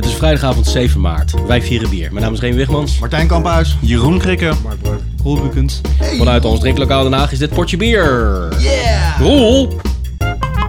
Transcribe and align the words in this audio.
Het 0.00 0.08
is 0.08 0.14
vrijdagavond 0.14 0.66
7 0.66 1.00
maart. 1.00 1.34
Wij 1.46 1.62
vieren 1.62 1.90
bier. 1.90 2.08
Mijn 2.12 2.24
naam 2.24 2.32
is 2.32 2.40
Reen 2.40 2.54
Wigmans. 2.54 2.98
Martijn 2.98 3.26
Kamphuis. 3.26 3.76
Jeroen 3.80 4.18
Krikke. 4.18 4.52
Mark 4.62 4.82
Breuk. 4.82 5.00
Roel 5.22 5.40
Bukens. 5.40 5.80
Vanuit 6.18 6.44
ons 6.44 6.60
drinklokaal 6.60 7.02
Den 7.02 7.12
Haag 7.12 7.32
is 7.32 7.38
dit 7.38 7.50
potje 7.50 7.76
bier. 7.76 8.48
Yeah! 8.58 9.20
Roel! 9.20 9.68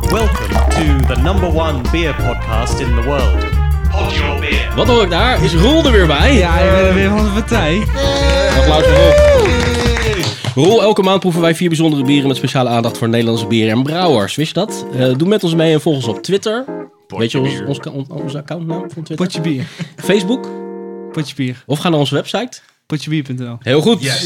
Welcome 0.02 0.47
to 0.70 1.13
the 1.13 1.21
number 1.21 1.47
one 1.47 1.81
beer 1.91 2.15
podcast 2.15 2.79
in 2.79 2.88
the 2.96 3.02
world. 3.05 3.46
Pod 3.91 4.13
your 4.13 4.39
beer. 4.39 4.71
Wat 4.75 4.88
hoor 4.88 5.04
ik 5.04 5.09
daar? 5.09 5.43
Is 5.43 5.54
Roel 5.54 5.86
er 5.86 5.91
weer 5.91 6.07
bij? 6.07 6.38
Ja, 6.38 6.59
je 6.59 6.71
bent 6.71 6.88
er 6.88 6.93
weer 6.93 7.09
van 7.09 7.23
de 7.23 7.32
partij. 7.32 7.82
Applaus 8.57 8.84
voor 8.84 8.95
Roel. 10.55 10.66
Roel, 10.66 10.82
elke 10.82 11.02
maand 11.02 11.20
proeven 11.20 11.41
wij 11.41 11.55
vier 11.55 11.68
bijzondere 11.68 12.04
bieren 12.04 12.27
met 12.27 12.38
speciale 12.38 12.70
aandacht 12.70 12.98
voor 12.98 13.09
Nederlandse 13.09 13.48
bieren 13.48 13.71
en 13.77 13.84
brouwers. 13.84 14.36
Wist 14.36 14.55
je 14.55 14.59
dat? 14.59 14.86
Eh, 14.98 15.18
doe 15.18 15.27
met 15.27 15.43
ons 15.43 15.55
mee 15.55 15.73
en 15.73 15.82
volg 15.82 15.95
ons 15.95 16.07
op 16.07 16.23
Twitter. 16.23 16.66
Weet 17.20 17.32
je 17.32 17.39
ons, 17.39 17.62
ons, 17.62 17.80
ons, 17.80 18.07
onze 18.07 18.38
accountnaam 18.38 18.80
van 18.80 19.04
Twitter? 19.04 19.16
Potje 19.16 19.41
bier. 19.41 19.68
Facebook? 19.96 20.50
Potje 21.12 21.35
bier. 21.35 21.63
Of 21.66 21.80
ga 21.80 21.90
naar 21.90 21.99
onze 21.99 22.16
website. 22.16 22.62
Potjebier.nl. 22.85 23.58
Heel 23.59 23.81
goed. 23.81 24.23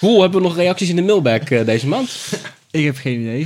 Roel, 0.00 0.20
hebben 0.20 0.40
we 0.40 0.46
nog 0.46 0.56
reacties 0.56 0.88
in 0.88 0.96
de 0.96 1.02
mailbag 1.02 1.40
eh, 1.40 1.64
deze 1.64 1.86
maand? 1.86 2.10
Ik 2.78 2.84
heb 2.84 2.96
geen 2.96 3.20
idee. 3.20 3.40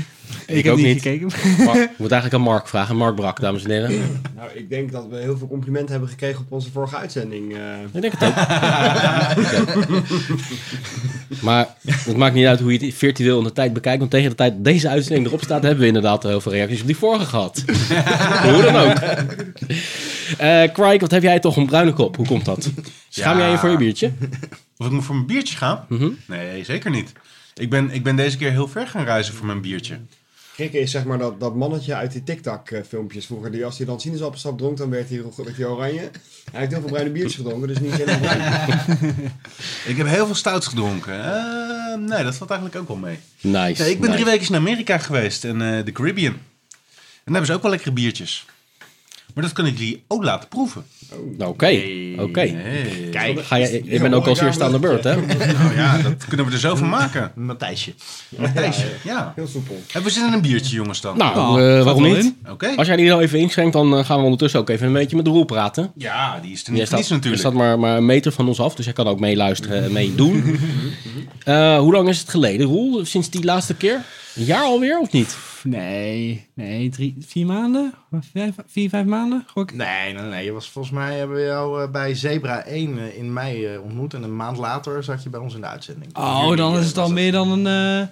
Ik, 0.47 0.57
Ik 0.57 0.65
heb 0.65 0.73
ook 0.73 0.79
niet, 0.79 0.87
niet. 0.87 1.02
gekeken. 1.02 1.29
Mark, 1.65 1.79
ik 1.91 1.98
moet 1.98 2.11
eigenlijk 2.11 2.34
aan 2.34 2.48
Mark 2.51 2.69
vragen. 2.69 2.97
Mark 2.97 3.15
Brak, 3.15 3.41
dames 3.41 3.65
en 3.65 3.71
heren. 3.71 4.21
Nou, 4.37 4.51
ik 4.55 4.69
denk 4.71 4.93
dat 4.93 5.07
we 5.11 5.16
heel 5.16 5.38
veel 5.38 5.48
complimenten 5.48 5.91
hebben 5.91 6.09
gekregen 6.09 6.41
op 6.41 6.52
onze 6.52 6.71
vorige 6.71 6.97
uitzending. 6.97 7.55
eh. 7.57 7.61
Ik 7.93 8.01
denk 8.01 8.12
het 8.19 8.24
ook. 8.29 8.35
Ja. 8.35 9.35
Maar 11.41 11.66
het 12.07 12.16
maakt 12.16 12.35
niet 12.35 12.47
uit 12.47 12.61
hoe 12.61 12.73
je 12.79 12.87
het 12.87 12.95
virtueel 12.95 13.38
in 13.38 13.45
de 13.45 13.52
tijd 13.52 13.73
bekijkt. 13.73 13.98
Want 13.98 14.11
tegen 14.11 14.30
de 14.30 14.37
tijd 14.37 14.52
dat 14.55 14.65
deze 14.65 14.88
uitzending 14.88 15.27
erop 15.27 15.43
staat, 15.43 15.62
hebben 15.62 15.80
we 15.80 15.87
inderdaad 15.87 16.23
heel 16.23 16.41
veel 16.41 16.52
reacties 16.52 16.80
op 16.80 16.87
die 16.87 16.97
vorige 16.97 17.24
gehad. 17.24 17.65
hoe 18.52 18.62
dan 18.62 18.77
ook. 18.77 18.97
Eh 20.38 20.73
Craig, 20.73 21.01
wat 21.01 21.10
heb 21.10 21.23
jij 21.23 21.41
toch 21.41 21.57
een 21.57 21.66
bruine 21.66 21.93
kop? 21.93 22.16
Hoe 22.16 22.27
komt 22.27 22.45
dat? 22.45 22.71
Schaam 23.09 23.37
Ja. 23.38 23.43
jij 23.43 23.51
je 23.52 23.59
voor 23.59 23.71
je 23.71 23.77
biertje? 23.77 24.10
Of 24.77 24.87
ik 24.87 24.93
moet 24.93 25.05
voor 25.05 25.15
mijn 25.15 25.27
biertje 25.27 25.57
gaan? 25.57 25.85
Mhm. 25.88 26.09
Nee, 26.27 26.65
zeker 26.65 26.90
niet. 26.90 27.12
Ik 27.61 27.71
ben, 27.71 27.91
ik 27.91 28.03
ben 28.03 28.16
deze 28.16 28.37
keer 28.37 28.51
heel 28.51 28.69
ver 28.69 28.87
gaan 28.87 29.05
reizen 29.05 29.35
voor 29.35 29.47
mijn 29.47 29.61
biertje. 29.61 29.99
Krikke 30.55 30.79
is 30.79 30.91
zeg 30.91 31.05
maar 31.05 31.19
dat, 31.19 31.41
dat 31.41 31.55
mannetje 31.55 31.95
uit 31.95 32.13
die 32.13 32.23
TikTok-filmpjes 32.23 33.27
vroeger. 33.27 33.51
Die, 33.51 33.65
als 33.65 33.77
hij 33.77 33.87
dan 33.87 34.01
sinaasappelsap 34.01 34.59
dronk, 34.59 34.77
dan 34.77 34.91
werd 34.91 35.09
hij, 35.09 35.23
werd 35.37 35.57
hij 35.57 35.67
oranje. 35.67 36.11
Hij 36.51 36.61
heeft 36.61 36.73
heel 36.73 36.80
veel 36.80 36.91
bruine 36.91 37.11
biertjes 37.11 37.35
gedronken, 37.35 37.69
dus 37.69 37.79
niet 37.79 37.93
helemaal 37.93 38.19
bruin. 38.21 39.15
Ik 39.91 39.97
heb 39.97 40.07
heel 40.07 40.27
veel 40.27 40.35
stouts 40.35 40.67
gedronken. 40.67 41.25
Eh, 41.25 41.99
nee, 41.99 42.25
dat 42.25 42.37
valt 42.37 42.51
eigenlijk 42.51 42.80
ook 42.80 42.89
wel 42.89 42.97
mee. 42.97 43.19
Nice. 43.41 43.83
Nee, 43.83 43.91
ik 43.91 44.01
ben 44.01 44.11
nice. 44.11 44.23
drie 44.23 44.24
weken 44.24 44.49
in 44.49 44.61
Amerika 44.61 44.99
geweest 44.99 45.45
en 45.45 45.63
eh, 45.63 45.85
de 45.85 45.93
Caribbean. 45.93 46.33
En 46.33 46.41
daar 47.24 47.24
hebben 47.24 47.47
ze 47.47 47.52
ook 47.52 47.63
wel 47.63 47.71
lekkere 47.71 47.93
biertjes. 47.93 48.47
Maar 49.35 49.45
dat 49.45 49.53
kan 49.53 49.67
ik 49.67 49.79
jullie 49.79 50.03
ook 50.09 50.25
laten 50.25 50.49
proeven. 50.49 50.85
Oké, 51.39 51.81
oké. 52.19 52.41
Hey. 52.41 53.09
Kijk, 53.11 53.45
Ga 53.45 53.57
je, 53.57 53.83
je 53.85 54.01
bent 54.01 54.15
ook 54.15 54.27
als 54.27 54.41
eerste 54.41 54.65
aan 54.65 54.73
de 54.73 54.79
beurt, 54.79 55.05
hè? 55.05 55.17
Nou 55.61 55.75
ja, 55.75 55.99
dat 55.99 56.25
kunnen 56.29 56.47
we 56.47 56.53
er 56.53 56.59
zo 56.59 56.75
van 56.77 56.89
maken. 56.89 57.33
Matthijsje. 57.47 57.93
Matthijsje, 58.29 58.87
ja. 59.05 59.33
Heel 59.37 59.47
soepel. 59.47 59.81
Hebben 59.93 60.13
we 60.13 60.19
zin 60.19 60.27
in 60.27 60.33
een 60.33 60.41
biertje, 60.41 60.75
jongens, 60.77 61.01
dan? 61.01 61.17
Nou, 61.17 61.35
Nou, 61.37 61.79
eh, 61.79 61.85
waarom 61.85 62.03
niet? 62.03 62.35
Oké. 62.51 62.73
Als 62.77 62.87
jij 62.87 62.97
die 62.97 63.09
nou 63.09 63.23
even 63.23 63.39
inschenkt, 63.39 63.73
dan 63.73 63.97
eh, 63.97 64.05
gaan 64.05 64.17
we 64.19 64.23
ondertussen 64.25 64.61
ook 64.61 64.69
even 64.69 64.87
een 64.87 64.93
beetje 64.93 65.17
met 65.17 65.25
de 65.25 65.31
Roel 65.31 65.45
praten. 65.45 65.93
Ja, 65.97 66.39
die 66.43 66.53
is 66.53 66.67
er 66.67 66.73
niet 66.73 66.87
staat, 66.87 67.09
natuurlijk. 67.09 67.41
staat 67.43 67.53
maar, 67.53 67.78
maar 67.78 67.97
een 67.97 68.06
meter 68.06 68.33
van 68.33 68.49
ons 68.49 68.61
af, 68.61 68.75
dus 68.75 68.84
jij 68.84 68.95
kan 68.95 69.06
ook 69.09 69.21
meeluisteren 69.21 69.84
en 69.84 69.93
meedoen. 69.93 70.45
Eh 71.45 71.78
hoe 71.78 71.93
lang 71.93 72.09
is 72.09 72.19
het 72.19 72.28
geleden, 72.28 72.67
Roel? 72.67 73.05
Sinds 73.05 73.31
die 73.31 73.45
laatste 73.45 73.75
keer? 73.75 74.03
Een 74.34 74.45
jaar 74.45 74.62
alweer, 74.62 74.99
of 74.99 75.12
niet? 75.12 75.37
Nee, 75.65 76.47
nee, 76.55 76.89
drie, 76.89 77.16
vier 77.21 77.47
maanden? 77.47 77.94
Vijf, 78.33 78.55
vier, 78.66 78.89
vijf 78.89 79.06
maanden? 79.06 79.44
Gok. 79.47 79.72
Nee, 79.72 80.12
nee, 80.12 80.22
nee. 80.22 80.44
Je 80.44 80.53
was, 80.53 80.71
volgens 80.71 80.94
mij 80.94 81.19
hebben 81.19 81.37
we 81.37 81.43
jou 81.43 81.83
eh, 81.83 81.91
bij 81.91 82.15
Zebra 82.15 82.65
1 82.65 82.99
eh, 82.99 83.17
in 83.19 83.33
mei 83.33 83.67
eh, 83.67 83.83
ontmoet. 83.83 84.15
En 84.15 84.22
een 84.22 84.37
maand 84.37 84.56
later 84.56 85.05
zat 85.05 85.22
je 85.22 85.28
bij 85.31 85.41
ons 85.41 85.55
in 85.55 85.61
de 85.61 85.67
uitzending. 85.67 86.17
Oh, 86.17 86.56
dan 86.56 86.78
is 86.78 86.87
het 86.87 86.99
al 86.99 87.11
meer 87.12 87.33
dan 87.33 87.50
een, 87.50 87.67
eh, 88.03 88.09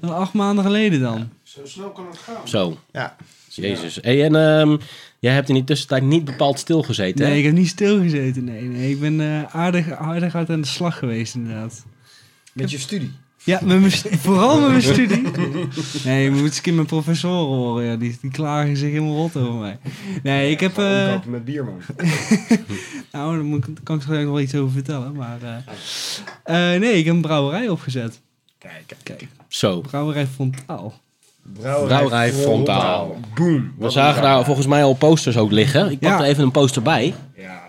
dan 0.00 0.14
acht 0.16 0.32
maanden 0.32 0.64
geleden 0.64 1.00
dan. 1.00 1.28
Zo 1.42 1.60
snel 1.64 1.90
kan 1.90 2.06
het 2.06 2.18
gaan. 2.18 2.48
Zo, 2.48 2.76
Ja. 2.92 3.16
jezus. 3.48 3.98
Hey, 4.02 4.24
en 4.24 4.36
ehm, 4.36 4.76
jij 5.18 5.32
hebt 5.34 5.48
in 5.48 5.54
die 5.54 5.64
tussentijd 5.64 6.02
niet 6.02 6.24
bepaald 6.24 6.58
stilgezeten, 6.58 7.22
Nee, 7.24 7.30
hè? 7.32 7.38
ik 7.38 7.44
heb 7.44 7.54
niet 7.54 7.68
stilgezeten. 7.68 8.44
Nee, 8.44 8.62
nee. 8.62 8.90
Ik 8.90 9.00
ben 9.00 9.20
eh, 9.20 9.54
aardig, 9.54 9.90
aardig 9.90 10.34
uit 10.34 10.50
aan 10.50 10.60
de 10.60 10.66
slag 10.66 10.98
geweest, 10.98 11.34
inderdaad. 11.34 11.84
Met 12.52 12.70
je 12.70 12.78
studie. 12.78 13.10
Ja, 13.44 13.58
met 13.62 13.78
mijn 13.80 13.92
stu- 13.92 14.16
vooral 14.16 14.60
met 14.60 14.68
mijn 14.70 14.82
studie. 14.82 15.22
Nee, 16.04 16.22
je 16.24 16.30
moet 16.30 16.40
eens 16.42 16.56
een 16.56 16.62
keer 16.62 16.74
mijn 16.74 16.86
professoren 16.86 17.56
horen. 17.56 17.84
Ja. 17.84 17.96
Die, 17.96 18.18
die 18.20 18.30
klagen 18.30 18.76
zich 18.76 18.90
helemaal 18.90 19.14
rot 19.16 19.36
over 19.36 19.52
mij. 19.54 19.78
Nee, 20.22 20.50
ik 20.50 20.60
heb... 20.60 20.78
Eh, 20.78 21.06
omkopen 21.08 21.30
met 21.30 21.44
bier, 21.44 21.64
man. 21.64 21.80
nou, 23.12 23.34
daar 23.34 23.44
moet 23.44 23.60
kan 23.82 23.96
ik 23.96 24.02
straks 24.02 24.22
nog 24.22 24.30
wel 24.32 24.40
iets 24.40 24.54
over 24.54 24.72
vertellen. 24.72 25.12
Maar 25.14 25.38
eh, 26.44 26.74
eh, 26.74 26.80
nee, 26.80 26.92
ik 26.92 27.04
heb 27.04 27.14
een 27.14 27.20
brouwerij 27.20 27.68
opgezet. 27.68 28.20
Kijk, 28.58 28.96
Kijk, 29.02 29.26
Zo, 29.48 29.80
brouwerij 29.80 30.26
Fontaal. 30.26 30.94
Brouwerij 31.52 32.32
Frontaal. 32.32 33.16
Boom. 33.34 33.72
we 33.78 33.90
zagen 33.90 34.22
daar 34.22 34.44
volgens 34.44 34.66
mij 34.66 34.84
al 34.84 34.94
posters 34.94 35.36
ook 35.36 35.50
liggen. 35.50 35.90
Ik 35.90 35.98
pak 35.98 36.10
Ja. 36.10 36.18
er 36.18 36.24
even 36.24 36.42
een 36.42 36.50
poster 36.50 36.82
bij. 36.82 37.14
Ja. 37.36 37.62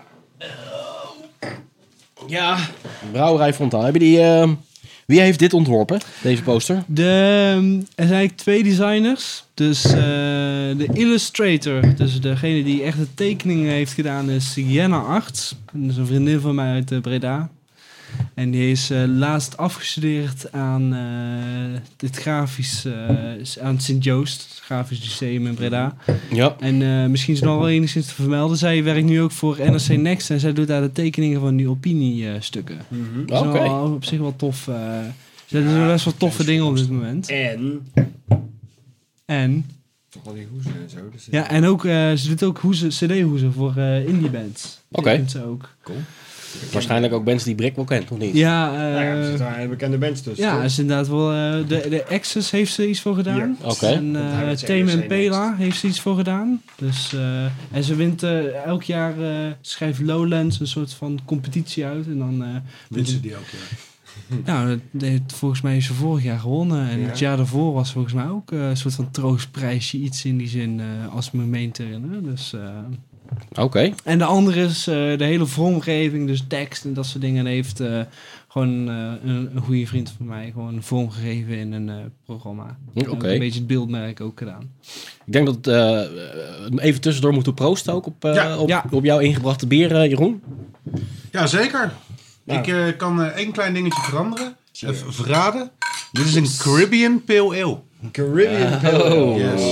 Ja. 2.26 2.56
Brouwerij 3.12 3.54
Frontaal. 3.54 3.82
Heb 3.82 3.92
je 3.94 3.98
die... 3.98 4.18
wie 5.06 5.20
heeft 5.20 5.38
dit 5.38 5.52
ontworpen, 5.52 6.00
deze 6.22 6.42
poster? 6.42 6.82
De, 6.86 7.02
ehm, 7.02 7.74
er 7.74 8.06
zijn 8.06 8.10
eigenlijk 8.10 8.36
twee 8.36 8.62
designers. 8.62 9.44
Dus 9.54 9.84
eh, 9.84 9.92
de 10.76 10.88
illustrator, 10.92 11.94
dus 11.96 12.20
degene 12.20 12.64
die 12.64 12.82
echt 12.82 12.98
de 12.98 13.14
tekeningen 13.14 13.72
heeft 13.72 13.92
gedaan, 13.92 14.30
is 14.30 14.52
Jenna 14.54 14.98
Arts. 14.98 15.56
Dat 15.72 15.90
is 15.90 15.96
een 15.96 16.06
vriendin 16.06 16.40
van 16.40 16.54
mij 16.54 16.72
uit 16.72 16.92
eh, 16.92 17.00
Breda. 17.00 17.50
En 18.34 18.50
die 18.50 18.70
is 18.70 18.90
eh, 18.90 19.04
laatst 19.06 19.56
afgestudeerd 19.56 20.52
aan 20.52 20.94
uh, 20.94 21.78
het 21.96 22.16
grafisch, 22.16 22.84
eh, 22.84 23.62
aan 23.62 23.80
Sint-Joost, 23.80 24.42
het 24.50 24.60
grafisch 24.64 25.00
lyceum 25.00 25.46
in 25.46 25.54
Breda. 25.54 25.96
Ja. 26.30 26.56
En 26.60 26.82
eh, 26.82 27.06
misschien 27.06 27.34
is 27.34 27.40
het 27.40 27.48
nog 27.48 27.58
wel 27.58 27.68
enigszins 27.68 28.06
te 28.06 28.14
vermelden. 28.14 28.56
Zij 28.56 28.84
werkt 28.84 29.06
nu 29.06 29.20
ook 29.20 29.32
voor 29.32 29.56
NRC 29.58 29.88
Next 29.88 30.30
en 30.30 30.40
zij 30.40 30.52
doet 30.52 30.66
daar 30.66 30.80
de 30.82 30.92
tekeningen 30.92 31.40
van 31.40 31.56
die 31.56 31.68
opiniestukken. 31.68 32.78
Dat 33.26 33.42
is 33.42 33.48
Oké. 33.48 33.58
wel 33.58 33.92
op 33.92 34.04
zich 34.04 34.18
wel 34.18 34.36
tof. 34.36 34.68
eh 34.68 34.74
ze 35.46 35.64
doen 35.64 35.86
best 35.86 36.04
wel 36.04 36.14
toffe 36.16 36.44
dingen 36.44 36.64
op 36.64 36.76
dit 36.76 36.90
moment. 36.90 37.28
En... 37.28 37.86
En, 39.24 39.66
Toch 40.08 40.24
wel 40.24 40.34
die 40.34 40.46
hoezen 40.52 40.72
en 40.82 40.90
zo. 40.90 40.98
Dus 41.12 41.26
ja, 41.30 41.48
en 41.48 41.64
ook, 41.64 41.84
eh, 41.84 42.12
ze 42.12 42.28
doet 42.28 42.42
ook 42.42 42.58
hoezen, 42.58 42.88
cd-hoezen 42.88 43.52
voor 43.52 43.76
eh 43.76 44.06
indie 44.06 44.30
bands. 44.30 44.80
Oké. 44.90 45.10
Tekent 45.10 45.30
Ze 45.30 45.44
ook. 45.44 45.68
Waarschijnlijk 46.72 47.12
ook 47.12 47.24
mensen 47.24 47.46
die 47.46 47.54
Brick 47.56 47.76
wel 47.76 47.84
kent, 47.84 48.10
of 48.10 48.18
niet? 48.18 48.34
Ja, 48.36 48.70
Nou 48.70 48.82
ja, 48.92 49.00
er 49.00 49.24
zitten 49.24 49.46
daar 49.46 49.68
bekende 49.68 49.98
bands 49.98 50.20
tussen. 50.20 50.44
ja, 50.46 50.54
toch? 50.54 50.64
is 50.64 50.78
inderdaad 50.78 51.08
wel... 51.08 51.30
eh, 51.32 51.68
de, 51.68 51.86
de 51.88 52.04
Access 52.08 52.50
heeft 52.50 52.72
ze 52.72 52.88
iets 52.88 53.00
voor 53.00 53.14
gedaan. 53.14 53.56
Ja. 53.60 53.68
Oké. 53.70 53.86
En 53.86 54.16
eh 54.16 54.56
ze 54.56 54.66
Tame 54.66 54.82
NRC 54.82 54.90
en 55.00 55.06
Pela 55.06 55.54
heeft 55.56 55.78
ze 55.78 55.86
iets 55.86 56.00
voor 56.00 56.16
gedaan. 56.16 56.62
Dus, 56.76 57.12
eh, 57.14 57.44
en 57.72 57.84
ze 57.84 57.94
wint 57.94 58.22
elk 58.66 58.82
jaar... 58.82 59.20
eh, 59.20 59.50
schrijft 59.60 60.00
Lowlands 60.00 60.60
een 60.60 60.66
soort 60.66 60.92
van 60.92 61.18
competitie 61.24 61.84
uit. 61.84 62.06
En 62.06 62.18
dan... 62.18 62.42
eh, 62.44 62.48
Wint 62.88 63.08
ze 63.08 63.20
die 63.20 63.36
ook, 63.36 63.46
ja. 63.52 63.76
Nou, 64.44 64.80
dat 64.90 65.02
heeft, 65.02 65.32
volgens 65.32 65.60
mij 65.60 65.76
is 65.76 65.86
ze 65.86 65.94
vorig 65.94 66.24
jaar 66.24 66.38
gewonnen. 66.38 66.88
En 66.88 67.00
Ja. 67.00 67.06
het 67.06 67.18
jaar 67.18 67.36
daarvoor 67.36 67.72
was 67.72 67.92
volgens 67.92 68.14
mij 68.14 68.28
ook 68.28 68.52
eh, 68.52 68.68
een 68.68 68.76
soort 68.76 68.94
van 68.94 69.10
troostprijsje. 69.10 69.96
Iets 69.98 70.24
in 70.24 70.36
die 70.38 70.48
zin, 70.48 70.80
eh, 70.80 71.14
als 71.14 71.26
ik 71.26 71.32
me 71.32 71.44
meen 71.44 71.70
te 71.70 71.82
herinneren. 71.82 72.24
Dus, 72.24 72.52
eh, 72.52 72.60
Oké. 73.54 73.90
en 74.04 74.18
de 74.18 74.24
andere 74.24 74.62
is 74.62 74.86
eh, 74.86 74.94
de 74.94 75.24
hele 75.24 75.46
vormgeving, 75.46 76.26
dus 76.26 76.44
tekst 76.48 76.84
en 76.84 76.94
dat 76.94 77.06
soort 77.06 77.22
dingen. 77.22 77.46
En 77.46 77.52
heeft 77.52 77.80
eh, 77.80 78.00
gewoon 78.48 78.88
eh, 78.88 78.94
een, 79.24 79.50
een 79.54 79.62
goede 79.62 79.86
vriend 79.86 80.14
van 80.16 80.26
mij 80.26 80.50
gewoon 80.52 80.82
vormgegeven 80.82 81.54
in 81.56 81.72
een 81.72 81.88
eh, 81.88 81.94
programma. 82.24 82.76
Oké. 82.94 83.32
Een 83.32 83.38
beetje 83.38 83.58
het 83.58 83.66
beeldmerk 83.66 84.20
ook 84.20 84.38
gedaan. 84.38 84.70
Ik 85.24 85.32
denk 85.32 85.46
dat 85.46 85.56
eh, 85.56 85.74
we 86.70 86.80
even 86.82 87.00
tussendoor 87.00 87.32
moeten 87.32 87.54
proosten 87.54 87.92
ook 87.92 88.06
op, 88.06 88.24
eh, 88.24 88.34
Ja. 88.34 88.58
op, 88.58 88.68
Ja. 88.68 88.84
op 88.90 89.04
jouw 89.04 89.18
ingebrachte 89.18 89.66
bier, 89.66 90.08
Jeroen. 90.08 90.42
Ja, 91.32 91.46
zeker. 91.46 91.92
Nou. 92.44 92.58
Ik 92.60 92.66
eh, 92.66 92.96
kan 92.96 93.22
één 93.22 93.52
klein 93.52 93.74
dingetje 93.74 94.02
veranderen. 94.02 94.56
Even 94.80 95.12
verraden. 95.12 95.70
Dit 96.12 96.24
is 96.26 96.34
een 96.34 96.48
Caribbean 96.58 97.24
Pale 97.24 97.62
Ale. 97.62 97.78
Caribbean 98.12 98.80
Pale 98.80 99.04
Ale. 99.04 99.14
Oh. 99.14 99.36
Yes. 99.38 99.62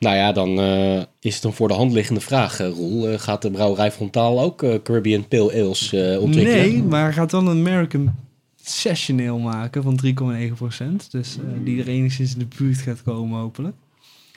Nou 0.00 0.16
ja, 0.16 0.32
dan 0.32 0.58
eh, 0.60 1.02
is 1.20 1.34
het 1.34 1.44
een 1.44 1.52
voor 1.52 1.68
de 1.68 1.74
hand 1.74 1.92
liggende 1.92 2.20
vraag, 2.20 2.60
eh, 2.60 2.68
Roel. 2.68 3.08
Eh, 3.08 3.18
gaat 3.18 3.42
de 3.42 3.50
brouwerij 3.50 3.92
Frontaal 3.92 4.40
ook 4.40 4.62
eh, 4.62 4.74
Caribbean 4.82 5.28
Pale 5.28 5.52
Ales 5.52 5.92
eh, 5.92 6.22
ontwikkelen? 6.22 6.68
Nee, 6.68 6.82
maar 6.82 7.12
gaat 7.12 7.32
wel 7.32 7.40
een 7.40 7.58
American 7.66 8.14
Session 8.62 9.20
Ale 9.20 9.38
maken 9.38 9.82
van 9.82 10.00
3,9%. 10.04 11.10
Dus 11.10 11.36
eh, 11.36 11.42
die 11.64 11.80
er 11.80 11.88
enigszins 11.88 12.32
in 12.32 12.38
de 12.38 12.48
buurt 12.56 12.78
gaat 12.78 13.02
komen 13.02 13.38
hopelijk. 13.40 13.76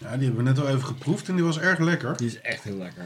Ja, 0.01 0.15
die 0.17 0.25
hebben 0.25 0.43
we 0.43 0.49
net 0.49 0.59
al 0.59 0.67
even 0.67 0.83
geproefd 0.85 1.27
en 1.29 1.35
die 1.35 1.43
was 1.43 1.59
erg 1.59 1.79
lekker. 1.79 2.17
Die 2.17 2.27
is 2.27 2.41
echt 2.41 2.63
heel 2.63 2.77
lekker. 2.77 3.05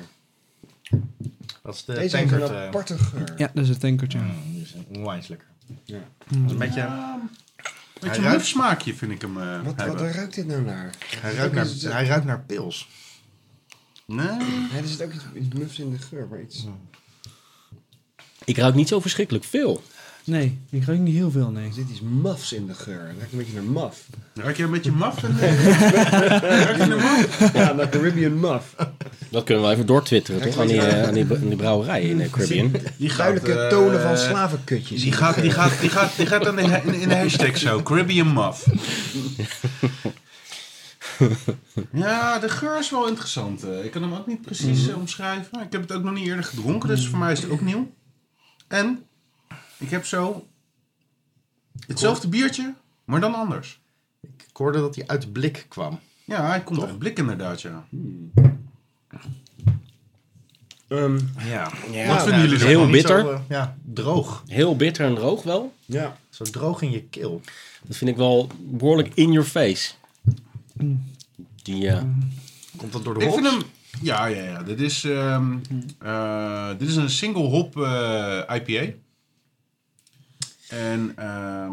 Dat 1.63 1.75
is 1.75 1.86
de 1.86 1.94
Deze 1.94 2.18
heeft 2.18 2.31
een 2.31 2.44
aparte 2.56 2.98
geur. 2.98 3.33
Ja, 3.38 3.51
dat 3.54 3.63
is 3.63 3.69
het 3.69 3.80
tankertje. 3.80 4.19
mm, 4.19 4.31
die 4.54 4.62
is 4.62 4.75
onwijs 4.98 5.27
lekker. 5.27 5.48
Ja. 5.83 5.98
Dat 6.27 6.38
is 6.45 6.51
een 6.51 6.57
beetje... 6.57 6.89
Beetje 7.99 8.17
een 8.17 8.23
ruikt- 8.23 8.38
mufsmaakje 8.38 8.95
vind 8.95 9.11
ik 9.11 9.21
hem 9.21 9.41
eh 9.41 9.61
Wat, 9.63 9.75
wat 9.75 10.01
ruikt 10.01 10.35
dit 10.35 10.47
nou 10.47 10.61
naar? 10.61 10.94
Hij 11.19 11.33
ruikt 11.33 11.55
naar, 11.55 11.67
hij 11.94 12.05
ruikt 12.07 12.25
naar 12.25 12.41
pils. 12.41 12.88
Nee. 14.05 14.25
Ja, 14.27 14.77
er 14.81 14.88
zit 14.88 15.01
ook 15.03 15.13
iets, 15.13 15.23
iets 15.35 15.55
mufs 15.55 15.79
in 15.79 15.91
de 15.91 15.97
geur, 15.99 16.27
maar 16.27 16.41
iets... 16.41 16.65
Ik 18.45 18.57
ruik 18.57 18.75
niet 18.75 18.88
zo 18.88 18.99
verschrikkelijk 18.99 19.45
veel. 19.45 19.83
Nee, 20.27 20.59
ik 20.69 20.85
ruik 20.85 21.00
niet 21.00 21.15
heel 21.15 21.31
veel, 21.31 21.50
nee. 21.51 21.68
Er 21.68 21.74
zit 21.74 21.89
iets 21.89 22.01
mafs 22.01 22.53
in 22.53 22.68
de 22.68 22.74
geur. 22.74 23.07
Het 23.07 23.15
ruikt 23.18 23.31
een 23.31 23.38
beetje 23.38 23.53
naar 23.53 23.63
maf. 23.63 24.06
Ruik 24.33 24.57
je 24.57 24.63
een 24.63 24.71
beetje 24.71 24.91
maf? 24.91 25.21
Ruik 25.21 26.77
je 26.77 26.81
een 26.81 26.97
maf? 26.97 27.53
Ja, 27.53 27.74
naar 27.74 27.89
Caribbean 27.89 28.39
maf. 28.39 28.75
Dat 29.31 29.44
kunnen 29.44 29.63
we 29.63 29.69
even 29.71 29.85
doortwitteren, 29.85 30.41
toch? 30.41 30.59
Aan 30.59 30.68
die, 30.68 30.81
eh, 30.81 31.07
aan 31.07 31.13
die, 31.13 31.25
aan 31.33 31.47
die 31.47 31.56
brouwerij 31.56 32.01
in 32.01 32.18
de 32.18 32.29
Caribbean. 32.29 32.71
Die 32.97 33.15
Duidelijke 33.15 33.59
eh, 33.59 33.69
tonen 33.69 34.01
van 34.01 34.18
slavenkutjes. 34.18 35.01
Die 35.01 35.12
gaat, 35.12 35.41
die 35.41 35.51
gaat, 35.51 35.79
die 35.81 35.89
gaat, 35.89 36.15
die 36.18 36.25
gaat 36.25 36.44
dan 36.44 36.59
in, 36.59 36.83
in, 36.83 36.94
in 36.94 37.09
de 37.09 37.15
hashtag 37.15 37.57
zo. 37.57 37.81
Caribbean 37.83 38.33
Muff. 38.33 38.65
Ja, 41.91 42.39
de 42.39 42.50
geur 42.50 42.77
is 42.80 42.89
wel 42.89 43.07
interessant. 43.07 43.63
eh. 43.63 43.83
Ik 43.85 43.91
kan 43.91 44.01
hem 44.01 44.13
ook 44.13 44.27
niet 44.27 44.41
precies 44.41 44.88
eh, 44.88 44.97
omschrijven. 44.97 45.62
Ik 45.62 45.71
heb 45.71 45.81
het 45.81 45.91
ook 45.91 46.03
nog 46.03 46.13
niet 46.13 46.27
eerder 46.27 46.44
gedronken, 46.44 46.89
dus 46.89 47.07
voor 47.07 47.19
mij 47.19 47.31
is 47.31 47.41
het 47.41 47.50
ook 47.50 47.62
nieuw. 47.62 47.91
En 48.68 49.00
ik 49.77 49.89
heb 49.89 50.06
zo 50.06 50.47
hetzelfde 51.88 52.27
biertje, 52.27 52.74
maar 53.06 53.19
dan 53.19 53.35
anders. 53.35 53.79
Ik 54.21 54.50
hoorde 54.53 54.79
dat 54.79 54.95
hij 54.95 55.07
uit 55.07 55.21
de 55.21 55.29
blik 55.29 55.65
kwam. 55.69 56.00
Ja, 56.25 56.47
hij 56.47 56.62
komt 56.63 56.81
uit 56.81 56.89
een 56.89 56.97
blik 56.97 57.18
inderdaad, 57.18 57.62
ja. 57.62 57.88
Ehm, 60.88 61.19
Ja. 61.50 61.69
Wat 62.07 62.24
vinden 62.24 62.41
jullie 62.41 62.57
Heel 62.65 62.69
ervan? 62.77 62.91
bitter. 62.91 63.19
Zo, 63.21 63.31
eh, 63.31 63.39
ja, 63.50 63.77
droog. 63.94 64.44
Heel 64.47 64.75
bitter 64.75 65.06
en 65.06 65.15
droog 65.15 65.44
wel. 65.44 65.74
ja. 65.85 66.18
Zo 66.30 66.44
droog 66.44 66.81
in 66.81 66.91
je 66.91 67.03
keel. 67.03 67.41
Dat 67.83 67.97
vind 67.97 68.09
ik 68.09 68.15
wel 68.18 68.47
behoorlijk 68.59 69.12
in 69.15 69.31
your 69.31 69.47
face. 69.47 69.94
Die, 71.63 71.88
eh, 71.89 72.03
Komt 72.77 72.91
dat 72.91 73.03
door 73.03 73.13
de 73.13 73.19
Ik 73.19 73.30
hops? 73.30 73.41
vind 73.41 73.53
hem... 73.53 73.62
Ja, 74.01 74.25
ja, 74.25 74.44
ja. 74.44 74.63
Dit 74.63 74.81
is, 74.81 75.03
ehm, 75.03 75.57
eh, 76.00 76.69
dit 76.77 76.88
is 76.88 76.95
een 76.95 77.09
single 77.09 77.44
hop 77.47 77.81
eh, 77.81 78.41
IPA. 78.56 78.94
En 80.68 81.12
ehm, 81.16 81.72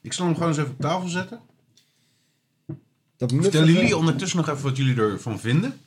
ik 0.00 0.12
zal 0.12 0.24
hem 0.26 0.34
gewoon 0.34 0.48
eens 0.48 0.58
even 0.58 0.70
op 0.70 0.80
tafel 0.80 1.08
zetten. 1.08 1.40
Dat 3.16 3.32
Vertellen 3.32 3.42
muffige- 3.44 3.72
jullie 3.72 3.96
ondertussen 3.96 4.36
nog 4.38 4.48
even 4.48 4.62
wat 4.62 4.76
jullie 4.76 4.96
ervan 4.96 5.40
vinden? 5.40 5.78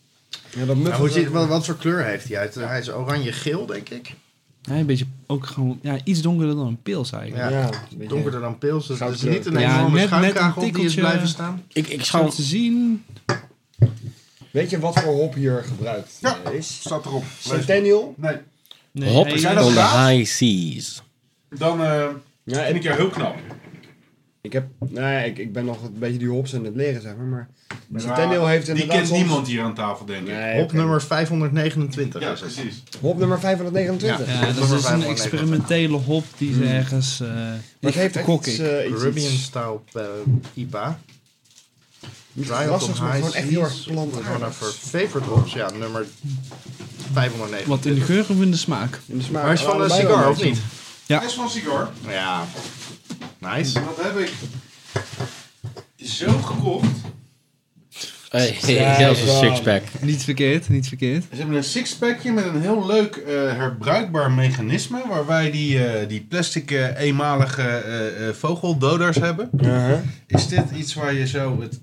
Ja, 0.55 0.65
dat 0.65 0.77
Nou, 0.77 0.93
hoe 0.95 1.09
ziet, 1.09 1.29
wat, 1.29 1.47
wat 1.47 1.65
voor 1.65 1.75
kleur 1.77 2.05
heeft 2.05 2.27
hij? 2.29 2.37
Uit? 2.37 2.55
Hij 2.55 2.79
is 2.79 2.91
oranje-geel, 2.91 3.65
denk 3.65 3.89
ik. 3.89 4.15
Ja, 4.61 4.73
een 4.75 4.85
beetje 4.85 5.05
ook 5.27 5.45
gewoon 5.45 5.79
ja, 5.81 5.97
iets 6.03 6.21
donkerder 6.21 6.55
dan 6.55 6.67
een 6.67 6.81
pils 6.81 7.11
eigenlijk. 7.11 7.51
Ja, 7.51 7.69
Ja, 7.99 8.07
Donkerder 8.07 8.39
dan 8.41 8.57
pils. 8.57 8.87
Dus 8.87 8.99
het 8.99 9.13
is 9.15 9.21
niet 9.21 9.45
een 9.45 9.59
Ja, 9.59 9.77
enorme 9.77 9.95
net- 9.99 10.09
net 10.09 10.11
een 10.11 10.29
schuimkagel 10.29 10.61
die 10.71 10.83
is 10.85 10.93
blijven 10.95 11.27
staan. 11.27 11.63
ik, 11.73 11.87
ik 11.87 12.03
schouw... 12.05 12.27
te 12.29 12.41
zien. 12.41 13.05
Weet 14.51 14.69
je 14.69 14.79
wat 14.79 14.99
voor 14.99 15.13
hop 15.13 15.33
hier 15.33 15.63
gebruikt 15.63 16.17
Ja. 16.21 16.37
is? 16.49 16.79
Staat 16.79 17.05
erop. 17.05 17.23
Centennial? 17.39 18.13
Nee. 18.17 18.37
Nee, 18.91 19.13
Hop 19.13 19.29
dat 19.29 19.63
on 19.65 19.73
the 19.73 19.97
high 20.07 20.25
seas. 20.25 21.03
Dan 21.49 21.81
eh 21.83 22.05
Ja, 22.43 22.63
vind 22.63 22.75
ik 22.75 22.83
jou 22.83 22.95
heel 22.97 23.09
knap. 23.09 23.35
Ik, 24.41 24.53
heb, 24.53 24.65
nee, 24.89 25.29
ik, 25.29 25.37
ik 25.37 25.53
ben 25.53 25.65
nog 25.65 25.83
een 25.83 25.99
beetje 25.99 26.17
die 26.17 26.27
hops 26.29 26.55
aan 26.55 26.63
het 26.65 26.75
leren, 26.75 27.01
zeg 27.01 27.15
maar. 27.15 27.25
Maar 27.25 27.49
Maar 27.87 28.01
Centennial 28.01 28.47
heeft 28.47 28.75
Die 28.75 28.87
kent 28.87 29.07
soms- 29.07 29.19
niemand 29.19 29.47
hier 29.47 29.61
aan 29.61 29.73
tafel, 29.73 30.05
denk 30.05 30.27
ik. 30.27 30.33
Nee, 30.33 30.59
Hop 30.59 30.71
nummer 30.71 31.01
529 31.01 32.21
Ja, 32.21 32.29
het. 32.29 32.39
precies. 32.39 32.83
Hop 33.01 33.17
nummer 33.17 33.39
529. 33.39 34.27
Ja, 34.27 34.39
dat 34.39 34.47
is 34.49 34.55
dus 34.55 34.69
een 34.69 34.79
529. 34.79 35.09
experimentele 35.23 35.97
hop 35.97 36.23
die 36.37 36.53
ze 36.53 36.63
ergens... 36.65 37.19
eh 37.19 37.27
Dat 37.79 37.89
ik 37.91 37.97
heeft 37.97 38.15
echt 38.15 38.27
iets, 38.27 38.47
ik. 38.59 38.59
eh, 38.59 38.89
iets, 38.89 38.97
Caribbean 38.99 39.31
iets 39.33 39.43
style 39.43 39.79
eh, 39.93 40.03
IPA. 40.53 40.99
Dry 42.33 42.55
hop 42.55 42.65
klassigs, 42.67 42.99
on 42.99 43.05
maar 43.05 43.13
high 43.15 43.25
gewoon 43.25 43.41
echt 43.41 43.49
heel 43.49 43.61
erg 43.63 43.83
plantaardig. 43.85 44.35
One 44.35 44.45
of 44.47 44.61
our 44.63 44.71
favorite 44.71 45.29
hops. 45.29 45.53
Ja, 45.53 45.69
nummer 45.71 46.05
529. 47.13 47.67
Wat 47.67 47.85
in 47.85 47.93
de 47.95 48.01
geur 48.01 48.19
of 48.29 48.41
in 48.41 48.51
de 48.51 48.57
smaak? 48.57 48.99
In 49.05 49.17
de 49.17 49.23
smaak 49.23 49.33
Maar 49.33 49.43
hij 49.43 49.53
is 49.53 49.61
van 49.61 49.81
een 49.81 50.11
een 50.21 50.27
of 50.27 50.43
niet? 50.43 50.59
Ja. 51.09 51.17
Hij 51.17 51.27
is 51.27 51.33
van 51.33 51.49
Cigar. 51.49 51.89
Ja. 52.07 52.45
Nice. 53.37 53.73
Dat 53.73 53.97
heb 54.01 54.17
ik 54.17 54.31
zo 55.95 56.31
gekocht. 56.31 56.87
Hey, 58.29 58.47
is 58.49 59.21
een 59.21 59.37
sixpack. 59.37 59.83
Niet 60.01 60.23
verkeerd, 60.23 60.69
niet 60.69 60.87
verkeerd. 60.87 61.23
Ze 61.31 61.35
hebben 61.35 61.55
een 61.55 61.63
sixpackje 61.63 62.31
met 62.31 62.45
een 62.45 62.61
heel 62.61 62.85
leuk 62.85 63.15
eh, 63.15 63.33
herbruikbaar 63.33 64.31
mechanisme. 64.31 65.01
Waar 65.07 65.25
wij 65.25 65.51
die, 65.51 65.85
eh, 65.85 66.07
die 66.07 66.21
plastic 66.21 66.71
eh, 66.71 66.99
eenmalige 66.99 67.61
eh, 67.61 68.27
eh, 68.27 68.33
vogeldoders 68.35 69.17
hebben. 69.17 69.49
Uh-huh. 69.61 69.99
Is 70.27 70.47
dit 70.47 70.65
iets 70.75 70.93
waar 70.93 71.13
je 71.13 71.27
zo 71.27 71.61
het 71.61 71.79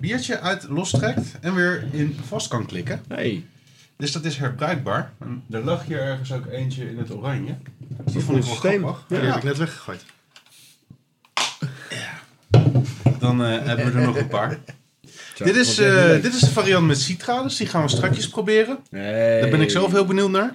biertje 0.00 0.40
uit 0.40 0.66
lostrekt 0.68 1.26
en 1.40 1.54
weer 1.54 1.84
in 1.90 2.18
vast 2.28 2.48
kan 2.48 2.66
klikken. 2.66 3.00
Hey. 3.08 3.44
Dus 4.00 4.12
dat 4.12 4.24
is 4.24 4.36
herbruikbaar. 4.36 5.12
En 5.18 5.42
er 5.50 5.64
lag 5.64 5.84
hier 5.84 6.00
ergens 6.00 6.32
ook 6.32 6.46
eentje 6.46 6.90
in 6.90 6.98
het 6.98 7.10
oranje. 7.14 7.54
Dus 8.04 8.12
die 8.12 8.22
vond 8.22 8.38
ik 8.38 8.44
wel 8.44 8.54
grappig. 8.54 9.04
Die 9.08 9.18
heb 9.18 9.36
ik 9.36 9.42
net 9.42 9.56
weggegooid. 9.58 10.04
Dan 13.18 13.44
eh, 13.44 13.66
hebben 13.66 13.92
we 13.92 13.98
er 13.98 14.06
nog 14.06 14.16
een 14.16 14.28
paar. 14.28 14.58
Dit 15.36 15.56
is, 15.56 15.78
eh, 15.78 16.10
dit 16.22 16.34
is 16.34 16.40
de 16.40 16.50
variant 16.50 16.86
met 16.86 17.00
citra, 17.00 17.42
dus 17.42 17.56
die 17.56 17.66
gaan 17.66 17.82
we 17.82 17.88
straks 17.88 18.28
proberen. 18.28 18.78
Daar 18.90 19.48
ben 19.50 19.60
ik 19.60 19.70
zelf 19.70 19.92
heel 19.92 20.04
benieuwd 20.06 20.30
naar. 20.30 20.54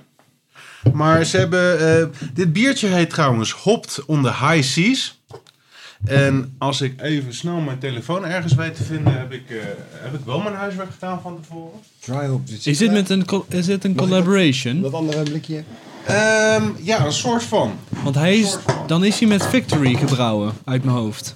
Maar 0.94 1.24
ze 1.24 1.38
hebben. 1.38 1.80
eh, 2.00 2.08
dit 2.34 2.54
biertje 2.54 2.88
heet 2.88 3.10
trouwens 3.10 3.52
Hopped 3.52 4.06
on 4.06 4.24
the 4.24 4.34
High 4.34 4.62
Seas. 4.64 5.24
En 6.04 6.56
als 6.58 6.82
ik 6.82 7.02
even 7.02 7.34
snel 7.34 7.56
mijn 7.60 7.80
telefoon 7.80 8.26
ergens 8.26 8.54
weet 8.54 8.76
te 8.76 8.84
vinden, 8.84 9.18
heb 9.18 9.32
ik, 9.32 9.50
eh, 9.50 9.58
heb 9.92 10.14
ik 10.14 10.26
wel 10.26 10.40
mijn 10.40 10.56
huiswerk 10.56 10.92
gedaan 10.92 11.22
van 11.22 11.40
tevoren. 11.42 11.80
Is 12.64 12.78
dit, 12.78 12.92
met 12.92 13.10
een, 13.10 13.26
is 13.50 13.66
dit 13.66 13.84
een 13.84 13.96
collaboration? 13.96 14.82
Dat 14.82 14.94
andere 14.94 15.24
blikje? 15.24 15.64
Ehm, 16.06 16.64
ja, 16.82 17.06
een 17.06 17.12
soort 17.14 17.44
van. 17.44 17.80
Want 18.04 18.16
hij 18.16 18.38
is, 18.38 18.58
dan 18.88 19.04
is 19.06 19.20
hij 19.20 19.28
met 19.28 19.46
Victory 19.46 19.94
gebrouwen, 19.96 20.54
uit 20.66 20.84
mijn 20.84 20.98
hoofd. 20.98 21.36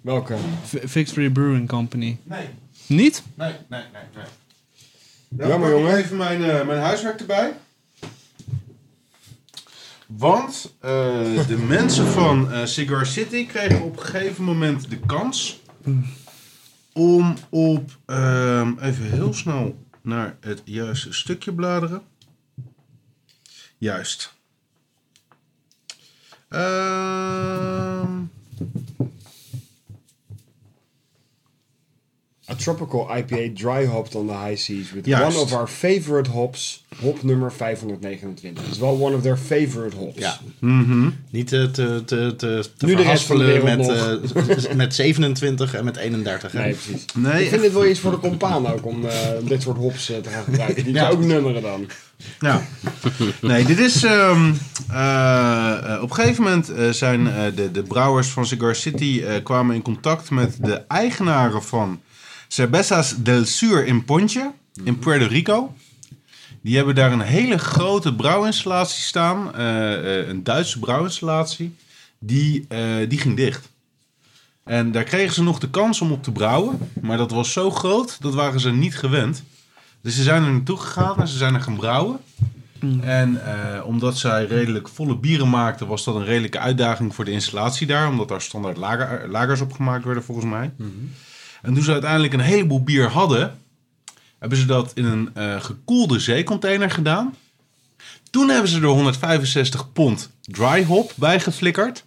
Welke? 0.00 0.34
V- 0.64 0.82
Victory 0.84 1.30
Brewing 1.30 1.68
Company. 1.68 2.16
Nee, 2.22 2.46
Niet? 2.86 3.22
nee, 3.34 3.48
nee, 3.68 3.80
nee. 3.80 3.80
nee. 4.14 4.24
Nou, 5.28 5.50
Jammer, 5.50 5.70
jongen. 5.70 5.96
even 5.96 6.16
mijn, 6.16 6.44
eh, 6.44 6.66
mijn 6.66 6.80
huiswerk 6.80 7.20
erbij. 7.20 7.52
Want 10.08 10.76
eh, 10.80 11.46
de 11.46 11.64
mensen 11.68 12.06
van 12.06 12.52
eh, 12.52 12.64
Cigar 12.64 13.06
City 13.06 13.46
kregen 13.46 13.82
op 13.82 13.96
een 13.96 14.04
gegeven 14.04 14.44
moment 14.44 14.90
de 14.90 14.98
kans 14.98 15.60
om 16.92 17.34
op, 17.48 17.98
ehm, 18.06 18.78
even 18.78 19.04
heel 19.04 19.34
snel 19.34 19.84
naar 20.02 20.36
het 20.40 20.62
juiste 20.64 21.12
stukje 21.12 21.52
bladeren. 21.52 22.02
Juist. 23.78 24.34
Ehm, 26.48 28.22
A 32.50 32.54
tropical 32.54 33.08
IPA 33.16 33.50
dry 33.54 33.84
hopped 33.86 34.14
on 34.14 34.26
the 34.26 34.32
high 34.32 34.56
seas 34.56 34.92
with 34.92 35.04
Juist. 35.06 35.36
one 35.36 35.44
of 35.44 35.52
our 35.52 35.66
favorite 35.68 36.30
hops. 36.30 36.84
Hop 37.02 37.22
nummer 37.22 37.52
529. 37.52 38.62
Het 38.64 38.72
is 38.72 38.78
wel 38.78 39.00
one 39.00 39.16
of 39.16 39.22
their 39.22 39.36
favorite 39.36 39.96
hops. 39.96 40.18
Ja. 40.18 40.38
mhm. 40.58 41.08
Niet 41.30 41.48
te, 41.48 41.70
te, 41.70 42.02
te, 42.06 42.34
te, 42.36 42.64
te 42.76 42.86
Nu 42.86 42.94
de 42.94 43.02
rest 43.02 43.24
van 43.24 43.38
de 43.38 43.60
met, 43.64 43.88
eh, 43.88 44.74
met 44.82 44.94
27 44.94 45.74
en 45.74 45.84
met 45.84 45.96
31. 45.96 46.52
hè? 46.52 46.58
Nee, 46.60 46.72
precies. 46.74 47.04
Nee, 47.14 47.42
Ik 47.42 47.48
vind 47.48 47.62
dit 47.62 47.72
wel 47.72 47.86
iets 47.86 48.00
voor 48.00 48.10
de 48.10 48.18
compaan 48.18 48.66
ook 48.72 48.86
om 48.86 49.04
eh, 49.04 49.16
dit 49.44 49.62
soort 49.62 49.76
hops 49.76 50.10
eh, 50.10 50.16
te 50.18 50.28
gaan 50.28 50.44
gebruiken. 50.44 50.84
Die 50.84 50.94
Ja. 50.94 51.08
ook 51.08 51.20
nummeren 51.24 51.62
dan. 51.62 51.86
Ja. 52.40 52.62
Nee, 53.40 53.64
dit 53.64 53.78
is... 53.78 54.04
ehm, 54.04 54.52
eh, 54.90 55.94
eh, 55.94 56.02
op 56.02 56.08
een 56.10 56.14
gegeven 56.16 56.42
moment 56.44 56.68
eh, 56.72 56.88
zijn 56.90 57.26
eh, 57.28 57.42
de, 57.54 57.70
de 57.70 57.82
brouwers 57.82 58.28
van 58.28 58.46
Cigar 58.46 58.74
City 58.74 59.22
eh, 59.26 59.42
kwamen 59.42 59.74
in 59.74 59.82
contact 59.82 60.30
met 60.30 60.56
de 60.64 60.82
eigenaren 60.88 61.62
van 61.62 62.00
Cervezas 62.48 63.14
del 63.22 63.44
Sur 63.44 63.86
in 63.86 64.04
Ponche, 64.04 64.52
in 64.84 64.98
Puerto 64.98 65.26
Rico. 65.26 65.74
Die 66.60 66.76
hebben 66.76 66.94
daar 66.94 67.12
een 67.12 67.20
hele 67.20 67.58
grote 67.58 68.14
brouwinstallatie 68.14 69.02
staan, 69.02 69.54
eh, 69.54 70.20
eh, 70.20 70.28
een 70.28 70.44
Duitse 70.44 70.78
brouwinstallatie. 70.78 71.76
Die, 72.18 72.64
eh, 72.68 73.08
die 73.08 73.18
ging 73.18 73.36
dicht. 73.36 73.68
En 74.64 74.92
daar 74.92 75.04
kregen 75.04 75.34
ze 75.34 75.42
nog 75.42 75.58
de 75.58 75.70
kans 75.70 76.00
om 76.00 76.12
op 76.12 76.22
te 76.22 76.32
brouwen, 76.32 76.78
maar 77.00 77.16
dat 77.16 77.30
was 77.30 77.52
zo 77.52 77.70
groot, 77.70 78.16
dat 78.20 78.34
waren 78.34 78.60
ze 78.60 78.70
niet 78.70 78.96
gewend. 78.96 79.42
Dus 80.00 80.14
ze 80.14 80.22
zijn 80.22 80.44
er 80.44 80.50
naartoe 80.50 80.76
gegaan 80.76 81.20
en 81.20 81.28
ze 81.28 81.36
zijn 81.36 81.54
er 81.54 81.60
gaan 81.60 81.76
brouwen. 81.76 82.18
En 83.00 83.40
omdat 83.84 84.18
zij 84.18 84.44
redelijk 84.44 84.88
volle 84.88 85.16
bieren 85.16 85.50
maakten, 85.50 85.86
was 85.86 86.04
dat 86.04 86.14
een 86.14 86.24
redelijke 86.24 86.58
uitdaging 86.58 87.14
voor 87.14 87.24
de 87.24 87.30
installatie 87.30 87.86
daar. 87.86 88.08
Omdat 88.08 88.28
daar 88.28 88.42
standaard 88.42 88.76
lager, 88.76 89.28
lagers 89.28 89.60
op 89.60 89.72
gemaakt 89.72 90.04
werden, 90.04 90.24
volgens 90.24 90.46
mij. 90.46 90.72
En 91.62 91.74
toen 91.74 91.82
ze 91.82 91.92
uiteindelijk 91.92 92.32
een 92.32 92.40
heleboel 92.40 92.82
bier 92.82 93.08
hadden, 93.08 93.58
hebben 94.38 94.58
ze 94.58 94.66
dat 94.66 94.92
in 94.94 95.04
een 95.04 95.30
eh, 95.34 95.60
gekoelde 95.60 96.18
zeecontainer 96.18 96.90
gedaan. 96.90 97.34
Toen 98.30 98.48
hebben 98.48 98.70
ze 98.70 98.80
er 98.80 98.86
165 98.86 99.92
pond 99.92 100.30
dry 100.42 100.84
hop 100.84 101.12
bij 101.16 101.40
geflikkerd. 101.40 102.04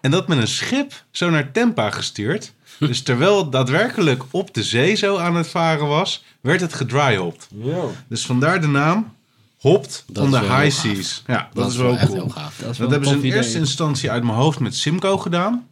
En 0.00 0.10
dat 0.10 0.28
met 0.28 0.38
een 0.38 0.48
schip 0.48 1.04
zo 1.10 1.30
naar 1.30 1.52
Tampa 1.52 1.90
gestuurd. 1.90 2.52
Dus 2.78 3.02
terwijl 3.02 3.38
het 3.38 3.52
daadwerkelijk 3.52 4.24
op 4.30 4.54
de 4.54 4.62
zee 4.62 4.94
zo 4.94 5.16
aan 5.16 5.36
het 5.36 5.48
varen 5.48 5.86
was, 5.86 6.24
werd 6.40 6.60
het 6.60 6.74
gedryhopt. 6.74 7.48
Ja. 7.62 7.84
Dus 8.08 8.26
vandaar 8.26 8.60
de 8.60 8.66
naam 8.66 9.16
Hopt 9.58 10.04
on 10.14 10.30
the 10.30 10.40
wel 10.40 10.60
High. 10.60 10.76
Seas. 10.76 11.22
Ja, 11.26 11.48
dat, 11.52 11.70
is 11.70 11.76
wel 11.76 11.96
echt 11.96 12.06
cool. 12.06 12.14
heel 12.14 12.28
gaaf. 12.28 12.56
Dat, 12.56 12.76
wel 12.76 12.90
hebben 12.90 13.08
ze 13.08 13.14
in 13.14 13.20
idee. 13.20 13.32
eerste 13.32 13.58
instantie 13.58 14.10
uit 14.10 14.22
mijn 14.22 14.36
hoofd 14.36 14.58
met 14.58 14.76
Simco 14.76 15.18
gedaan. 15.18 15.66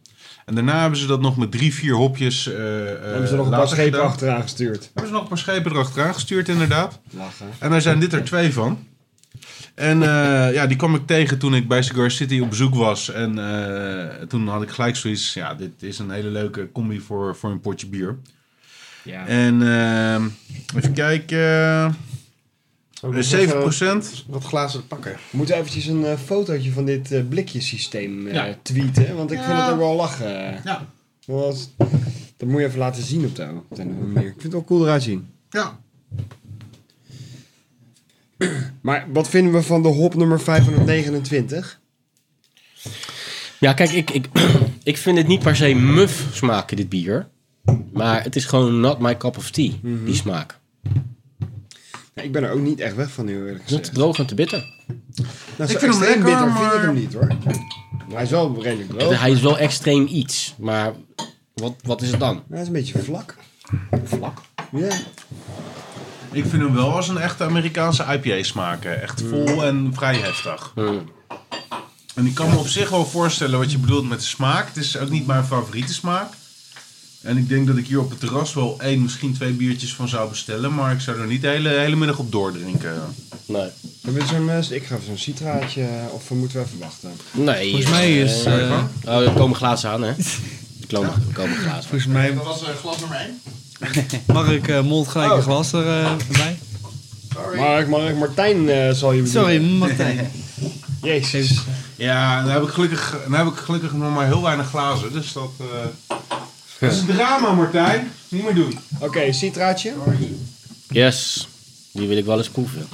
En 0.47 0.55
daarna 0.55 0.81
hebben 0.81 0.99
ze 0.99 1.07
dat 1.07 1.21
nog 1.21 1.37
met 1.37 1.51
drie, 1.51 1.75
vier 1.75 1.95
hopjes 1.95 2.47
eh 2.49 2.55
Hebben 2.57 3.29
ze 3.29 3.37
nog 3.37 3.47
een 3.47 3.53
paar 3.53 3.69
schepen 3.69 3.93
gedaan. 3.93 4.07
achteraan 4.07 4.43
gestuurd. 4.43 4.85
Hebben 4.85 5.07
ze 5.07 5.13
nog 5.13 5.23
een 5.23 5.29
paar 5.29 5.39
schepen 5.39 5.73
erachteraan 5.73 6.15
gestuurd, 6.15 6.49
inderdaad. 6.49 7.01
Lachen. 7.11 7.47
En 7.59 7.71
daar 7.71 7.83
zijn 7.83 8.01
dit 8.01 8.13
er 8.13 8.25
twee 8.25 8.53
van. 8.53 8.87
En 9.75 10.03
eh, 10.03 10.53
ja, 10.55 10.67
die 10.67 10.77
kwam 10.77 10.95
ik 10.95 11.07
tegen 11.07 11.39
toen 11.39 11.55
ik 11.55 11.69
bij 11.69 11.83
Cigar 11.83 12.11
City 12.11 12.41
op 12.41 12.49
bezoek 12.49 12.75
was. 12.75 13.11
En 13.13 13.39
eh, 13.39 14.27
toen 14.29 14.49
had 14.49 14.63
ik 14.63 14.71
gelijk 14.71 14.97
zoiets. 14.97 15.35
Ja, 15.35 15.55
dit 15.55 15.71
is 15.79 15.99
een 15.99 16.11
hele 16.11 16.29
leuke 16.31 16.73
combi 16.73 17.01
voor, 17.01 17.37
voor 17.37 17.51
een 17.51 17.61
potje 17.61 17.87
bier. 17.87 18.17
Ja. 19.03 19.27
En 19.27 19.63
eh, 19.63 20.77
even 20.77 20.93
kijken. 20.93 21.97
Ook 23.03 23.11
eh, 23.11 23.17
nog 23.17 23.25
7 23.27 23.57
even 23.67 24.03
Wat 24.27 24.45
glazen 24.45 24.87
pakken. 24.87 25.13
We 25.13 25.37
moeten 25.37 25.57
eventjes 25.57 25.87
een 25.87 26.05
eh, 26.05 26.19
fotootje 26.19 26.73
van 26.73 26.85
dit 26.85 27.13
eh 27.13 27.23
blikjesysteem 27.29 28.27
eh, 28.27 28.35
Ja. 28.35 28.57
tweeten. 28.63 29.17
Want 29.17 29.31
ik 29.33 29.39
vind 29.43 29.59
het 29.59 29.71
ook 29.71 29.79
wel 29.79 29.95
lachen. 29.97 30.61
Ja. 30.65 30.87
Dat, 31.27 31.37
was- 31.47 31.71
dat 32.37 32.49
moet 32.49 32.61
je 32.61 32.67
even 32.67 32.79
laten 32.79 33.03
zien 33.03 33.25
op 33.25 33.37
de, 33.37 33.49
op 33.71 33.77
de 33.77 33.85
manier. 33.85 34.27
Ik 34.29 34.31
vind 34.31 34.43
het 34.43 34.53
wel 34.53 34.65
cool 34.65 34.83
eruit 34.85 35.03
zien. 35.03 35.29
Ja. 35.51 35.79
Maar 38.81 39.07
wat 39.13 39.29
vinden 39.29 39.53
we 39.53 39.63
van 39.63 39.83
de 39.83 39.89
hop 39.89 40.15
nummer 40.15 40.41
529? 40.41 41.81
Ja, 43.61 43.73
kijk, 43.73 43.91
ik, 43.91 44.11
ik, 44.11 44.29
ik 44.83 44.97
vind 44.97 45.19
het 45.19 45.27
niet 45.27 45.43
per 45.43 45.57
se 45.57 45.75
muf 45.75 46.27
smaken, 46.33 46.77
dit 46.77 46.89
bier. 46.89 47.29
Maar 47.93 48.23
het 48.23 48.37
is 48.37 48.45
gewoon 48.45 48.81
not 48.81 48.99
my 48.99 49.17
cup 49.17 49.37
of 49.37 49.51
tea, 49.51 49.71
die 49.83 50.15
smaak. 50.15 50.59
Ja, 52.17 52.23
ik 52.23 52.33
ben 52.33 52.43
er 52.45 52.51
ook 52.51 52.61
niet 52.61 52.81
echt 52.81 52.95
weg 52.95 53.11
van, 53.11 53.27
heel 53.27 53.37
eerlijk 53.47 53.59
Het 53.59 53.63
is 53.65 53.71
te 53.71 53.77
gezegd. 53.79 53.95
droog 53.95 54.19
en 54.19 54.27
te 54.27 54.35
bitter. 54.35 54.59
Nou, 55.57 55.71
Ik 55.71 55.79
vind 55.79 55.93
hem 55.93 56.01
lekker, 56.01 56.25
bitter 56.25 56.39
vind 56.53 56.57
ik 56.57 56.63
maar- 56.63 56.81
hem 56.83 56.95
niet 56.95 57.15
hoor. 57.15 57.29
Hij 58.13 58.23
is 58.23 58.31
wel 58.31 58.63
redelijk 58.63 58.99
droog. 58.99 59.21
Hij 59.21 59.31
is 59.31 59.41
wel 59.41 59.59
extreem 59.59 60.07
iets, 60.07 60.55
maar 60.59 60.93
wat, 61.55 61.75
wat 61.83 62.03
is 62.03 62.11
het 62.11 62.21
dan? 62.21 62.43
Hij 62.51 62.61
is 62.61 62.67
een 62.67 62.73
beetje 62.73 62.99
vlak. 62.99 63.37
Vlak. 64.05 64.39
Ja. 64.73 64.95
Ik 66.33 66.45
vind 66.47 66.63
hem 66.63 66.75
wel 66.75 66.95
als 66.97 67.09
een 67.09 67.19
echte 67.19 67.45
Amerikaanse 67.45 68.05
IPA 68.23 68.43
smaken. 68.43 69.03
Echt 69.03 69.23
vol 69.29 69.65
en 69.65 69.91
vrij 69.95 70.17
heftig. 70.17 70.73
Hmm. 70.75 71.11
En 72.15 72.27
ik 72.27 72.35
kan 72.35 72.51
me 72.51 72.57
op 72.57 72.67
zich 72.69 72.91
wel 72.91 73.07
voorstellen 73.07 73.59
wat 73.59 73.73
je 73.73 73.79
bedoelt 73.79 74.09
met 74.09 74.19
de 74.19 74.25
smaak. 74.27 74.67
Het 74.67 74.77
is 74.77 74.99
ook 74.99 75.11
niet 75.11 75.27
mijn 75.27 75.45
favoriete 75.45 75.93
smaak. 75.95 76.29
En 77.27 77.37
ik 77.37 77.49
denk 77.49 77.67
dat 77.67 77.77
ik 77.77 77.87
hier 77.87 78.01
op 78.01 78.11
het 78.11 78.21
terras 78.21 78.55
wel 78.55 78.77
één, 78.81 79.03
misschien 79.03 79.35
twee 79.35 79.53
biertjes 79.53 79.95
van 79.95 80.09
zou 80.09 80.29
bestellen. 80.29 80.75
Maar 80.75 80.93
ik 80.93 81.01
zou 81.01 81.21
er 81.21 81.27
niet 81.27 81.43
de 81.43 81.49
hele, 81.49 81.69
hele 81.69 81.97
middag 81.97 82.19
op 82.19 82.33
doordrinken. 82.33 82.95
Nee. 83.47 83.69
Hebben 84.03 84.23
we 84.23 84.29
zo'n, 84.29 84.51
eh, 84.51 84.71
ik 84.71 84.85
ga 84.85 84.95
even 84.95 85.07
zo'n 85.07 85.19
citraatje, 85.19 85.83
eh, 85.83 85.89
of 86.13 86.31
moeten 86.31 86.59
we 86.59 86.65
even 86.65 86.79
wachten? 86.79 87.11
Nee. 87.33 87.71
Volgens 87.71 87.91
mij 87.91 88.19
is, 88.19 88.45
eh, 88.45 88.71
eh, 88.71 88.85
oh, 89.05 89.21
er 89.21 89.33
komen 89.33 89.57
glazen 89.57 89.91
aan, 89.91 90.03
hè? 90.03 90.09
Er 90.09 90.87
komen, 90.93 91.13
er 91.29 91.35
komen 91.35 91.57
glazen. 91.57 91.89
Volgens 91.89 92.07
mij 92.07 92.35
Dat 92.35 92.45
was 92.45 92.63
glas 92.81 93.01
nummer 93.01 93.19
1. 93.19 93.41
mag 94.27 94.51
ik 94.51 94.69
uh, 94.69 94.83
molt 94.83 95.09
gelijk 95.09 95.33
een 95.33 95.43
glas 95.43 95.73
erbij. 95.73 96.59
Mark, 97.57 97.89
Mark, 97.89 98.17
Martijn 98.17 98.69
eh, 98.69 98.91
zal 98.91 99.13
je 99.13 99.23
bedoelen. 99.23 99.53
Sorry, 99.53 99.77
Martijn. 99.79 100.31
Jezus. 101.03 101.61
Ja, 101.97 102.43
dan 102.43 102.51
heb 102.51 102.63
ik 102.63 102.69
gelukkig, 102.69 103.19
dan 103.29 103.33
heb 103.33 103.47
ik 103.47 103.57
gelukkig 103.57 103.93
nog 103.93 104.15
maar 104.15 104.27
heel 104.27 104.43
weinig 104.43 104.69
glazen. 104.69 105.13
Dus 105.13 105.33
dat, 105.33 105.51
eh, 105.59 106.16
dat 106.81 106.93
is 106.93 106.99
een 106.99 107.07
drama, 107.07 107.53
Martijn. 107.53 108.11
Niet 108.29 108.43
meer 108.43 108.55
doen. 108.55 108.79
Oké, 109.01 109.33
citraatje. 109.33 109.95
Yes. 110.89 111.49
Die 111.93 112.09
wil 112.09 112.17
ik 112.17 112.25
wel 112.25 112.39
eens 112.39 112.49
proeven. 112.49 112.89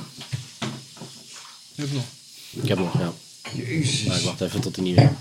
Ik 2.50 2.68
heb 2.68 2.78
nog, 2.78 2.92
ja. 2.98 2.98
Maar 2.98 3.12
ik 3.54 3.66
Jezus. 3.66 4.22
wacht 4.24 4.40
even 4.40 4.60
tot 4.60 4.76
hij 4.76 4.84
niet 4.84 4.96
weer. 4.96 5.12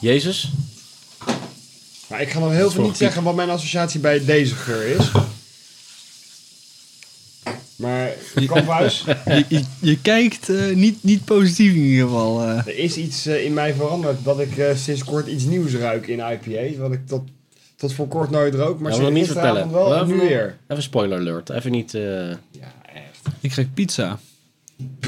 Jezus? 0.00 0.50
Maar 2.06 2.20
ik 2.20 2.30
ga 2.30 2.38
nog 2.38 2.52
heel 2.52 2.70
veel 2.70 2.82
niet 2.82 2.96
zeggen 2.96 3.22
wat 3.22 3.34
mijn 3.34 3.50
associatie 3.50 4.00
bij 4.00 4.24
deze 4.24 4.54
geur 4.54 4.86
is. 4.86 5.10
Maar, 7.76 8.12
kamphuis, 8.46 9.04
Je, 9.24 9.44
je, 9.48 9.62
je 9.80 9.98
kijkt 10.00 10.48
eh, 10.48 10.74
niet, 10.74 11.02
niet 11.02 11.24
positief 11.24 11.72
in 11.72 11.80
ieder 11.82 12.04
geval. 12.06 12.42
eh. 12.42 12.58
er 12.66 12.78
is 12.78 12.96
iets 12.96 13.26
eh, 13.26 13.44
in 13.44 13.54
mij 13.54 13.74
veranderd 13.74 14.24
dat 14.24 14.40
ik 14.40 14.56
eh, 14.58 14.76
sinds 14.76 15.04
kort 15.04 15.26
iets 15.26 15.44
nieuws 15.44 15.72
ruik 15.72 16.06
in 16.06 16.18
IPA's. 16.18 16.76
Wat 16.76 16.92
ik 16.92 17.06
tot, 17.06 17.22
tot 17.82 17.94
voor 17.94 18.08
kort 18.08 18.30
nooit 18.30 18.54
rook, 18.54 18.80
maar 18.80 18.90
Ja, 18.92 18.96
we 18.98 19.02
sinds 19.04 19.18
niet 19.20 19.30
vertellen. 19.30 19.72
wel 19.72 19.94
en 19.94 20.02
Even- 20.04 20.16
nu 20.16 20.20
weer. 20.20 20.56
Even 20.68 20.82
spoiler 20.82 21.18
alert. 21.18 21.50
Even 21.50 21.70
niet... 21.70 21.94
eh, 21.94 22.28
Ja, 22.28 22.72
echt. 22.94 23.20
Ik 23.40 23.50
krijg 23.50 23.72
pizza. 23.74 24.18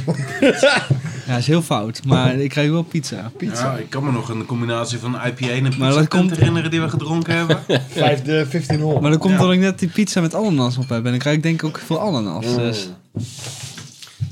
ja, 1.27 1.37
is 1.37 1.47
heel 1.47 1.63
fout, 1.63 2.05
maar 2.05 2.35
ik 2.35 2.51
krijg 2.51 2.71
wel 2.71 2.83
pizza. 2.83 3.31
Ja, 3.39 3.77
ik 3.77 3.91
kan 3.91 4.05
me 4.05 4.13
nog 4.13 4.29
een 4.29 4.47
combinatie 4.47 4.99
van 4.99 5.15
IPA 5.15 5.47
en 5.49 5.65
een 5.65 5.75
Maar 5.79 5.89
dat 5.93 5.99
pizza 5.99 6.05
komt- 6.19 6.31
herinneren 6.37 6.71
die 6.71 6.81
we 6.81 6.89
gedronken 6.89 7.37
hebben. 7.37 7.59
Vijfde 7.89 8.33
1500. 8.33 9.01
Maar 9.01 9.11
dat 9.11 9.21
komt 9.21 9.33
omdat 9.39 9.53
ik 9.53 9.59
net 9.61 9.79
die 9.79 9.89
pizza 9.89 10.21
met 10.21 10.35
ananas 10.35 10.79
op 10.79 10.89
heb. 10.89 11.05
En 11.05 11.11
dan 11.11 11.19
krijg 11.19 11.37
ik 11.37 11.43
denk 11.43 11.63
ik 11.63 11.69
ook 11.69 11.79
veel 11.79 12.01
ananas. 12.01 12.47
Mm. 12.47 12.57
Dus. 12.57 12.89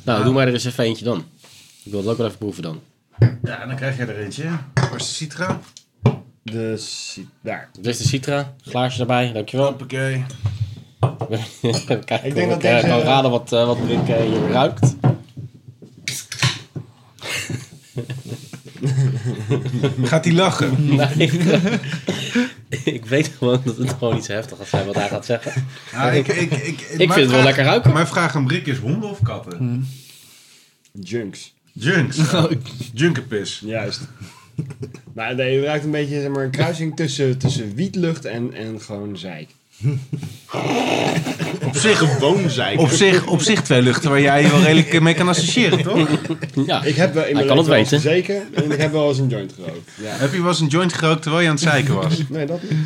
Nou, 0.05 0.25
doe 0.25 0.33
maar 0.33 0.47
er 0.47 0.53
eens 0.53 0.65
even 0.65 0.85
eentje 0.85 1.05
dan. 1.05 1.25
Ik 1.83 1.91
wil 1.91 2.01
het 2.01 2.09
ook 2.09 2.17
wel 2.17 2.27
even 2.27 2.39
proeven 2.39 2.63
dan. 2.63 2.81
Ja, 3.43 3.61
en 3.63 3.69
dan 3.69 3.77
krijg 3.77 3.97
je 3.97 4.05
er 4.05 4.19
eentje. 4.19 4.45
Waar 4.75 4.97
is 4.97 5.09
de 5.09 5.15
citra? 5.15 5.61
De 6.43 6.83
daar. 7.41 7.69
Dit 7.73 7.87
is 7.87 7.99
de 7.99 8.09
Citra. 8.09 8.55
Glaasje 8.63 9.01
erbij, 9.01 9.33
dankjewel. 9.33 9.67
Hoppakee. 9.67 10.25
Kijk, 12.05 12.23
Ik 12.23 12.35
denk 12.35 12.49
dat 12.49 12.59
ik 12.59 12.65
eh, 12.65 12.75
deze- 12.75 12.87
kan 12.87 13.01
raden 13.01 13.31
wat, 13.31 13.53
eh, 13.53 13.67
wat 13.67 13.79
Rick 13.87 14.09
eh, 14.09 14.17
hier 14.23 14.49
ruikt. 14.51 14.95
Gaat 20.03 20.25
hij 20.25 20.35
lachen? 20.35 20.77
Nee, 20.97 21.31
ik 22.85 23.05
weet 23.07 23.31
gewoon 23.39 23.61
dat 23.65 23.77
het 23.77 23.93
gewoon 23.93 24.17
iets 24.17 24.27
heftig 24.27 24.59
gaat 24.59 24.69
zijn 24.69 24.87
wat 24.87 24.95
hij 24.95 25.09
gaat 25.09 25.25
zeggen. 25.27 25.67
Ja, 25.93 26.11
ik, 26.11 26.29
ik, 26.29 26.51
ik, 26.53 26.81
Ik 26.81 27.13
vind 27.13 27.15
het 27.15 27.31
wel 27.31 27.43
lekker 27.43 27.65
ruiken. 27.65 27.93
Mijn 27.93 28.07
vraag 28.07 28.37
aan 28.37 28.47
Brik 28.47 28.67
is 28.67 28.79
honden 28.79 29.11
of 29.11 29.23
katten? 29.23 29.87
Junks. 30.93 31.55
Junks. 31.73 32.19
Junkenpis. 32.95 33.61
Juist. 33.65 34.01
maar 35.15 35.35
nee, 35.35 35.57
het 35.57 35.65
ruikt 35.65 35.85
een 35.85 35.91
beetje 35.91 36.21
zeg 36.21 36.31
maar, 36.31 36.45
een 36.45 36.51
kruising 36.51 36.97
tussen, 36.97 37.39
tussen 37.39 37.75
wietlucht 37.75 38.25
en, 38.25 38.55
en 38.55 38.81
gewoon 38.81 39.19
zeik. 39.19 39.49
Op 41.65 41.77
zich, 41.77 41.99
Gewoon 41.99 42.51
zijn. 42.51 42.79
op, 42.79 42.89
zich, 42.89 43.27
op 43.27 43.41
zich 43.41 43.63
twee 43.63 43.83
luchten 43.83 44.11
waar 44.11 44.21
jij 44.21 44.43
je 44.43 44.49
wel 44.51 44.61
redelijk 44.63 45.01
mee 45.01 45.15
kan 45.15 45.29
associëren, 45.29 45.83
toch? 45.83 46.09
Ja, 46.67 46.83
Ik 46.85 46.95
heb 46.95 47.15
wel 47.15 47.25
in 47.27 47.35
mijn 47.35 47.47
kan 47.47 47.57
het 47.59 47.67
weten. 47.67 48.01
gezeken 48.01 48.55
en 48.55 48.71
ik 48.73 48.81
heb 48.81 48.93
wel 48.93 49.09
eens 49.09 49.19
een 49.19 49.29
joint 49.29 49.53
gerookt. 49.53 49.91
Ja. 50.03 50.11
Heb 50.17 50.33
je 50.33 50.39
wel 50.41 50.49
eens 50.49 50.61
een 50.61 50.67
joint 50.67 50.93
gerookt 50.93 51.23
terwijl 51.23 51.43
je 51.43 51.49
aan 51.49 51.55
het 51.55 51.65
zeiken 51.65 51.95
was? 51.95 52.23
Nee, 52.29 52.47
dat 52.47 52.61
niet. 52.63 52.79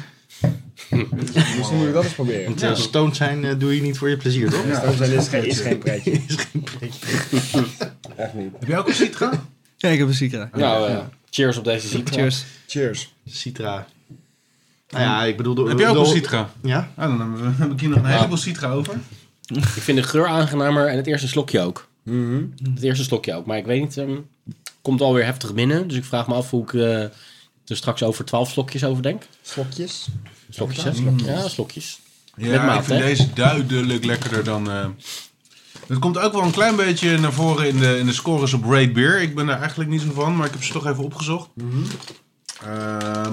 Misschien 1.57 1.77
moet 1.79 1.87
ik 1.87 1.93
dat 1.93 2.05
eens 2.05 2.13
proberen. 2.13 2.45
Want 2.45 2.63
eh, 2.63 2.75
stoned 2.75 3.17
zijn 3.17 3.45
eh, 3.45 3.55
doe 3.59 3.75
je 3.75 3.83
niet 3.83 3.99
voor 3.99 4.09
je 4.09 4.17
plezier, 4.17 4.51
toch? 4.51 4.81
Dat 4.83 4.95
zijn 4.97 5.13
is 5.13 5.29
geen, 5.29 5.45
is 5.47 5.61
geen 5.61 5.79
pretje. 5.79 6.11
Is 6.29 6.37
geen 6.53 6.63
pretje. 6.63 7.07
Echt 8.17 8.35
niet. 8.35 8.51
Heb 8.59 8.69
jij 8.69 8.79
ook 8.79 8.89
een 8.89 8.95
citra? 8.95 9.31
Ja, 9.77 9.89
ik 9.89 9.99
heb 9.99 10.09
een 10.09 10.15
citra. 10.15 10.51
nou, 10.55 10.91
eh, 10.91 10.99
cheers 11.37 11.57
op 11.57 11.65
deze 11.65 11.89
Citra. 11.89 12.15
Cheers. 12.17 12.45
Cheers. 12.67 13.13
Citra. 13.29 13.87
Nou 14.89 15.05
ja, 15.05 15.25
ik 15.25 15.37
bedoel... 15.37 15.55
de- 15.55 15.69
Heb 15.69 15.79
jij 15.79 15.89
ook 15.89 15.97
een 15.97 16.07
citra? 16.07 16.51
Ja? 16.63 16.91
Ah, 16.97 17.09
dan 17.09 17.21
hebben 17.21 17.57
we- 17.57 17.57
heb 17.63 17.73
ik 17.73 17.81
hier 17.81 17.89
nog 17.89 17.99
een 17.99 18.05
heleboel 18.07 18.37
citra 18.37 18.71
over. 18.71 18.95
Ik 19.55 19.65
vind 19.65 19.99
de 19.99 20.05
geur 20.05 20.27
aangenamer 20.27 20.89
en 20.89 20.97
het 20.97 21.07
eerste 21.07 21.29
slokje 21.29 21.61
ook. 21.61 21.89
Mhm. 22.03 22.43
Het 22.75 22.83
eerste 22.83 23.05
slokje 23.05 23.35
ook. 23.35 23.47
Maar 23.47 23.57
ik 23.59 23.65
weet 23.67 23.81
niet, 23.81 23.97
ehm, 23.97 24.17
komt 24.83 25.01
alweer 25.01 25.25
heftig 25.25 25.55
binnen. 25.55 25.89
Dus 25.89 25.97
ik 25.97 26.05
vraag 26.05 26.27
me 26.29 26.35
af 26.35 26.51
hoe 26.51 26.63
ik 26.63 26.75
eh, 26.75 27.03
er 27.03 27.11
straks 27.67 28.03
over 28.03 28.25
12 28.25 28.51
slokjes 28.51 28.85
over 28.85 29.03
denk. 29.03 29.23
Slokjes. 29.43 30.07
Slokjes, 30.51 30.85
hè? 30.85 30.91
Ja, 31.33 31.49
slokjes. 31.49 31.99
Ja, 32.37 32.49
Met 32.51 32.63
maat, 32.63 32.79
ik 32.79 32.85
vind 32.85 33.01
hè? 33.01 33.07
deze 33.07 33.33
duidelijk 33.33 34.05
lekkerder 34.05 34.45
dan... 34.45 34.71
eh 34.71 34.87
het 35.87 35.99
komt 35.99 36.19
ook 36.19 36.33
wel 36.33 36.43
een 36.43 36.51
klein 36.51 36.77
beetje 36.77 37.19
naar 37.19 37.33
voren 37.33 37.69
in 37.69 37.79
de, 37.79 37.99
in 37.99 38.07
de 38.07 38.13
scores 38.13 38.53
op 38.53 38.65
Raid 38.65 38.93
Beer. 38.93 39.21
Ik 39.21 39.35
ben 39.35 39.47
daar 39.47 39.59
eigenlijk 39.61 39.91
niet 39.91 40.01
zo 40.01 40.13
van, 40.13 40.37
maar 40.37 40.47
ik 40.47 40.53
heb 40.53 40.63
ze 40.65 40.73
toch 40.73 40.87
even 40.87 41.05
opgezocht. 41.05 41.49
Ehm, 42.63 43.33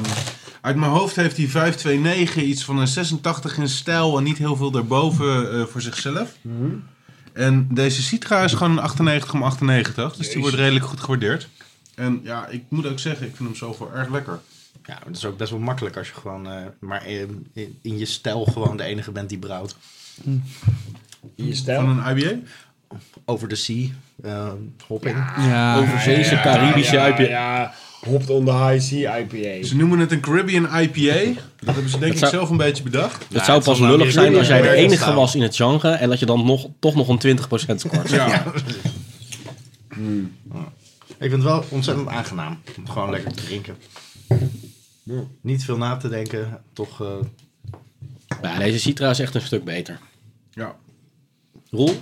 uit 0.62 0.76
mijn 0.76 0.92
hoofd 0.92 1.16
heeft 1.16 1.38
hij 1.38 1.48
529 1.48 2.44
iets 2.44 2.64
van 2.64 2.78
een 2.78 2.88
86 2.88 3.58
in 3.58 3.70
stijl 3.70 4.18
en 4.18 4.24
niet 4.24 4.38
heel 4.38 4.56
veel 4.56 4.72
daarboven 4.72 5.52
eh, 5.60 5.66
voor 5.66 5.82
zichzelf. 5.82 6.36
En 7.34 7.68
deze 7.72 8.02
Citra 8.02 8.44
is 8.44 8.54
gewoon 8.54 8.72
een 8.72 8.80
98 8.84 9.34
om 9.34 9.44
98, 9.44 10.16
dus 10.16 10.30
die 10.30 10.42
wordt 10.42 10.56
redelijk 10.56 10.86
goed 10.86 11.00
gewaardeerd. 11.00 11.48
En 11.96 12.20
ja, 12.24 12.48
ik 12.48 12.64
moet 12.68 12.86
ook 12.88 13.00
zeggen, 13.00 13.28
ik 13.28 13.36
vind 13.36 13.50
hem 13.50 13.58
zoveel 13.58 13.92
erg 13.94 14.10
lekker. 14.10 14.40
Ja, 14.86 15.00
dat 15.06 15.16
is 15.16 15.26
ook 15.26 15.38
best 15.38 15.52
wel 15.52 15.60
makkelijk 15.60 15.98
als 15.98 16.08
je 16.08 16.14
gewoon... 16.14 16.48
eh, 16.48 16.66
maar 16.80 17.08
in, 17.08 17.48
in, 17.54 17.78
in 17.82 17.98
je 17.98 18.06
stijl 18.06 18.46
gewoon 18.46 18.78
de 18.78 18.84
enige 18.84 19.12
bent 19.12 19.30
die 19.30 19.38
brouwt. 19.38 19.76
In 20.24 20.44
je 21.36 21.56
stijl. 21.56 21.80
Van 21.82 22.00
een 22.06 22.18
IBA? 22.18 22.36
over 23.26 23.48
the 23.48 23.56
sea 23.56 23.88
eh, 24.24 24.52
hopping. 24.88 25.16
Ja, 25.38 25.78
Overzeese, 25.78 26.40
Caribische 26.44 26.96
ja, 26.96 27.08
IPA. 27.08 27.22
Ja, 27.22 27.74
hopped 28.06 28.30
on 28.30 28.46
the 28.46 28.52
high 28.54 28.80
sea 28.82 29.18
IPA. 29.18 29.68
Ze 29.68 29.76
noemen 29.76 30.00
het 30.00 30.12
een 30.12 30.20
Caribbean 30.20 30.64
IPA. 30.82 31.42
Dat 31.60 31.74
hebben 31.74 31.90
ze 31.92 32.00
denk 32.00 32.12
ik 32.12 32.18
zou- 32.18 32.32
zelf 32.32 32.50
een 32.50 32.58
beetje 32.58 32.84
bedacht. 32.84 33.26
Het 33.34 33.46
zou 33.46 33.58
het 33.58 33.66
pas 33.68 33.80
nou 33.80 33.92
lullig 33.98 34.12
zijn 34.12 34.36
als 34.36 34.48
jij 34.48 34.62
de 34.62 34.70
enige 34.70 34.96
staan. 35.02 35.16
was 35.16 35.36
in 35.36 35.42
het 35.42 35.56
genre 35.56 35.90
en 35.92 36.10
dat 36.10 36.20
je 36.20 36.26
dan 36.26 36.46
nog, 36.46 36.68
toch 36.80 36.96
nog 36.96 37.08
een 37.08 37.20
20% 37.20 37.80
scoort. 37.80 38.10
Ja. 38.10 38.44
Ik 41.08 41.30
vind 41.30 41.32
het 41.32 41.44
wel 41.44 41.64
ontzettend 41.70 42.08
aangenaam 42.08 42.62
om 42.78 42.90
gewoon 42.90 43.10
lekker 43.10 43.34
te 43.34 43.44
drinken. 43.44 43.76
Niet 45.42 45.64
veel 45.64 45.78
na 45.78 45.98
te 45.98 46.10
denken, 46.10 46.62
toch... 46.74 47.02
eh, 47.02 47.08
ja, 48.42 48.58
deze 48.60 48.80
Citra 48.80 49.10
is 49.10 49.20
echt 49.20 49.36
een 49.36 49.42
stuk 49.42 49.64
beter. 49.64 50.00
ja. 50.52 50.76
Roel? 51.74 51.96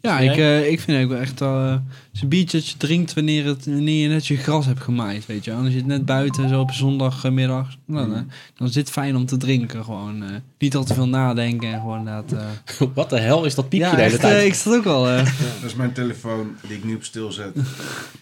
ja 0.00 0.18
ik, 0.18 0.36
eh, 0.36 0.70
ik 0.70 0.80
vind 0.80 0.98
het 0.98 1.08
wel 1.08 1.18
echt 1.20 1.40
wel... 1.40 1.64
eh, 1.64 1.70
het 1.70 1.80
is 2.12 2.20
een 2.22 2.28
biertje 2.28 2.58
dat 2.58 2.68
je 2.68 2.76
drinkt 2.76 3.14
wanneer, 3.14 3.44
het, 3.44 3.66
wanneer 3.66 4.02
je 4.02 4.08
net 4.08 4.26
je 4.26 4.36
gras 4.36 4.66
hebt 4.66 4.80
gemaaid, 4.80 5.26
weet 5.26 5.44
je. 5.44 5.50
Dan 5.50 5.64
zit 5.64 5.74
je 5.74 5.82
net 5.86 6.04
buiten, 6.04 6.48
zo 6.48 6.60
op 6.60 6.70
zondagmiddag. 6.72 7.76
Dan, 7.86 8.14
eh, 8.14 8.20
dan 8.56 8.66
is 8.66 8.72
dit 8.72 8.90
fijn 8.90 9.16
om 9.16 9.26
te 9.26 9.36
drinken, 9.36 9.84
gewoon. 9.84 10.22
eh, 10.22 10.28
niet 10.58 10.76
al 10.76 10.84
te 10.84 10.94
veel 10.94 11.08
nadenken 11.08 11.72
en 11.72 11.80
gewoon 11.80 11.98
inderdaad... 11.98 12.32
eh, 12.32 12.86
Wat 12.94 13.10
de 13.10 13.18
hel 13.20 13.44
is 13.44 13.54
dat 13.54 13.68
piepje 13.68 13.86
ja, 13.86 13.94
de 13.96 14.02
hele 14.02 14.12
echt, 14.12 14.20
tijd? 14.22 14.46
ik 14.46 14.54
zat 14.54 14.74
ook 14.74 14.84
wel... 14.84 15.08
eh, 15.08 15.16
Dat 15.60 15.70
is 15.70 15.74
mijn 15.74 15.92
telefoon 15.92 16.56
die 16.68 16.76
ik 16.76 16.84
nu 16.84 16.94
op 16.94 17.04
stil 17.04 17.32
zet. 17.32 17.54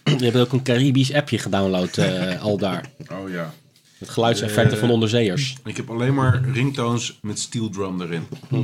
Je 0.03 0.23
hebt 0.23 0.37
ook 0.37 0.51
een 0.53 0.63
Caribisch 0.63 1.13
appje 1.13 1.37
gedownload 1.37 1.97
eh, 1.97 2.41
al 2.47 2.57
daar. 2.57 2.85
Oh 3.11 3.29
ja. 3.29 3.53
Het 3.97 4.09
geluidseffecten 4.09 4.77
van 4.77 4.89
onderzeeërs. 4.89 5.55
Ik 5.65 5.77
heb 5.77 5.89
alleen 5.89 6.13
maar 6.13 6.41
ringtones 6.53 7.19
met 7.21 7.39
steel 7.39 7.69
drum 7.69 8.01
erin. 8.01 8.23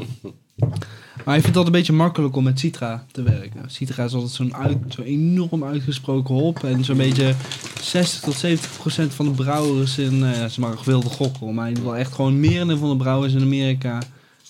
Maar 1.25 1.35
ik 1.35 1.41
vind 1.41 1.55
het 1.55 1.65
altijd 1.65 1.65
een 1.65 1.79
beetje 1.81 1.93
makkelijk 1.93 2.35
om 2.35 2.43
met 2.43 2.59
Citra 2.59 3.05
te 3.11 3.23
werken. 3.23 3.61
Citra 3.67 4.03
is 4.03 4.13
altijd 4.13 4.31
zo'n 4.31 4.55
uit, 4.55 4.77
zo 4.89 5.01
enorm 5.01 5.63
uitgesproken 5.63 6.35
hop. 6.35 6.63
En 6.63 6.83
zo'n 6.83 6.97
beetje 6.97 7.35
60 7.81 8.19
tot 8.19 8.35
70 8.35 8.77
procent 8.77 9.13
van 9.13 9.25
de 9.25 9.31
brouwers 9.31 9.97
in... 9.97 10.23
eh 10.23 10.45
ze 10.45 10.59
maken 10.59 10.83
te 10.83 11.09
gokken, 11.09 11.53
maar 11.53 11.67
in 11.67 11.69
ieder 11.69 11.83
geval 11.83 11.99
echt 11.99 12.13
gewoon 12.13 12.39
merendeel 12.39 12.77
van 12.77 12.89
de 12.89 12.95
brouwers 12.95 13.33
in 13.33 13.41
Amerika 13.41 13.99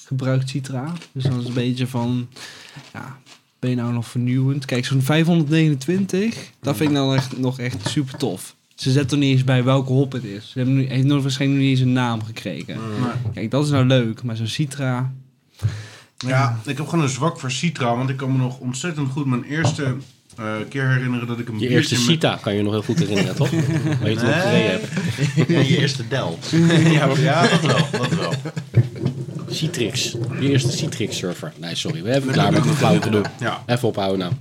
gebruikt 0.06 0.50
Citra. 0.50 0.94
Dus 1.12 1.24
dan 1.24 1.32
is 1.32 1.38
het 1.38 1.48
een 1.48 1.54
beetje 1.54 1.88
van... 1.88 2.28
Ja, 2.94 3.18
ben 3.60 3.70
je 3.70 3.76
nou 3.76 3.94
nog 3.94 4.08
vernieuwend? 4.08 4.66
Kijk, 4.66 4.86
zo'n 4.86 5.02
529, 5.02 6.52
dat 6.62 6.78
vind 6.78 6.90
ik 6.90 6.96
nou 6.96 7.16
echt, 7.16 7.38
nog 7.38 7.60
echt 7.60 7.90
super 7.90 8.18
tof. 8.18 8.56
Ze 8.76 8.92
zetten 8.92 9.18
er 9.18 9.24
niet 9.24 9.34
eens 9.34 9.44
bij 9.44 9.64
welke 9.64 9.92
hop 9.92 10.12
het 10.12 10.24
is. 10.24 10.50
Ze 10.50 10.58
hebben 10.58 10.76
nu, 10.76 10.88
heeft 10.88 11.06
nog 11.06 11.22
waarschijnlijk 11.22 11.60
nog 11.62 11.70
niet 11.70 11.80
eens 11.80 11.88
een 11.88 11.94
naam 11.94 12.24
gekregen. 12.24 12.78
Kijk, 13.34 13.52
dat 13.52 13.64
is 13.66 13.70
nou 13.70 13.86
leuk. 13.86 14.24
Maar 14.24 14.36
zo'n 14.36 14.48
Citra... 14.48 15.14
Ja, 16.28 16.60
ik 16.66 16.78
heb 16.78 16.88
gewoon 16.88 17.04
een 17.04 17.10
zwak 17.12 17.40
voor 17.40 17.52
Citra, 17.52 17.96
want 17.96 18.10
ik 18.10 18.18
kan 18.18 18.32
me 18.32 18.38
nog 18.38 18.58
ontzettend 18.60 19.12
goed 19.12 19.26
mijn 19.26 19.44
eerste 19.44 19.96
eh, 20.38 20.54
keer 20.70 20.88
herinneren 20.90 21.28
dat 21.28 21.40
ik 21.40 21.48
een 21.48 21.54
Je 21.54 21.60
biertje 21.60 21.76
eerste 21.78 21.94
met- 21.96 22.04
Cita 22.04 22.40
kan 22.42 22.56
je 22.56 22.62
nog 22.64 22.72
heel 22.72 22.84
goed 22.84 23.00
herinneren, 23.00 23.36
toch? 23.36 23.50
Waar 24.00 24.10
je 24.10 24.16
toen 24.16 24.34
gereden 24.34 24.72
hebt. 24.72 24.88
ja, 25.50 25.60
je 25.60 25.78
eerste 25.78 26.08
del. 26.08 26.40
ja, 26.98 27.06
maar- 27.06 27.20
ja, 27.22 27.48
dat 27.48 27.62
wel, 27.62 27.88
dat 27.92 28.10
wel. 28.10 28.34
Citrix. 29.50 30.12
Je 30.40 30.50
eerste 30.50 30.72
Citrix-surfer. 30.72 31.54
Nee, 31.58 31.76
sorry. 31.76 32.04
We 32.04 32.10
hebben 32.12 32.32
klaar 32.32 32.52
met 32.52 32.64
de 32.64 32.70
flauw 32.74 33.00
te 33.00 33.10
doen. 33.10 33.26
Ja. 33.40 33.64
Even 33.66 33.88
ophouden 33.88 34.20
nou. 34.20 34.34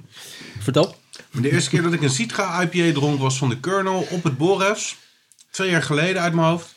Vertel. 0.58 0.96
De 1.32 1.52
eerste 1.52 1.70
keer 1.70 1.82
dat 1.82 1.92
ik 1.92 2.02
een 2.02 2.10
Citra 2.10 2.62
IPA 2.62 2.92
dronk 2.92 3.18
was 3.20 3.38
van 3.38 3.48
de 3.48 3.60
Colonel 3.60 4.06
op 4.10 4.22
het 4.24 4.36
Borefs. 4.36 4.96
Twee 5.50 5.70
jaar 5.70 5.82
geleden 5.82 6.22
uit 6.22 6.32
mijn 6.34 6.46
hoofd. 6.46 6.74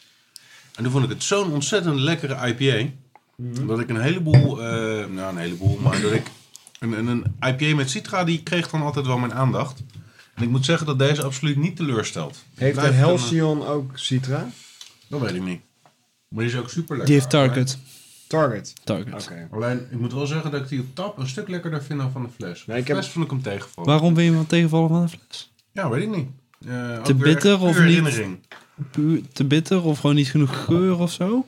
En 0.75 0.83
toen 0.83 0.91
vond 0.91 1.03
ik 1.03 1.09
het 1.09 1.23
zo'n 1.23 1.51
ontzettend 1.51 1.99
lekkere 1.99 2.47
IPA. 2.47 2.89
Dat 3.37 3.79
ik 3.79 3.89
een 3.89 4.01
heleboel, 4.01 4.61
eh, 4.63 4.67
nou 5.07 5.29
een 5.29 5.37
heleboel, 5.37 5.77
maar 5.81 6.01
dat 6.01 6.11
ik 6.11 6.27
een, 6.79 6.91
een, 6.91 7.07
een 7.07 7.23
IPA 7.41 7.75
met 7.75 7.89
Citra, 7.89 8.23
die 8.23 8.43
kreeg 8.43 8.69
dan 8.69 8.81
altijd 8.81 9.05
wel 9.05 9.17
mijn 9.17 9.33
aandacht. 9.33 9.83
En 10.35 10.43
ik 10.43 10.49
moet 10.49 10.65
zeggen 10.65 10.85
dat 10.87 10.99
deze 10.99 11.23
absoluut 11.23 11.57
niet 11.57 11.75
teleurstelt. 11.75 12.43
Heeft 12.55 12.79
de 12.81 12.87
een- 12.87 12.95
Halcyon 12.95 13.65
ook 13.67 13.91
Citra? 13.97 14.49
Dat 15.07 15.19
weet 15.19 15.33
ik 15.35 15.41
niet. 15.43 15.61
Maar 16.27 16.43
die 16.43 16.53
is 16.53 16.59
ook 16.59 16.69
super 16.69 16.89
lekker. 16.89 17.05
Die 17.05 17.15
heeft 17.15 17.29
Target. 17.29 17.77
Target. 18.27 18.73
Target. 18.83 19.13
Oké. 19.23 19.47
Alleen, 19.51 19.87
ik 19.91 19.99
moet 19.99 20.13
wel 20.13 20.25
zeggen 20.27 20.51
dat 20.51 20.61
ik 20.61 20.67
die 20.69 20.79
op 20.79 20.95
tap 20.95 21.17
een 21.17 21.27
stuk 21.27 21.47
lekkerder 21.47 21.83
vind 21.83 21.99
dan 21.99 22.11
van 22.11 22.23
de 22.23 22.29
fles. 22.35 22.65
Nee, 22.65 22.77
ik 22.77 22.85
de 22.85 22.93
heb- 22.93 23.01
fles 23.01 23.13
vond 23.13 23.25
ik 23.25 23.31
hem 23.31 23.41
tegenvallen. 23.41 23.89
Waarom 23.91 24.13
wil 24.15 24.23
je 24.23 24.31
wel 24.31 24.45
tegenvallen 24.45 24.89
van 24.89 25.01
de 25.01 25.07
fles? 25.09 25.53
Ja, 25.71 25.89
weet 25.89 26.03
ik 26.03 26.15
niet. 26.15 26.27
Eh, 26.67 27.01
Te 27.01 27.13
bitter 27.15 27.59
of 27.61 27.79
niet? 27.79 28.03
Te 29.33 29.43
bitter 29.43 29.83
of 29.83 29.99
gewoon 29.99 30.15
niet 30.15 30.29
genoeg 30.29 30.63
geur 30.63 30.99
of 30.99 31.11
zo? 31.11 31.45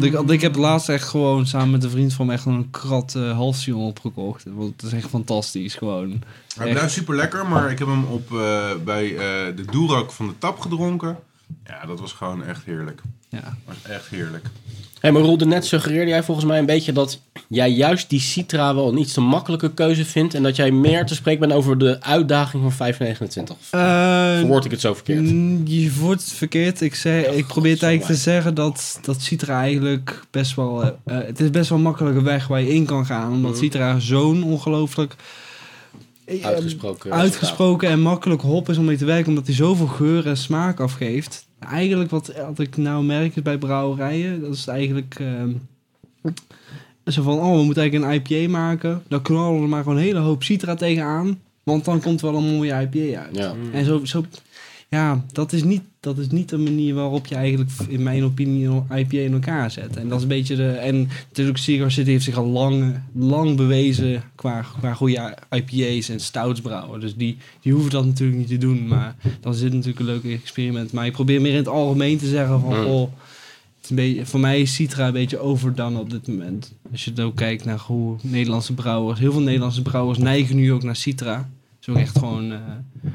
Ik, 0.00 0.12
ik 0.30 0.40
heb 0.40 0.56
laatst 0.56 0.88
echt 0.88 1.08
gewoon 1.08 1.46
samen 1.46 1.70
met 1.70 1.84
een 1.84 1.90
vriend 1.90 2.12
van 2.12 2.26
me 2.26 2.32
echt 2.32 2.44
een 2.44 2.70
krat 2.70 3.14
uh, 3.16 3.40
opgekocht. 3.86 4.44
Want 4.54 4.80
het 4.80 4.92
is 4.92 4.98
echt 4.98 5.08
fantastisch 5.08 5.74
gewoon. 5.74 6.22
Hij 6.56 6.70
blijft 6.70 6.92
super 6.92 7.16
lekker, 7.16 7.46
maar 7.46 7.70
ik 7.70 7.78
heb 7.78 7.88
hem 7.88 8.04
op, 8.04 8.32
eh, 8.32 8.70
bij 8.84 9.10
eh, 9.10 9.56
de 9.56 9.64
Durak 9.70 10.12
van 10.12 10.26
de 10.26 10.38
tap 10.38 10.60
gedronken. 10.60 11.18
Ja, 11.64 11.86
dat 11.86 12.00
was 12.00 12.12
gewoon 12.12 12.44
echt 12.44 12.64
heerlijk. 12.64 13.02
Ja. 13.28 13.56
Was 13.64 13.82
echt 13.82 14.08
heerlijk. 14.08 14.46
Hé, 15.04 15.12
maar 15.12 15.22
Roel, 15.22 15.36
net 15.36 15.66
suggereerde 15.66 16.10
jij 16.10 16.22
volgens 16.22 16.46
mij 16.46 16.58
een 16.58 16.66
beetje 16.66 16.92
dat 16.92 17.20
jij 17.48 17.70
juist 17.70 18.10
die 18.10 18.20
Citra 18.20 18.74
wel 18.74 18.88
een 18.88 18.98
iets 18.98 19.12
te 19.12 19.20
makkelijke 19.20 19.74
keuze 19.74 20.04
vindt. 20.04 20.34
En 20.34 20.42
dat 20.42 20.56
jij 20.56 20.70
meer 20.70 21.06
te 21.06 21.14
spreken 21.14 21.40
bent 21.40 21.52
over 21.52 21.78
de 21.78 22.02
uitdaging 22.02 22.62
van 22.62 22.72
529. 22.72 23.56
Of 23.56 23.80
Uh, 23.80 24.38
verwoord 24.38 24.64
ik 24.64 24.70
het 24.70 24.80
zo 24.80 24.94
verkeerd? 24.94 25.28
je 25.64 25.92
wordt 26.00 26.22
het 26.22 26.32
verkeerd. 26.32 26.80
Ik, 26.80 26.94
zeg, 26.94 27.26
ik 27.26 27.46
probeer 27.46 27.72
het 27.72 27.82
eigenlijk 27.82 28.14
te 28.14 28.22
zeggen 28.22 28.54
dat, 28.54 28.98
dat 29.02 29.22
Citra 29.22 29.60
eigenlijk 29.60 30.22
best 30.30 30.54
wel... 30.54 30.82
eh, 30.82 30.88
eh, 31.04 31.26
het 31.26 31.40
is 31.40 31.50
best 31.50 31.68
wel 31.68 31.78
een 31.78 31.84
makkelijke 31.84 32.22
weg 32.22 32.46
waar 32.46 32.60
je 32.60 32.74
in 32.74 32.84
kan 32.84 33.06
gaan. 33.06 33.32
Omdat 33.32 33.58
Citra 33.58 33.98
zo'n 33.98 34.42
ongelooflijk... 34.42 35.14
eh, 36.24 36.44
Uitgesproken. 36.44 37.12
uitgesproken 37.12 37.88
en 37.88 38.00
makkelijk 38.00 38.42
hop 38.42 38.68
is 38.68 38.78
om 38.78 38.84
mee 38.84 38.96
te 38.96 39.04
werken, 39.04 39.28
omdat 39.28 39.46
hij 39.46 39.54
zoveel 39.54 39.86
geur 39.86 40.26
en 40.26 40.36
smaak 40.36 40.80
afgeeft. 40.80 41.46
Eigenlijk 41.64 42.10
wat, 42.10 42.32
wat 42.46 42.58
ik 42.58 42.76
nou 42.76 43.04
merk 43.04 43.36
is 43.36 43.42
bij 43.42 43.58
brouwerijen, 43.58 44.40
dat 44.40 44.54
is 44.54 44.66
eigenlijk 44.66 45.16
ehm, 45.18 45.52
zo 47.06 47.22
van, 47.22 47.38
oh, 47.38 47.56
we 47.56 47.64
moeten 47.64 47.82
eigenlijk 47.82 48.28
een 48.28 48.38
IPA 48.42 48.50
maken. 48.50 49.02
Dan 49.08 49.22
knallen 49.22 49.56
we 49.56 49.62
er 49.62 49.68
maar 49.68 49.82
gewoon 49.82 49.98
een 49.98 50.04
hele 50.04 50.18
hoop 50.18 50.42
Citra 50.42 50.74
tegenaan, 50.74 51.40
want 51.62 51.84
dan 51.84 52.00
komt 52.00 52.20
wel 52.20 52.34
een 52.34 52.54
mooie 52.56 52.88
IPA 52.90 53.20
uit. 53.20 53.36
Ja. 53.36 53.54
En 53.72 53.84
zo, 53.84 54.04
zo 54.04 54.24
ja, 54.94 55.24
dat 55.32 55.52
is, 55.52 55.64
niet, 55.64 55.82
dat 56.00 56.18
is 56.18 56.28
niet 56.28 56.48
de 56.48 56.58
manier 56.58 56.94
waarop 56.94 57.26
je 57.26 57.34
eigenlijk, 57.34 57.70
in 57.88 58.02
mijn 58.02 58.24
opinie, 58.24 58.66
een 58.66 58.98
IPA 58.98 59.18
in 59.18 59.32
elkaar 59.32 59.70
zet. 59.70 59.96
En 59.96 60.08
dat 60.08 60.16
is 60.16 60.22
een 60.22 60.28
beetje 60.28 60.56
de. 60.56 60.68
En 60.68 61.08
natuurlijk, 61.28 61.58
Cigar 61.58 61.90
City 61.90 62.10
heeft 62.10 62.24
zich 62.24 62.36
al 62.36 62.46
lang, 62.46 63.00
lang 63.14 63.56
bewezen 63.56 64.22
qua, 64.34 64.64
qua 64.78 64.94
goede 64.94 65.36
IPA's 65.50 66.08
en 66.08 66.20
stouts 66.20 66.60
brouwen. 66.60 67.00
Dus 67.00 67.16
die, 67.16 67.36
die 67.60 67.72
hoeven 67.72 67.90
dat 67.90 68.04
natuurlijk 68.04 68.38
niet 68.38 68.48
te 68.48 68.58
doen. 68.58 68.86
Maar 68.86 69.16
dan 69.40 69.52
is 69.52 69.60
dit 69.60 69.72
natuurlijk 69.72 69.98
een 69.98 70.06
leuk 70.06 70.24
experiment. 70.24 70.92
Maar 70.92 71.06
ik 71.06 71.12
probeer 71.12 71.40
meer 71.40 71.50
in 71.50 71.56
het 71.56 71.68
algemeen 71.68 72.18
te 72.18 72.26
zeggen 72.26 72.60
van. 72.60 72.80
Mm. 72.80 72.86
Oh, 72.86 73.12
een 73.88 73.96
beetje, 73.96 74.26
voor 74.26 74.40
mij 74.40 74.60
is 74.60 74.74
Citra 74.74 75.06
een 75.06 75.12
beetje 75.12 75.38
overdone 75.38 75.98
op 75.98 76.10
dit 76.10 76.28
moment. 76.28 76.72
Als 76.92 77.04
je 77.04 77.12
dan 77.12 77.26
ook 77.26 77.36
kijkt 77.36 77.64
naar 77.64 77.78
hoe 77.78 78.16
Nederlandse 78.22 78.74
brouwers... 78.74 79.18
Heel 79.18 79.32
veel 79.32 79.40
Nederlandse 79.40 79.82
brouwers 79.82 80.18
neigen 80.18 80.56
nu 80.56 80.72
ook 80.72 80.82
naar 80.82 80.96
Citra. 80.96 81.48
Het 81.86 81.94
is 81.96 82.00
ook 82.02 82.08
echt 82.08 82.18
gewoon... 82.18 82.52
eh, 82.52 82.58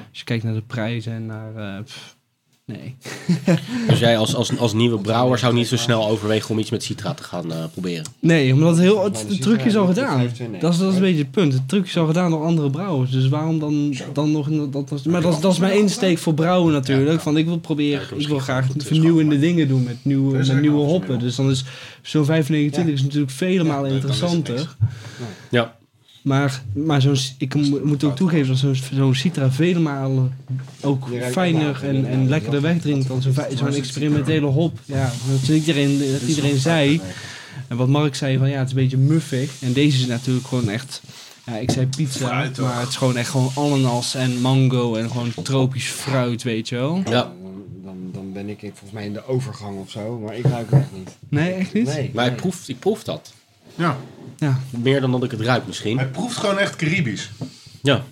als 0.10 0.19
je 0.19 0.23
kijkt 0.23 0.43
naar 0.43 0.53
de 0.53 0.62
prijzen 0.62 1.13
en 1.13 1.25
naar... 1.25 1.55
eh, 1.55 1.84
pff, 1.84 2.17
nee. 2.65 2.95
Dus 3.88 3.99
jij 3.99 4.17
als, 4.17 4.36
als, 4.36 4.58
als 4.58 4.73
nieuwe 4.73 4.99
brouwer 4.99 5.38
zou 5.38 5.53
niet 5.53 5.67
zo 5.67 5.77
snel 5.77 6.08
overwegen 6.08 6.49
om 6.49 6.60
iets 6.60 6.69
met 6.69 6.84
Citra 6.84 7.13
te 7.13 7.23
gaan 7.23 7.53
eh, 7.53 7.63
proberen. 7.71 8.05
Nee, 8.19 8.53
omdat 8.53 8.69
het 8.69 8.79
heel, 8.79 9.03
het, 9.03 9.13
Maar 9.13 9.21
de 9.21 9.27
de 9.27 9.34
Citra 9.34 9.51
truc 9.51 9.65
is 9.65 9.75
al 9.75 9.86
gedaan. 9.88 10.17
25, 10.17 10.62
Dat 10.62 10.73
is, 10.73 10.79
dat 10.79 10.89
is 10.89 10.95
een 10.95 11.01
beetje 11.01 11.21
het 11.21 11.32
punt. 11.32 11.53
Het 11.53 11.67
truc 11.69 11.86
is 11.86 11.97
al 11.97 12.05
gedaan 12.08 12.32
door 12.32 12.43
andere 12.43 12.69
brouwers. 12.69 13.12
Dus 13.12 13.27
waarom 13.29 13.60
dan, 13.60 13.93
dan 14.13 14.32
nog... 14.32 14.49
in 14.49 14.71
Dat, 14.71 14.89
dat, 14.89 15.05
maar 15.05 15.21
dat, 15.21 15.34
is- 15.34 15.39
dat 15.39 15.51
is 15.51 15.60
mijn 15.60 15.77
insteek 15.79 16.17
voor 16.17 16.34
brouwen 16.34 16.73
natuurlijk. 16.73 17.21
Van 17.21 17.38
ik 17.38 17.45
wil 17.45 17.60
proberen... 17.60 18.19
Ik 18.19 18.27
wil 18.27 18.39
graag 18.39 18.67
vernieuwende 18.77 19.39
dingen 19.39 19.67
doen 19.67 19.84
met 19.84 19.97
nieuwe, 20.01 20.38
met 20.38 20.62
nieuwe 20.62 20.86
hoppen. 20.86 21.19
Dus 21.19 21.36
dan 21.36 21.49
is 21.49 21.63
zo'n 22.01 22.25
529 22.25 22.93
is 22.93 23.01
natuurlijk 23.03 23.32
vele 23.32 23.63
malen 23.63 23.91
interessanter. 23.91 24.75
Ja. 25.49 25.77
Maar, 26.21 26.62
maar 26.73 27.01
zo'n, 27.01 27.17
ik 27.38 27.55
mo- 27.55 27.82
moet 27.84 28.03
ook 28.03 28.15
toegeven 28.15 28.47
dat 28.47 28.58
zo'n, 28.58 28.75
zo'n 28.93 29.15
Citra 29.15 29.51
vele 29.51 29.79
malen 29.79 30.38
ook 30.82 31.08
fijner 31.32 31.84
en, 31.84 32.05
en 32.05 32.29
lekkerder 32.29 32.62
wegdrinkt 32.62 33.08
dan 33.08 33.21
zo'n, 33.21 33.34
zo'n 33.55 33.73
experimentele 33.73 34.45
hop. 34.45 34.79
Ja, 34.86 35.12
dat 35.32 35.47
iedereen, 35.47 35.99
dat 36.12 36.21
iedereen 36.21 36.58
zei. 36.58 37.01
En 37.67 37.77
wat 37.77 37.88
Mark 37.88 38.15
zei 38.15 38.38
van 38.38 38.49
ja, 38.49 38.58
het 38.58 38.65
is 38.65 38.73
een 38.73 38.82
beetje 38.82 38.97
muffig. 38.97 39.51
En 39.62 39.73
deze 39.73 39.99
is 39.99 40.05
natuurlijk 40.05 40.47
gewoon 40.47 40.69
echt, 40.69 41.01
ja, 41.45 41.58
ik 41.58 41.71
zei 41.71 41.88
pizza, 41.88 42.27
maar 42.27 42.79
het 42.79 42.89
is 42.89 42.95
gewoon 42.95 43.17
echt 43.17 43.29
gewoon 43.29 43.51
ananas 43.55 44.15
en 44.15 44.41
mango 44.41 44.95
en 44.95 45.12
gewoon 45.12 45.32
tropisch 45.43 45.88
fruit, 45.88 46.43
weet 46.43 46.69
je 46.69 46.75
wel. 46.75 47.01
Ja. 47.05 47.32
Dan, 47.84 48.10
dan, 48.12 48.34
ben 48.34 48.49
ik 48.49 48.60
volgens 48.60 48.91
mij 48.91 49.05
in 49.05 49.13
de 49.13 49.25
overgang 49.27 49.79
of 49.79 49.89
zo, 49.89 50.19
maar 50.19 50.36
ik 50.36 50.45
ruik 50.45 50.71
het 50.71 50.79
echt 50.79 50.91
niet. 50.97 51.17
Nee, 51.29 51.53
echt 51.53 51.73
niet? 51.73 51.86
Nee. 51.86 52.12
Maar 52.13 52.25
ik 52.25 52.32
nee. 52.32 52.39
proef, 52.39 52.67
ik 52.67 52.79
proef 52.79 53.03
dat. 53.03 53.34
Ja, 53.80 53.98
Ja. 54.38 54.60
Meer 54.70 55.02
dan 55.02 55.12
dat 55.12 55.24
ik 55.24 55.32
het 55.32 55.42
ruik 55.42 55.68
misschien. 55.68 55.98
hij 55.98 56.08
proeft 56.08 56.38
gewoon 56.38 56.58
echt 56.58 56.76
Caribisch. 56.76 57.32
Ja. 57.82 58.06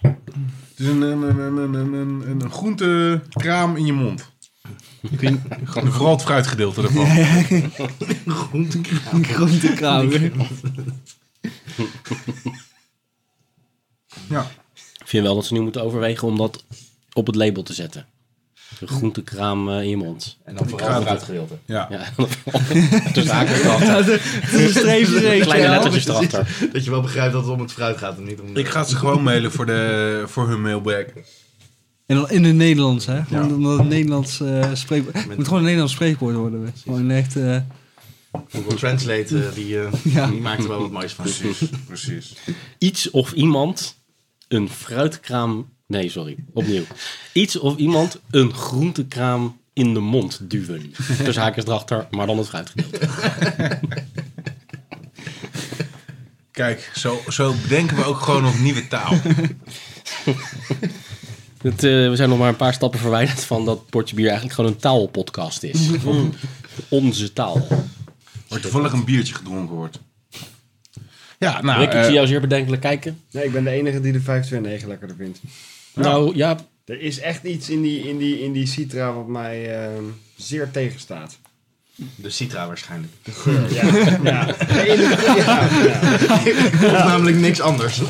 Het 0.00 0.76
is 0.76 0.86
een, 0.86 1.00
een, 1.00 1.22
een, 1.22 1.56
een, 1.56 1.74
een, 1.74 1.92
een, 1.92 2.40
een, 2.40 2.50
groentekraam 2.50 3.76
in 3.76 3.86
je 3.86 3.92
mond. 3.92 4.30
Ik 5.00 5.20
weet 5.20 5.38
Vooral 5.64 6.12
het 6.12 6.22
fruitgedeelte 6.22 6.82
ervan. 6.82 7.04
niet, 9.12 9.26
groentekraam. 9.26 10.10
Ja. 14.28 14.50
Ik 14.74 15.08
vind 15.08 15.24
wel 15.24 15.34
dat 15.34 15.44
ze 15.44 15.52
nu 15.52 15.60
moeten 15.60 15.82
overwegen 15.82 16.28
om 16.28 16.36
dat 16.36 16.64
op 17.12 17.26
het 17.26 17.36
label 17.36 17.62
te 17.62 17.72
zetten. 17.74 18.06
Groentekraam 18.88 19.68
eh, 19.70 19.82
in 19.82 19.88
je 19.88 19.96
mond. 19.96 20.38
En 20.44 20.54
dan 20.54 20.68
vooral 20.68 20.94
het- 20.94 21.06
uitgedeelte. 21.08 21.54
Ja. 21.64 21.88
Ja, 21.90 22.06
dus 23.12 23.26
haken 23.28 23.54
erachter. 23.54 24.20
Kleine 25.40 25.68
lettertjes 25.68 26.06
erachter. 26.06 26.68
Dat 26.72 26.84
je 26.84 26.90
wel 26.90 27.00
begrijpt 27.00 27.32
dat 27.32 27.42
het 27.42 27.52
om 27.52 27.60
het 27.60 27.72
fruit 27.72 27.96
gaat 27.98 28.16
en 28.16 28.24
niet 28.24 28.40
om. 28.40 28.56
Ik 28.56 28.68
ga 28.68 28.84
ze 28.84 28.96
gewoon 28.96 29.22
mailen 29.22 29.52
voor, 29.52 29.66
de, 29.66 30.22
voor 30.26 30.48
hun 30.48 30.62
mailbag. 30.62 31.04
En 32.06 32.16
dan 32.16 32.30
in 32.30 32.44
het 32.44 32.54
Nederlands, 32.54 33.06
hè? 33.06 33.22
Gewoon 33.24 33.48
Ja. 33.48 33.54
omdat 33.54 33.78
het 33.78 33.88
Nederlands 33.88 34.40
eh 34.40 34.70
spreekwoord... 34.72 35.14
Het 35.16 35.26
moet 35.36 35.44
gewoon 35.44 35.58
een 35.58 35.62
Nederlands 35.64 35.92
spreekwoord 35.92 36.34
worden. 36.36 36.60
hè. 36.64 36.68
Gewoon 36.82 37.10
echt... 37.10 37.36
eh, 37.36 37.56
Google 38.50 38.74
Translate, 38.74 39.38
eh, 39.38 39.54
die, 39.54 39.78
eh, 39.80 39.92
Ja. 40.14 40.26
die 40.26 40.40
maakt 40.40 40.62
er 40.62 40.68
wel 40.68 40.80
wat 40.80 40.90
moois 40.90 41.12
van. 41.12 41.24
Precies, 41.24 41.68
precies. 41.86 42.34
Iets 42.78 43.10
of 43.10 43.32
iemand 43.32 43.96
een 44.48 44.68
fruitkraam... 44.68 45.70
Nee, 45.92 46.10
sorry. 46.10 46.36
Opnieuw. 46.52 46.82
Iets 47.32 47.58
of 47.58 47.76
iemand 47.76 48.20
een 48.30 48.54
groentekraam 48.54 49.60
in 49.72 49.94
de 49.94 50.00
mond 50.00 50.40
duwen. 50.50 50.94
Dus 51.24 51.36
haakjes 51.36 51.64
erachter, 51.64 52.06
maar 52.10 52.26
dan 52.26 52.38
het 52.38 52.48
fruitgedeelte. 52.48 53.08
Kijk, 56.50 56.90
zo, 56.94 57.20
zo 57.28 57.54
bedenken 57.62 57.96
we 57.96 58.04
ook 58.04 58.20
gewoon 58.20 58.42
nog 58.42 58.60
nieuwe 58.60 58.88
taal. 58.88 59.12
Het, 61.62 61.84
eh, 61.84 62.08
we 62.08 62.16
zijn 62.16 62.28
nog 62.28 62.38
maar 62.38 62.48
een 62.48 62.56
paar 62.56 62.74
stappen 62.74 63.00
verwijderd 63.00 63.44
van 63.44 63.64
dat 63.64 63.90
Portje 63.90 64.14
Bier 64.14 64.26
eigenlijk 64.26 64.54
gewoon 64.54 64.70
een 64.70 64.78
taalpodcast 64.78 65.62
is. 65.62 65.88
Van 65.98 66.34
onze 66.88 67.32
taal. 67.32 67.66
Waar 68.48 68.60
toevallig 68.60 68.92
een 68.92 69.04
biertje 69.04 69.34
gedronken 69.34 69.76
wordt. 69.76 70.00
Ja, 71.38 71.62
nou, 71.62 71.80
Rick, 71.80 71.88
ik 71.88 71.94
eh, 71.94 72.04
zie 72.04 72.12
jou 72.12 72.26
zeer 72.26 72.40
bedenkelijk 72.40 72.82
kijken. 72.82 73.20
Nee, 73.30 73.44
ik 73.44 73.52
ben 73.52 73.64
de 73.64 73.70
enige 73.70 74.00
die 74.00 74.12
de 74.12 74.20
529 74.20 74.88
lekkerder 74.88 75.16
vindt. 75.16 75.40
Nou 75.94 76.36
ja, 76.36 76.56
Er 76.84 77.00
is 77.00 77.18
echt 77.20 77.44
iets 77.44 77.70
in 77.70 77.82
die, 77.82 78.08
in 78.08 78.18
die, 78.18 78.40
in 78.42 78.52
die 78.52 78.66
Citra 78.66 79.12
wat 79.12 79.26
mij 79.26 79.78
ehm, 79.80 80.02
zeer 80.36 80.70
tegenstaat. 80.70 81.38
De 82.14 82.30
Citra 82.30 82.66
waarschijnlijk. 82.66 83.12
Ja, 83.70 83.84
ja. 84.22 84.44
Nee, 84.74 84.96
de- 84.96 85.34
ja, 85.36 85.68
Ik 86.44 86.80
namelijk 86.92 87.36
niks 87.36 87.60
anders. 87.60 88.00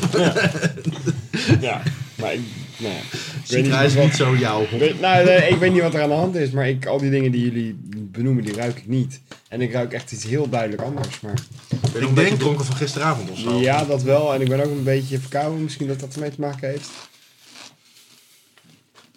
ja. 1.61 1.81
Maar 2.15 2.33
ik, 2.33 2.39
nou 2.77 2.93
ja. 2.93 2.99
Ik 2.99 3.09
weet 3.11 3.65
Citra 3.65 3.81
niet 3.81 3.89
is 3.89 3.95
wat- 3.95 4.03
niet 4.03 4.15
zo 4.15 4.35
jouw. 4.37 4.67
weet- 4.77 4.99
nou, 4.99 5.25
nee, 5.25 5.49
ik 5.49 5.57
weet 5.57 5.71
niet 5.73 5.81
wat 5.81 5.93
er 5.93 6.01
aan 6.01 6.09
de 6.09 6.15
hand 6.15 6.35
is, 6.35 6.49
maar 6.51 6.69
ik, 6.69 6.85
al 6.85 6.97
die 6.97 7.09
dingen 7.09 7.31
die 7.31 7.43
jullie 7.43 7.75
benoemen, 7.93 8.43
die 8.43 8.53
ruik 8.55 8.77
ik 8.77 8.87
niet. 8.87 9.19
En 9.49 9.61
ik 9.61 9.71
ruik 9.73 9.93
echt 9.93 10.11
iets 10.11 10.23
heel 10.23 10.49
duidelijk 10.49 10.81
anders. 10.81 11.19
Maar 11.19 11.33
Ben 11.33 11.91
een 11.93 11.99
denk- 12.01 12.15
beetje 12.15 12.37
dronken 12.37 12.65
van 12.65 12.75
gisteravond 12.75 13.29
of 13.31 13.37
zo? 13.39 13.59
ja, 13.59 13.85
dat 13.85 14.03
wel. 14.03 14.33
En 14.33 14.41
ik 14.41 14.49
ben 14.49 14.59
ook 14.59 14.71
een 14.71 14.83
beetje 14.83 15.19
verkouden. 15.19 15.63
Misschien 15.63 15.87
dat 15.87 15.99
dat 15.99 16.13
ermee 16.13 16.29
te 16.29 16.41
maken 16.41 16.69
heeft. 16.69 16.89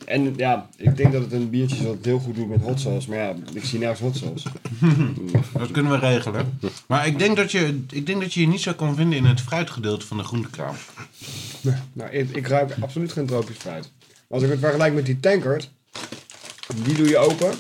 En 0.07 0.35
ja, 0.37 0.69
ik 0.77 0.97
denk 0.97 1.13
dat 1.13 1.23
het 1.23 1.33
een 1.33 1.51
biertje 1.51 1.77
is 1.77 1.83
wat 1.83 1.95
het 1.95 2.05
heel 2.05 2.19
goed 2.19 2.35
doet 2.35 2.49
met 2.49 2.61
hot 2.61 2.81
sauce. 2.81 3.09
Maar 3.09 3.19
ja, 3.19 3.35
ik 3.53 3.65
zie 3.65 3.79
nergens 3.79 4.01
hot 4.01 4.17
sauce. 4.17 4.49
dat 5.59 5.71
kunnen 5.71 5.93
we 5.93 5.99
regelen. 5.99 6.59
Maar 6.87 7.07
ik 7.07 7.19
denk, 7.19 7.37
dat 7.37 7.53
je, 7.53 7.85
ik 7.91 8.07
denk 8.07 8.21
dat 8.21 8.35
je 8.35 8.41
je 8.41 8.47
niet 8.47 8.61
zo 8.61 8.73
kan 8.73 8.95
vinden 8.95 9.19
in 9.19 9.25
het 9.25 9.41
fruitgedeelte 9.41 10.07
van 10.07 10.17
de 10.17 10.23
groentekraam. 10.23 10.75
Nou, 11.93 12.11
ik, 12.11 12.31
ik 12.31 12.47
ruik 12.47 12.77
absoluut 12.81 13.13
geen 13.13 13.27
tropisch 13.27 13.57
fruit. 13.57 13.91
Als 14.29 14.43
ik 14.43 14.51
het 14.51 14.59
vergelijk 14.59 14.95
met 14.95 15.07
die 15.07 15.21
tankard, 15.21 15.71
die 16.85 16.95
doe 16.95 17.09
je 17.09 17.19
open. 17.19 17.51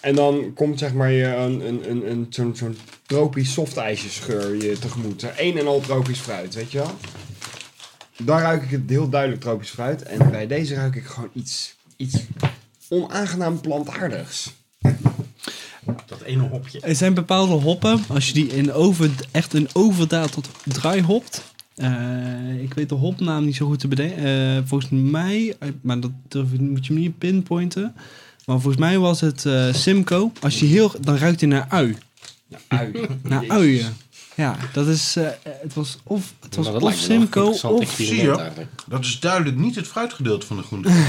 En 0.00 0.14
dan 0.14 0.52
komt 0.54 0.78
zeg 0.78 0.92
maar 0.92 1.10
je 1.10 1.24
een, 1.24 1.68
een, 1.68 1.90
een, 1.90 2.10
een, 2.10 2.26
zo'n, 2.30 2.56
zo'n 2.56 2.76
tropisch 3.06 3.52
softijsjesgeur 3.52 4.56
je 4.56 4.78
tegemoet. 4.78 5.26
Een 5.36 5.58
en 5.58 5.66
al 5.66 5.80
tropisch 5.80 6.20
fruit, 6.20 6.54
weet 6.54 6.72
je 6.72 6.78
wel? 6.78 6.94
Dan 8.22 8.38
ruik 8.38 8.62
ik 8.62 8.70
het 8.70 8.82
heel 8.86 9.08
duidelijk 9.08 9.40
tropisch 9.40 9.70
fruit. 9.70 10.02
En 10.02 10.30
bij 10.30 10.46
deze 10.46 10.74
ruik 10.74 10.94
ik 10.94 11.04
gewoon 11.04 11.30
iets, 11.32 11.74
iets 11.96 12.18
onaangenaam 12.88 13.60
plantaardigs. 13.60 14.52
Dat 16.06 16.20
ene 16.24 16.42
hopje. 16.48 16.80
Er 16.80 16.94
zijn 16.94 17.14
bepaalde 17.14 17.52
hoppen, 17.52 18.04
als 18.08 18.26
je 18.26 18.32
die 18.32 18.46
in 18.46 18.72
over, 18.72 19.10
echt 19.30 19.54
in 19.54 19.68
overdaad 19.72 20.32
tot 20.32 20.48
dry 20.64 21.00
hopt. 21.00 21.42
eh, 21.74 22.62
ik 22.62 22.74
weet 22.74 22.88
de 22.88 22.94
hopnaam 22.94 23.44
niet 23.44 23.56
zo 23.56 23.66
goed 23.66 23.78
te 23.78 23.88
bedenken. 23.88 24.24
Eh, 24.24 24.62
volgens 24.64 24.90
mij, 24.90 25.56
maar 25.80 26.00
dat 26.00 26.10
durf 26.28 26.52
ik, 26.52 26.60
moet 26.60 26.86
je 26.86 26.92
me 26.92 26.98
niet 26.98 27.18
pinpointen. 27.18 27.94
Maar 28.44 28.60
volgens 28.60 28.76
mij 28.82 28.98
was 28.98 29.20
het 29.20 29.46
eh, 29.46 29.72
Simcoe. 29.74 30.30
Als 30.40 30.60
je 30.60 30.66
heel, 30.66 30.92
dan 31.00 31.16
ruikt 31.16 31.40
hij 31.40 31.48
naar 31.48 31.66
ui. 31.68 31.96
Ui. 32.68 33.06
Naar 33.22 33.44
uien. 33.48 33.96
Ja, 34.36 34.56
dat 34.72 34.86
is, 34.86 35.16
eh, 35.16 35.26
het 35.42 35.74
was 35.74 35.98
of, 36.02 36.32
het 36.40 36.56
was 36.56 36.66
dat 36.72 36.82
of 36.82 37.08
interessant 37.08 37.80
of, 37.80 37.90
zie 37.90 38.16
je. 38.22 38.50
Dat 38.86 39.04
is 39.04 39.20
duidelijk 39.20 39.56
niet 39.56 39.74
het 39.74 39.86
fruitgedeelte 39.86 40.46
van 40.46 40.56
de 40.56 40.62
groentekraam. 40.62 41.04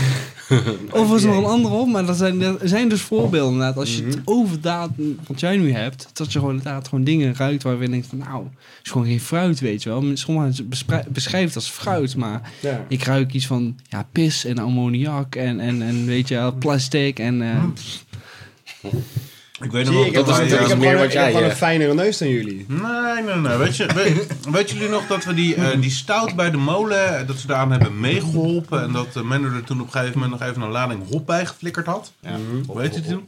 of 1.01 1.09
was 1.09 1.23
er 1.23 1.27
nog 1.29 1.37
een 1.37 1.45
andere 1.45 1.75
op. 1.75 1.87
Maar 1.87 2.05
dat 2.05 2.17
zijn, 2.17 2.41
er 2.41 2.57
zijn 2.63 2.89
dus 2.89 3.01
voorbeelden 3.01 3.51
inderdaad. 3.53 3.77
Als 3.77 3.95
je 3.95 4.01
Mhm. 4.01 4.09
het 4.11 4.19
overdaad, 4.25 4.89
wat 5.27 5.39
jij 5.39 5.57
nu 5.57 5.71
hebt, 5.71 6.09
dat 6.13 6.33
je 6.33 6.39
gewoon 6.39 6.55
inderdaad 6.57 6.87
gewoon 6.87 7.03
dingen 7.03 7.35
ruikt 7.35 7.63
waar 7.63 7.81
je 7.81 7.89
denkt 7.89 8.07
van 8.07 8.17
nou, 8.17 8.43
het 8.43 8.85
is 8.85 8.91
gewoon 8.91 9.07
geen 9.07 9.19
fruit, 9.21 9.59
weet 9.59 9.83
je 9.83 9.89
wel. 9.89 9.99
Sommigen 10.01 10.33
mensen 10.41 10.69
beschrij- 10.69 11.05
beschrijven 11.09 11.47
het 11.47 11.55
als 11.55 11.69
fruit, 11.69 12.15
maar 12.15 12.51
Ja. 12.61 12.85
ik 12.87 13.03
ruik 13.03 13.33
iets 13.33 13.47
van 13.47 13.75
ja, 13.89 14.07
pis 14.11 14.45
en 14.45 14.57
ammoniak 14.57 15.35
en, 15.35 15.59
en, 15.59 15.81
en 15.81 16.05
weet 16.05 16.27
je 16.27 16.35
wel, 16.35 16.53
plastic 16.53 17.19
en 17.19 17.41
eh, 17.41 17.63
Ik 19.61 19.71
weet 19.71 19.85
nog 19.85 19.93
wel 19.93 20.11
dat 20.11 20.27
is 20.27 20.37
natuurlijk 20.37 20.71
eh, 20.71 20.77
meer 20.77 20.95
wat 20.95 21.03
ik 21.03 21.11
heb 21.11 21.21
jij, 21.21 21.27
gewoon 21.27 21.43
een 21.43 21.49
eh, 21.49 21.55
fijnere 21.55 21.93
neus 21.93 22.17
dan 22.17 22.29
jullie. 22.29 22.65
Nee, 22.67 23.23
nee, 23.23 23.35
nee. 23.35 23.57
Weet, 23.57 23.77
je, 23.77 23.93
weet, 23.93 24.49
weet 24.49 24.69
jullie 24.69 24.89
nog 24.89 25.07
dat 25.07 25.23
we 25.25 25.33
die, 25.33 25.55
eh, 25.55 25.81
die 25.81 25.89
stout 25.89 26.35
bij 26.35 26.51
de 26.51 26.57
molen, 26.57 27.27
dat 27.27 27.37
ze 27.37 27.47
daaraan 27.47 27.71
hebben 27.71 27.99
meegeholpen 27.99 28.81
en 28.81 28.91
dat 28.91 29.15
uh, 29.15 29.23
Menno 29.23 29.49
er 29.49 29.63
toen 29.63 29.79
op 29.79 29.85
een 29.85 29.91
gegeven 29.91 30.19
moment 30.19 30.39
nog 30.39 30.49
even 30.49 30.61
een 30.61 30.69
lading 30.71 31.09
hop 31.09 31.25
bij 31.25 31.45
geflikkerd 31.45 31.85
had? 31.85 32.11
Ja. 32.19 32.35
Hoe 32.67 32.81
heet 32.81 32.95
het 32.95 33.07
toen? 33.07 33.27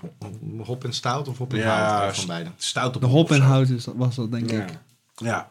Hop, 0.66 0.84
en 0.84 0.94
stout 0.94 1.28
of 1.28 1.38
hop 1.38 1.54
en 1.54 1.60
Ja, 1.60 1.98
hout? 1.98 2.16
Van 2.16 2.28
beide. 2.28 2.50
Stout 2.58 2.96
op 2.96 3.02
de 3.02 3.08
hop 3.08 3.32
en 3.32 3.42
hout 3.42 3.70
is, 3.70 3.88
was 3.96 4.16
dat 4.16 4.32
denk 4.32 4.52
ik. 4.52 4.70
Ja. 4.70 4.82
Ja. 5.16 5.50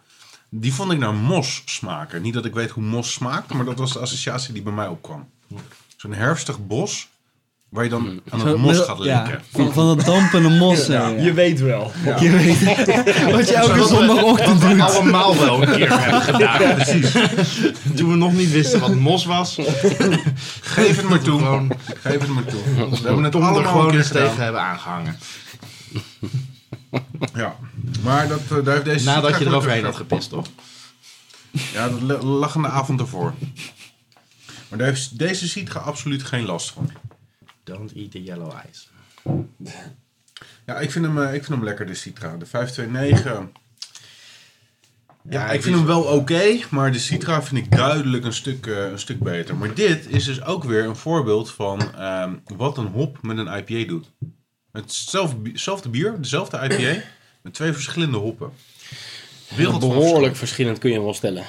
Die 0.48 0.74
vond 0.74 0.92
ik 0.92 0.98
naar 0.98 1.14
mos 1.14 1.62
smaken. 1.64 2.22
Niet 2.22 2.34
dat 2.34 2.44
ik 2.44 2.54
weet 2.54 2.70
hoe 2.70 2.82
mos 2.82 3.12
smaakt, 3.12 3.52
maar 3.52 3.64
dat 3.64 3.78
was 3.78 3.92
de 3.92 3.98
associatie 3.98 4.52
die 4.52 4.62
bij 4.62 4.72
mij 4.72 4.86
opkwam. 4.86 5.28
Zo'n 5.96 6.12
herfstig 6.12 6.66
bos, 6.66 7.08
waar 7.68 7.84
je 7.84 7.90
dan 7.90 8.20
aan 8.28 8.46
het 8.46 8.56
mos 8.56 8.78
gaat 8.78 9.04
ja, 9.04 9.22
likken. 9.22 9.42
van, 9.52 9.72
van 9.72 9.96
dat 9.96 10.06
dampende 10.06 10.48
mos. 10.48 10.80
eh, 10.80 10.86
ja. 10.88 11.08
Je 11.08 11.32
weet 11.32 11.60
wel. 11.60 11.92
Je 12.20 12.30
weet 12.30 12.64
wat 13.32 13.48
je 13.48 13.54
elke 13.54 13.86
zondagochtend 13.86 14.60
Wat 14.62 14.68
we 14.70 14.76
doet. 14.76 14.80
allemaal 14.94 15.38
wel 15.38 15.62
een 15.62 15.70
keer 15.76 16.00
hebben 16.00 16.22
gedaan. 16.22 16.58
Precies. 16.74 17.12
Toen 17.94 18.10
we 18.10 18.16
nog 18.16 18.32
niet 18.32 18.50
wisten 18.50 18.80
wat 18.80 18.94
mos 18.94 19.24
was. 19.24 19.54
Geef 20.60 20.96
het 20.96 21.08
maar 21.08 21.20
toe. 21.22 21.38
Gewoon 21.38 21.72
Geef 22.02 22.18
het 22.20 22.28
maar 22.28 22.44
toe. 22.44 22.60
We 22.90 22.96
hebben 23.06 23.24
het 23.24 23.34
allemaal 23.34 23.54
gewoon 23.64 23.94
eens 23.96 24.08
tegen 24.08 24.36
hebben 24.42 24.60
aangehangen. 24.60 25.18
Ja. 27.34 27.56
Maar 28.02 28.28
dat, 28.28 28.40
eh, 28.50 28.64
daar 28.64 28.72
heeft 28.74 28.84
deze 28.84 29.04
Nadat 29.04 29.38
je 29.38 29.44
eroverheen 29.46 29.84
had 29.84 29.96
gepist, 29.96 30.28
toch? 30.30 30.46
Ja, 31.72 31.88
dat 31.88 32.00
la- 32.00 32.22
lag 32.22 32.56
aan 32.56 32.62
de 32.62 32.68
avond 32.68 33.00
ervoor. 33.00 33.34
Maar 34.68 34.78
daar 34.78 34.88
heeft 34.88 35.18
deze 35.18 35.48
Citra 35.48 35.80
absoluut 35.80 36.22
geen 36.22 36.44
last 36.44 36.70
van. 36.72 36.90
Don't 37.68 37.92
eat 37.94 38.10
the 38.10 38.22
yellow 38.22 38.52
ice. 38.70 38.86
Ja, 40.66 40.78
ik 40.78 40.90
vind 40.90 41.04
hem, 41.04 41.18
eh, 41.22 41.34
ik 41.34 41.44
vind 41.44 41.48
hem 41.58 41.64
lekker, 41.64 41.86
de 41.86 41.94
Citra. 41.94 42.36
De 42.36 42.46
529. 42.46 43.48
Ja, 45.30 45.50
ik 45.50 45.62
vind 45.62 45.74
hem 45.74 45.86
wel 45.86 46.02
oké, 46.02 46.58
maar 46.70 46.92
de 46.92 46.98
Citra 46.98 47.42
vind 47.42 47.64
ik 47.64 47.70
duidelijk 47.76 48.24
een 48.24 48.32
stuk, 48.32 48.66
eh, 48.66 48.90
een 48.90 48.98
stuk 48.98 49.18
beter. 49.18 49.56
Maar 49.56 49.74
dit 49.74 50.06
is 50.06 50.24
dus 50.24 50.42
ook 50.42 50.64
weer 50.64 50.84
een 50.84 50.96
voorbeeld 50.96 51.50
van 51.50 51.94
ehm, 51.94 52.34
wat 52.44 52.78
een 52.78 52.86
hop 52.86 53.22
met 53.22 53.38
een 53.38 53.46
IPA 53.58 53.88
doet. 53.88 54.10
Hetzelfde, 54.72 55.36
bi- 55.36 55.50
hetzelfde 55.50 55.88
bier, 55.88 56.20
dezelfde 56.20 56.56
IPA, 56.56 57.02
met 57.42 57.54
twee 57.54 57.72
verschillende 57.72 58.16
hoppen. 58.18 58.52
Wereld 59.56 59.80
Behoorlijk 59.80 60.36
verschillend 60.36 60.78
kun 60.78 60.88
je 60.88 60.94
hem 60.94 61.04
wel 61.04 61.14
stellen. 61.14 61.44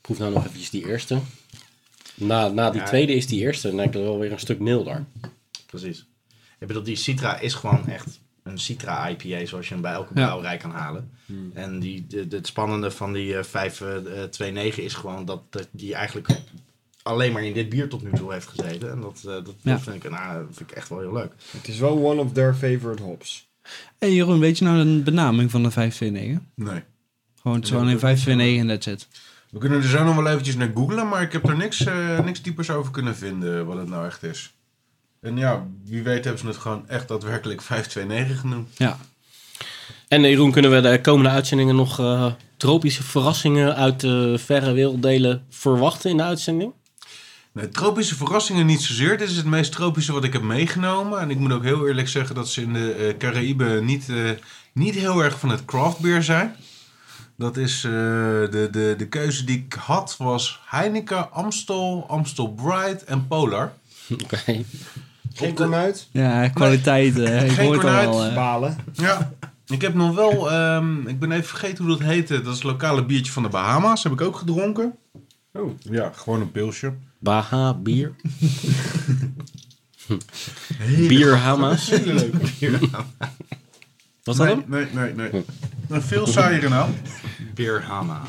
Proef 0.00 0.18
nou 0.18 0.32
nog 0.32 0.44
eventjes 0.46 0.70
die 0.70 0.86
eerste. 0.86 1.20
Na, 2.14 2.48
na 2.48 2.70
die 2.70 2.80
Ja. 2.80 2.86
tweede 2.86 3.14
is 3.14 3.26
die 3.26 3.40
eerste, 3.40 3.66
dan 3.66 3.76
lijkt 3.76 3.94
het 3.94 4.02
wel 4.02 4.18
weer 4.18 4.32
een 4.32 4.38
stuk 4.38 4.58
milder. 4.58 5.04
Precies. 5.66 6.06
Ik 6.60 6.66
bedoel, 6.66 6.82
die 6.82 6.96
Citra 6.96 7.38
is 7.38 7.54
gewoon 7.54 7.86
echt 7.88 8.20
een 8.42 8.58
Citra 8.58 9.08
IPA 9.08 9.46
zoals 9.46 9.66
je 9.68 9.72
hem 9.72 9.82
bij 9.82 9.92
elke 9.92 10.12
Ja. 10.14 10.24
brouwerij 10.24 10.56
kan 10.56 10.70
halen. 10.70 11.10
En 11.54 11.80
die, 11.80 12.06
de, 12.06 12.28
de- 12.28 12.36
het 12.36 12.46
spannende 12.46 12.90
van 12.90 13.12
die 13.12 13.36
eh 13.36 13.44
529 13.44 14.78
is 14.84 14.94
gewoon 14.94 15.24
dat, 15.24 15.42
dat 15.50 15.68
die 15.70 15.94
eigenlijk 15.94 16.28
alleen 17.02 17.32
maar 17.32 17.44
in 17.44 17.52
dit 17.52 17.68
bier 17.68 17.88
tot 17.88 18.02
nu 18.02 18.10
toe 18.12 18.32
heeft 18.32 18.46
gezeten. 18.46 18.90
En 18.90 19.00
dat, 19.00 19.16
eh, 19.18 19.24
dat, 19.24 19.54
Ja. 19.62 19.80
vind, 19.80 20.04
ik, 20.04 20.10
nou, 20.10 20.46
vind 20.52 20.70
ik 20.70 20.76
echt 20.76 20.88
wel 20.88 20.98
heel 21.00 21.12
leuk. 21.12 21.32
Het 21.50 21.68
is 21.68 21.78
wel 21.78 22.04
one 22.10 22.20
of 22.20 22.32
their 22.32 22.54
favorite 22.54 23.02
hops. 23.02 23.48
Hey 23.98 24.12
Jeroen, 24.12 24.38
weet 24.38 24.58
je 24.58 24.64
nou 24.64 24.78
een 24.78 25.02
benaming 25.02 25.50
van 25.50 25.62
de 25.62 25.70
529? 25.70 26.42
Nee. 26.54 26.82
Gewoon 27.42 27.64
zo 27.66 27.78
alleen 27.78 27.98
529 27.98 28.60
en 28.60 28.66
that's 28.66 28.86
it. 28.86 29.08
We 29.54 29.60
kunnen 29.60 29.82
er 29.82 29.88
zo 29.88 30.04
nog 30.04 30.14
wel 30.14 30.26
eventjes 30.26 30.56
naar 30.56 30.70
googlen, 30.74 31.08
maar 31.08 31.22
ik 31.22 31.32
heb 31.32 31.48
er 31.48 31.56
niks, 31.56 31.84
eh, 31.84 32.20
niks 32.24 32.42
diepers 32.42 32.70
over 32.70 32.92
kunnen 32.92 33.16
vinden 33.16 33.66
wat 33.66 33.76
het 33.76 33.88
nou 33.88 34.06
echt 34.06 34.22
is. 34.22 34.54
En 35.20 35.36
ja, 35.36 35.66
wie 35.84 36.02
weet 36.02 36.24
hebben 36.24 36.42
ze 36.42 36.46
het 36.46 36.56
gewoon 36.56 36.88
echt 36.88 37.08
daadwerkelijk 37.08 37.62
529 37.72 38.40
genoemd. 38.40 38.68
Ja. 38.76 38.98
En 40.08 40.24
eh, 40.24 40.30
Jeroen, 40.30 40.50
kunnen 40.50 40.70
we 40.70 40.80
de 40.80 41.00
komende 41.00 41.28
uitzendingen 41.28 41.76
nog 41.76 42.00
eh, 42.00 42.32
tropische 42.56 43.02
verrassingen 43.02 43.76
uit 43.76 44.00
de 44.00 44.38
verre 44.38 44.72
werelddelen 44.72 45.44
verwachten 45.50 46.10
in 46.10 46.16
de 46.16 46.22
uitzending? 46.22 46.72
Nee, 47.52 47.68
tropische 47.68 48.14
verrassingen 48.14 48.66
niet 48.66 48.82
zozeer. 48.82 49.18
Dit 49.18 49.30
is 49.30 49.36
het 49.36 49.46
meest 49.46 49.72
tropische 49.72 50.12
wat 50.12 50.24
ik 50.24 50.32
heb 50.32 50.42
meegenomen. 50.42 51.20
En 51.20 51.30
ik 51.30 51.38
moet 51.38 51.52
ook 51.52 51.64
heel 51.64 51.86
eerlijk 51.88 52.08
zeggen 52.08 52.34
dat 52.34 52.48
ze 52.48 52.62
in 52.62 52.72
de 52.72 53.14
Caraïben 53.18 53.84
niet, 53.84 54.06
niet 54.72 54.94
heel 54.94 55.24
erg 55.24 55.38
van 55.38 55.48
het 55.48 55.64
craft 55.64 55.98
beer 55.98 56.22
zijn. 56.22 56.56
Dat 57.36 57.56
is 57.56 57.84
eh, 57.84 57.90
de, 57.90 58.68
de, 58.70 58.94
de 58.98 59.06
keuze 59.08 59.44
die 59.44 59.58
ik 59.66 59.72
had 59.72 60.14
was 60.18 60.60
Heineken, 60.66 61.32
Amstel, 61.32 62.04
Amstel 62.08 62.52
Bright 62.52 63.04
en 63.04 63.26
Polar. 63.26 63.72
Oké. 64.24 64.64
Geen 65.34 65.54
kornuit, 65.54 66.08
Ja, 66.12 66.48
kwaliteit. 66.48 67.18
eh, 67.18 67.44
ik 67.44 67.50
Geen 67.52 67.64
hoor 67.66 67.74
het 67.74 67.84
al 67.84 67.90
kornuit. 68.10 68.28
eh. 68.30 68.34
balen. 68.34 68.76
Ja. 68.92 69.32
Ik 69.66 69.80
heb 69.82 69.94
nog 69.94 70.14
wel, 70.14 70.50
ehm, 70.50 71.06
ik 71.08 71.18
ben 71.18 71.32
even 71.32 71.44
vergeten 71.48 71.84
hoe 71.84 71.98
dat 71.98 72.06
heette. 72.08 72.34
Dat 72.42 72.46
is 72.52 72.62
het 72.62 72.70
lokale 72.70 73.04
biertje 73.04 73.32
van 73.32 73.42
de 73.42 73.48
Bahama's. 73.48 74.02
Heb 74.02 74.12
ik 74.12 74.20
ook 74.20 74.36
gedronken. 74.36 74.94
Oh. 75.52 75.70
Ja, 75.80 76.10
gewoon 76.14 76.40
een 76.40 76.50
pilsje. 76.50 76.92
Baha, 77.18 77.74
bier. 77.74 78.12
Bierhama's. 81.08 81.90
Hele 81.90 82.14
leuke 82.14 82.38
bier. 82.58 82.80
Was 84.24 84.36
dat 84.36 84.46
Nee, 84.46 84.54
hem? 84.56 84.64
nee, 84.66 85.12
nee, 85.14 85.30
nee. 85.32 85.44
Een 85.88 86.02
veel 86.02 86.26
saaiere 86.26 86.68
naam. 86.68 86.94
Beerhama. 87.54 88.20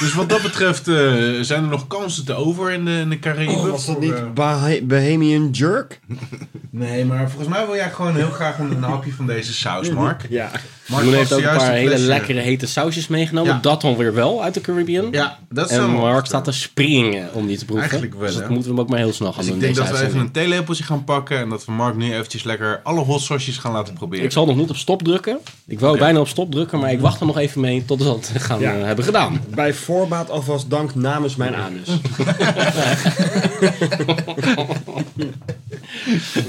Dus 0.00 0.14
wat 0.14 0.28
dat 0.28 0.42
betreft 0.42 0.88
eh, 0.88 0.94
zijn 1.40 1.62
er 1.62 1.68
nog 1.68 1.86
kansen 1.86 2.24
te 2.24 2.34
over 2.34 2.70
in 2.72 2.84
de, 2.84 2.90
in 2.90 3.08
de 3.10 3.18
Caraïben. 3.18 3.70
Was 3.70 3.86
dat 3.86 4.00
niet 4.00 4.12
eh, 4.14 4.22
Bahe- 4.34 4.82
Bohemian 4.82 5.50
Jerk? 5.50 6.00
nee, 6.70 7.04
maar 7.04 7.30
volgens 7.30 7.48
mij 7.48 7.66
wil 7.66 7.74
jij 7.74 7.90
gewoon 7.90 8.16
heel 8.16 8.30
graag 8.30 8.58
een, 8.58 8.70
een 8.70 8.82
hapje 8.82 9.12
van 9.12 9.26
deze 9.26 9.52
saus, 9.52 9.90
Mark. 9.90 10.26
Ja. 10.28 10.50
Mark 10.88 11.04
past 11.04 11.16
heeft 11.16 11.32
ook 11.32 11.38
een 11.40 11.56
paar 11.56 11.72
hele 11.72 11.98
lekkere 11.98 12.40
hete 12.40 12.66
sausjes 12.66 13.08
meegenomen. 13.08 13.52
Ja. 13.54 13.58
Dat 13.60 13.80
dan 13.80 13.96
weer 13.96 14.14
wel 14.14 14.42
uit 14.42 14.54
de 14.54 14.60
Caribbean. 14.60 15.08
Ja, 15.10 15.38
dat 15.48 15.70
is 15.70 15.76
En 15.76 15.90
Mark 15.90 16.26
staat 16.26 16.44
te 16.44 16.52
springen 16.52 17.34
om 17.34 17.46
die 17.46 17.58
te 17.58 17.64
proeven. 17.64 17.90
Eigenlijk 17.90 18.20
wel, 18.20 18.26
Dus 18.28 18.36
dat 18.38 18.46
hè? 18.46 18.50
moeten 18.50 18.70
we 18.70 18.74
hem 18.76 18.84
ook 18.84 18.90
maar 18.90 18.98
heel 18.98 19.12
snel 19.12 19.28
gaan 19.32 19.36
Dus 19.38 19.46
ik 19.46 19.52
doen. 19.52 19.60
denk 19.62 19.74
deze 19.76 19.88
dat 19.90 19.98
we 20.00 20.06
even 20.06 20.20
een 20.20 20.30
theelepeltje 20.30 20.84
gaan 20.84 21.04
pakken 21.04 21.38
en 21.38 21.48
dat 21.48 21.64
we 21.64 21.72
Mark 21.72 21.96
nu 21.96 22.12
eventjes 22.14 22.42
lekker 22.42 22.80
alle 22.82 23.00
hot 23.00 23.20
sauces 23.20 23.56
gaan 23.58 23.72
laten 23.72 23.94
proberen. 23.94 24.24
Ik 24.24 24.32
zal 24.32 24.46
nog 24.46 24.56
niet 24.56 24.70
op 24.70 24.76
stop 24.76 25.02
drukken. 25.02 25.38
Ik 25.66 25.80
wou 25.80 25.98
bijna 25.98 26.20
op 26.20 26.28
stop 26.28 26.50
drukken, 26.52 26.78
maar 26.78 26.92
ik 26.92 27.00
wacht 27.00 27.20
er 27.20 27.26
nog 27.26 27.38
even 27.38 27.60
mee 27.60 27.84
tot 27.84 27.98
we 27.98 28.04
dat 28.04 28.30
gaan 28.38 28.60
Ja. 28.60 28.74
eh, 28.74 28.84
hebben 28.84 29.04
gedaan. 29.04 29.40
Bij 29.54 29.74
voorbaat 29.88 30.30
alvast 30.30 30.70
dank 30.70 30.94
namens 30.94 31.36
mijn 31.36 31.54
anus. 31.54 31.88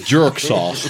Jerk 0.05 0.37
sauce. 0.37 0.89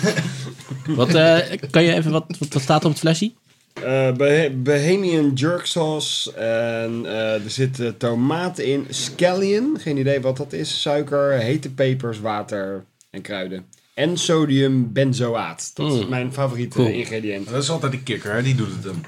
wat, 0.87 1.13
eh, 1.13 1.37
kan 1.71 1.83
je 1.83 1.93
even, 1.93 2.11
wat, 2.11 2.25
wat, 2.39 2.53
wat 2.53 2.61
staat 2.61 2.79
er 2.79 2.85
op 2.85 2.91
het 2.91 2.99
flesje? 3.01 3.31
Eh, 3.73 5.29
Jerk 5.33 5.65
Sauce. 5.65 6.33
En 6.33 7.05
eh, 7.05 7.33
er 7.43 7.49
zitten 7.49 7.97
tomaten 7.97 8.65
in. 8.65 8.85
Scallion, 8.89 9.77
geen 9.79 9.97
idee 9.97 10.21
wat 10.21 10.37
dat 10.37 10.53
is. 10.53 10.81
Suiker, 10.81 11.31
hete 11.31 11.69
pepers, 11.69 12.19
water 12.19 12.83
en 13.09 13.21
kruiden. 13.21 13.65
En 13.93 14.17
sodium 14.17 14.93
benzoaat. 14.93 15.71
Dat 15.73 15.93
is 15.93 16.03
Mm. 16.03 16.09
mijn 16.09 16.33
favoriete 16.33 16.77
Cool. 16.77 16.89
ingrediënt. 16.89 17.49
Dat 17.49 17.63
is 17.63 17.69
altijd 17.69 17.91
de 17.91 18.03
kikker, 18.03 18.33
hè? 18.33 18.41
die 18.43 18.55
doet 18.55 18.69
het 18.71 18.83
dan. 18.83 19.03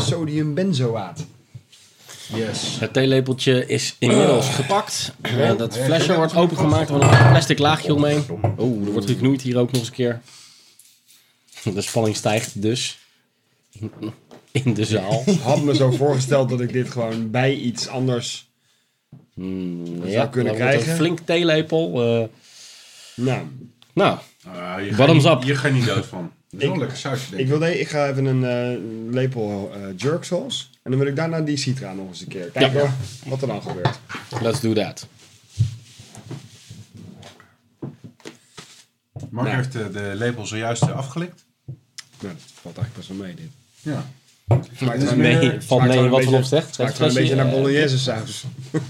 Sodium 0.00 0.54
benzoaat. 0.54 1.26
Yes. 2.34 2.76
Het 2.80 2.92
theelepeltje 2.92 3.66
is 3.66 3.96
inmiddels 3.98 4.48
gepakt. 4.48 5.12
Eh, 5.20 5.56
dat 5.56 5.78
flesje 5.78 6.14
wordt 6.14 6.34
opengemaakt. 6.36 6.88
Er 6.90 6.96
wordt 6.98 7.10
een 7.20 7.28
plastic 7.30 7.58
laagje 7.58 7.94
omheen. 7.94 8.24
Oh, 8.56 8.86
er 8.86 8.92
wordt 8.92 9.06
geknoeid 9.10 9.42
hier 9.42 9.58
ook 9.58 9.70
nog 9.72 9.80
eens 9.80 9.88
een 9.88 9.94
keer. 9.94 10.20
De 11.74 11.80
spanning 11.80 12.16
stijgt 12.16 12.62
dus. 12.62 12.98
In 14.50 14.74
de 14.74 14.84
zaal. 14.84 15.22
Ik 15.26 15.40
had 15.40 15.62
me 15.62 15.74
zo 15.74 15.90
voorgesteld 15.90 16.48
dat 16.48 16.60
ik 16.60 16.72
dit 16.72 16.90
gewoon 16.90 17.30
bij 17.30 17.54
iets 17.54 17.88
anders... 17.88 18.50
Hmm, 19.34 19.86
zou 19.96 20.08
ja, 20.10 20.26
kunnen 20.26 20.54
krijgen. 20.54 20.90
Een 20.90 20.96
flink 20.96 21.18
theelepel. 21.18 22.02
eh, 22.02 22.28
Nou, 23.14 23.42
nou, 23.92 24.18
Ah, 24.46 24.84
je 24.84 24.94
Bottoms 24.94 25.24
gaat 25.24 25.32
up. 25.32 25.38
niet- 25.38 25.48
Je 25.48 25.54
gaat 25.56 25.72
niet 25.72 25.86
dood 25.86 26.06
van. 26.06 26.30
Dat 26.50 26.60
is 26.60 26.66
wel 26.66 26.68
Ik- 26.68 26.72
een 26.74 26.78
lekker 26.80 26.98
sausje, 26.98 27.30
denk 27.30 27.42
ik, 27.42 27.48
wil 27.48 27.58
de, 27.58 27.80
ik 27.80 27.88
ga 27.88 28.08
even 28.08 28.24
een 28.24 28.44
eh, 28.44 28.78
lepel 29.14 29.70
eh, 29.74 29.80
jerk 29.96 30.24
sauce. 30.24 30.64
En 30.82 30.90
dan 30.90 30.98
wil 31.00 31.08
ik 31.08 31.16
daarna 31.16 31.40
die 31.40 31.56
citra 31.56 31.92
nog 31.92 32.08
eens 32.08 32.20
een 32.20 32.28
keer. 32.28 32.46
Kijken 32.50 32.80
Ja. 32.82 32.94
wat 33.26 33.40
er 33.42 33.46
dan 33.48 33.62
gebeurt. 33.62 33.98
let's 34.40 34.60
do 34.60 34.72
that. 34.72 35.06
Mark 39.30 39.46
Nou. 39.46 39.56
heeft 39.56 39.74
eh, 39.74 39.82
de 39.92 40.12
lepel 40.14 40.46
zojuist 40.46 40.82
eh, 40.82 40.90
afgelikt. 40.96 41.44
Nou, 42.20 42.34
dat 42.34 42.42
valt 42.62 42.76
eigenlijk 42.76 42.94
best 42.94 43.08
wel 43.08 43.16
mee 43.16 43.34
dit. 43.34 43.50
Ja. 43.82 44.06
Smaakt 44.76 45.00
Dus 45.00 45.08
wel 45.08 45.18
Nee, 45.18 45.36
meer- 45.38 45.62
valt 45.62 45.82
mee 45.82 46.00
wat 46.00 46.18
beetje- 46.18 46.32
erop 46.34 46.44
zegt. 46.44 46.74
Smaakt 46.74 46.98
wel 46.98 47.08
een 47.08 47.14
beetje 47.14 47.34
naar 47.34 47.48
bolognese 47.50 47.98
saus. 47.98 48.44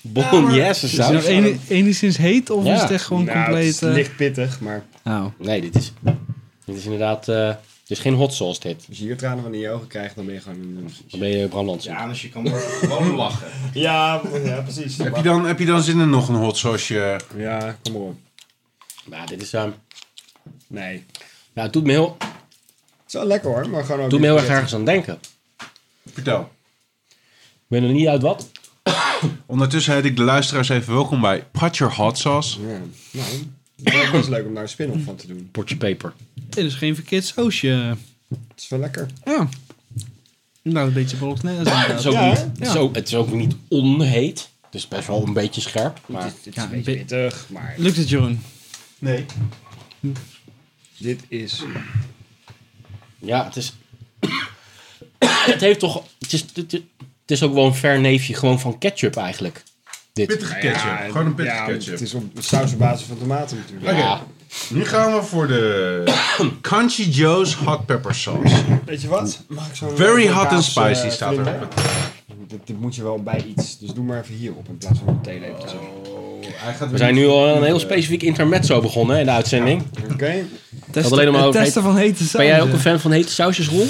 Bolognese 0.00 0.68
Is 0.86 0.92
het 0.92 1.02
saus. 1.02 1.10
nou 1.10 1.24
eni- 1.24 1.60
enigszins 1.68 2.16
heet 2.16 2.50
of 2.50 2.64
Ja. 2.64 2.74
is 2.74 2.80
het 2.82 2.90
echt 2.90 3.04
gewoon 3.04 3.24
Nou, 3.24 3.36
het 3.38 3.44
compleet... 3.46 3.68
is 3.74 3.82
eh, 3.82 3.92
licht 3.92 4.16
pittig, 4.16 4.60
maar 4.60 4.84
oh. 5.04 5.24
Nee, 5.38 5.60
dit 5.60 5.74
is, 5.74 5.92
dit 6.64 6.76
is 6.76 6.84
inderdaad... 6.84 7.28
eh 7.28 7.54
het 7.90 7.98
is 7.98 8.04
geen 8.04 8.14
hot 8.14 8.34
sauce 8.34 8.60
dit. 8.60 8.84
als 8.88 8.98
je 8.98 9.04
hier 9.04 9.16
tranen 9.16 9.42
van 9.42 9.54
in 9.54 9.60
je 9.60 9.70
ogen 9.70 9.86
krijgt, 9.86 10.14
dan 10.16 10.24
ben 10.24 10.34
je 10.34 10.40
gewoon 10.40 10.58
een... 10.58 10.90
Dan 11.10 11.20
ben 11.20 11.28
je 11.28 11.48
brandland. 11.48 11.82
Ja, 11.82 12.06
dus 12.08 12.22
je 12.22 12.28
kan 12.28 12.48
gewoon 12.80 13.14
lachen. 13.14 13.48
Ja, 13.72 14.20
ja 14.44 14.60
precies. 14.60 14.98
Heb, 14.98 15.16
je 15.16 15.22
dan, 15.22 15.46
heb 15.46 15.58
je 15.58 15.66
dan 15.66 15.82
zin 15.82 16.00
in 16.00 16.10
nog 16.10 16.28
een 16.28 16.34
hot 16.34 16.56
sauce? 16.56 17.18
Ja, 17.36 17.76
kom 17.82 17.92
maar 17.92 18.02
op. 18.02 18.16
Nou, 19.04 19.26
dit 19.26 19.42
is... 19.42 19.52
ehm 19.52 19.70
Nee. 20.66 21.04
nou, 21.52 21.66
het 21.66 21.72
doet 21.72 21.84
me 21.84 21.90
heel, 21.90 22.16
Het 22.18 23.06
is 23.06 23.12
wel 23.12 23.26
lekker 23.26 23.50
hoor, 23.50 23.68
maar 23.68 23.84
gewoon 23.84 24.00
ook... 24.00 24.10
doet 24.10 24.20
me 24.20 24.26
heel 24.26 24.36
erg 24.36 24.48
ergens 24.48 24.74
aan 24.74 24.84
denken. 24.84 25.18
Vertel. 26.12 26.50
Ik 27.08 27.66
ben 27.66 27.82
er 27.82 27.92
niet 27.92 28.08
uit 28.08 28.22
wat. 28.22 28.50
Ondertussen 29.46 29.94
heet 29.94 30.04
ik 30.04 30.16
de 30.16 30.22
luisteraars 30.22 30.68
even 30.68 30.92
welkom 30.92 31.20
bij 31.20 31.44
Pat 31.44 31.76
Your 31.76 31.94
Hot 31.94 32.18
Sauce. 32.18 32.60
Ja, 32.60 32.78
nou, 33.10 33.28
het 33.84 33.94
is 34.04 34.10
best 34.10 34.28
leuk 34.28 34.46
om 34.46 34.54
daar 34.54 34.62
een 34.62 34.68
spin-off 34.68 35.04
van 35.04 35.16
te 35.16 35.26
doen. 35.26 35.48
Potje 35.52 35.76
peper. 35.76 36.12
Dit 36.34 36.64
is 36.64 36.74
geen 36.74 36.94
verkeerd 36.94 37.24
sausje. 37.24 37.96
Het 38.28 38.38
is 38.56 38.68
wel 38.68 38.78
lekker. 38.78 39.06
Ja. 39.24 39.48
Nou, 40.62 40.86
een 40.88 40.92
beetje 40.92 41.16
bolognese 41.16 41.56
inderdaad. 41.58 41.86
Het 41.86 41.98
is 41.98 42.06
ook, 42.06 42.12
Ja, 42.12 42.28
niet, 42.28 42.38
hè? 42.38 42.44
het 42.44 42.66
is 42.68 42.76
ook, 42.76 42.94
het 42.94 43.08
is 43.08 43.14
ook 43.14 43.32
niet 43.32 43.54
onheet. 43.68 44.50
Het 44.64 44.74
is 44.74 44.88
best 44.88 45.06
wel 45.06 45.26
een 45.26 45.32
beetje 45.32 45.60
scherp. 45.60 46.00
Maar 46.06 46.22
Het 46.24 46.32
is, 46.32 46.38
het 46.38 46.46
is 46.46 46.54
Ja, 46.54 46.62
een 46.62 46.70
beetje 46.70 46.92
pittig, 46.96 47.46
maar 47.48 47.74
Lukt 47.76 47.96
het, 47.96 48.08
Jeroen? 48.08 48.40
Nee. 48.98 49.24
dit 50.98 51.20
is... 51.28 51.62
ja, 53.18 53.44
het 53.44 53.56
is... 53.56 53.74
het 55.52 55.60
heeft 55.60 55.78
toch... 55.78 56.04
Het 56.18 56.32
is, 56.32 56.44
het, 56.54 56.72
het 56.72 56.82
is 57.26 57.42
ook 57.42 57.54
wel 57.54 57.66
een 57.66 57.74
ver 57.74 58.00
neefje 58.00 58.34
gewoon 58.34 58.60
van 58.60 58.78
ketchup 58.78 59.16
eigenlijk. 59.16 59.62
Dit. 60.12 60.26
Pittige 60.26 60.54
ketchup. 60.54 60.90
ja, 60.90 60.96
Gewoon 60.96 61.26
een 61.26 61.34
pittige 61.34 61.56
ja, 61.56 61.64
ketchup. 61.64 61.92
Het 61.92 62.00
is 62.00 62.14
op 62.14 62.24
saus 62.38 62.72
op 62.72 62.78
basis 62.78 63.06
van 63.06 63.18
tomaten 63.18 63.56
natuurlijk. 63.56 63.90
Oké. 63.92 64.00
Ja, 64.00 64.20
Nu 64.68 64.84
gaan 64.84 65.14
we 65.14 65.22
voor 65.22 65.46
de 65.46 66.04
Crunchy 66.60 67.02
Joe's 67.02 67.54
Hot 67.54 67.86
Pepper 67.86 68.14
Sauce. 68.14 68.56
Weet 68.84 69.02
je 69.02 69.08
wat? 69.08 69.40
Mag 69.48 69.68
ik 69.68 69.74
zo'n... 69.74 69.96
Very 69.96 70.28
hot 70.28 70.46
and 70.46 70.64
spicy 70.64 71.04
eh, 71.04 71.10
staat 71.10 71.32
vlinder? 71.32 71.54
erop. 71.54 71.74
Dit, 72.46 72.60
dit 72.64 72.80
moet 72.80 72.94
je 72.94 73.02
wel 73.02 73.22
bij 73.22 73.44
iets. 73.44 73.78
Dus 73.78 73.90
doe 73.90 74.04
maar 74.04 74.20
even 74.20 74.34
hierop 74.34 74.68
in 74.68 74.78
plaats 74.78 74.98
van 74.98 75.08
een 75.08 75.20
theelepeltje. 75.20 75.76
Hij 75.76 75.86
gaat 75.86 75.99
we 76.90 76.96
zijn 76.98 77.14
nu 77.14 77.26
al 77.26 77.56
een 77.56 77.62
heel 77.62 77.78
specifiek 77.78 78.22
intermezzo 78.22 78.80
begonnen 78.80 79.14
hè, 79.14 79.20
in 79.20 79.26
de 79.26 79.32
uitzending. 79.32 79.82
Oké? 80.12 80.32
Testen, 80.90 81.12
alleen 81.12 81.24
nog 81.24 81.34
maar 81.34 81.42
het 81.44 81.50
over 81.50 81.64
testen 81.64 81.82
van 81.82 81.96
hete 81.96 82.18
Ben 82.18 82.26
saus. 82.26 82.42
jij 82.44 82.62
ook 82.62 82.72
een 82.72 82.78
fan 82.78 83.00
van 83.00 83.10
hete 83.12 83.32
sausjes, 83.32 83.68
Roel? 83.68 83.86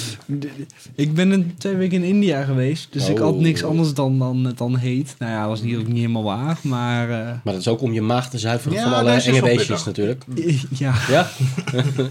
Ik 0.95 1.15
ben 1.15 1.31
een, 1.31 1.55
twee 1.59 1.75
weken 1.75 1.97
in 2.03 2.09
India 2.09 2.43
geweest, 2.45 2.89
dus 2.91 3.09
ik 3.09 3.19
had 3.19 3.33
Oh. 3.35 3.41
niks 3.41 3.65
anders 3.65 3.95
dan, 3.95 4.19
dan, 4.19 4.53
dan 4.57 4.77
heet. 4.77 5.15
Nou 5.19 5.33
ja, 5.33 5.41
dat 5.41 5.49
was 5.49 5.63
niet, 5.63 5.77
ook 5.77 5.87
niet 5.87 5.97
helemaal 5.97 6.23
waar, 6.23 6.59
maar 6.63 7.11
eh, 7.11 7.17
Maar 7.17 7.41
dat 7.45 7.57
is 7.57 7.69
ook 7.69 7.83
om 7.83 7.93
je 7.93 8.03
maag 8.03 8.31
te 8.31 8.39
zuiveren 8.39 8.77
Ja, 8.79 8.83
van 8.83 8.93
alle 8.93 9.11
enge 9.11 9.41
beestjes 9.43 9.85
natuurlijk. 9.85 10.25
ja. 10.79 10.95
Ja? 11.11 11.31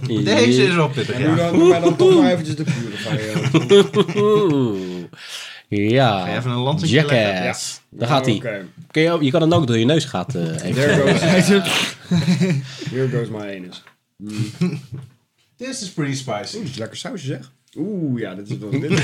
Deze 0.23 0.63
is 0.63 0.75
wel 0.75 0.89
pittig, 0.89 1.15
En 1.15 1.23
doe, 1.23 1.35
ja. 1.35 1.49
dan, 1.49 1.59
doe 1.59 1.69
maar 1.69 1.81
dan 1.81 1.95
toch 1.95 2.21
maar 2.21 2.31
eventjes 2.31 2.55
de 2.55 2.63
pure 2.63 2.97
variant. 2.97 3.97
Ja. 5.69 6.19
Ga 6.21 6.27
je 6.31 6.37
even 6.37 6.51
een? 6.51 6.77
Jackass. 6.77 7.81
Daar 7.89 8.07
gaat 8.07 8.25
hij. 8.25 8.41
Kun 8.91 9.01
je, 9.01 9.17
je 9.21 9.31
kan 9.31 9.41
het 9.41 9.53
ook 9.53 9.67
door 9.67 9.77
je 9.77 9.85
neus 9.85 10.05
gaat 10.05 10.35
eh 10.35 10.63
even. 10.63 10.73
There 10.73 11.11
goes, 11.11 11.19
here 12.91 13.09
goes 13.09 13.29
my 13.29 13.55
anus. 13.57 13.83
This 15.57 15.81
is 15.81 15.89
pretty 15.89 16.15
spicy. 16.15 16.57
Oeh, 16.57 16.75
lekker 16.77 16.97
sausje 16.97 17.25
zeg. 17.25 17.51
Oeh, 17.77 18.19
ja, 18.21 18.35
dit 18.35 18.49
is 18.49 18.57
wel... 18.57 18.69
Dit 18.69 18.91
is 18.91 19.03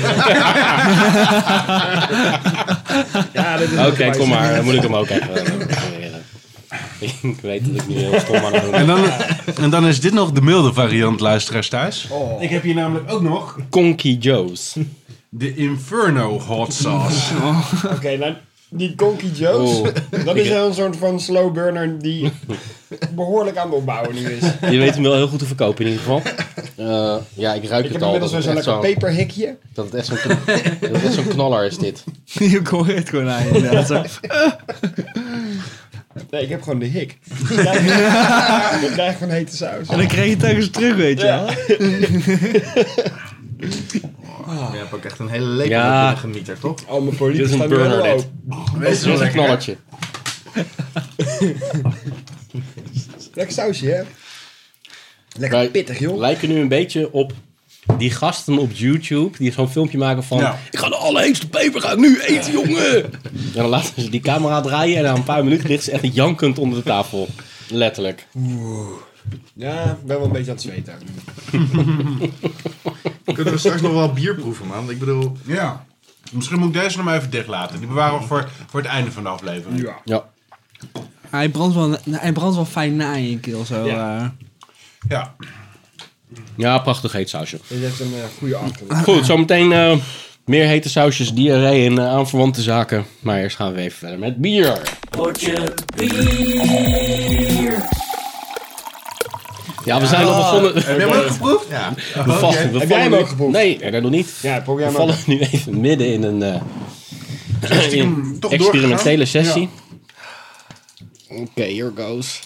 ja, 3.32 3.56
dit 3.56 3.70
is 3.70 3.78
Oké, 3.86 4.10
kom 4.10 4.28
maar. 4.28 4.54
Dan 4.54 4.64
moet 4.64 4.74
ik 4.74 4.82
hem 4.82 4.94
ook 4.94 5.08
even 5.08 5.36
eh, 5.36 5.42
proberen. 5.44 6.22
Ik 7.20 7.40
weet 7.40 7.66
dat 7.66 7.82
ik 7.82 7.88
nu 7.88 7.94
heel 7.94 8.20
stom 8.20 8.36
aan 8.36 8.52
het 8.52 8.62
doen 8.62 8.72
En 8.72 8.86
ben. 8.86 8.96
dan, 8.96 9.10
en 9.64 9.70
dan 9.70 9.86
is 9.86 10.00
dit 10.00 10.12
nog 10.12 10.32
de 10.32 10.42
milde 10.42 10.72
variant, 10.72 11.20
luisteraars 11.20 11.68
thuis. 11.68 12.08
Oh. 12.10 12.42
Ik 12.42 12.50
heb 12.50 12.62
hier 12.62 12.74
namelijk 12.74 13.12
ook 13.12 13.22
nog 13.22 13.58
Conky 13.70 14.16
Joe's. 14.20 14.76
De 15.28 15.54
Inferno 15.54 16.38
Hot 16.40 16.72
Sauce. 16.74 17.32
Oké, 17.96 18.16
nou, 18.16 18.34
die 18.68 18.94
Conky 18.94 19.26
Joe's, 19.34 19.70
Oh. 19.78 19.86
dat 20.24 20.36
is 20.36 20.48
wel 20.48 20.66
een 20.66 20.74
soort 20.74 20.96
van 20.96 21.20
slow 21.20 21.52
burner 21.54 21.98
die 21.98 22.32
behoorlijk 23.14 23.56
aan 23.56 23.66
het 23.66 23.76
opbouwen 23.76 24.14
nu 24.14 24.20
is. 24.30 24.42
Je 24.72 24.78
weet 24.78 24.94
hem 24.94 25.02
wel 25.02 25.14
heel 25.14 25.28
goed 25.28 25.38
te 25.38 25.44
verkopen 25.46 25.84
in 25.84 25.90
ieder 25.90 26.04
geval. 26.04 26.22
Eh, 26.76 27.16
ja, 27.34 27.54
ik 27.54 27.64
ruik 27.68 27.84
Ik 27.84 27.92
het 27.92 28.00
heb 28.00 28.02
al. 28.02 28.14
inmiddels 28.14 28.32
dat 28.32 28.44
weer 28.44 28.54
het 28.54 28.64
zo'n 28.64 28.74
lekker 28.80 28.94
peperhikje. 28.94 29.56
Dat 29.74 29.84
het 29.84 29.94
echt 29.94 30.06
zo'n 30.06 30.16
kn- 31.24 31.28
knaller 31.34 31.64
is 31.66 31.78
dit. 31.78 32.04
Je 32.24 32.60
hoort 32.70 32.86
het 32.94 33.08
gewoon 33.08 33.28
aan 33.30 33.44
je. 33.44 33.50
inderdaad, 33.50 33.86
zo. 33.86 34.02
Nee, 36.30 36.42
ik 36.42 36.48
heb 36.48 36.62
gewoon 36.62 36.78
de 36.78 36.86
hik. 36.86 37.18
Dan 38.80 38.92
krijg 38.92 39.12
ik 39.12 39.18
van 39.18 39.28
hete 39.28 39.56
saus. 39.56 39.88
En 39.88 39.96
dan 39.98 40.06
krijg 40.06 40.24
je 40.24 40.30
het 40.30 40.40
telkens 40.40 40.70
terug, 40.70 40.96
weet 40.96 41.20
je 41.20 41.44
wel. 44.46 44.72
Je 44.72 44.78
hebt 44.78 44.92
ook 44.92 45.04
echt 45.04 45.18
een 45.18 45.28
hele 45.28 45.46
lepel 45.46 45.70
Ja. 45.72 46.14
gemieterd, 46.14 46.60
toch? 46.60 46.74
Oh, 46.86 46.90
mijn 46.92 47.04
Dit 47.04 47.16
politie 47.18 47.44
is 47.44 47.50
een 47.50 47.68
burner, 47.68 48.02
dit. 48.02 48.28
Dit 48.78 48.88
is 48.88 49.04
een 49.04 49.30
knallertje. 49.30 49.76
Lekker 53.34 53.54
sausje, 53.54 53.86
hè? 53.86 54.02
Lekker 55.38 55.58
Wij 55.58 55.70
pittig, 55.70 55.98
joh. 55.98 56.16
lijken 56.18 56.48
nu 56.48 56.60
een 56.60 56.68
beetje 56.68 57.12
op 57.12 57.32
die 57.98 58.10
gasten 58.10 58.58
op 58.58 58.72
YouTube 58.72 59.38
die 59.38 59.52
zo'n 59.52 59.68
filmpje 59.68 59.98
maken 59.98 60.24
van... 60.24 60.38
Ja. 60.38 60.58
Ik 60.70 60.78
ga 60.78 60.88
de 60.88 60.96
allerheetste 60.96 61.48
peper 61.48 61.80
ga 61.80 61.92
ik 61.92 61.98
nu 61.98 62.20
eten, 62.20 62.52
jongen! 62.52 63.04
En 63.04 63.20
dan 63.54 63.66
laten 63.68 64.02
ze 64.02 64.10
die 64.10 64.20
camera 64.20 64.60
draaien 64.60 64.96
en 64.96 65.02
na 65.02 65.14
een 65.14 65.22
paar 65.24 65.44
minuten 65.44 65.68
ligt 65.68 65.84
ze 65.84 65.90
echt 65.90 66.14
jankend 66.14 66.58
onder 66.58 66.78
de 66.78 66.84
tafel. 66.84 67.28
Letterlijk. 67.68 68.26
Ja, 69.54 69.82
ik 69.84 70.06
ben 70.06 70.16
wel 70.16 70.24
een 70.26 70.32
beetje 70.32 70.50
aan 70.50 70.56
het 70.56 70.62
zweten. 70.62 70.94
Kunnen 73.34 73.52
we 73.52 73.58
straks 73.58 73.80
nog 73.80 73.92
wel 73.92 74.12
bier 74.12 74.34
proeven, 74.34 74.66
man? 74.66 74.90
Ik 74.90 74.98
bedoel... 74.98 75.36
Ja. 75.44 75.84
Misschien 76.32 76.58
moet 76.58 76.74
ik 76.74 76.80
deze 76.80 76.96
nog 76.96 77.06
maar 77.06 77.16
even 77.16 77.30
dicht 77.30 77.46
laten. 77.46 77.78
Die 77.78 77.88
bewaren 77.88 78.20
we 78.20 78.26
voor, 78.26 78.48
voor 78.66 78.80
het 78.80 78.88
einde 78.88 79.12
van 79.12 79.22
de 79.22 79.28
aflevering. 79.28 79.80
Ja. 79.80 79.96
Ja. 80.04 80.24
Hij 81.30 81.48
brandt 81.48 81.74
wel, 81.74 81.96
hij 82.10 82.32
brandt 82.32 82.54
wel 82.54 82.64
fijn 82.64 82.96
na 82.96 83.14
in 83.14 83.30
je 83.30 83.38
keel 83.38 83.64
zo. 83.64 83.86
Ja. 83.86 84.18
eh. 84.18 84.28
Ja. 85.08 85.34
Ja, 86.56 86.78
prachtig 86.78 87.12
heet 87.12 87.28
sausje. 87.28 87.58
Je 87.66 87.74
hebt 87.76 88.00
een 88.00 88.12
eh, 88.14 88.38
goede 88.38 88.56
achter. 88.56 88.96
Goed, 89.04 89.26
zometeen 89.26 89.72
eh, 89.72 89.96
meer 90.44 90.66
hete 90.66 90.88
sausjes, 90.88 91.32
diarree 91.32 91.86
en 91.86 92.00
aanverwante 92.00 92.62
zaken. 92.62 93.04
Maar 93.20 93.38
eerst 93.38 93.56
gaan 93.56 93.72
we 93.72 93.80
even 93.80 93.98
verder 93.98 94.18
met 94.18 94.36
bier. 94.36 94.82
Ja, 99.86 100.00
we 100.00 100.06
zijn 100.06 100.26
al 100.26 100.36
begonnen. 100.36 100.74
Heb 100.74 100.98
jij 100.98 101.08
hem 101.08 101.12
ook 101.18 101.26
geproefd? 101.30 101.66
Ja. 101.70 101.92
We 102.24 102.32
vallen- 102.32 102.72
we 102.72 102.78
Heb 102.78 102.88
jij 102.88 102.98
vallen 102.98 103.02
hem 103.02 103.14
ook 103.14 103.28
geproefd? 103.28 103.52
Nee, 103.52 103.78
nee, 103.78 103.90
dat 103.90 104.02
nog 104.02 104.10
niet. 104.10 104.30
Ja, 104.42 104.60
probeer 104.60 104.86
We 104.86 104.92
vallen 104.92 105.16
nu 105.26 105.38
even 105.40 105.80
midden 105.80 106.06
in 106.12 106.22
een 106.22 106.42
eh, 106.42 107.92
in 107.92 108.36
toch 108.40 108.52
experimentele 108.52 109.24
sessie. 109.24 109.68
Oké, 111.28 111.62
here 111.62 111.92
goes. 111.96 112.40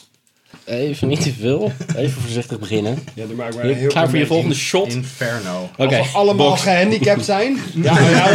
Even 0.65 1.09
niet 1.09 1.23
te 1.23 1.33
veel. 1.41 1.73
Even 1.97 2.21
voorzichtig 2.21 2.59
beginnen. 2.59 3.05
Ja, 3.15 3.27
doe 3.27 3.37
maar 3.37 3.53
heel 3.59 3.89
klaar 3.89 4.09
voor 4.09 4.19
je 4.19 4.27
volgende 4.27 4.55
shot? 4.55 4.93
Inferno. 4.93 5.71
beetje. 5.77 5.99
Als 5.99 6.13
we 6.13 6.19
allemaal 6.19 6.49
box. 6.49 6.63
gehandicapt 6.63 7.25
zijn. 7.25 7.59
Ja, 7.83 7.95
nou 7.95 8.11
ja, 8.11 8.29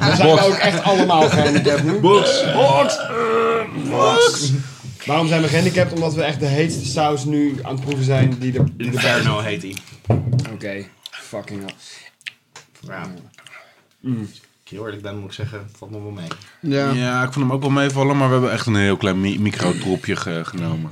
dan 0.00 0.16
zijn 0.16 0.34
we 0.34 0.44
ook 0.46 0.54
echt 0.54 0.82
allemaal 0.82 1.28
gehandicapt 1.28 1.84
nu. 1.84 2.00
Box. 2.00 2.44
Box. 2.54 2.96
Box. 3.90 4.50
Waarom 5.06 5.28
zijn 5.28 5.42
we 5.42 5.48
gehandicapt? 5.48 5.92
Omdat 5.92 6.14
we 6.14 6.22
echt 6.22 6.40
de 6.40 6.46
heetste 6.46 6.86
saus 6.86 7.24
nu 7.24 7.54
aan 7.62 7.74
het 7.74 7.84
proeven 7.84 8.04
zijn 8.04 8.34
die 8.38 8.58
er 8.58 8.64
die 8.76 8.86
erbij 8.86 9.00
is. 9.00 9.16
Inferno 9.16 9.38
heet 9.40 9.62
hij. 9.62 9.76
Oké, 10.52 10.84
fucking 11.10 11.60
hell. 11.60 11.74
Ja. 12.88 13.06
Mm. 14.00 14.18
Als 14.20 14.40
ik 14.64 14.70
heel 14.70 14.84
eerlijk 14.84 15.02
ben, 15.02 15.16
moet 15.18 15.28
ik 15.28 15.32
zeggen, 15.34 15.70
valt 15.76 15.90
me 15.90 16.02
wel 16.02 16.10
mee. 16.10 16.26
Ja. 16.60 16.90
Ja, 16.90 17.22
ik 17.24 17.32
vond 17.32 17.44
hem 17.46 17.52
ook 17.54 17.60
wel 17.60 17.70
meevallen, 17.70 18.16
maar 18.16 18.26
we 18.26 18.32
hebben 18.32 18.52
echt 18.52 18.66
een 18.66 18.76
heel 18.76 18.96
klein 18.96 19.20
mi 19.20 19.38
micro-dropje 19.40 20.16
ge- 20.16 20.40
genomen. 20.44 20.90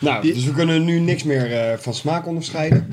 Nou, 0.00 0.32
dus 0.32 0.44
we 0.44 0.52
kunnen 0.52 0.84
nu 0.84 0.98
niks 1.00 1.22
meer 1.22 1.52
eh, 1.52 1.78
van 1.78 1.94
smaak 1.94 2.26
onderscheiden. 2.26 2.88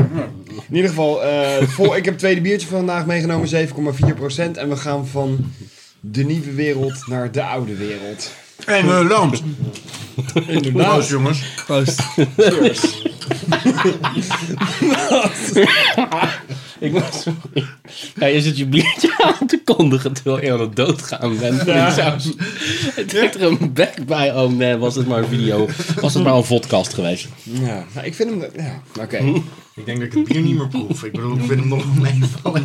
In 0.69 0.75
ieder 0.75 0.89
geval, 0.89 1.23
eh, 1.23 1.61
vol, 1.67 1.85
ik 1.95 2.03
heb 2.05 2.13
het 2.13 2.17
tweede 2.19 2.41
biertje 2.41 2.67
van 2.67 2.77
vandaag 2.77 3.05
meegenomen, 3.05 3.47
7,4%. 3.49 4.57
En 4.57 4.69
we 4.69 4.75
gaan 4.77 5.07
van 5.07 5.51
de 5.99 6.23
nieuwe 6.23 6.51
wereld 6.53 7.07
naar 7.07 7.31
de 7.31 7.43
oude 7.43 7.75
wereld. 7.75 8.31
Engeland! 8.65 9.43
Inderdaad. 10.47 10.91
Proost, 10.93 11.09
jongens. 11.09 11.41
Proost. 11.65 12.01
Ik 16.79 16.91
was 16.91 17.25
Ja, 18.15 18.25
je 18.25 18.41
zit 18.41 18.57
je 18.57 18.65
biertje 18.65 19.13
aan 19.39 19.47
te 19.47 19.61
kondigen 19.63 20.13
terwijl 20.13 20.43
je 20.45 20.51
aan 20.53 20.59
het 20.59 20.75
doodgaan 20.75 21.37
bent. 21.37 21.59
saus. 21.93 22.33
Het 22.95 23.09
trekt 23.09 23.35
er 23.35 23.41
een 23.41 23.73
bek 23.73 24.05
bij. 24.05 24.33
Oh 24.35 24.51
man, 24.51 24.79
was 24.79 24.95
het 24.95 25.07
maar 25.07 25.17
een 25.19 25.27
video. 25.27 25.67
Was 26.01 26.13
het 26.13 26.23
maar 26.23 26.35
een 26.35 26.45
podcast 26.45 26.93
geweest. 26.93 27.27
Ja, 27.43 27.85
nou, 27.93 28.05
ik 28.05 28.13
vind 28.15 28.29
hem... 28.29 28.43
Ja, 28.55 28.81
oké. 29.01 29.17
Ik 29.75 29.85
denk 29.85 29.97
dat 29.97 30.07
ik 30.07 30.13
het 30.13 30.23
bier 30.23 30.41
niet 30.41 30.57
meer 30.57 30.67
proef. 30.67 31.03
Ik 31.03 31.11
bedoel, 31.11 31.35
ik 31.35 31.43
vind 31.43 31.59
hem 31.59 31.67
nog 31.67 31.83
wel 31.85 32.01
meevallen. 32.03 32.63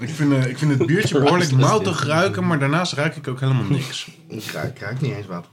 Ik 0.00 0.10
vind, 0.14 0.32
eh, 0.32 0.46
ik 0.46 0.58
vind 0.58 0.78
het 0.78 0.86
biertje 0.86 1.18
behoorlijk 1.20 1.52
moutig 1.52 2.04
ruiken, 2.04 2.46
maar 2.46 2.58
daarnaast 2.58 2.92
ruik 2.92 3.16
ik 3.16 3.28
ook 3.28 3.40
helemaal 3.40 3.64
niks. 3.68 4.08
Ik 4.28 4.50
ruik, 4.52 4.74
ik 4.76 4.78
ruik 4.80 5.00
niet 5.00 5.12
eens 5.16 5.26
wat. 5.26 5.46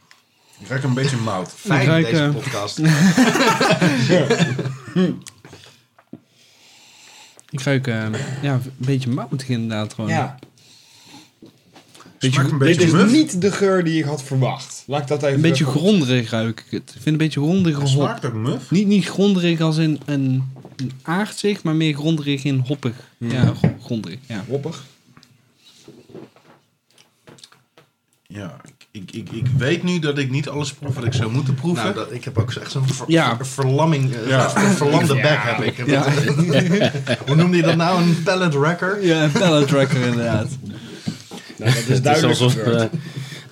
Ik 0.60 0.68
ruik 0.68 0.84
een 0.84 0.94
beetje 0.94 1.18
mout. 1.18 1.52
Fijn, 1.56 1.86
ruik, 1.86 2.06
deze 2.06 2.24
eh, 2.24 2.32
podcast. 2.34 2.80
Ik 7.50 7.62
ruik 7.62 7.88
eh, 7.88 8.06
ja, 8.42 8.54
een 8.54 8.72
beetje 8.78 9.10
moutig 9.10 9.50
inderdaad 9.50 9.94
gewoon. 9.94 10.10
Ja, 10.10 10.40
een 12.20 12.58
dit 12.60 12.82
is 12.82 12.92
muf. 12.92 13.12
niet 13.12 13.42
de 13.42 13.52
geur 13.52 13.84
die 13.84 13.98
ik 14.00 14.04
had 14.06 14.24
verwacht. 14.24 14.84
Laat 14.88 15.02
ik 15.02 15.08
dat 15.08 15.24
even... 15.24 15.36
Een 15.36 15.42
beetje 15.42 15.66
even- 15.68 15.80
gronderig 15.80 16.30
ruik 16.30 16.60
ik 16.66 16.72
het. 16.72 16.90
Ik 16.90 17.02
vind 17.02 17.06
een 17.06 17.18
beetje 17.18 17.40
grondige 17.40 17.80
Het 17.82 17.90
hop. 17.90 18.02
smaakt 18.04 18.26
ook 18.26 18.34
muf. 18.34 18.72
Niet, 18.72 18.88
niet 18.88 19.06
gronderig 19.06 19.62
als 19.62 19.78
in 19.78 20.00
een, 20.06 20.52
een 20.76 20.92
aardzig, 21.02 21.64
maar 21.64 21.76
meer 21.76 21.94
gronderig 21.94 22.44
in 22.44 22.58
hoppig. 22.60 22.94
Ja, 23.18 23.54
gro- 23.58 23.76
gronderig. 23.84 24.20
Ja. 24.28 24.44
Hoppig. 24.48 24.84
Ja, 28.28 28.62
ik, 29.02 29.12
ik, 29.12 29.32
ik 29.32 29.46
weet 29.58 29.84
nu 29.84 30.00
dat 30.00 30.18
ik 30.18 30.30
niet 30.30 30.50
alles 30.50 30.74
proef 30.74 30.96
wat 30.96 31.04
ik 31.06 31.14
zou 31.14 31.32
moeten 31.32 31.54
proeven. 31.54 31.84
Nou, 31.84 31.96
dat, 31.96 32.12
ik 32.12 32.24
heb 32.24 32.38
ook 32.38 32.54
echt 32.54 32.72
zo'n 32.72 32.88
ver, 32.88 33.06
Ja. 33.08 33.36
ver- 33.36 33.46
verlamming, 33.48 34.14
eh, 34.16 34.28
Ja. 34.30 34.50
verlamde 34.50 35.16
Ja. 35.16 35.22
bek 35.22 35.38
heb 35.42 35.62
ik. 35.64 35.88
Ja. 35.88 36.06
Hoe 37.28 37.36
noemde 37.36 37.58
je 37.58 37.64
dat 37.64 37.76
nou? 37.76 38.02
Een 38.02 38.24
pallet 38.24 38.54
wrecker? 38.54 39.06
Ja, 39.06 39.24
een 39.24 39.32
pallet 39.32 39.68
tracker 39.68 40.02
inderdaad. 40.02 40.48
Nou, 40.66 40.78
dat 41.58 41.68
is 41.68 41.76
Het 41.80 41.90
is 41.90 42.02
duidelijk 42.02 42.34
alsof 42.40 42.54
gebeurd. 42.54 42.90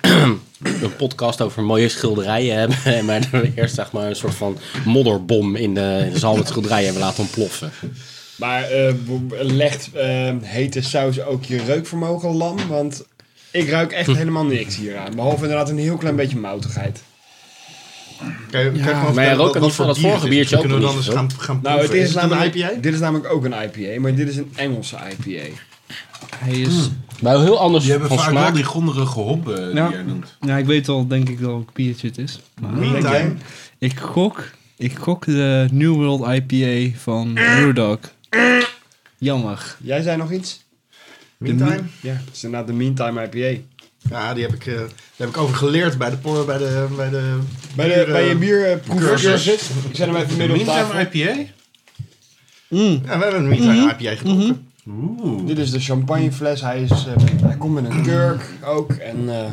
we 0.00 0.78
een 0.86 0.96
podcast 0.96 1.40
over 1.40 1.62
mooie 1.62 1.88
schilderijen 1.88 2.56
hebben. 2.58 3.04
Maar 3.06 3.28
eerst 3.54 3.74
zeg 3.74 3.92
maar 3.92 4.06
een 4.06 4.16
soort 4.16 4.34
van 4.34 4.58
modderbom 4.84 5.56
in 5.56 5.74
de, 5.74 6.02
in 6.06 6.12
de 6.12 6.18
zaal 6.18 6.36
met 6.36 6.48
schilderijen 6.48 6.84
hebben 6.84 7.02
laten 7.02 7.22
ontploffen. 7.22 7.70
Maar 8.36 8.62
eh, 8.62 8.92
b- 9.28 9.34
legt 9.42 9.92
eh, 9.92 10.32
hete 10.42 10.80
saus 10.82 11.20
ook 11.22 11.44
je 11.44 11.62
reukvermogen 11.64 12.30
lam? 12.36 12.56
Want 12.68 13.04
ik 13.52 13.68
ruik 13.68 13.92
echt 13.92 14.06
helemaal 14.16 14.44
niks 14.44 14.76
hieraan. 14.76 15.14
Behalve 15.14 15.42
inderdaad 15.42 15.68
een 15.70 15.78
heel 15.78 15.96
klein 15.96 16.16
beetje 16.16 16.36
moutigheid. 16.38 17.02
Je, 18.50 18.58
je 18.58 18.62
gewoon 18.62 18.82
Maar 18.82 18.94
vertellen 18.94 19.14
jij 19.24 19.34
rookt 19.34 19.52
wat- 19.54 19.62
niet 19.62 19.72
van 19.72 19.86
dat 19.86 19.98
vorige 19.98 20.28
biertje 20.28 20.54
ook 20.56 20.60
Kunnen 20.62 20.78
we 20.80 20.84
dan 20.86 20.96
eens 20.96 21.06
niet, 21.06 21.16
gaan, 21.16 21.30
gaan 21.38 21.58
Nou, 21.62 21.78
het 21.78 21.86
proeven? 21.86 22.06
is, 22.08 22.14
het 22.14 22.22
een 22.22 22.28
namelijk, 22.28 22.54
IPA? 22.54 22.70
dit 22.80 22.94
is 22.94 23.00
namelijk 23.00 23.32
ook 23.32 23.44
een 23.44 23.52
IPA, 23.52 24.00
maar 24.00 24.14
dit 24.14 24.28
is 24.28 24.36
een 24.36 24.52
Engelse 24.54 24.96
IPA. 24.96 25.48
Hij 26.36 26.60
is... 26.60 26.88
Maar 27.20 27.38
heel 27.40 27.58
anders 27.60 27.86
hebben 27.86 28.08
van 28.08 28.18
vaak 28.18 28.28
smaak. 28.30 28.42
wel 28.44 28.52
die 28.52 28.64
gronderige 28.64 29.20
hop 29.20 29.48
eh, 29.48 29.56
die 29.56 29.74
Ja. 29.74 29.88
jij 29.90 30.02
noemt. 30.02 30.36
Ja, 30.40 30.56
ik 30.56 30.64
weet 30.66 30.88
al 30.88 31.06
denk 31.06 31.28
ik 31.28 31.38
welk 31.38 31.72
biertje 31.72 32.06
het 32.06 32.18
is. 32.18 32.40
Maar 32.60 32.70
ik 33.78 33.98
gok, 34.00 34.44
ik 34.76 34.96
gok 34.98 35.24
de 35.24 35.68
New 35.72 35.94
World 35.94 36.26
IPA 36.34 36.98
van 36.98 37.32
Brewdog. 37.34 37.98
Jammer. 39.18 39.76
Jij 39.82 40.02
zei 40.02 40.16
nog 40.16 40.32
iets? 40.32 40.61
Meantime? 41.42 41.80
Ja, 42.00 42.12
het 42.12 42.28
is 42.36 42.44
inderdaad 42.44 42.68
de 42.68 42.72
Meantime 42.74 43.28
IPA. 43.32 43.60
Ja, 44.10 44.34
die 44.34 44.42
heb 44.44 44.54
ik, 44.54 44.66
eh, 44.66 44.74
daar 44.74 44.86
heb 45.16 45.28
ik 45.28 45.36
over 45.36 45.56
geleerd 45.56 45.98
bij 45.98 46.10
de... 46.10 46.16
por- 46.16 46.44
Bij 46.44 46.58
de, 46.58 46.86
bij 46.96 47.10
de 47.10 47.38
Bij, 47.76 47.88
de, 47.88 47.94
bier, 47.94 48.12
bij 48.12 48.28
je 48.28 48.36
bierproefcursus. 48.36 49.44
cursus. 49.44 49.68
Ik 49.90 49.96
zet 49.96 50.06
hem 50.06 50.16
even 50.16 50.36
midden 50.36 50.58
op 50.58 50.64
tafel. 50.64 50.94
Meantime 50.94 51.24
IPA? 51.30 51.50
Mm. 52.68 53.00
Ja, 53.06 53.18
we 53.18 53.24
hebben 53.24 53.34
een 53.34 53.48
Meantime 53.48 53.94
IPA 53.98 54.16
gedronken. 54.16 54.66
Oeh. 54.88 55.46
Dit 55.46 55.58
is 55.58 55.70
de 55.70 55.80
champagnefles. 55.80 56.60
Hij, 56.60 56.82
is, 56.82 56.90
eh, 56.90 57.24
hij 57.44 57.56
komt 57.56 57.74
met 57.74 57.84
een 57.90 58.02
kurk 58.02 58.42
ook. 58.64 58.92
En 58.92 59.28
eh, 59.28 59.50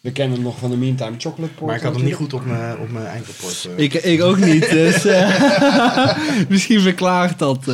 we 0.00 0.10
kennen 0.12 0.34
hem 0.34 0.44
nog 0.44 0.58
van 0.58 0.70
de 0.70 0.76
Meantime 0.76 1.14
Chocolate 1.18 1.52
Port. 1.52 1.66
Maar 1.66 1.76
ik 1.76 1.82
had 1.82 1.94
hem 1.94 2.04
niet 2.04 2.14
goed 2.14 2.32
op 2.34 2.44
mijn, 2.46 2.78
op 2.78 2.90
mijn 2.90 3.06
eindrapport. 3.06 3.68
Ik, 3.76 3.94
ik 3.94 4.22
ook 4.22 4.38
niet, 4.38 4.70
dus 4.70 5.04
eh, 5.04 6.18
misschien 6.48 6.80
verklaart 6.80 7.38
dat. 7.38 7.64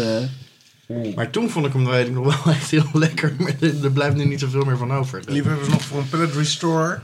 Maar 1.15 1.31
toen 1.31 1.51
vond 1.51 1.67
ik 1.67 1.73
hem, 1.73 1.87
weet 1.87 2.07
ik 2.07 2.13
nog 2.13 2.45
wel, 2.45 2.55
echt 2.55 2.71
heel 2.71 2.89
lekker. 2.93 3.35
Maar 3.39 3.55
er 3.83 3.93
blijft 3.93 4.17
nu 4.17 4.25
niet 4.25 4.41
zoveel 4.41 4.65
meer 4.65 4.77
van 4.77 4.93
over. 4.93 5.23
Liefhebbers 5.27 5.69
nog 5.69 5.83
voor 5.83 5.99
een 5.99 6.09
pallet 6.09 6.35
restore? 6.35 7.01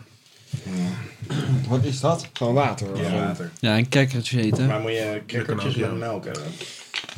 Wat 1.68 1.84
is 1.84 2.00
dat? 2.00 2.28
Gewoon 2.32 2.54
water. 2.54 2.92
of 2.92 2.98
zo? 2.98 3.10
water. 3.10 3.50
Ja, 3.60 3.76
een 3.76 3.88
kekkertje 3.88 4.40
eten. 4.40 4.66
Maar 4.66 4.80
moet 4.80 4.92
je 4.92 5.22
ja. 5.26 5.88
met 5.88 5.98
melk 5.98 6.24
hebben. 6.24 6.42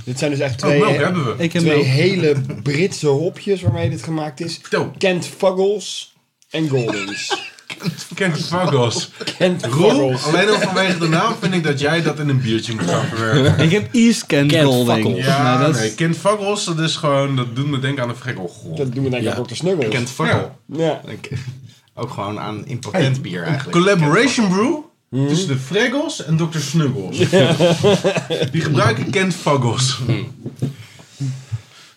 Dit 0.04 0.18
zijn 0.18 0.30
dus 0.30 0.40
echt 0.40 0.62
Oh, 0.62 0.68
twee, 0.68 0.80
melk 0.80 0.96
hebben 0.96 1.24
we. 1.24 1.42
Ik 1.42 1.52
heb 1.52 1.62
twee 1.62 1.82
hele 1.82 2.36
Britse 2.62 3.06
hopjes 3.06 3.62
waarmee 3.62 3.90
dit 3.90 4.02
gemaakt 4.02 4.40
is. 4.40 4.60
Kent 4.98 5.26
Fuggles 5.26 6.14
en 6.50 6.68
Goldings. 6.68 7.51
Kent 8.14 8.38
Fuggles. 8.38 9.10
Kent 9.38 9.64
Roel, 9.66 9.88
Fuggles. 9.90 10.24
alleen 10.24 10.48
al 10.48 10.60
vanwege 10.60 10.98
de 10.98 11.08
naam 11.08 11.34
vind 11.40 11.54
ik 11.54 11.62
dat 11.64 11.80
jij 11.80 12.02
dat 12.02 12.18
in 12.18 12.28
een 12.28 12.40
biertje 12.40 12.74
moet 12.74 12.90
gaan 12.90 13.06
verwerken. 13.06 13.64
Ik 13.64 13.70
heb 13.70 13.88
East 13.94 14.26
Kent 14.26 14.52
Golding. 14.54 15.04
Fuckles. 15.06 15.24
Ja, 15.26 15.42
Nou, 15.42 15.60
dat 15.66 15.74
is- 15.74 15.80
nee, 15.80 15.94
Kent 15.94 16.16
Fuggles, 16.16 16.64
dat 16.64 16.78
is 16.78 16.96
gewoon, 16.96 17.36
dat 17.36 17.56
doet 17.56 17.66
me 17.66 17.78
denken 17.78 18.02
aan 18.02 18.08
een 18.08 18.16
frekkelgol. 18.16 18.76
Dat 18.76 18.94
doen 18.94 19.04
we 19.04 19.10
denk 19.10 19.22
ik 19.22 19.28
Ja. 19.28 19.36
aan 19.36 19.42
Dr. 19.46 19.54
Snuggles. 19.54 19.88
Kent 19.88 20.10
Fakkel. 20.10 20.56
Ja. 20.66 21.00
Ik- 21.06 21.30
Ook 21.94 22.10
gewoon 22.10 22.38
aan 22.38 22.66
impotent 22.66 23.22
bier 23.22 23.42
eigenlijk. 23.42 23.76
Collaboration 23.78 24.48
brew 24.48 24.74
tussen 25.28 25.48
de 25.48 25.56
Fraggles 25.58 26.24
en 26.24 26.36
Dr. 26.36 26.58
Snuggles. 26.58 27.18
Die 28.50 28.60
gebruiken 28.60 29.10
Kent 29.10 29.34
Fuggles. 29.34 29.98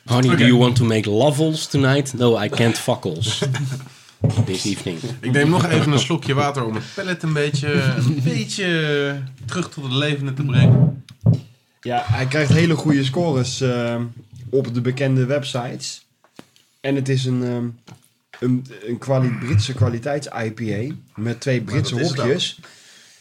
Honey, 0.05 0.35
do 0.35 0.45
you 0.45 0.57
want 0.57 0.75
to 0.75 0.85
make 0.85 1.09
lovels 1.09 1.65
tonight? 1.67 2.13
No, 2.13 2.41
I 2.43 2.49
can't 2.49 2.77
fuckles. 2.77 3.39
This 4.45 4.65
evening. 4.65 4.99
Ik 5.19 5.31
neem 5.31 5.49
nog 5.49 5.65
even 5.65 5.91
een 5.91 5.99
slokje 5.99 6.33
water 6.33 6.65
om 6.65 6.73
het 6.75 6.83
pellet 6.93 7.23
een 7.23 7.33
beetje, 7.33 7.71
een 7.73 8.21
beetje 8.23 9.21
terug 9.45 9.69
tot 9.69 9.83
het 9.83 9.93
levende 9.93 10.33
te 10.33 10.43
brengen. 10.43 11.03
Ja, 11.81 12.03
hij 12.05 12.25
krijgt 12.25 12.51
hele 12.53 12.75
goede 12.75 13.03
scores 13.03 13.61
eh, 13.61 13.95
op 14.49 14.73
de 14.73 14.81
bekende 14.81 15.25
websites. 15.25 16.05
En 16.81 16.95
het 16.95 17.09
is 17.09 17.25
een, 17.25 17.43
ehm, 17.43 17.65
een, 18.39 18.65
een 18.87 18.97
kwali 18.97 19.29
Britse 19.39 19.73
kwaliteits-IPA 19.73 20.95
met 21.15 21.39
twee 21.39 21.61
Britse 21.61 22.01
hopjes. 22.03 22.59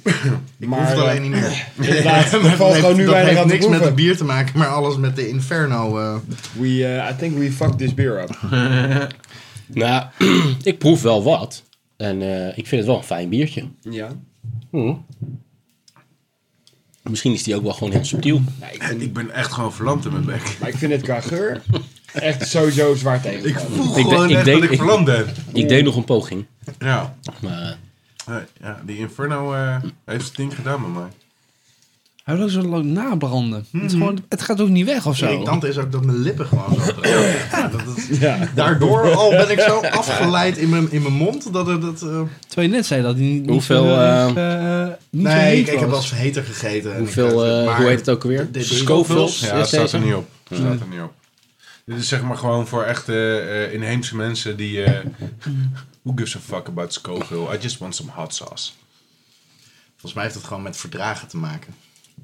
Ik 0.58 0.68
Maar, 0.68 0.78
hoef 0.78 0.88
het 0.88 0.98
eh, 0.98 1.02
alleen 1.04 1.22
niet 1.22 1.30
meer. 1.30 1.66
Inderdaad, 1.88 2.32
er 2.32 2.42
dat 2.42 2.52
valt 2.52 2.72
heeft, 2.72 2.84
gewoon 2.84 2.96
nu 2.96 3.06
weinig 3.06 3.36
aan 3.38 3.46
te 3.46 3.52
niks 3.52 3.68
met 3.68 3.84
het 3.84 3.94
bier 3.94 4.16
te 4.16 4.24
maken, 4.24 4.58
maar 4.58 4.68
alles 4.68 4.96
met 4.96 5.16
de 5.16 5.28
Inferno. 5.28 5.98
eh. 5.98 6.16
We, 6.52 6.84
eh, 6.86 7.10
I 7.10 7.16
think 7.18 7.38
we 7.38 7.52
fucked 7.52 7.78
this 7.78 7.94
beer 7.94 8.22
up. 8.22 8.38
Nou, 9.66 10.06
ik 10.62 10.78
proef 10.78 11.02
wel 11.02 11.22
wat. 11.22 11.62
En 11.96 12.22
eh, 12.22 12.48
ik 12.58 12.66
vind 12.66 12.70
het 12.80 12.86
wel 12.86 12.96
een 12.96 13.02
fijn 13.04 13.28
biertje. 13.28 13.68
Ja. 13.80 14.08
Hm. 14.70 14.94
Misschien 17.02 17.32
is 17.32 17.42
die 17.42 17.56
ook 17.56 17.62
wel 17.62 17.72
gewoon 17.72 17.92
heel 17.92 18.04
subtiel. 18.04 18.40
ja 18.60 18.70
ik 18.70 18.82
vind, 18.82 19.02
Ik 19.02 19.12
ben 19.12 19.30
echt 19.30 19.52
gewoon 19.52 19.72
verlamd 19.72 20.04
in 20.04 20.12
mijn 20.12 20.24
bek. 20.24 20.56
maar 20.60 20.68
ik 20.68 20.76
vind 20.76 20.92
het 20.92 21.02
qua 21.02 21.20
geur 21.20 21.62
echt 22.12 22.48
sowieso 22.48 22.94
zwaar 22.94 23.14
Ik 23.16 23.22
tegenvallen. 23.22 23.70
voel 23.84 23.98
Ik 23.98 24.02
gewoon 24.04 24.26
de- 24.26 24.32
ik 24.32 24.38
echt 24.38 24.46
dat 24.46 24.62
ik 24.62 24.70
ik- 24.70 24.76
verlamd 24.78 25.04
ben. 25.04 25.26
Ik 25.52 25.68
deed 25.68 25.84
nog 25.84 25.96
een 25.96 26.04
poging. 26.04 26.44
Ja. 26.78 27.16
Maar 27.40 27.78
ja, 28.60 28.80
die 28.86 28.98
Inferno 28.98 29.52
eh, 29.54 29.76
heeft 30.04 30.26
het 30.26 30.36
ding 30.36 30.54
gedaan 30.54 30.80
met 30.80 30.92
mij. 30.92 31.08
Hij 32.24 32.36
wil 32.36 32.48
zo 32.48 32.62
lang 32.62 32.84
nabranden. 32.84 33.66
het, 33.72 33.82
is 33.82 33.92
gewoon, 33.92 34.24
het 34.28 34.42
gaat 34.42 34.60
ook 34.60 34.68
niet 34.68 34.86
weg 34.86 35.06
of 35.06 35.16
zo. 35.16 35.26
irritante 35.30 35.68
is 35.68 35.78
ook 35.78 35.92
dat 35.92 36.04
mijn 36.04 36.18
lippen 36.18 36.46
gewoon 36.46 36.74
zo. 36.74 36.92
Ja, 37.50 37.68
dat 37.68 37.82
Ja. 38.20 38.48
Daardoor 38.54 39.14
al 39.14 39.30
ben 39.30 39.50
ik 39.50 39.60
zo 39.60 39.80
afgeleid 40.02 40.56
in 40.56 40.68
mijn, 40.68 40.92
in 40.92 41.02
mijn 41.02 41.14
mond 41.14 41.52
dat 41.52 41.66
het... 41.66 41.82
Dat, 41.82 42.02
eh, 42.02 42.20
Terwijl 42.46 42.68
je 42.68 42.74
net 42.76 42.86
zei 42.86 43.02
dat 43.02 43.14
hij 43.14 43.24
niet, 43.24 43.40
niet 43.40 43.50
Hoeveel, 43.50 43.84
zo, 43.84 43.94
eh, 43.94 44.82
eh, 44.82 44.92
niet 45.10 45.22
nee, 45.22 45.60
ik, 45.60 45.66
ik 45.66 45.78
heb 45.78 45.88
wel 45.88 45.98
eens 45.98 46.10
heter 46.14 46.44
gegeten. 46.44 46.92
en 46.92 46.98
hoeveel, 46.98 47.44
ik, 47.46 47.50
eh, 47.60 47.64
maar 47.66 47.76
hoe 47.76 47.86
heet 47.88 47.98
het 47.98 48.08
ook 48.08 48.22
de- 48.52 48.62
Scovilles? 48.62 49.40
Ja, 49.40 49.54
dat 49.56 49.68
staat 49.68 49.92
er 49.92 50.00
niet 50.00 50.14
op. 50.14 50.28
Dat 50.48 50.58
staat 50.58 50.80
er 50.80 50.86
niet 50.90 51.00
op. 51.00 51.12
Dit 51.86 51.98
is 51.98 52.08
zeg 52.08 52.22
maar 52.22 52.36
gewoon 52.36 52.66
voor 52.66 52.82
echte 52.82 53.38
eh, 53.38 53.72
inheemse 53.74 54.16
mensen 54.16 54.56
die... 54.56 54.82
eh 54.82 55.00
who 56.02 56.12
gives 56.16 56.36
a 56.36 56.40
fuck 56.40 56.68
about 56.68 56.92
Scoville? 56.92 57.54
I 57.54 57.58
just 57.60 57.78
want 57.78 57.94
some 57.94 58.10
hot 58.14 58.34
sauce. 58.34 58.70
Volgens 59.90 60.12
mij 60.14 60.22
heeft 60.22 60.34
het 60.34 60.44
gewoon 60.44 60.62
met 60.62 60.76
verdragen 60.76 61.28
te 61.28 61.36
maken. 61.36 61.74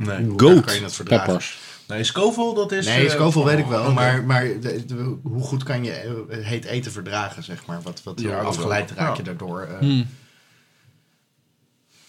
Nee. 0.07 0.29
Goat 0.37 0.65
kan 0.65 0.75
je 0.75 0.83
het 0.83 0.95
verdragen? 0.95 1.27
peppers. 1.27 1.59
Nee, 1.89 2.05
Scoville 2.05 2.55
dat 2.55 2.73
is... 2.73 2.87
Nee, 2.87 3.05
eh, 3.07 3.11
Scoville 3.11 3.45
weet 3.45 3.59
ik 3.59 3.67
wel, 3.67 3.83
oké. 3.83 3.93
maar, 3.93 4.25
maar 4.25 4.45
de- 4.61 4.85
de- 4.87 5.19
hoe 5.23 5.43
goed 5.43 5.63
kan 5.63 5.85
je 5.85 5.93
eh, 5.93 6.45
heet 6.47 6.65
eten 6.65 6.93
verdragen, 6.93 7.43
zeg 7.43 7.67
maar? 7.67 7.83
Wat, 7.83 8.03
wat 8.03 8.21
Ja, 8.21 8.37
dat 8.37 8.47
afgeleid 8.47 8.95
wel. 8.95 9.05
raak 9.07 9.17
je 9.17 9.23
daardoor? 9.23 9.61
eh 9.63 9.79
Hmm. 9.79 10.07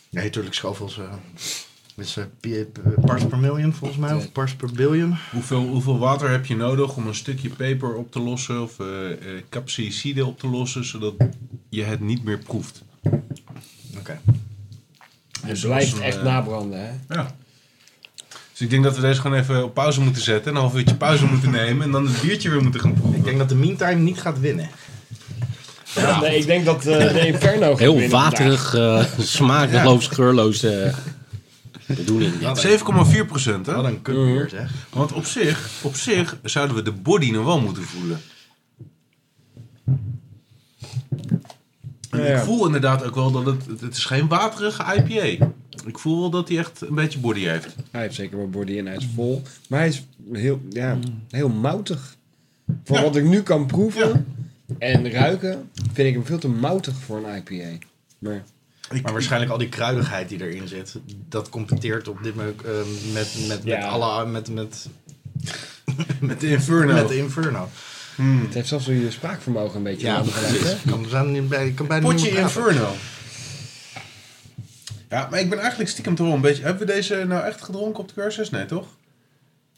Nee, 0.10 0.24
natuurlijk 0.24 0.56
Scovilles 0.56 0.98
eh, 0.98 1.14
is 1.96 2.18
eh, 2.18 2.24
pi- 2.40 2.64
p- 2.66 3.06
parts 3.06 3.26
per 3.26 3.38
million 3.38 3.74
volgens 3.74 4.00
mij, 4.00 4.14
of 4.14 4.32
parts 4.32 4.56
per 4.56 4.72
billion. 4.74 5.18
Hoeveel, 5.32 5.62
hoeveel 5.68 6.00
water 6.00 6.30
heb 6.30 6.46
je 6.46 6.56
nodig 6.56 6.96
om 6.96 7.08
een 7.08 7.16
stukje 7.16 7.50
peper 7.50 7.96
op 7.96 8.12
te 8.12 8.20
lossen 8.20 8.62
of 8.62 8.80
eh 8.80 9.12
eh, 9.12 9.44
capsaicide 9.50 10.26
op 10.26 10.40
te 10.40 10.48
lossen, 10.48 10.86
zodat 10.86 11.14
je 11.70 11.84
het 11.84 12.00
niet 12.00 12.24
meer 12.24 12.38
proeft? 12.38 12.82
Oké. 13.98 14.20
Het 15.42 15.50
Dus 15.50 15.62
blijft 15.62 15.94
een, 15.96 16.02
echt 16.02 16.24
nabranden, 16.24 16.80
hè? 16.80 17.16
Ja. 17.16 17.36
Dus 18.62 18.70
ik 18.70 18.76
denk 18.76 18.84
dat 18.84 18.96
we 18.96 19.08
deze 19.08 19.22
gewoon 19.22 19.38
even 19.38 19.64
op 19.64 19.74
pauze 19.74 20.02
moeten 20.02 20.22
zetten, 20.22 20.52
een 20.56 20.62
half 20.62 20.76
uurtje 20.76 20.96
pauze 20.96 21.26
moeten 21.26 21.52
nemen 21.52 21.84
en 21.86 21.92
dan 21.92 22.08
het 22.08 22.22
biertje 22.22 22.50
weer 22.50 22.62
moeten 22.62 22.82
gaan 22.82 22.94
proeven. 22.94 23.18
Ik 23.20 23.24
denk 23.26 23.38
dat 23.38 23.50
de 23.50 23.56
meantime 23.56 23.94
niet 24.02 24.22
gaat 24.22 24.40
winnen. 24.40 24.70
Nee, 26.22 26.38
ik 26.38 26.46
denk 26.46 26.66
dat 26.66 26.86
eh, 26.86 27.14
de 27.14 27.28
Inferno 27.28 27.70
gaat 27.70 27.80
Heel 27.80 27.92
winnen 27.94 28.12
waterig, 28.12 28.74
eh 28.74 29.04
smakeloos, 29.20 30.08
geurloos 30.08 30.64
eh, 30.64 30.94
bedoeling. 31.86 32.54
dit. 32.54 32.80
7,4 33.16 33.26
procent, 33.28 33.66
hè? 33.66 33.76
Wat 33.76 33.86
een 33.86 34.02
kutbier 34.02 34.48
zeg. 34.50 34.72
Want 34.90 35.12
op 35.14 35.26
zich, 35.26 35.70
op 35.82 35.96
zich 35.96 36.38
zouden 36.44 36.76
we 36.76 36.82
de 36.82 36.92
body 36.92 37.32
nog 37.32 37.46
wel 37.46 37.60
moeten 37.62 37.84
voelen. 37.84 38.22
En 42.10 42.20
Ja, 42.20 42.26
ik 42.26 42.28
ja. 42.36 42.44
voel 42.44 42.66
inderdaad 42.66 43.04
ook 43.04 43.16
wel 43.16 43.32
dat 43.32 43.46
het, 43.46 43.66
het- 43.68 43.82
het 43.82 43.96
is 43.98 44.06
geen 44.06 44.28
waterige 44.28 44.84
IPA. 44.96 45.48
Ik 45.86 46.00
voel 46.00 46.20
wel 46.20 46.30
dat 46.30 46.48
hij 46.50 46.58
echt 46.58 46.82
een 46.82 46.96
beetje 46.96 47.20
body 47.20 47.40
heeft. 47.40 47.76
Hij 47.92 48.02
heeft 48.02 48.16
zeker 48.16 48.38
wel 48.38 48.50
body 48.50 48.78
en 48.78 48.86
hij 48.86 48.96
is 48.96 49.08
vol. 49.16 49.42
Maar 49.70 49.80
hij 49.80 49.88
is 49.88 50.04
heel, 50.32 50.62
ja, 50.70 50.98
heel 51.30 51.50
moutig. 51.50 52.16
Voor 52.84 52.98
Ja. 52.98 53.04
wat 53.04 53.16
ik 53.16 53.24
nu 53.24 53.42
kan 53.44 53.66
proeven 53.66 54.26
Ja. 54.68 54.76
en 54.78 55.12
ruiken, 55.12 55.70
vind 55.94 56.08
ik 56.08 56.14
hem 56.14 56.26
veel 56.26 56.38
te 56.40 56.48
moutig 56.48 56.96
voor 56.96 57.18
een 57.28 57.36
IPA. 57.48 57.86
Maar 58.20 58.44
Maar 59.04 59.12
waarschijnlijk 59.14 59.52
al 59.52 59.58
die 59.58 59.70
kruidigheid 59.70 60.30
die 60.30 60.42
erin 60.50 60.68
zit, 60.68 60.96
dat 61.30 61.50
competeert 61.50 62.08
op 62.08 62.24
dit 62.24 62.36
moment 62.36 62.62
eh, 62.62 62.72
met, 63.14 63.36
met, 63.48 63.48
met, 63.48 63.62
Ja. 63.64 63.88
alle, 63.88 64.26
met, 64.26 64.50
met, 64.50 64.88
Met 66.20 66.40
de 66.40 66.48
Inferno. 66.50 66.94
met 66.94 67.08
de 67.08 67.18
Inferno. 67.18 67.70
het 68.22 68.54
heeft 68.54 68.68
zelfs 68.68 68.86
je 68.86 69.12
spraakvermogen 69.12 69.78
een 69.78 69.84
beetje 69.84 70.08
Ja, 70.08 70.16
aan 70.16 70.26
precies. 70.30 70.76
Kan, 70.90 71.06
zijn 71.10 71.32
niet 71.32 71.50
bij, 71.50 71.72
kan 71.72 71.88
bijna 71.88 72.06
Potje. 72.08 72.30
Inferno. 72.38 72.90
Ja, 75.12 75.28
maar 75.32 75.40
ik 75.40 75.50
ben 75.50 75.60
eigenlijk 75.60 75.90
stiekem 75.90 76.16
toch 76.16 76.26
wel 76.26 76.36
een 76.36 76.42
beetje... 76.42 76.64
Hebben 76.64 76.88
we 76.88 76.94
deze 76.94 77.24
nou 77.28 77.44
echt 77.46 77.62
gedronken 77.62 78.02
op 78.02 78.08
de 78.08 78.14
cursus? 78.14 78.50
Nee, 78.50 78.66
toch? 78.66 78.88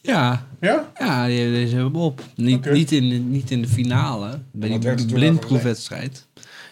Ja, 0.01 0.45
Ja? 0.59 0.91
ja 0.99 1.25
deze 1.27 1.73
hebben 1.75 1.91
we 1.91 1.97
op. 1.97 2.21
Niet, 2.36 2.71
niet, 2.71 2.91
in, 2.91 3.09
de- 3.09 3.15
niet 3.15 3.51
in 3.51 3.61
de 3.61 3.67
finale, 3.67 4.39
bij 4.51 4.79
die 4.79 5.05
blindproefwedstrijd. 5.05 6.25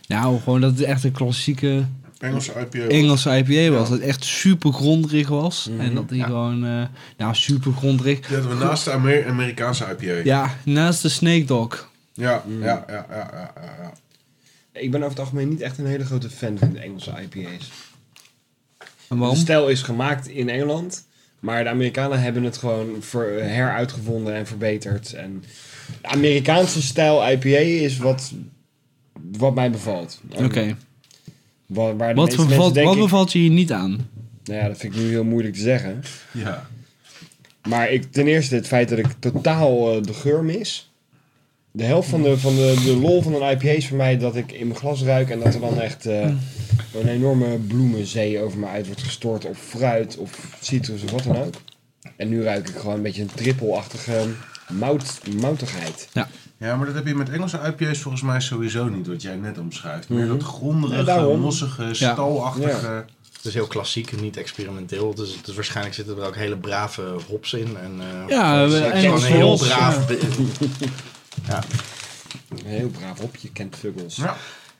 Nou, 0.07 0.39
gewoon 0.39 0.61
dat 0.61 0.71
het 0.71 0.81
echt 0.81 1.03
een 1.03 1.11
klassieke 1.11 1.83
Engelse 2.19 2.51
IPA. 2.71 2.87
Engelse 2.87 3.37
IPA 3.37 3.71
was. 3.77 3.89
Dat 3.89 3.97
het 3.99 4.07
echt 4.07 4.23
super 4.23 4.73
grondig 4.73 5.27
was. 5.27 5.67
Mhm. 5.71 5.79
En 5.79 5.95
dat 5.95 6.09
die 6.09 6.17
Ja. 6.17 6.25
gewoon, 6.25 6.65
eh, 6.65 6.83
nou 7.17 7.35
super 7.35 7.71
grondig. 7.73 8.27
We 8.27 8.55
naast 8.59 8.83
de 8.85 8.91
Amer- 8.91 9.27
Amerikaanse 9.27 9.85
IPA. 9.99 10.21
Ja, 10.23 10.55
naast 10.65 11.01
de 11.01 11.09
Snake 11.09 11.43
Dog. 11.45 11.89
Ja, 12.13 12.43
ja, 12.59 12.65
ja, 12.65 12.85
ja, 12.87 13.05
ja, 13.09 13.29
ja, 13.33 13.51
ja. 13.81 13.91
Ik 14.79 14.91
ben 14.91 14.99
over 14.99 15.11
het 15.11 15.19
algemeen 15.19 15.49
niet 15.49 15.61
echt 15.61 15.77
een 15.77 15.85
hele 15.85 16.05
grote 16.05 16.29
fan 16.29 16.57
van 16.57 16.71
de 16.73 16.79
Engelse 16.79 17.11
IPA's. 17.21 17.71
De 19.19 19.35
stijl 19.35 19.67
is 19.69 19.81
gemaakt 19.81 20.27
in 20.27 20.49
Engeland, 20.49 21.05
maar 21.39 21.63
de 21.63 21.69
Amerikanen 21.69 22.21
hebben 22.21 22.43
het 22.43 22.57
gewoon 22.57 22.95
ver- 22.99 23.43
heruitgevonden 23.43 24.35
en 24.35 24.47
verbeterd. 24.47 25.13
En 25.13 25.43
de 26.01 26.07
Amerikaanse 26.07 26.81
stijl 26.81 27.27
IPA 27.29 27.47
is 27.57 27.97
wat, 27.97 28.31
wat 29.37 29.55
mij 29.55 29.71
bevalt. 29.71 30.21
Oké. 30.35 30.75
Waar, 31.65 31.97
waar 31.97 32.09
de 32.09 32.15
Wat, 32.15 32.25
meeste 32.29 32.45
bevalt, 32.45 32.75
wat 32.75 32.95
ik- 32.95 33.01
bevalt 33.01 33.31
je 33.31 33.39
hier 33.39 33.49
niet 33.49 33.71
aan? 33.71 34.09
Nou 34.43 34.59
ja, 34.59 34.67
dat 34.67 34.77
vind 34.77 34.95
ik 34.95 34.99
nu 35.01 35.09
heel 35.09 35.23
moeilijk 35.23 35.53
te 35.55 35.61
zeggen. 35.61 36.03
ja. 36.31 36.69
Maar 37.67 37.91
ik, 37.91 38.11
ten 38.11 38.27
eerste 38.27 38.55
het 38.55 38.67
feit 38.67 38.89
dat 38.89 38.97
ik 38.97 39.07
totaal 39.19 39.95
eh, 39.95 40.03
de 40.03 40.13
geur 40.13 40.43
mis. 40.43 40.90
De 41.73 41.83
helft 41.83 42.09
van 42.09 42.21
de, 42.21 42.37
van 42.39 42.55
de, 42.55 42.81
de 42.85 42.95
lol 42.97 43.21
van 43.21 43.33
een 43.35 43.51
IPA 43.51 43.69
is 43.69 43.87
voor 43.87 43.97
mij 43.97 44.17
dat 44.17 44.35
ik 44.35 44.51
in 44.51 44.67
mijn 44.67 44.79
glas 44.79 45.03
ruik 45.03 45.29
en 45.29 45.39
dat 45.39 45.53
er 45.53 45.59
dan 45.59 45.79
echt 45.81 46.05
eh, 46.05 46.21
een 46.93 47.07
enorme 47.07 47.57
bloemenzee 47.57 48.41
over 48.41 48.59
me 48.59 48.67
uit 48.67 48.85
wordt 48.85 49.03
gestort. 49.03 49.45
Of 49.45 49.57
fruit 49.57 50.17
of 50.17 50.29
citrus 50.61 51.03
of 51.03 51.11
wat 51.11 51.23
dan 51.23 51.37
ook. 51.37 51.53
En 52.15 52.29
nu 52.29 52.43
ruik 52.43 52.69
ik 52.69 52.75
gewoon 52.75 52.95
een 52.95 53.01
beetje 53.01 53.21
een 53.21 53.31
trippelachtige 53.35 54.25
mout, 54.73 55.19
moutigheid. 55.39 56.09
Ja, 56.57 56.75
maar 56.75 56.85
dat 56.85 56.95
heb 56.95 57.07
je 57.07 57.15
met 57.15 57.29
Engelse 57.29 57.59
IPA's 57.67 57.99
volgens 57.99 58.23
mij 58.23 58.39
sowieso 58.39 58.87
niet, 58.89 59.07
wat 59.07 59.21
jij 59.21 59.35
net 59.35 59.57
omschrijft. 59.57 60.09
Meer 60.09 60.19
Mhm. 60.25 60.31
dat 60.37 60.43
gronderige, 60.43 60.99
Ja, 60.99 61.03
daarom. 61.05 61.39
mossige, 61.39 61.89
stalachtige... 61.91 63.05
Het 63.35 63.49
is 63.49 63.53
heel 63.55 63.67
klassiek 63.67 64.11
en 64.11 64.21
niet 64.21 64.37
experimenteel. 64.37 65.13
Dus, 65.15 65.37
dus 65.43 65.55
waarschijnlijk 65.55 65.95
zitten 65.95 66.17
er 66.17 66.25
ook 66.27 66.35
hele 66.35 66.57
brave 66.57 67.01
hops 67.27 67.53
in. 67.53 67.77
En, 67.83 67.91
eh, 67.99 68.27
Ja, 68.27 68.63
is 68.65 68.73
Engelse 68.79 69.27
een 69.27 69.33
heel 69.33 69.57
braaf... 69.57 70.05
Een 72.49 72.65
heel 72.65 72.87
braaf 72.89 73.19
hopje, 73.19 73.51
Kent 73.51 73.75
Fuggles. 73.75 74.15
Ja. 74.15 74.35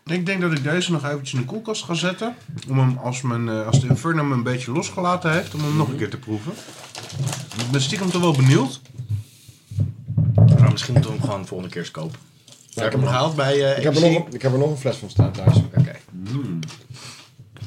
Ik 0.06 0.26
denk 0.26 0.42
dat 0.42 0.52
ik 0.52 0.64
deze 0.64 0.92
nog 0.92 1.06
eventjes 1.06 1.34
in 1.34 1.40
de 1.40 1.46
koelkast 1.46 1.84
ga 1.84 1.94
zetten. 1.94 2.36
Om 2.70 2.80
hem, 2.80 2.98
als, 2.98 3.22
mijn, 3.22 3.50
eh, 3.50 3.66
als 3.68 3.80
de 3.82 3.88
Inferno 3.88 4.24
me 4.24 4.34
een 4.34 4.44
beetje 4.44 4.72
losgelaten 4.72 5.32
heeft, 5.34 5.54
om 5.54 5.60
hem 5.62 5.78
nog 5.78 5.88
een 5.90 5.98
keer 5.98 6.10
te 6.10 6.18
proeven. 6.18 6.52
Ik 7.60 7.72
ben 7.72 7.82
stiekem 7.82 8.10
toch 8.12 8.22
wel 8.22 8.34
benieuwd. 8.34 8.82
Nou, 10.36 10.72
misschien 10.72 10.94
moeten 10.94 11.12
we 11.12 11.18
hem 11.18 11.26
gewoon 11.26 11.42
de 11.42 11.48
volgende 11.48 11.74
keer 11.74 11.82
eens 11.82 11.92
kopen. 11.92 12.20
Ja, 12.70 12.86
ik 12.86 12.92
heb 12.92 13.00
hem 13.00 13.10
gehaald 13.10 13.36
bij 13.36 13.72
eh 13.72 13.78
Ik 13.78 13.84
heb, 13.84 13.96
er 13.96 14.02
nog, 14.02 14.16
een- 14.28 14.34
ik 14.34 14.42
heb 14.42 14.52
er 14.52 14.58
nog 14.60 14.70
een 14.70 14.78
fles 14.78 14.96
van 14.98 15.10
staan 15.10 15.32
thuis. 15.32 15.56
Oké. 15.56 15.96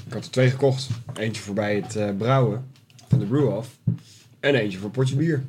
Ik 0.07 0.13
had 0.13 0.25
er 0.25 0.31
twee 0.31 0.51
gekocht. 0.51 0.89
Eentje 1.15 1.43
voor 1.43 1.55
bij 1.55 1.75
het 1.77 1.97
eh, 1.97 2.09
brouwen 2.19 2.67
van 3.09 3.19
de 3.19 3.25
brew-off. 3.25 3.69
En 4.41 4.55
eentje 4.55 4.77
voor 4.79 4.87
een 4.87 4.93
potje 4.93 5.17
bier. 5.17 5.45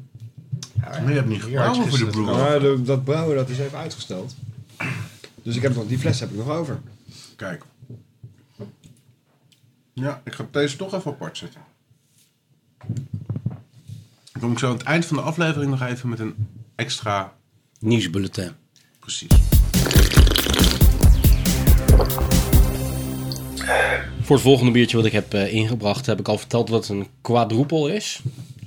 Ja, 0.91 0.99
Maar 1.01 1.09
je 1.09 1.15
hebt 1.15 1.27
niet 1.27 1.41
gebrouwen 1.43 1.87
voor 1.89 2.11
de. 2.11 2.17
Maar 2.19 2.59
de- 2.59 2.81
dat 2.81 3.03
brouwen 3.03 3.35
dat 3.35 3.49
is 3.49 3.59
even 3.59 3.77
uitgesteld. 3.77 4.35
Dus 5.43 5.55
ik 5.55 5.61
heb 5.61 5.75
nog, 5.75 5.87
die 5.87 5.99
fles 5.99 6.19
heb 6.19 6.29
ik 6.29 6.37
nog 6.37 6.49
over. 6.49 6.79
Kijk. 7.35 7.63
Ja, 9.93 10.21
ik 10.25 10.33
ga 10.33 10.47
deze 10.51 10.75
toch 10.77 10.93
even 10.93 11.11
apart 11.11 11.37
zetten. 11.37 11.61
Dan 14.31 14.41
kom 14.41 14.51
ik 14.51 14.59
zo 14.59 14.67
aan 14.69 14.77
het 14.77 14.83
eind 14.83 15.05
van 15.05 15.17
de 15.17 15.23
aflevering 15.23 15.71
nog 15.71 15.81
even 15.81 16.09
met 16.09 16.19
een 16.19 16.35
extra... 16.75 17.33
Nieuwsbulletin. 17.79 18.51
Precies. 18.99 19.29
Voor 24.21 24.35
het 24.35 24.45
volgende 24.45 24.71
biertje 24.71 24.97
wat 24.97 25.05
ik 25.05 25.11
heb 25.11 25.33
eh, 25.33 25.53
ingebracht, 25.53 26.05
heb 26.05 26.19
ik 26.19 26.27
al 26.27 26.37
verteld 26.37 26.69
wat 26.69 26.87
een 26.87 27.07
quadruple 27.21 27.93
is. 27.95 28.21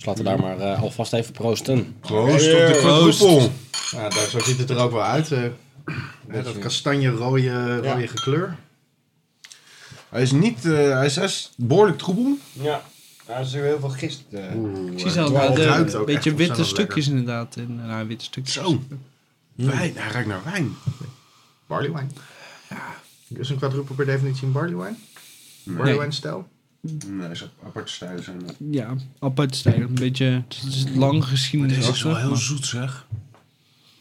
Laten 0.08 0.24
we 0.24 0.30
daar 0.30 0.40
maar 0.40 0.58
eh, 0.60 0.82
alvast 0.82 1.12
even 1.12 1.32
proosten. 1.32 1.96
Proost 2.00 2.46
op 2.46 3.38
de. 3.38 3.50
Ja, 3.90 4.08
daar, 4.08 4.26
zo 4.28 4.38
ziet 4.38 4.58
het 4.58 4.70
er 4.70 4.78
ook 4.78 4.90
wel 4.92 5.02
uit. 5.02 5.32
eh. 5.32 5.42
Hè, 6.28 6.42
dat 6.42 6.58
kastanje-rode 6.58 7.76
rode 7.80 8.08
kleur. 8.14 8.56
Hij 10.08 10.22
is 10.22 10.32
niet... 10.32 10.64
eh, 10.64 10.72
hij, 10.72 11.06
is, 11.06 11.16
hij 11.16 11.24
is 11.24 11.52
behoorlijk 11.56 11.98
troebel. 11.98 12.38
Ja. 12.52 12.82
Er 13.26 13.40
is 13.40 13.52
heel 13.52 13.80
veel 13.80 13.88
gist. 13.88 14.22
eh. 14.30 14.44
Ik 14.92 14.98
zie 14.98 15.10
zelf 15.10 15.12
terwijl 15.12 15.32
wel 15.32 15.42
het 15.46 15.56
de 15.56 15.64
ruikt 15.64 15.94
ook 15.94 16.06
beetje 16.06 16.34
witte 16.34 16.64
stukjes 16.64 17.08
inderdaad. 17.08 17.56
In, 17.56 17.76
nou, 17.86 18.06
witte 18.06 18.24
stukjes. 18.24 18.54
Zo. 18.54 18.82
Wijn. 19.54 19.92
Hij 19.96 20.12
ruikt 20.12 20.28
naar 20.28 20.40
wijn. 20.44 20.74
Barley 21.66 21.88
wine. 21.92 22.06
Ja. 22.68 22.94
Is 23.38 23.48
een 23.50 23.58
quadruple 23.58 23.94
per 23.94 24.06
definitie 24.06 24.46
een 24.46 24.52
barley 24.52 24.76
wine? 24.76 24.96
Barley 25.64 25.84
Nee. 25.84 25.98
wine 26.00 26.12
stijl? 26.12 26.48
Nee, 26.80 27.30
is 27.30 27.48
aparte 27.64 27.92
stijlen 27.92 28.24
zijn 28.24 28.38
dat. 28.46 28.54
Ja, 28.70 28.94
apart 29.18 29.56
stijl. 29.56 29.80
Een 29.80 29.94
beetje, 29.94 30.24
het 30.48 30.74
is 30.74 30.84
lang 30.94 31.24
geschiedenis 31.24 31.84
Dit 31.86 31.94
is 31.94 32.02
wel 32.02 32.16
heel 32.16 32.28
maar- 32.28 32.38
zoet 32.38 32.66
zeg. 32.66 33.06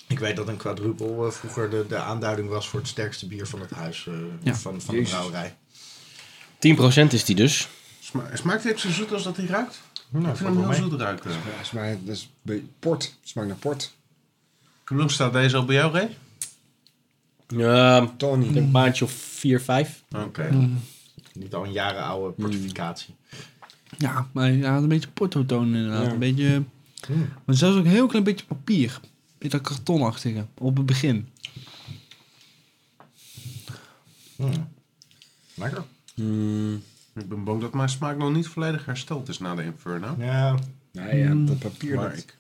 Ik 0.08 0.20
weet 0.20 0.36
dat 0.36 0.48
een 0.48 0.58
quadruple 0.58 1.26
eh, 1.26 1.32
vroeger 1.32 1.70
de, 1.70 1.86
de 1.90 1.98
aanduiding 1.98 2.50
was 2.50 2.70
voor 2.70 2.80
het 2.80 2.88
sterkste 2.90 3.28
bier 3.28 3.48
van 3.48 3.60
het 3.60 3.70
huis. 3.72 4.08
eh, 4.08 4.14
Ja. 4.44 4.56
Van, 4.56 4.82
van 4.82 4.96
de 4.96 5.02
brouwerij. 5.02 5.56
10% 6.60 7.14
is 7.14 7.26
die 7.26 7.36
dus. 7.36 7.68
Sma 8.00 8.30
smaakt 8.34 8.64
hij 8.64 8.78
zo 8.78 8.90
zoet 8.92 9.12
als 9.14 9.24
dat 9.24 9.38
hij 9.38 9.46
ruikt? 9.46 9.82
Nou, 10.10 10.28
ik 10.30 10.36
vind 10.36 10.50
hem 10.56 10.70
heel 10.72 10.90
zoet 10.90 11.00
ruiken. 11.02 11.32
Ja, 11.32 11.64
smaakt, 11.64 12.06
dat 12.06 12.16
is 12.16 12.30
port. 12.80 13.04
Het 13.04 13.30
smaakt 13.30 13.48
naar 13.48 13.58
port. 13.58 13.94
Hoe 14.86 14.98
lang 14.98 15.12
staat 15.12 15.34
deze 15.34 15.56
al 15.56 15.66
bij 15.66 15.76
jou, 15.76 15.94
Ray? 15.94 16.18
Ja, 17.48 18.02
ik 18.02 18.10
Tony. 18.18 18.44
denk 18.44 18.56
een 18.56 18.72
maandje 18.72 19.06
of 19.06 19.12
4, 19.12 19.62
5. 19.62 20.04
Oké. 20.16 20.70
Niet 21.40 21.54
al 21.54 21.66
een 21.66 21.72
jaren 21.72 22.04
oude 22.04 22.34
portificatie. 22.42 23.16
Ja, 23.98 24.28
maar 24.32 24.48
hij 24.48 24.60
had 24.60 24.82
een 24.84 24.88
beetje 24.90 25.10
porto-toon 25.10 25.76
inderdaad. 25.76 26.06
Ja. 26.06 26.12
Een 26.12 26.20
beetje... 26.20 26.64
Mm. 27.10 27.30
Maar 27.46 27.56
zelfs 27.56 27.78
ook 27.78 27.86
een 27.86 27.92
heel 27.92 28.08
klein 28.08 28.24
beetje 28.24 28.46
papier. 28.46 29.00
Een 29.04 29.10
beetje 29.38 29.58
dat 29.58 29.68
kartonachtige. 29.68 30.46
Op 30.58 30.78
het 30.78 30.86
begin. 30.86 31.28
Mm. 34.36 34.68
Lekker. 35.54 35.84
Ik 37.16 37.30
ben 37.30 37.44
bang 37.44 37.62
dat 37.62 37.74
mijn 37.74 37.90
smaak 37.90 38.18
nog 38.18 38.34
niet 38.34 38.48
volledig 38.48 38.86
hersteld 38.86 39.30
is 39.30 39.40
na 39.40 39.56
de 39.56 39.64
Inferno. 39.64 40.16
Ja, 40.20 40.58
Ja, 40.92 41.14
ja, 41.14 41.34
dat 41.36 41.60
papier. 41.60 41.96
Maar 41.96 42.10
dat- 42.10 42.18
ik... 42.18 42.38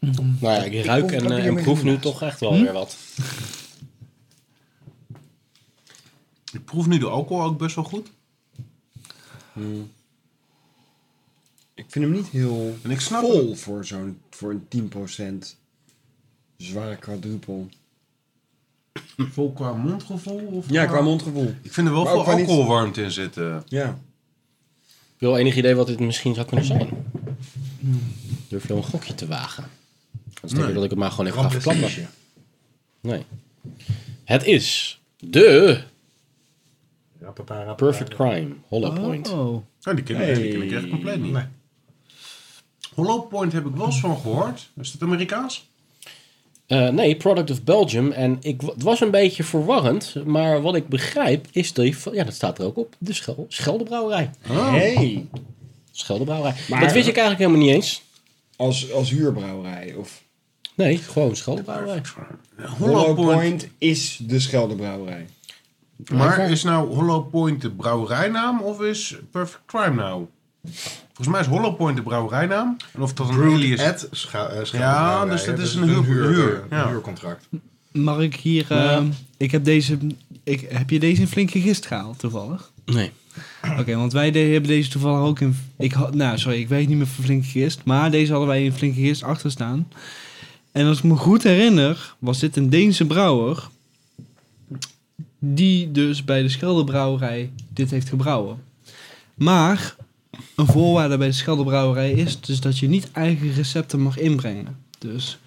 Nou 0.00 0.36
ja, 0.40 0.62
ik 0.62 0.84
ruik 0.84 1.12
en, 1.12 1.30
eh, 1.30 1.46
en 1.46 1.54
met 1.54 1.62
proef 1.62 1.82
nu 1.82 1.98
toch 1.98 2.22
echt 2.22 2.40
wel 2.40 2.52
weer 2.52 2.72
wat. 2.72 2.96
ik 6.52 6.64
proef 6.64 6.86
nu 6.86 6.98
de 6.98 7.08
alcohol 7.08 7.44
ook 7.44 7.58
best 7.58 7.74
wel 7.74 7.84
goed. 7.84 8.10
Ik 11.74 11.84
vind 11.88 12.04
hem 12.04 12.10
niet 12.14 12.28
heel 12.28 12.76
En 12.82 12.90
ik 12.90 13.00
snap 13.00 13.20
vol 13.20 13.54
voor 13.54 13.84
zo'n 13.84 14.20
voor 14.30 14.50
een 14.50 14.92
10% 15.52 15.56
zware 16.56 16.96
quadruple. 16.96 17.64
Vol 19.16 19.52
qua 19.52 19.72
mondgevoel? 19.72 20.46
Of 20.46 20.70
Ja, 20.70 20.86
qua 20.86 21.00
mondgevoel. 21.00 21.54
Ik 21.62 21.72
vind 21.72 21.86
er 21.86 21.92
wel 21.92 22.04
Maar 22.04 22.24
veel 22.24 22.36
niet- 22.36 22.48
alcoholwarmte 22.48 23.02
in 23.02 23.10
zitten. 23.10 23.62
Ja. 23.66 23.98
Wel 25.18 25.38
enig 25.38 25.56
idee 25.56 25.74
wat 25.74 25.86
dit 25.86 26.00
misschien 26.00 26.34
zou 26.34 26.46
kunnen 26.46 26.64
zijn? 26.66 26.88
Durf 28.48 28.62
je 28.62 28.68
wel 28.68 28.76
een 28.76 28.82
gokje 28.82 29.14
te 29.14 29.26
wagen? 29.26 29.64
Dan 30.40 30.50
denk 30.54 30.68
ik 30.68 30.74
dat 30.74 30.84
ik 30.84 30.90
het 30.90 30.98
maar 30.98 31.10
gewoon 31.10 31.26
even 31.26 31.42
ga 31.42 31.50
verklappen. 31.50 32.08
Nee. 33.00 33.24
Het 34.24 34.44
is 34.44 35.00
de 35.18 35.82
Perfect 37.76 38.14
Crime 38.14 38.48
Hollow 38.68 38.94
Point. 38.94 39.30
Oh. 39.32 39.38
Oh, 39.48 39.62
die 39.82 40.02
ken, 40.02 40.28
ik- 40.28 40.34
die 40.36 40.50
ken 40.52 40.62
ik 40.62 40.72
echt 40.72 40.88
compleet 40.88 41.20
niet. 41.22 41.32
Nee. 41.32 41.44
Hollow 42.94 43.28
Point 43.28 43.52
heb 43.52 43.66
ik 43.66 43.74
wel 43.74 43.86
eens 43.86 44.00
van 44.00 44.16
gehoord. 44.16 44.70
Is 44.80 44.92
het 44.92 45.02
Amerikaans? 45.02 45.70
Eh, 46.66 46.88
nee, 46.88 47.16
Product 47.16 47.50
of 47.50 47.62
Belgium. 47.62 48.12
En 48.12 48.38
ik, 48.40 48.60
het 48.60 48.82
was 48.82 49.00
een 49.00 49.10
beetje 49.10 49.44
verwarrend. 49.44 50.14
Maar 50.24 50.62
wat 50.62 50.74
ik 50.74 50.88
begrijp 50.88 51.46
is 51.52 51.72
van- 51.74 52.14
Ja, 52.14 52.24
dat 52.24 52.34
staat 52.34 52.58
er 52.58 52.64
ook 52.64 52.76
op. 52.76 52.94
De 52.98 53.12
Schel, 53.12 53.46
Scheldebrouwerij. 53.48 54.30
Hey. 54.40 55.26
Scheldebrouwerij. 55.90 56.54
Maar- 56.68 56.80
dat 56.80 56.92
wist 56.92 57.08
ik 57.08 57.16
eigenlijk 57.16 57.38
helemaal 57.38 57.66
niet 57.66 57.74
eens. 57.76 58.02
Als, 58.56 58.92
als 58.92 59.10
huurbrouwerij. 59.10 59.94
Of 59.94 60.22
Nee, 60.74 60.96
gewoon 60.98 61.36
Scheldebrouwerij. 61.36 62.00
Hollow 62.78 63.14
Point 63.14 63.68
is 63.78 64.18
de 64.22 64.40
Scheldebrouwerij. 64.40 65.26
Maar 66.12 66.50
is 66.50 66.62
nou 66.62 66.94
Hollow 66.94 67.30
Point 67.30 67.60
de 67.60 67.70
brouwerijnaam 67.70 68.60
of 68.60 68.80
is 68.80 69.16
Perfect 69.30 69.62
Crime 69.66 69.94
nou? 69.94 70.26
Volgens 71.06 71.28
mij 71.28 71.40
is 71.40 71.46
Hollow 71.46 71.76
Point 71.76 71.96
de 71.96 72.02
brouwerijnaam. 72.02 72.76
En 72.94 73.02
of 73.02 73.12
dat 73.14 73.28
een. 73.28 73.78
At 73.80 74.08
scha 74.10 74.46
eh, 74.48 74.56
Ja, 74.58 74.64
Schouwbrouwerij, 74.64 75.30
dus 75.36 75.44
dat 75.44 75.58
is 75.58 75.64
Dus 75.72 75.74
een 75.74 75.88
huur- 75.88 76.04
huur, 76.28 76.62
een 76.70 76.76
ja. 76.78 76.88
huurcontract. 76.88 77.48
Mag 77.92 78.18
ik 78.20 78.34
hier... 78.34 78.64
eh, 78.68 79.02
Ik 79.36 79.50
heb 79.50 79.64
deze... 79.64 79.98
Ik, 80.44 80.66
heb 80.68 80.90
je 80.90 80.98
deze 80.98 81.20
in 81.20 81.26
flinke 81.28 81.60
gist 81.60 81.86
gehaald, 81.86 82.18
toevallig? 82.18 82.70
Nee. 82.84 83.10
Oké, 83.78 83.96
want 83.96 84.12
wij 84.12 84.30
de- 84.30 84.38
hebben 84.38 84.70
deze 84.70 84.90
toevallig 84.90 85.20
ook 85.28 85.40
in... 85.40 85.56
Ik 85.78 85.92
had, 85.92 86.14
nou, 86.14 86.38
sorry, 86.38 86.58
ik 86.60 86.68
weet 86.68 86.88
niet 86.88 86.96
meer 86.96 87.06
van 87.06 87.24
flinke 87.24 87.46
gist. 87.46 87.80
Maar 87.84 88.10
deze 88.10 88.30
hadden 88.30 88.48
wij 88.48 88.64
in 88.64 88.72
flinke 88.72 89.00
gist 89.00 89.22
achter 89.22 89.50
staan. 89.50 89.88
En 90.72 90.86
als 90.86 90.98
ik 90.98 91.04
me 91.04 91.16
goed 91.16 91.42
herinner, 91.42 92.14
was 92.18 92.38
dit 92.38 92.56
een 92.56 92.70
Deense 92.70 93.04
brouwer... 93.06 93.68
die 95.44 95.90
dus 95.90 96.24
bij 96.24 96.42
de 96.42 96.48
Scheldebrouwerij 96.48 97.50
dit 97.68 97.90
heeft 97.90 98.08
gebrouwen. 98.08 98.62
Maar 99.34 99.96
een 100.56 100.66
voorwaarde 100.66 101.18
bij 101.18 101.26
de 101.26 101.32
Scheldebrouwerij 101.32 102.12
is 102.12 102.40
dus 102.40 102.60
dat 102.60 102.78
je 102.78 102.88
niet 102.88 103.10
eigen 103.12 103.52
recepten 103.52 104.00
mag 104.00 104.18
inbrengen. 104.18 104.76
Dus 104.98 105.38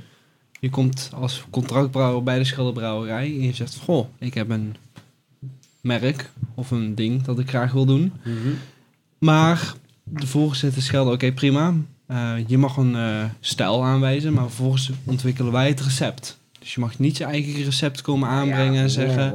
je 0.59 0.69
komt 0.69 1.09
als 1.13 1.43
contractbrouwer 1.49 2.23
bij 2.23 2.37
de 2.37 2.43
Scheldebrouwerij 2.43 3.25
en 3.25 3.41
je 3.41 3.53
zegt... 3.53 3.77
Goh, 3.83 4.07
ik 4.19 4.33
heb 4.33 4.49
een 4.49 4.75
merk 5.81 6.31
of 6.55 6.71
een 6.71 6.95
ding 6.95 7.23
dat 7.23 7.39
ik 7.39 7.49
graag 7.49 7.71
wil 7.71 7.85
doen. 7.85 8.13
Maar 9.17 9.73
de 10.03 10.27
voorgezette 10.27 10.81
schelden, 10.81 11.13
oké 11.13 11.31
prima. 11.31 11.73
Eh, 12.05 12.33
je 12.47 12.57
mag 12.57 12.77
een 12.77 12.95
eh, 12.95 13.23
stijl 13.39 13.83
aanwijzen, 13.83 14.33
maar 14.33 14.43
vervolgens 14.43 14.91
ontwikkelen 15.03 15.51
wij 15.51 15.67
het 15.67 15.81
recept. 15.81 16.37
Dus 16.65 16.73
je 16.73 16.79
mag 16.79 16.99
niet 16.99 17.17
je 17.17 17.23
eigen 17.23 17.63
recept 17.63 18.01
komen 18.01 18.29
aanbrengen 18.29 18.81
en 18.81 18.89
zeggen... 18.89 19.33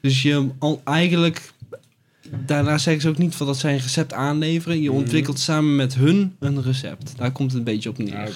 Dus 0.00 0.22
je 0.22 0.48
al 0.58 0.80
eigenlijk... 0.84 1.52
Daarna 2.46 2.78
zeggen 2.78 3.02
ze 3.02 3.08
ook 3.08 3.18
niet 3.18 3.34
van 3.34 3.46
dat 3.46 3.58
zij 3.58 3.72
een 3.72 3.80
recept 3.80 4.12
aanleveren. 4.12 4.82
Je 4.82 4.92
ontwikkelt 4.92 5.38
samen 5.38 5.76
met 5.76 5.94
hun 5.94 6.36
een 6.38 6.62
recept. 6.62 7.12
Daar 7.16 7.32
komt 7.32 7.50
het 7.50 7.58
een 7.58 7.64
beetje 7.64 7.88
op 7.88 7.98
neer. 7.98 8.16
Ah. 8.16 8.26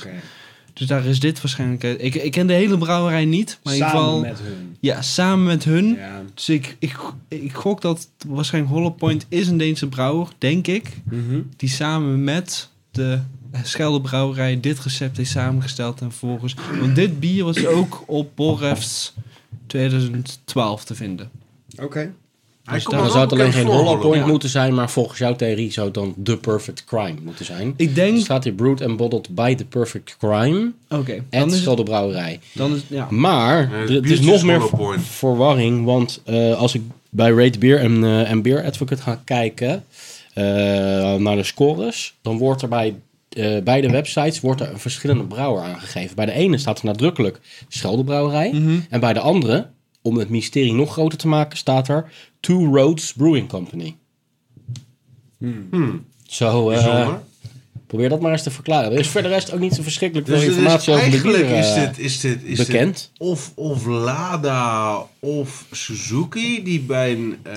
Dus 0.73 0.87
daar 0.87 1.05
is 1.05 1.21
dit 1.21 1.41
waarschijnlijk... 1.41 1.85
uit. 1.85 2.03
Ik, 2.03 2.15
ik 2.15 2.31
ken 2.31 2.47
de 2.47 2.53
hele 2.53 2.79
brouwerij 2.79 3.25
niet. 3.25 3.59
Maar 3.63 3.75
in 3.75 3.79
ieder 3.79 3.93
Samen 3.93 4.15
geval... 4.15 4.21
met 4.21 4.41
hun. 4.41 4.77
Ja, 4.81 5.03
samen 5.03 5.45
met 5.45 5.65
hun. 5.65 5.87
Ja. 5.95 6.23
Dus 6.35 6.49
ik, 6.49 6.77
ik, 6.79 6.97
ik 7.29 7.53
gok 7.53 7.81
dat 7.81 8.09
waarschijnlijk 8.27 8.75
Hollow 8.75 8.97
Point 8.97 9.27
is 9.29 9.49
een 9.49 9.59
Deense 9.59 9.89
brouwer, 9.89 10.29
denk 10.39 10.67
ik. 10.67 10.91
Mhm. 11.05 11.41
Die 11.57 11.69
samen 11.69 12.25
met 12.25 12.71
de 12.91 13.21
Scheldebrouwerij 13.63 14.61
dit 14.61 14.81
recept 14.81 15.17
heeft 15.17 15.31
samengesteld. 15.31 16.01
En 16.01 16.11
vervolgens... 16.11 16.55
Want 16.81 16.95
dit 16.95 17.21
bier 17.21 17.45
was 17.45 17.67
ook 17.67 18.03
op 18.07 18.31
Borrefs 18.35 19.15
2012 19.67 20.85
te 20.85 20.95
vinden. 20.95 21.31
Oké. 21.83 22.13
Hij 22.65 22.75
Dus 22.79 22.85
daar 22.89 23.03
me 23.03 23.09
zou 23.11 23.21
het 23.23 23.33
alleen 23.33 23.53
geen 23.53 23.67
Hollow 23.67 24.01
Point 24.01 24.23
Ja. 24.23 24.27
moeten 24.31 24.49
zijn, 24.49 24.75
maar 24.75 24.91
volgens 24.91 25.19
jouw 25.19 25.37
theorie 25.37 25.73
zou 25.73 25.87
het 25.87 25.95
dan 25.95 26.15
The 26.25 26.37
Perfect 26.37 26.85
Crime 26.85 27.15
moeten 27.23 27.45
zijn. 27.45 27.75
Ik 27.77 27.89
Er 27.89 27.95
denk... 27.95 28.19
staat 28.19 28.45
hier 28.45 28.53
Brewed 28.53 28.83
and 28.83 28.97
Bottled 28.97 29.29
by 29.35 29.55
The 29.55 29.65
Perfect 29.65 30.17
Crime 30.19 30.73
Oké, 30.89 31.15
at 31.15 31.25
dan 31.31 31.49
is 31.53 31.65
het... 31.65 32.41
Dan 32.53 32.75
is, 32.75 32.83
ja. 32.89 33.07
Maar 33.11 33.71
het 33.71 33.91
er- 33.91 34.11
is 34.11 34.21
nog 34.21 34.35
is 34.35 34.43
meer 34.43 34.69
Point. 34.69 35.03
verwarring, 35.03 35.85
want 35.85 36.21
eh, 36.25 36.59
als 36.59 36.75
ik 36.75 36.83
bij 37.11 37.31
Rate 37.31 37.59
Beer 37.59 37.79
en, 37.79 38.05
eh, 38.05 38.31
en 38.31 38.43
Beer 38.43 38.65
Advocate 38.65 39.03
ga 39.03 39.21
kijken 39.25 39.85
eh, 40.35 40.45
naar 41.15 41.37
de 41.37 41.43
scores, 41.45 42.15
dan 42.23 42.39
wordt 42.39 42.63
er 42.63 42.69
bij 42.69 42.95
eh, 43.31 43.63
beide 43.63 43.91
websites 43.91 44.41
wordt 44.41 44.61
er 44.61 44.71
een 44.71 44.79
verschillende 44.79 45.25
brouwer 45.25 45.63
aangegeven. 45.63 46.17
Bij 46.17 46.27
de 46.27 46.33
ene 46.33 46.59
staat 46.59 46.79
er 46.79 46.85
nadrukkelijk 46.85 47.41
Scheldebrouwerij 47.69 48.53
Mhm. 48.53 48.79
en 48.91 49.01
bij 49.01 49.13
de 49.13 49.21
andere 49.21 49.71
om 50.03 50.17
het 50.17 50.29
mysterie 50.29 50.73
nog 50.73 50.93
groter 50.93 51.19
te 51.19 51.29
maken, 51.29 51.59
staat 51.59 51.89
er 51.89 52.13
Two 52.41 52.77
Roads 52.77 53.13
Brewing 53.13 53.49
Company. 53.49 53.97
Hmm. 55.39 56.05
Zo, 56.27 56.71
eh, 56.71 56.77
Bijzonder. 56.83 57.23
Probeer 57.91 58.09
dat 58.09 58.21
maar 58.21 58.33
eens 58.33 58.43
te 58.43 58.51
verklaren. 58.51 58.93
Er 58.93 58.99
is 58.99 59.09
verder 59.09 59.31
rest 59.31 59.53
ook 59.53 59.61
niet 59.61 59.75
zo 59.75 59.83
verschrikkelijk 59.83 60.29
veel 60.29 60.37
Dus, 60.37 60.47
dus 60.47 60.55
informatie 60.55 60.93
over 60.93 61.05
de 61.05 61.11
eigenlijk 61.11 61.47
bier, 61.47 61.59
is 61.59 61.75
eh, 61.75 61.81
dit, 61.81 61.99
is 61.99 62.21
dit, 62.21 62.43
is 62.45 62.59
bekend. 62.59 62.95
dit 62.95 63.29
of, 63.29 63.53
of 63.55 63.87
Lada 63.87 65.07
of 65.19 65.67
Suzuki 65.71 66.63
die 66.63 66.81
bij 66.81 67.13
een 67.13 67.37
eh, 67.43 67.55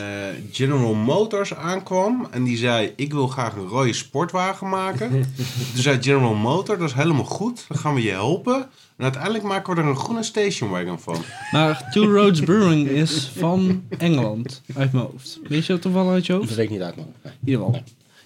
General 0.51 0.93
Motors 0.93 1.55
aankwam 1.55 2.27
en 2.31 2.43
die 2.43 2.57
zei 2.57 2.93
ik 2.95 3.13
wil 3.13 3.27
graag 3.27 3.55
een 3.55 3.67
rode 3.67 3.93
sportwagen 3.93 4.69
maken. 4.69 5.09
Toen 5.73 5.81
zei 5.81 5.97
General 6.01 6.33
Motors 6.35 6.79
dat 6.79 6.89
is 6.89 6.95
helemaal 6.95 7.25
goed, 7.25 7.65
dan 7.67 7.77
gaan 7.77 7.93
we 7.93 8.01
je 8.01 8.11
helpen. 8.11 8.69
En 8.97 9.03
uiteindelijk 9.03 9.43
maken 9.43 9.75
we 9.75 9.81
er 9.81 9.87
een 9.87 9.95
groene 9.97 10.23
station 10.23 10.69
wagon 10.69 10.99
van. 10.99 11.17
Maar 11.51 11.89
Two 11.91 12.13
Roads 12.13 12.39
Brewing 12.39 12.87
is 12.87 13.31
van 13.37 13.83
Engeland, 13.97 14.61
uit 14.75 14.91
mijn 14.91 15.05
hoofd. 15.05 15.39
Weet 15.47 15.65
je 15.65 15.73
dat 15.73 15.81
toevallig 15.81 16.11
uit 16.11 16.25
je 16.25 16.33
hoofd? 16.33 16.47
Dat 16.47 16.57
weet 16.57 16.65
ik 16.65 16.71
niet 16.71 16.81
uit, 16.81 16.95
man. 16.95 17.13
Nee, 17.23 17.33
In 17.33 17.47
ieder 17.47 17.65
geval. 17.65 17.81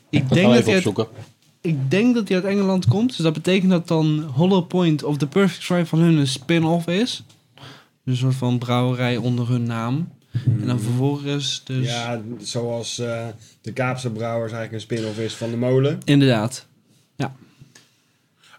Ik 0.10 0.20
dat 0.20 0.30
denk 0.30 0.48
gaan 0.48 0.58
we 0.58 0.64
dat, 0.64 0.76
opzoeken. 0.76 1.08
Ik 1.68 1.92
denk 1.92 2.16
dat 2.16 2.28
hij 2.28 2.38
uit 2.38 2.46
Engeland 2.46 2.88
komt. 2.88 3.08
Dus 3.08 3.18
dat 3.18 3.34
betekent 3.34 3.72
dat 3.72 3.88
dan 3.88 4.22
Hollow 4.24 4.68
Point 4.68 5.04
of 5.04 5.18
The 5.18 5.28
Perfect 5.28 5.64
Stripe 5.64 5.86
van 5.86 6.00
hun 6.00 6.18
een 6.18 6.28
spin-off 6.28 6.88
is. 6.88 7.24
Dus 7.56 7.64
een 8.04 8.16
soort 8.16 8.36
van 8.36 8.58
brouwerij 8.58 9.18
onder 9.18 9.48
hun 9.50 9.64
naam. 9.64 10.10
En 10.46 10.68
dan 10.68 10.80
vervolgens 10.80 11.62
dus... 11.64 11.86
Ja, 11.88 12.22
zoals 12.40 13.00
eh, 13.00 13.28
de 13.62 13.74
Kaapse 13.74 14.10
Brouwers 14.12 14.52
eigenlijk 14.52 14.74
een 14.74 14.98
spin-off 14.98 15.20
is 15.20 15.34
van 15.34 15.50
de 15.50 15.58
molen. 15.58 15.98
Inderdaad. 16.06 16.66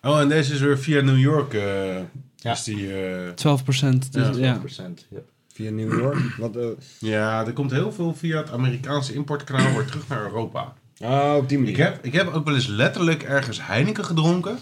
Oh, 0.03 0.21
en 0.21 0.29
deze 0.29 0.55
is 0.55 0.61
weer 0.61 0.79
via 0.79 1.01
New 1.01 1.19
York. 1.19 1.55
eh, 1.55 1.97
Ja. 2.37 2.53
is 2.53 2.63
die, 2.65 2.93
eh, 3.07 3.31
12 3.35 3.65
procent. 3.65 4.13
Dus, 4.13 4.37
Ja, 4.37 4.43
ja. 4.43 4.53
12%. 4.55 5.07
Ja. 5.11 5.19
Via 5.53 5.71
New 5.71 5.93
York. 5.93 6.37
Wat, 6.39 6.57
eh, 6.57 6.67
ja, 6.99 7.47
er 7.47 7.53
komt 7.53 7.71
heel 7.71 7.93
veel 7.93 8.15
via 8.15 8.37
het 8.39 8.51
Amerikaanse 8.51 9.15
importkanaal 9.15 9.75
weer 9.75 9.85
terug 9.85 10.09
naar 10.09 10.23
Europa. 10.23 10.75
Op 11.37 11.49
die 11.49 11.59
manier. 11.59 11.73
Ik 11.73 11.77
heb, 11.79 12.05
ik 12.05 12.13
heb 12.13 12.33
ook 12.35 12.45
wel 12.45 12.55
eens 12.55 12.67
letterlijk 12.67 13.23
ergens 13.23 13.67
Heineken 13.67 14.05
gedronken, 14.05 14.59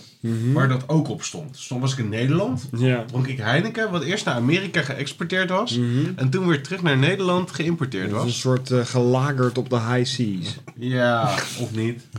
waar 0.53 0.69
dat 0.69 0.89
ook 0.89 1.09
op 1.09 1.23
stond. 1.23 1.53
Dus 1.53 1.67
toen 1.67 1.81
was 1.81 1.93
ik 1.93 1.99
in 1.99 2.09
Nederland, 2.09 2.69
Ja. 2.79 3.05
dronk 3.05 3.27
ik 3.27 3.39
Heineken, 3.39 3.91
wat 3.91 4.03
eerst 4.03 4.25
naar 4.25 4.35
Amerika 4.35 4.83
geëxporteerd 4.83 5.51
was, 5.51 5.77
Mhm. 5.79 6.13
en 6.17 6.31
toen 6.31 6.47
weer 6.47 6.63
terug 6.63 6.83
naar 6.83 6.99
Nederland 6.99 7.51
geïmporteerd 7.51 8.07
is 8.07 8.13
een 8.13 8.19
was. 8.25 8.41
soort 8.41 8.71
eh, 8.71 8.85
gelagerd 8.85 9.59
op 9.59 9.71
de 9.71 9.81
high 9.81 10.05
seas. 10.11 10.57
Ja, 10.77 11.35
of 11.61 11.73
niet. 11.75 12.03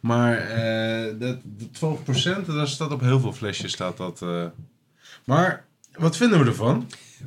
Maar 0.00 0.36
eh 0.36 1.14
dat, 1.18 1.38
de 1.58 1.70
12%, 1.70 2.46
dat 2.46 2.68
staat 2.68 2.90
op 2.92 3.00
heel 3.00 3.20
veel 3.20 3.32
flesjes. 3.32 3.72
Staat 3.72 3.96
dat, 3.96 4.22
eh. 4.22 4.44
Maar 5.24 5.64
wat 5.92 6.16
vinden 6.16 6.38
we 6.38 6.44
ervan? 6.46 6.86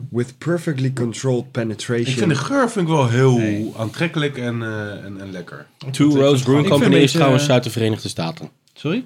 With 0.10 0.38
perfectly 0.38 0.94
controlled 0.94 1.52
penetration. 1.52 2.08
Ik 2.12 2.18
vind 2.18 2.30
de 2.30 2.36
geur 2.36 2.70
vind 2.70 2.88
ik 2.88 2.94
wel 2.94 3.10
heel 3.10 3.38
Nee. 3.38 3.72
aantrekkelijk 3.78 4.38
en, 4.38 4.62
eh, 4.62 5.06
en, 5.06 5.22
en 5.22 5.32
lekker. 5.32 5.66
Two 5.92 6.16
Roads 6.16 6.42
Brewing 6.42 6.68
Company 6.68 6.96
is 6.96 7.12
trouwens 7.12 7.50
uit 7.50 7.64
de 7.64 7.70
Verenigde 7.70 8.10
Staten. 8.10 8.50
Sorry? 8.74 9.06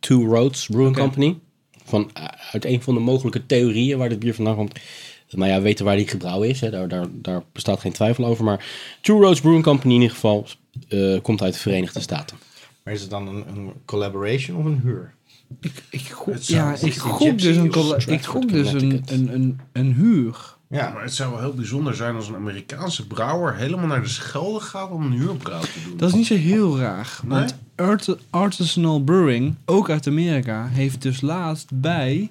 Two 0.00 0.24
Roads 0.24 0.66
Brewing. 0.66 0.96
Company. 0.96 1.38
Van, 1.84 2.10
eh, 2.14 2.24
uit 2.52 2.64
een 2.64 2.82
van 2.82 2.94
de 2.94 3.00
mogelijke 3.00 3.46
theorieën 3.46 3.98
waar 3.98 4.08
dit 4.08 4.18
bier 4.18 4.34
vandaan 4.34 4.56
komt. 4.56 4.78
Nou 5.30 5.50
ja, 5.50 5.60
weten 5.60 5.84
waar 5.84 5.96
die 5.96 6.08
gebrouwen 6.08 6.48
is. 6.48 6.60
Hè. 6.60 6.70
Daar, 6.70 6.88
daar, 6.88 7.06
daar 7.12 7.42
bestaat 7.52 7.80
geen 7.80 7.92
twijfel 7.92 8.24
over. 8.26 8.44
Maar 8.44 8.64
Two 9.00 9.20
Roads 9.20 9.40
Brewing 9.40 9.64
Company 9.64 9.94
in 9.94 10.00
ieder 10.00 10.14
geval 10.14 10.46
eh, 10.88 11.20
komt 11.22 11.42
uit 11.42 11.52
de 11.52 11.58
Verenigde 11.58 12.00
Staten. 12.00 12.36
Maar 12.82 12.94
is 12.94 13.00
het 13.00 13.10
dan 13.10 13.28
een, 13.28 13.44
een 13.48 13.72
collaboration 13.84 14.56
of 14.58 14.64
een 14.64 14.80
huur? 14.82 15.14
Ik 15.90 16.10
gok, 16.10 16.34
Het 16.34 16.44
zou- 16.44 16.58
ja, 16.70 16.86
ik 16.86 16.96
gok 16.96 17.38
dus 17.38 17.56
een, 17.56 18.12
ik 18.12 18.24
gok 18.24 18.48
dus 18.48 18.72
een, 18.72 19.02
een, 19.06 19.34
een, 19.34 19.60
een 19.72 19.92
huur. 19.92 20.52
Ja, 20.68 20.90
Maar 20.92 21.02
het 21.02 21.14
zou 21.14 21.30
wel 21.30 21.40
heel 21.40 21.54
bijzonder 21.54 21.94
zijn 21.94 22.14
als 22.14 22.28
een 22.28 22.34
Amerikaanse 22.34 23.06
brouwer 23.06 23.54
helemaal 23.56 23.86
naar 23.86 24.02
de 24.02 24.08
Schelde 24.08 24.60
gaat 24.60 24.90
om 24.90 25.02
een 25.02 25.12
huurbrouw 25.12 25.60
te 25.60 25.68
doen. 25.88 25.96
Dat 25.96 26.08
is 26.08 26.14
niet 26.14 26.26
zo 26.26 26.34
heel 26.34 26.78
raar. 26.78 27.18
Nee? 27.24 27.38
Want 27.38 27.54
Art- 27.74 28.16
Artisanal 28.30 29.02
Brewing, 29.02 29.54
ook 29.64 29.90
uit 29.90 30.06
Amerika, 30.06 30.66
heeft 30.66 31.02
dus 31.02 31.20
laatst 31.20 31.68
bij... 31.80 32.30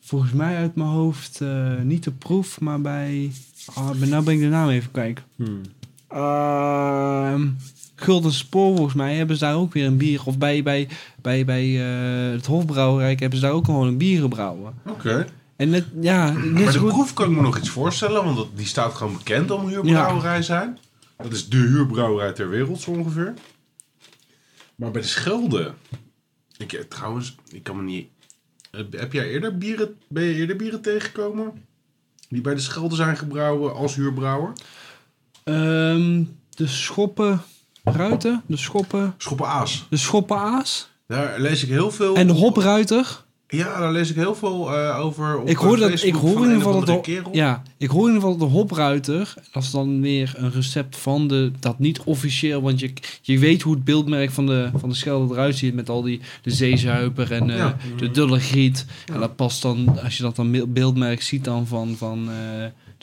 Volgens 0.00 0.32
mij 0.32 0.56
uit 0.56 0.74
mijn 0.74 0.88
hoofd 0.88 1.40
eh, 1.40 1.78
niet 1.82 2.04
de 2.04 2.10
proef, 2.10 2.60
maar 2.60 2.80
bij... 2.80 3.32
Ah, 3.74 3.90
nou 3.90 4.24
ben 4.24 4.34
ik 4.34 4.40
de 4.40 4.46
naam 4.48 4.68
even 4.68 4.90
kijken. 4.90 5.24
Hmm. 5.36 5.60
Ehm, 6.08 7.48
Gulden 8.02 8.32
Spoor, 8.32 8.74
volgens 8.74 8.94
mij, 8.94 9.14
hebben 9.14 9.36
ze 9.36 9.44
daar 9.44 9.54
ook 9.54 9.72
weer 9.72 9.86
een 9.86 9.96
bier. 9.96 10.22
Of 10.24 10.38
bij, 10.38 10.62
bij, 10.62 10.88
bij, 11.22 11.44
bij 11.44 11.80
eh, 11.80 12.32
het 12.32 12.46
Hofbrouwerijk 12.46 13.20
hebben 13.20 13.38
ze 13.38 13.44
daar 13.44 13.54
ook 13.54 13.64
gewoon 13.64 13.86
een 13.86 13.98
bier 13.98 14.20
gebrouwen. 14.20 14.74
Oké. 14.86 15.26
En 15.56 15.70
net, 15.70 15.86
ja, 16.00 16.30
net 16.30 16.52
Maar 16.52 16.72
de 16.72 16.78
goed... 16.78 16.88
proef 16.88 17.12
kan 17.12 17.30
ik 17.30 17.36
me 17.36 17.42
nog 17.42 17.58
iets 17.58 17.68
voorstellen, 17.68 18.24
want 18.24 18.48
die 18.54 18.66
staat 18.66 18.94
gewoon 18.94 19.16
bekend 19.16 19.50
om 19.50 19.68
huurbrouwerij 19.68 20.42
zijn. 20.42 20.78
Dat 21.16 21.32
is 21.32 21.48
de 21.48 21.56
huurbrouwerij 21.56 22.32
ter 22.32 22.48
wereld 22.48 22.80
zo 22.80 22.90
ongeveer. 22.90 23.34
Maar 24.74 24.90
bij 24.90 25.02
de 25.02 25.08
Schelde... 25.08 25.72
Ik, 26.56 26.72
eh, 26.72 26.84
trouwens, 26.84 27.36
ik 27.50 27.62
kan 27.62 27.76
me 27.76 27.82
niet... 27.82 28.08
Heb 28.90 29.12
jij 29.12 29.30
eerder 29.30 29.58
bieren, 29.58 29.96
ben 30.08 30.22
je 30.22 30.34
eerder 30.34 30.56
bieren 30.56 30.80
tegengekomen? 30.80 31.52
Die 32.28 32.40
bij 32.40 32.54
de 32.54 32.60
Schelde 32.60 32.94
zijn 32.94 33.16
gebrouwen 33.16 33.74
als 33.74 33.94
huurbrouwer? 33.94 34.52
Ehm, 35.44 36.24
de 36.50 36.66
schoppen 36.66 37.42
ruiten, 37.84 38.42
de 38.46 38.56
schoppen, 38.56 39.14
Schoppen 39.18 39.46
Aas. 39.46 39.86
de 39.90 39.96
schoppen 39.96 40.36
aas 40.38 40.88
Daar 41.06 41.40
lees 41.40 41.62
ik 41.62 41.68
heel 41.68 41.90
veel... 41.90 42.14
en 42.16 42.26
de 42.26 42.32
hopruiter. 42.32 43.24
Ja, 43.48 43.78
daar 43.78 43.92
lees 43.92 44.10
ik 44.10 44.16
heel 44.16 44.34
veel 44.34 44.74
eh, 44.76 44.98
over 45.00 45.38
op 45.38 45.48
Ik 45.48 45.56
hoor, 45.56 45.74
eh, 45.74 45.80
dat, 45.80 46.02
ik 46.02 46.14
hoor 46.14 46.36
in 46.36 46.42
ieder 46.42 46.56
geval 46.56 46.84
dat 46.84 47.04
de, 47.04 47.22
ja, 47.32 47.62
ik 47.78 47.88
hoor 47.90 48.00
in 48.08 48.14
ieder 48.14 48.22
geval 48.22 48.36
dat 48.38 48.48
de 48.48 48.54
hopruiter, 48.54 49.34
dat 49.52 49.62
is 49.62 49.70
dan 49.70 50.00
weer 50.00 50.34
een 50.36 50.50
recept 50.52 50.96
van 50.96 51.28
de, 51.28 51.52
dat 51.60 51.78
niet 51.78 52.00
officieel, 52.00 52.62
want 52.62 52.80
je, 52.80 52.92
je 53.22 53.38
weet 53.38 53.62
hoe 53.62 53.74
het 53.74 53.84
beeldmerk 53.84 54.30
van 54.30 54.46
de, 54.46 54.70
van 54.76 54.88
de 54.88 54.94
Schelde 54.94 55.34
eruit 55.34 55.56
ziet 55.56 55.74
met 55.74 55.88
al 55.88 56.02
die, 56.02 56.20
de 56.42 56.50
zeezuiper 56.50 57.32
en 57.32 57.50
eh, 57.50 57.56
Ja. 57.56 57.76
de 57.96 58.10
dulle 58.10 58.40
griet. 58.40 58.86
Ja. 59.06 59.14
En 59.14 59.20
dat 59.20 59.36
past 59.36 59.62
dan, 59.62 60.02
als 60.04 60.16
je 60.16 60.22
dat 60.22 60.36
dan 60.36 60.50
me- 60.50 60.66
beeldmerk 60.66 61.22
ziet 61.22 61.44
dan 61.44 61.66
van, 61.66 61.94
van 61.98 62.28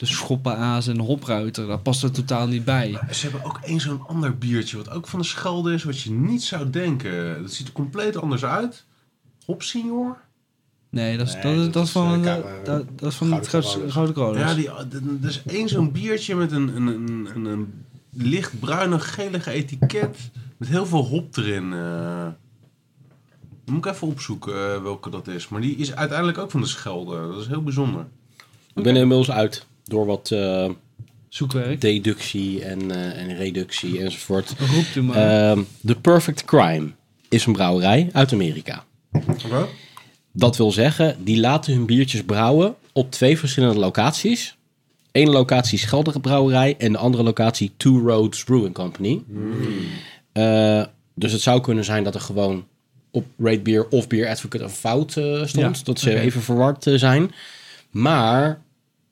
de 0.00 0.06
schoppenaas 0.06 0.86
en 0.86 0.98
hopruiter, 0.98 1.66
dat 1.66 1.82
past 1.82 2.02
er 2.02 2.10
totaal 2.10 2.46
niet 2.46 2.64
bij. 2.64 2.98
Ze 3.10 3.22
hebben 3.28 3.44
ook 3.44 3.60
één 3.64 3.80
zo'n 3.80 4.06
ander 4.06 4.38
biertje, 4.38 4.76
wat 4.76 4.90
ook 4.90 5.06
van 5.06 5.18
de 5.20 5.24
Schelde 5.26 5.72
is, 5.74 5.84
wat 5.84 6.00
je 6.00 6.10
niet 6.10 6.42
zou 6.42 6.70
denken. 6.70 7.42
Dat 7.42 7.52
ziet 7.52 7.66
er 7.66 7.72
compleet 7.72 8.16
anders 8.16 8.44
uit. 8.44 8.84
Hop 9.44 9.62
Senior? 9.62 10.16
Nee, 10.90 11.16
dat 11.16 11.26
is, 11.28 11.34
Nee, 11.34 11.42
dat 11.42 11.52
is, 11.56 11.62
dat 11.64 11.72
dat 11.72 11.82
is 11.82 11.88
is, 11.88 11.94
van, 11.94 12.24
eh, 12.24 12.36
eh, 12.36 12.44
dat, 12.64 12.84
dat 12.96 13.10
is 13.10 13.16
van 13.16 13.32
het 13.32 13.48
Gouden. 13.48 14.38
Ja, 14.38 14.54
die, 14.54 14.70
er 14.70 15.28
is 15.28 15.42
één 15.46 15.68
zo'n 15.68 15.92
biertje 15.92 16.34
met 16.34 16.52
een, 16.52 16.76
een, 16.76 16.86
een, 16.86 17.28
een, 17.34 17.44
een 17.44 17.84
lichtbruine, 18.10 18.98
gelige 19.00 19.50
etiket. 19.50 20.30
Met 20.56 20.68
heel 20.68 20.86
veel 20.86 21.04
hop 21.04 21.36
erin. 21.36 21.72
eh. 21.72 22.26
Dan 23.64 23.74
moet 23.74 23.84
ik 23.86 23.92
even 23.92 24.06
opzoeken 24.08 24.82
welke 24.82 25.10
dat 25.10 25.28
is. 25.28 25.48
Maar 25.48 25.60
die 25.60 25.76
is 25.76 25.94
uiteindelijk 25.94 26.38
ook 26.38 26.50
van 26.50 26.60
de 26.60 26.66
Schelde. 26.66 27.28
Dat 27.32 27.40
is 27.40 27.46
heel 27.46 27.62
bijzonder. 27.62 28.06
Ik 28.74 28.82
ben 28.82 28.96
inmiddels 28.96 29.30
uit 29.30 29.66
door 29.90 30.06
wat 30.06 30.30
eh, 30.30 30.70
Zoekwerk. 31.28 31.80
deductie 31.80 32.64
en, 32.64 32.90
eh, 32.90 33.22
en 33.22 33.36
reductie 33.36 34.00
enzovoort. 34.00 34.54
Roept 34.74 34.96
u 34.96 35.02
maar. 35.02 35.50
Ehm 35.50 35.62
The 35.86 35.94
Perfect 35.94 36.44
Crime 36.44 36.90
is 37.28 37.46
een 37.46 37.52
brouwerij 37.52 38.08
uit 38.12 38.32
Amerika. 38.32 38.84
Oké. 39.12 39.66
Dat 40.32 40.56
wil 40.56 40.72
zeggen, 40.72 41.16
die 41.24 41.40
laten 41.40 41.72
hun 41.72 41.86
biertjes 41.86 42.22
brouwen 42.22 42.74
op 42.92 43.10
twee 43.10 43.38
verschillende 43.38 43.80
locaties. 43.80 44.56
Eén 45.12 45.30
locatie 45.30 45.78
is 45.78 45.84
Geldige 45.84 46.20
Brouwerij 46.20 46.74
en 46.78 46.92
de 46.92 46.98
andere 46.98 47.22
locatie 47.22 47.72
Two 47.76 47.98
Roads 48.06 48.44
Brewing 48.44 48.74
Company. 48.74 49.22
Eh, 50.32 50.84
dus 51.14 51.32
het 51.32 51.40
zou 51.40 51.60
kunnen 51.60 51.84
zijn 51.84 52.04
dat 52.04 52.14
er 52.14 52.20
gewoon 52.20 52.66
op 53.10 53.26
Rate 53.38 53.60
Beer 53.60 53.88
of 53.88 54.08
Beer 54.08 54.28
Advocate 54.28 54.64
een 54.64 54.70
fout 54.70 55.16
eh, 55.16 55.46
stond. 55.46 55.78
Ja, 55.78 55.84
dat 55.84 55.98
ze 55.98 56.20
even 56.20 56.42
verward 56.42 56.86
zijn. 56.94 57.30
Maar 57.90 58.60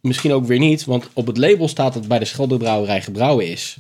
misschien 0.01 0.33
ook 0.33 0.47
weer 0.47 0.59
niet, 0.59 0.85
want 0.85 1.09
op 1.13 1.27
het 1.27 1.37
label 1.39 1.69
staat 1.69 1.95
dat 1.95 2.09
bij 2.09 2.19
de 2.19 2.25
Schelde 2.25 2.57
Brouwerij 2.57 3.03
gebrouwen 3.03 3.51
is. 3.51 3.77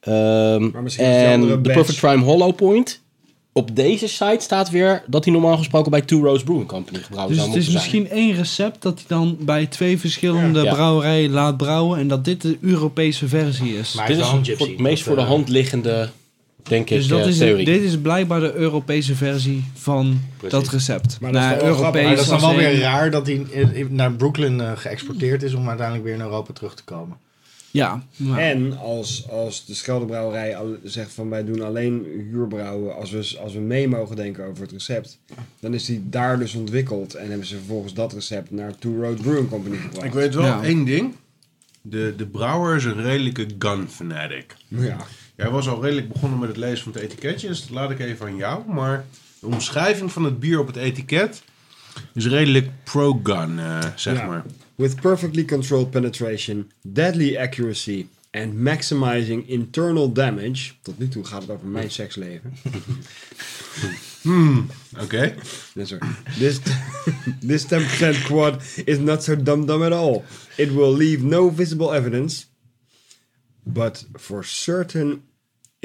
Ehm, 0.00 0.70
Maar 0.70 0.82
misschien 0.82 1.04
is 1.06 1.16
die 1.16 1.24
en 1.26 1.40
andere 1.40 1.60
de. 1.60 1.70
Perfect 1.72 1.98
Crime 1.98 2.24
Hollow 2.24 2.54
Point. 2.54 3.04
Op 3.52 3.76
deze 3.76 4.08
site 4.08 4.36
staat 4.40 4.70
weer 4.70 5.02
dat 5.06 5.24
hij 5.24 5.32
normaal 5.32 5.56
gesproken 5.56 5.90
bij 5.90 6.00
Two 6.02 6.22
Roads 6.24 6.42
Brewing 6.42 6.68
Company 6.68 6.98
gebrouwen 6.98 7.34
Dus 7.34 7.42
zou 7.44 7.54
het 7.56 7.62
is 7.64 7.68
moeten 7.68 7.90
zijn. 7.90 8.02
misschien 8.02 8.22
één 8.26 8.36
recept 8.36 8.82
dat 8.82 8.94
hij 8.98 9.04
dan 9.08 9.36
bij 9.40 9.66
twee 9.66 9.98
verschillende 9.98 10.62
Ja. 10.62 10.72
brouwerijen 10.74 11.30
laat 11.30 11.56
brouwen 11.56 11.98
en 11.98 12.08
dat 12.08 12.24
dit 12.24 12.42
de 12.42 12.58
Europese 12.60 13.28
versie 13.28 13.78
is. 13.78 13.92
Maar 13.94 14.06
Dit 14.06 14.18
is 14.18 14.26
gypsy. 14.28 14.64
het 14.70 14.78
meest 14.78 15.02
voor 15.02 15.16
de 15.16 15.22
eh, 15.22 15.26
hand 15.28 15.48
liggende, 15.48 16.08
denk 16.68 16.88
dus 16.88 17.04
ik, 17.04 17.10
dat 17.10 17.20
eh, 17.20 17.26
is, 17.28 17.38
theorie. 17.38 17.64
dit 17.64 17.82
is 17.82 17.98
blijkbaar 17.98 18.40
de 18.40 18.54
Europese 18.54 19.14
versie 19.14 19.64
van 19.74 20.20
Precies. 20.36 20.58
dat 20.58 20.68
recept. 20.72 21.20
Maar 21.20 21.32
dat 21.32 21.42
is 21.42 21.46
Nou, 21.48 21.58
toch 21.58 21.68
wel 21.68 21.76
grappig. 21.78 22.02
Maar 22.02 22.10
dat 22.14 22.20
is 22.24 22.28
dan 22.30 22.40
wel 22.40 22.56
weer 22.56 22.78
raar 22.78 23.10
dat 23.10 23.26
hij 23.26 23.46
naar 23.90 24.12
Brooklyn 24.12 24.60
eh, 24.60 24.72
geëxporteerd 24.76 25.42
is 25.42 25.54
om 25.54 25.68
uiteindelijk 25.68 26.06
weer 26.06 26.14
in 26.16 26.20
Europa 26.20 26.52
terug 26.52 26.74
te 26.74 26.84
komen. 26.84 27.16
Ja, 27.70 28.02
maar 28.16 28.38
En 28.38 28.78
als, 28.78 29.28
als 29.30 29.64
de 29.66 29.74
Scheldebrouwerij 29.74 30.56
al, 30.56 30.76
zegt 30.82 31.12
van 31.12 31.28
wij 31.30 31.44
doen 31.44 31.62
alleen 31.62 32.06
huurbrouwen 32.30 32.96
als 32.96 33.10
we, 33.10 33.36
als 33.42 33.52
we 33.52 33.58
mee 33.60 33.88
mogen 33.88 34.16
denken 34.16 34.44
over 34.44 34.62
het 34.62 34.72
recept. 34.72 35.18
Dan 35.60 35.74
is 35.74 35.84
die 35.84 36.02
daar 36.08 36.38
dus 36.38 36.54
ontwikkeld 36.54 37.14
en 37.14 37.28
hebben 37.28 37.46
ze 37.46 37.56
vervolgens 37.56 37.94
dat 37.94 38.12
recept 38.12 38.50
naar 38.50 38.78
Two 38.78 39.02
Road 39.02 39.20
Brewing 39.22 39.48
Company 39.48 39.76
gebracht. 39.76 40.04
Ik 40.06 40.12
weet 40.12 40.34
wel 40.34 40.44
Ja. 40.44 40.62
één 40.62 40.84
ding. 40.84 41.14
De, 41.82 42.14
de 42.16 42.26
brouwer 42.26 42.76
is 42.76 42.84
een 42.84 43.02
redelijke 43.02 43.46
gun 43.58 43.88
fanatic. 43.88 44.54
Ja. 44.68 44.96
Jij 45.36 45.50
was 45.50 45.68
al 45.68 45.82
redelijk 45.82 46.08
begonnen 46.12 46.38
met 46.38 46.48
het 46.48 46.56
lezen 46.58 46.84
van 46.84 46.92
het 46.92 47.02
etiketje, 47.02 47.48
dus 47.48 47.60
dat 47.60 47.70
laat 47.70 47.90
ik 47.90 47.98
even 47.98 48.26
aan 48.26 48.36
jou. 48.36 48.70
Maar 48.72 49.04
de 49.40 49.46
omschrijving 49.46 50.12
van 50.12 50.24
het 50.24 50.40
bier 50.40 50.58
op 50.60 50.66
het 50.66 50.76
etiket 50.76 51.42
is 52.14 52.26
redelijk 52.26 52.70
pro-gun, 52.84 53.58
eh, 53.58 53.78
zeg 53.96 54.16
Ja. 54.18 54.26
maar. 54.26 54.44
With 54.74 55.00
perfectly 55.00 55.44
controlled 55.44 55.90
penetration, 55.90 56.70
deadly 56.82 57.36
accuracy 57.36 58.06
and 58.30 58.54
maximizing 58.54 59.48
internal 59.48 60.12
damage. 60.12 60.72
Tot 60.82 60.98
nu 60.98 61.08
toe 61.08 61.24
gaat 61.24 61.42
het 61.42 61.50
over 61.50 61.66
mijn 61.66 61.90
seksleven. 61.90 62.54
Oké. 65.02 65.34
Yes, 65.74 65.88
sir. 65.88 65.98
This, 66.38 66.58
this 67.46 67.66
10% 67.66 68.24
quad 68.24 68.62
is 68.84 68.98
not 68.98 69.22
so 69.22 69.42
dumb 69.42 69.66
dumb 69.66 69.82
at 69.82 69.92
all. 69.92 70.24
It 70.56 70.72
will 70.72 70.92
leave 70.96 71.22
no 71.22 71.50
visible 71.50 71.94
evidence, 71.94 72.44
but 73.62 74.06
for 74.14 74.44
certain 74.44 75.22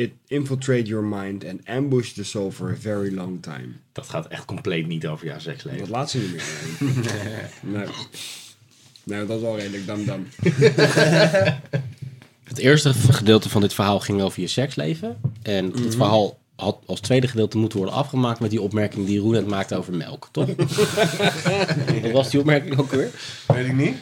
it 0.02 0.12
infiltrate 0.28 0.84
your 0.88 1.04
mind 1.04 1.46
and 1.46 1.60
ambush 1.68 2.12
the 2.14 2.24
soul 2.24 2.52
for 2.52 2.70
a 2.72 2.76
very 2.80 3.14
long 3.14 3.42
time. 3.42 3.68
Dat 3.92 4.10
gaat 4.10 4.28
echt 4.28 4.46
compleet 4.46 4.88
niet 4.88 5.08
over 5.08 5.26
jouw 5.26 5.34
Dat 5.34 5.44
seksleven. 5.44 5.90
laat 5.90 6.10
ze 6.10 6.18
niet 6.18 6.32
meer. 6.32 7.50
Nee. 7.80 7.86
Nee, 9.04 9.26
dat 9.26 9.38
is 9.38 9.44
wel 9.44 9.58
redelijk 9.58 9.86
dam 9.88 10.06
dam. 10.06 10.28
Het 12.44 12.58
eerste 12.60 12.94
gedeelte 12.94 13.50
van 13.50 13.62
dit 13.62 13.74
verhaal 13.74 14.00
ging 14.00 14.22
over 14.22 14.42
je 14.42 14.48
seksleven. 14.48 15.18
En 15.42 15.66
Mhm. 15.66 15.84
het 15.84 15.96
verhaal 15.96 16.40
had 16.56 16.78
als 16.86 17.00
tweede 17.00 17.28
gedeelte 17.28 17.58
moeten 17.58 17.78
worden 17.78 17.96
afgemaakt 17.98 18.40
met 18.40 18.50
die 18.50 18.62
opmerking 18.62 19.06
die 19.06 19.20
Roen 19.20 19.32
net 19.32 19.48
maakte 19.48 19.76
over 19.76 19.94
melk, 19.94 20.30
toch? 20.32 20.48
Wat 22.02 22.12
was 22.12 22.30
die 22.30 22.40
opmerking 22.40 22.78
ook 22.78 22.92
weer? 22.92 23.10
Weet 23.48 23.66
ik 23.66 23.74
niet. 23.76 23.96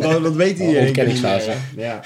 dat, 0.00 0.22
dat 0.22 0.34
weet 0.34 0.58
iedereen. 0.58 0.86
Ontkenningsfase. 0.86 1.52
Ja. 1.76 2.02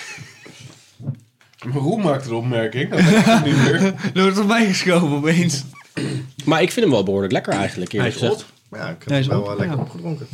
Maar 1.65 1.83
Roel 1.83 1.97
maakte 1.97 2.29
de 2.29 2.35
opmerking. 2.35 2.91
Dat 2.91 2.99
ik 3.01 3.45
niet 3.45 3.57
meer. 3.57 3.83
er 4.15 4.23
wordt 4.23 4.39
erbij 4.39 4.67
geschoven 4.67 5.17
opeens. 5.17 5.65
Maar 6.45 6.63
ik 6.63 6.71
vind 6.73 6.85
hem 6.87 6.95
wel 6.95 7.05
behoorlijk 7.05 7.33
lekker 7.33 7.53
eigenlijk, 7.53 7.93
Hij 7.93 8.01
eerlijk 8.01 8.23
is 8.23 8.29
gezegd. 8.29 8.47
op. 8.71 8.79
Ja, 8.79 8.89
ik 8.89 8.97
heb 8.99 9.09
Hij 9.09 9.19
is 9.19 9.27
hem 9.27 9.35
wel 9.35 9.45
op, 9.45 9.51
eh, 9.53 9.59
lekker 9.59 9.77
ja. 9.77 9.83
opgedronken. 9.83 10.27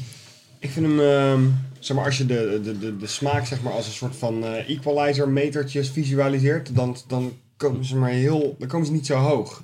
Ik 0.59 0.71
vind 0.71 0.87
hem, 0.87 1.01
ehm, 1.01 1.43
zeg 1.79 1.97
maar, 1.97 2.05
als 2.05 2.19
je 2.19 2.27
de, 2.27 2.61
de, 2.65 2.79
de, 2.79 2.97
de 2.97 3.07
smaak 3.07 3.47
zeg 3.47 3.63
maar, 3.63 3.73
als 3.73 3.87
een 3.87 3.93
soort 3.93 4.17
van 4.17 4.45
eh, 4.45 4.69
equalizer 4.69 5.29
metertjes 5.29 5.91
visualiseert, 5.91 6.75
dan, 6.75 6.97
dan 7.07 7.33
komen 7.57 7.85
ze 7.85 7.97
maar 7.97 8.11
heel, 8.11 8.57
dan 8.59 8.69
komen 8.69 8.87
ze 8.87 8.93
niet 8.93 9.07
zo 9.07 9.17
hoog. 9.17 9.63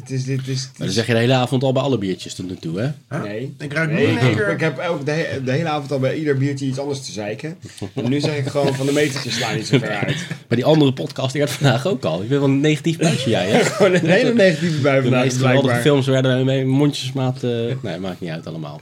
Dit 0.00 0.10
is, 0.10 0.24
dit 0.24 0.38
is, 0.40 0.46
dit 0.46 0.78
Maar 0.78 0.86
dan 0.86 0.96
zeg 0.96 1.06
je 1.06 1.12
de 1.12 1.18
hele 1.18 1.34
avond 1.34 1.62
al 1.62 1.72
bij 1.72 1.82
alle 1.82 1.98
biertjes 1.98 2.34
tot 2.34 2.48
nu 2.48 2.56
toe, 2.56 2.78
hè? 2.80 2.90
Huh? 3.16 3.22
nee. 3.22 3.54
Ik 3.58 3.72
ruik 3.72 3.90
Nee, 3.90 4.06
één 4.06 4.14
ik, 4.14 4.36
keer. 4.36 4.48
ik 4.48 4.60
heb 4.60 4.76
de, 5.04 5.10
he- 5.10 5.42
de 5.44 5.50
hele 5.52 5.68
avond 5.68 5.92
al 5.92 5.98
bij 5.98 6.16
ieder 6.18 6.38
biertje 6.38 6.66
iets 6.66 6.78
anders 6.78 7.00
te 7.06 7.12
zeiken. 7.12 7.56
En 7.94 8.08
nu 8.08 8.20
zeg 8.20 8.36
ik 8.36 8.46
gewoon 8.46 8.74
van 8.74 8.86
de 8.86 8.92
metertjes 8.92 9.34
slaan 9.36 9.56
niet 9.56 9.66
zo 9.66 9.78
ver 9.78 9.88
uit. 9.96 10.16
Maar 10.48 10.56
die 10.56 10.64
andere 10.64 10.92
podcast 10.92 11.34
eerder 11.34 11.54
vandaag 11.54 11.86
ook 11.86 12.04
al. 12.04 12.22
Ik 12.22 12.28
ben 12.28 12.38
wel 12.40 12.48
een 12.48 12.60
negatief 12.60 12.98
buisje, 12.98 13.30
jij, 13.30 13.50
hè? 13.50 13.64
Gewoon 13.74 13.94
een 13.94 14.06
hele 14.06 14.34
negatieve 14.34 14.80
bui 14.80 14.96
De 14.96 15.02
vandaag 15.02 15.22
meeste 15.22 15.38
geweldige 15.38 15.62
blijkbaar. 15.66 15.92
films 15.92 16.06
werden 16.06 16.44
met 16.44 16.64
mondjesmaat... 16.66 17.42
eh 17.44 17.50
nee, 17.82 17.98
maakt 17.98 18.20
niet 18.20 18.30
uit 18.30 18.46
allemaal. 18.46 18.80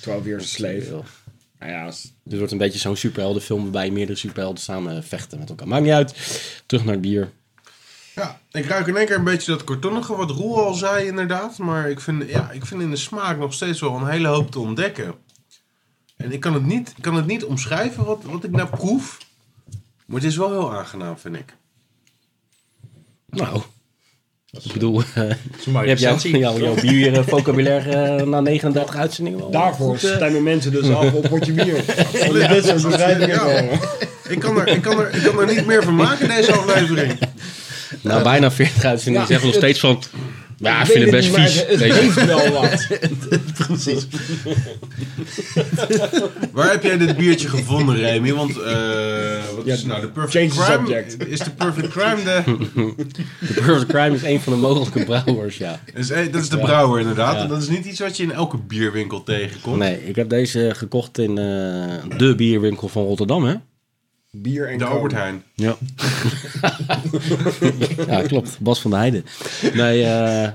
12 0.00 0.24
years 0.24 0.44
a 0.44 0.46
slave. 0.46 0.90
Nou 1.58 1.72
ja, 1.72 1.84
als- 1.84 2.12
Dit 2.24 2.36
wordt 2.38 2.52
een 2.52 2.58
beetje 2.58 2.78
zo'n 2.78 2.96
superheldenfilm 2.96 3.62
waarbij 3.62 3.90
meerdere 3.90 4.18
superhelden 4.18 4.62
samen 4.62 5.04
vechten 5.04 5.38
met 5.38 5.48
elkaar. 5.48 5.68
Maakt 5.68 5.82
niet 5.84 5.92
uit. 5.92 6.14
Terug 6.66 6.84
naar 6.84 6.92
het 6.94 7.02
bier. 7.02 7.30
Ja, 8.14 8.40
ik 8.50 8.66
ruik 8.66 8.86
in 8.86 8.96
één 8.96 9.06
keer 9.06 9.16
een 9.16 9.24
beetje 9.24 9.52
dat 9.52 9.64
kartonnige, 9.64 10.16
wat 10.16 10.30
Roel 10.30 10.64
al 10.64 10.74
zei 10.74 11.06
inderdaad. 11.06 11.58
Maar 11.58 11.90
ik 11.90 12.00
vind, 12.00 12.28
ja, 12.28 12.50
ik 12.50 12.66
vind 12.66 12.82
in 12.82 12.90
de 12.90 12.96
smaak 12.96 13.38
nog 13.38 13.52
steeds 13.52 13.80
wel 13.80 13.94
een 13.94 14.08
hele 14.08 14.28
hoop 14.28 14.50
te 14.50 14.58
ontdekken. 14.58 15.14
En 16.16 16.32
ik 16.32 16.40
kan 16.40 16.54
het 16.54 16.66
niet, 16.66 16.92
ik 16.96 17.02
kan 17.02 17.14
het 17.14 17.26
niet 17.26 17.44
omschrijven 17.44 18.04
wat, 18.04 18.22
wat 18.24 18.44
ik 18.44 18.50
nou 18.50 18.68
proef. 18.68 19.18
Maar 20.06 20.16
het 20.20 20.30
is 20.30 20.36
wel 20.36 20.50
heel 20.50 20.74
aangenaam, 20.74 21.18
vind 21.18 21.36
ik. 21.36 21.56
Nou, 23.26 23.62
ik 24.50 24.72
bedoel, 24.72 25.02
Dat 25.14 25.36
is 25.58 25.66
een 25.66 25.72
mooie 25.72 25.96
je 25.96 26.06
hebt 26.06 26.22
jouw, 26.22 26.38
jouw, 26.38 26.58
jouw 26.58 26.74
bier 26.74 27.18
eh, 27.18 27.26
vocabulaire 27.26 27.90
eh, 27.90 28.26
na 28.26 28.40
39 28.40 28.96
uitzendingen 28.96 29.38
wel. 29.38 29.50
daarvoor 29.50 29.88
goed, 29.88 29.98
stemmen 29.98 30.42
mensen 30.42 30.72
dus 30.72 30.90
af 30.90 31.12
op 31.12 31.28
potje 31.28 31.52
bier. 31.52 31.76
Om 32.28 32.32
dit 32.32 32.64
soort 32.64 32.80
te 32.80 33.24
Ja. 33.26 33.78
Ik 34.28 34.38
kan, 34.38 34.60
er, 34.60 34.68
ik, 34.68 34.82
kan 34.82 35.00
er, 35.00 35.14
ik 35.14 35.22
kan 35.22 35.40
er 35.40 35.54
niet 35.54 35.66
meer 35.66 35.82
van 35.82 35.94
maken, 35.94 36.28
deze 36.28 36.52
aflevering. 36.52 37.18
Nou, 38.00 38.22
bijna 38.22 38.50
40 38.50 38.84
uitzendingen 38.84 39.20
Ja, 39.20 39.26
zeggen 39.26 39.46
we 39.46 39.52
nog 39.52 39.62
steeds 39.62 39.80
van... 39.80 40.02
Ja, 40.58 40.80
ik 40.80 40.86
vind 40.86 41.00
het 41.02 41.10
best 41.10 41.28
niet, 41.28 41.36
vies. 41.38 41.54
Het, 41.54 41.68
het 41.68 41.80
heeft 41.92 42.24
wel 42.26 42.50
wat. 42.50 42.86
Precies. 43.66 44.06
Waar 46.52 46.70
heb 46.70 46.82
jij 46.82 46.96
dit 46.98 47.16
biertje 47.16 47.48
gevonden, 47.48 47.96
Remy? 47.96 48.32
Want, 48.32 48.50
eh 48.60 48.74
wat 49.56 49.64
Ja, 49.64 49.72
is 49.74 49.84
nou 49.84 50.00
de 50.00 50.08
Perfect 50.08 50.52
Crime? 50.54 50.64
subject. 50.72 51.28
Is 51.28 51.38
de 51.38 51.50
Perfect 51.50 51.88
Crime 51.88 52.22
de... 52.24 52.42
De 53.54 53.60
Perfect 53.62 53.86
Crime 53.86 54.14
is 54.14 54.22
een 54.22 54.40
van 54.40 54.52
de 54.52 54.58
mogelijke 54.58 55.04
brouwers, 55.04 55.56
ja. 55.56 55.80
Is, 55.94 56.08
dat 56.08 56.34
is 56.42 56.48
de 56.48 56.58
brouwer 56.58 57.00
inderdaad. 57.00 57.34
Ja. 57.34 57.42
En 57.42 57.48
dat 57.48 57.62
is 57.62 57.68
niet 57.68 57.84
iets 57.84 58.00
wat 58.00 58.16
je 58.16 58.22
in 58.22 58.32
elke 58.32 58.56
bierwinkel 58.56 59.22
tegenkomt. 59.22 59.76
Nee, 59.78 60.06
ik 60.08 60.16
heb 60.16 60.28
deze 60.28 60.70
gekocht 60.76 61.18
in 61.18 61.38
eh, 61.38 61.44
de 62.18 62.34
bierwinkel 62.36 62.88
van 62.88 63.04
Rotterdam, 63.04 63.44
hè? 63.44 63.54
Bier 64.36 64.68
en 64.68 64.78
De. 64.78 64.84
Albert 64.84 65.12
Heijn. 65.12 65.42
Ja. 65.54 65.76
ja, 68.06 68.22
klopt. 68.22 68.58
Bas 68.60 68.80
van 68.80 68.90
der 68.90 69.00
Heijden. 69.00 69.24
Nee, 69.74 70.04
eh 70.04 70.52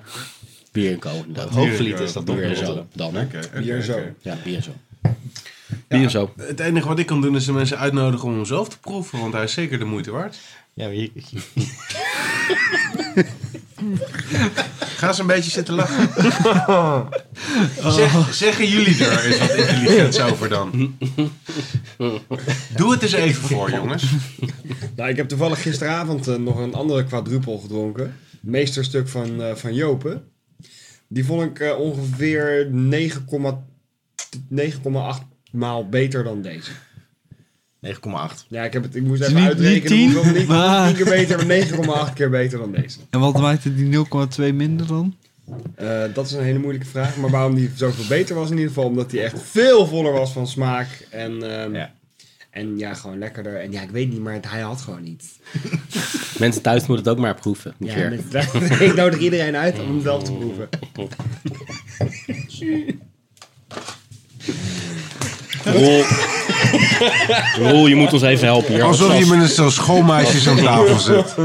bier 0.71 0.91
en 0.91 1.15
inderdaad. 1.25 1.49
Hoogvliet 1.53 1.99
is 1.99 2.13
dat 2.13 2.25
Bier 2.25 2.43
en 2.43 2.57
zo 2.57 2.87
dan, 2.93 3.15
hè? 3.15 3.23
Oké, 3.23 3.37
oké, 3.45 3.59
Bier 3.61 3.81
zo. 3.81 3.91
oké. 3.91 4.13
Ja, 4.21 4.37
bier 4.43 4.55
en 4.55 4.63
zo. 4.63 4.71
Bier 5.87 6.03
en 6.03 6.09
zo. 6.09 6.33
Het 6.37 6.59
enige 6.59 6.87
wat 6.87 6.99
ik 6.99 7.05
kan 7.05 7.21
doen 7.21 7.35
is 7.35 7.45
de 7.45 7.51
mensen 7.51 7.77
uitnodigen 7.77 8.27
om 8.27 8.33
hem 8.35 8.45
zelf 8.45 8.69
te 8.69 8.79
proeven, 8.79 9.19
want 9.19 9.33
hij 9.33 9.43
is 9.43 9.53
zeker 9.53 9.79
de 9.79 9.85
moeite 9.85 10.11
waard. 10.11 10.37
Ja, 10.73 10.85
maar 10.85 10.95
je- 10.95 11.11
Ga 14.97 15.07
eens 15.07 15.19
een 15.19 15.27
beetje 15.27 15.51
zitten 15.51 15.73
lachen. 15.73 16.09
Zeg, 17.93 18.33
zeggen 18.33 18.67
jullie 18.67 19.05
er 19.05 19.25
eens 19.25 19.37
wat 19.37 19.49
intelligents 19.49 20.19
over 20.19 20.49
dan? 20.49 20.95
Doe 22.75 22.91
het 22.91 23.01
eens 23.01 23.11
even 23.11 23.41
voor, 23.41 23.71
jongens. 23.71 24.03
Nou, 24.95 25.09
ik 25.09 25.15
heb 25.15 25.27
toevallig 25.27 25.61
gisteravond 25.61 26.27
eh, 26.27 26.35
nog 26.35 26.57
een 26.57 26.73
andere 26.73 27.03
quadrupel 27.03 27.57
gedronken. 27.57 28.15
Meesterstuk 28.41 29.07
van, 29.07 29.41
eh, 29.41 29.55
van 29.55 29.73
Jopen. 29.73 30.31
Die 31.07 31.25
vond 31.25 31.43
ik 31.43 31.59
eh, 31.59 31.79
ongeveer 31.79 32.69
9,8 32.71 35.17
maal 35.51 35.89
beter 35.89 36.23
dan 36.23 36.41
deze. 36.41 36.71
9,8. 37.95 38.45
Ja, 38.47 38.63
ik, 38.63 38.73
heb 38.73 38.83
het, 38.83 38.95
ik 38.95 39.03
moest 39.03 39.21
even 39.21 39.35
niet- 39.35 39.45
uitrekenen. 39.45 39.97
niet 39.97 40.07
10, 40.09 40.13
hoeveel, 40.13 40.33
niet, 40.33 40.47
maar- 40.47 40.85
10 40.87 40.95
keer 40.95 41.05
beter, 41.05 41.45
maar 41.85 42.07
9,8 42.09 42.13
keer 42.13 42.29
beter 42.29 42.59
dan 42.59 42.71
deze. 42.71 42.97
En 43.09 43.19
wat 43.19 43.39
maakt 43.39 43.63
het 43.63 43.77
die 43.77 44.05
0,2 44.49 44.53
minder 44.53 44.87
dan? 44.87 45.15
Eh, 45.75 46.01
dat 46.13 46.25
is 46.25 46.31
een 46.31 46.43
hele 46.43 46.59
moeilijke 46.59 46.87
vraag. 46.87 47.17
Maar 47.17 47.29
waarom 47.29 47.55
die 47.55 47.71
zoveel 47.75 48.05
beter 48.07 48.35
was 48.35 48.45
in 48.49 48.53
ieder 48.55 48.67
geval. 48.67 48.85
Omdat 48.89 49.09
die 49.09 49.21
echt 49.21 49.41
veel 49.41 49.87
voller 49.87 50.11
was 50.11 50.31
van 50.31 50.47
smaak. 50.47 51.07
En, 51.09 51.59
ehm, 51.61 51.75
Ja. 51.75 51.91
en 52.49 52.77
ja, 52.77 52.93
gewoon 52.93 53.17
lekkerder. 53.17 53.59
En 53.61 53.71
ja, 53.71 53.81
ik 53.81 53.89
weet 53.89 54.09
niet, 54.09 54.19
maar 54.21 54.33
het- 54.33 54.49
hij 54.49 54.61
had 54.61 54.81
gewoon 54.81 55.03
niet. 55.03 55.23
Mensen 56.39 56.61
thuis 56.61 56.85
moeten 56.85 57.05
het 57.05 57.13
ook 57.15 57.19
maar 57.23 57.35
proeven. 57.35 57.73
Niet 57.77 57.91
Ja, 57.91 58.09
ik 58.85 58.95
nodig 58.95 59.19
iedereen 59.19 59.55
uit 59.55 59.79
om 59.79 59.87
hem 59.87 60.01
zelf 60.01 60.23
te 60.23 60.31
proeven. 60.31 60.69
Roel. 65.73 66.03
Roel, 67.59 67.87
je 67.87 67.95
moet 67.95 68.13
ons 68.13 68.21
even 68.21 68.45
helpen 68.47 68.73
hier. 68.73 68.83
Als 68.83 69.01
Alsof 69.01 69.19
je 69.19 69.25
met 69.35 69.57
een 69.57 69.71
schoolmeisjes 69.71 70.47
aan 70.47 70.57
tafel 70.57 70.99
zit. 70.99 71.35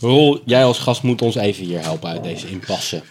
Roel, 0.00 0.40
jij 0.44 0.64
als 0.64 0.78
gast 0.78 1.02
moet 1.02 1.22
ons 1.22 1.34
even 1.34 1.64
hier 1.64 1.80
helpen 1.82 2.10
uit 2.10 2.22
deze 2.22 2.48
impasse. 2.48 3.02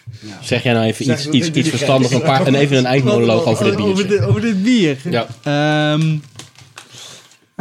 Zeg 0.42 0.64
jij 0.64 0.74
nou 0.74 0.86
even 0.86 1.12
iets, 1.12 1.26
iets, 1.28 1.36
iets 1.48 1.52
niet 1.56 1.70
verstandig 1.70 2.12
gek 2.12 2.20
een 2.20 2.26
paar, 2.26 2.46
en 2.46 2.56
even 2.56 2.78
een 2.78 2.86
eindmonoloog 2.86 3.44
over 3.46 3.66
dit 3.66 3.76
Over, 3.80 4.08
dit- 4.08 4.22
over 4.22 4.42
dit 4.42 4.64
bier. 4.64 4.98
Ja. 5.10 5.28
Ehm, 5.44 6.18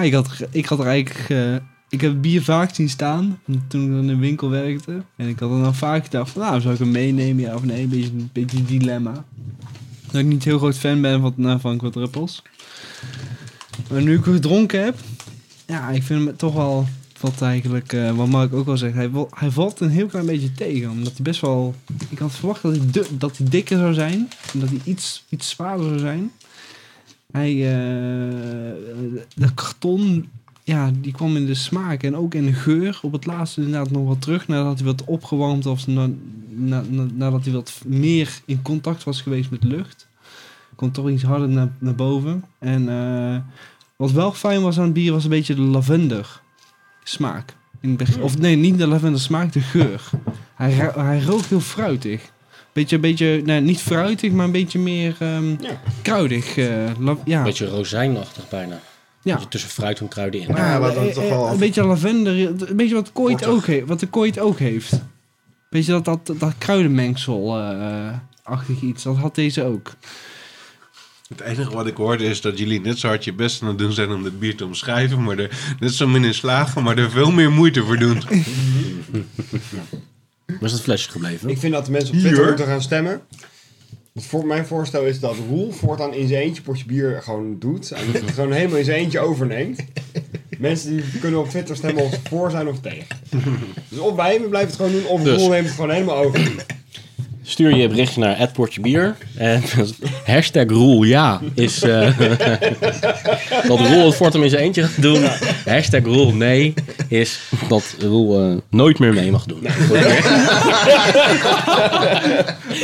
ik, 0.06 0.12
had, 0.14 0.28
ik 0.50 0.66
had 0.66 0.78
er 0.78 0.86
eigenlijk... 0.86 1.30
eh, 1.30 1.54
ik 1.88 2.00
heb 2.00 2.10
het 2.10 2.20
bier 2.20 2.42
vaak 2.42 2.74
zien 2.74 2.88
staan 2.88 3.40
toen 3.68 3.82
ik 3.82 3.88
in 4.00 4.06
de 4.06 4.16
winkel 4.16 4.50
werkte. 4.50 5.02
En 5.16 5.28
ik 5.28 5.38
had 5.38 5.50
dan 5.50 5.74
vaak 5.74 6.04
gedacht 6.04 6.30
van, 6.30 6.42
nou, 6.42 6.60
zou 6.60 6.72
ik 6.74 6.80
hem 6.80 6.90
meenemen, 6.90 7.44
ja 7.44 7.54
of 7.54 7.64
nee? 7.64 7.82
Een 7.82 7.88
beetje 7.88 8.08
een 8.10 8.30
beetje 8.32 8.56
een 8.56 8.66
dilemma. 8.66 9.24
Dat 10.10 10.20
ik 10.20 10.26
niet 10.26 10.44
heel 10.44 10.58
groot 10.58 10.78
fan 10.78 11.00
ben 11.00 11.20
van, 11.20 11.32
nou, 11.36 11.60
van 11.60 11.78
quadruppels. 11.78 12.42
Maar 13.90 14.02
nu 14.02 14.16
ik 14.16 14.24
gedronken 14.24 14.84
heb, 14.84 14.98
ja, 15.66 15.90
ik 15.90 16.02
vind 16.02 16.24
hem 16.24 16.36
toch 16.36 16.54
wel 16.54 16.86
wat 17.20 17.42
eigenlijk, 17.42 17.92
eh, 17.92 18.16
wat 18.16 18.28
Mark 18.28 18.52
ook 18.54 18.68
al 18.68 18.76
zegt, 18.76 18.94
hij, 18.94 19.10
hij 19.30 19.50
valt 19.50 19.80
een 19.80 19.90
heel 19.90 20.06
klein 20.06 20.26
beetje 20.26 20.52
tegen. 20.52 20.90
Omdat 20.90 21.12
hij 21.12 21.22
best 21.22 21.40
wel, 21.40 21.74
ik 22.08 22.18
had 22.18 22.32
verwacht 22.32 22.62
dat 22.62 22.76
hij, 22.76 23.04
dat 23.18 23.36
hij 23.36 23.48
dikker 23.48 23.78
zou 23.78 23.94
zijn. 23.94 24.28
En 24.52 24.60
dat 24.60 24.68
hij 24.68 24.80
iets, 24.84 25.24
iets 25.28 25.48
zwaarder 25.48 25.86
zou 25.86 25.98
zijn. 25.98 26.30
Hij, 27.30 27.50
eh, 27.50 28.34
de 29.34 29.54
karton 29.54 30.28
ja, 30.64 30.90
die 31.00 31.12
kwam 31.12 31.36
in 31.36 31.46
de 31.46 31.54
smaak 31.54 32.02
en 32.02 32.16
ook 32.16 32.34
in 32.34 32.46
de 32.46 32.52
geur. 32.52 32.98
Op 33.02 33.12
het 33.12 33.26
laatste 33.26 33.60
inderdaad 33.60 33.90
nog 33.90 34.06
wat 34.06 34.22
terug 34.22 34.48
nadat 34.48 34.78
hij 34.78 34.86
wat 34.86 35.04
opgewarmd 35.04 35.86
na- 36.48 36.84
nadat 37.14 37.44
hij 37.44 37.52
wat 37.52 37.80
meer 37.84 38.40
in 38.44 38.62
contact 38.62 39.04
was 39.04 39.20
geweest 39.20 39.50
met 39.50 39.64
lucht. 39.64 40.06
Komt 40.76 40.94
toch 40.94 41.08
iets 41.08 41.22
harder 41.22 41.48
naar, 41.48 41.68
naar 41.78 41.94
boven. 41.94 42.44
En 42.58 42.88
eh, 42.88 43.36
wat 43.96 44.10
wel 44.10 44.32
fijn 44.32 44.62
was 44.62 44.78
aan 44.78 44.84
het 44.84 44.92
bier 44.92 45.12
was 45.12 45.24
een 45.24 45.30
beetje 45.30 45.54
de 45.54 45.60
lavender 45.60 46.40
smaak. 47.04 47.54
In 47.80 47.88
het 47.88 47.98
begin- 47.98 48.22
Of 48.22 48.38
nee, 48.38 48.56
niet 48.56 48.78
de 48.78 48.86
lavender 48.86 49.20
smaak, 49.20 49.52
de 49.52 49.60
geur. 49.60 50.10
Hij, 50.54 50.70
hij 50.96 51.22
rookt 51.22 51.46
heel 51.46 51.60
fruitig. 51.60 52.32
Beetje, 52.72 52.98
beetje, 52.98 53.42
nee, 53.44 53.60
niet 53.60 53.80
fruitig, 53.80 54.32
maar 54.32 54.44
een 54.46 54.52
beetje 54.52 54.78
meer 54.78 55.16
ehm, 55.18 55.48
Ja. 55.50 55.80
kruidig. 56.02 56.56
eh, 56.56 56.66
la- 56.98 57.16
ja. 57.24 57.38
Een 57.38 57.44
beetje 57.44 57.66
rozijnachtig 57.68 58.48
bijna. 58.48 58.80
Ja. 59.22 59.34
Beetje 59.34 59.48
tussen 59.48 59.70
fruit 59.70 60.00
en 60.00 60.08
kruiden 60.08 60.40
in. 60.40 60.54
Ja, 60.56 60.80
wat 60.80 60.94
dan 60.94 61.10
toch 61.12 61.22
eh, 61.22 61.28
wel 61.30 61.44
een 61.44 61.50
af- 61.52 61.58
beetje 61.58 61.84
lavender, 61.84 62.46
een 62.68 62.76
beetje 62.76 62.94
wat 62.94 63.12
Kooit 63.12 63.36
Kortig. 63.36 63.48
ook 63.54 63.66
heeft, 63.66 63.86
wat 63.88 64.00
de 64.00 64.06
Kooit 64.06 64.38
ook 64.38 64.58
heeft. 64.58 65.00
Beetje 65.70 65.92
dat, 66.00 66.04
dat, 66.04 66.38
dat 66.40 66.54
kruidenmengsel 66.58 67.58
eh, 67.60 68.08
achtig 68.42 68.80
iets, 68.80 69.02
dat 69.02 69.16
had 69.16 69.34
deze 69.34 69.64
ook. 69.64 69.92
Het 71.28 71.40
enige 71.40 71.74
wat 71.74 71.86
ik 71.86 71.96
hoorde 71.96 72.24
is 72.24 72.40
dat 72.40 72.58
jullie 72.58 72.80
net 72.80 72.98
zo 72.98 73.08
hard 73.08 73.24
je 73.24 73.32
best 73.32 73.62
aan 73.62 73.68
het 73.68 73.78
doen 73.78 73.92
zijn 73.92 74.12
om 74.12 74.22
dit 74.22 74.38
bier 74.38 74.56
te 74.56 74.64
omschrijven, 74.64 75.22
maar 75.22 75.38
er 75.38 75.76
net 75.80 75.92
zo 75.92 76.06
min 76.06 76.24
in 76.24 76.34
slagen, 76.34 76.82
maar 76.82 76.98
er 76.98 77.10
veel 77.10 77.30
meer 77.30 77.52
moeite 77.52 77.82
voor 77.82 77.98
doen. 77.98 78.22
Waar 80.46 80.62
is 80.62 80.72
het 80.72 80.80
flesje 80.80 81.10
gebleven? 81.10 81.48
Ik 81.48 81.58
vind 81.58 81.72
dat 81.72 81.84
de 81.86 81.90
mensen 81.90 82.14
op 82.14 82.14
Hier. 82.14 82.24
Twitter 82.26 82.46
moeten 82.46 82.66
gaan 82.66 82.82
stemmen. 82.82 83.22
Want 84.12 84.26
voor, 84.26 84.46
mijn 84.46 84.66
voorstel 84.66 85.04
is 85.04 85.20
dat 85.20 85.36
Roel 85.48 85.72
voortaan 85.72 86.14
in 86.14 86.28
zijn 86.28 86.42
eentje 86.42 86.62
potje 86.62 86.84
bier 86.84 87.22
gewoon 87.22 87.58
doet. 87.58 87.90
En 87.90 88.12
het 88.12 88.30
gewoon 88.30 88.52
helemaal 88.52 88.78
in 88.78 88.84
zijn 88.84 88.98
eentje 88.98 89.18
overneemt. 89.18 89.80
Mensen 90.58 90.90
die 90.90 91.18
kunnen 91.20 91.40
op 91.40 91.48
Twitter 91.48 91.76
stemmen 91.76 92.04
of 92.04 92.12
ze 92.12 92.20
voor 92.28 92.50
zijn 92.50 92.68
of 92.68 92.80
tegen. 92.80 93.16
Dus 93.88 93.98
of 93.98 94.16
wij 94.16 94.40
we 94.40 94.48
blijven 94.48 94.70
het 94.70 94.76
gewoon 94.76 94.92
doen, 94.92 95.06
of 95.06 95.22
Dus. 95.22 95.40
Roel 95.40 95.50
neemt 95.50 95.66
het 95.66 95.74
gewoon 95.74 95.90
helemaal 95.90 96.16
over. 96.16 96.64
Stuur 97.47 97.76
je 97.76 97.88
berichtje 97.88 98.20
naar 98.20 98.51
@portjebier 98.53 99.16
en 99.36 99.62
hashtag 100.24 100.68
Roel 100.68 101.03
ja 101.03 101.40
is 101.55 101.82
eh, 101.82 102.18
dat 103.68 103.78
Roel 103.78 104.07
het 104.07 104.14
voortaan 104.14 104.42
in 104.42 104.51
zijn 104.51 104.62
eentje 104.62 104.82
gaat 104.82 105.03
doen. 105.03 105.24
Hashtag 105.64 106.05
Roel 106.05 106.32
nee 106.32 106.74
is 107.09 107.40
dat 107.68 107.95
Roel 107.99 108.40
eh, 108.40 108.57
nooit 108.70 108.99
meer 108.99 109.12
mee 109.14 109.30
mag 109.30 109.45
doen. 109.45 109.59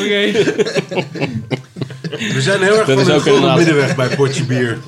Oké. 0.00 0.32
We 2.10 2.40
zijn 2.40 2.62
heel 2.62 2.76
erg 2.76 2.86
Dat 2.86 3.04
van 3.04 3.16
is 3.16 3.24
de 3.24 3.32
ook 3.32 3.56
middenweg 3.56 3.96
bij 3.96 4.08
Potje 4.16 4.44
Bier. 4.44 4.78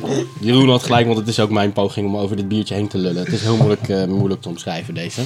Jeroen 0.41 0.69
had 0.69 0.83
gelijk, 0.83 1.07
want 1.07 1.19
het 1.19 1.29
is 1.29 1.41
ook 1.41 1.51
mijn 1.51 1.73
poging 1.73 2.07
om 2.07 2.17
over 2.17 2.37
dit 2.37 2.49
biertje 2.49 2.75
heen 2.75 2.89
te 2.89 2.99
lullen. 2.99 3.25
Het 3.25 3.33
is 3.33 3.43
heel 3.43 3.57
moeilijk, 3.57 3.89
eh, 3.89 4.05
moeilijk 4.05 4.43
te 4.43 4.49
omschrijven 4.49 4.95
deze. 4.95 5.21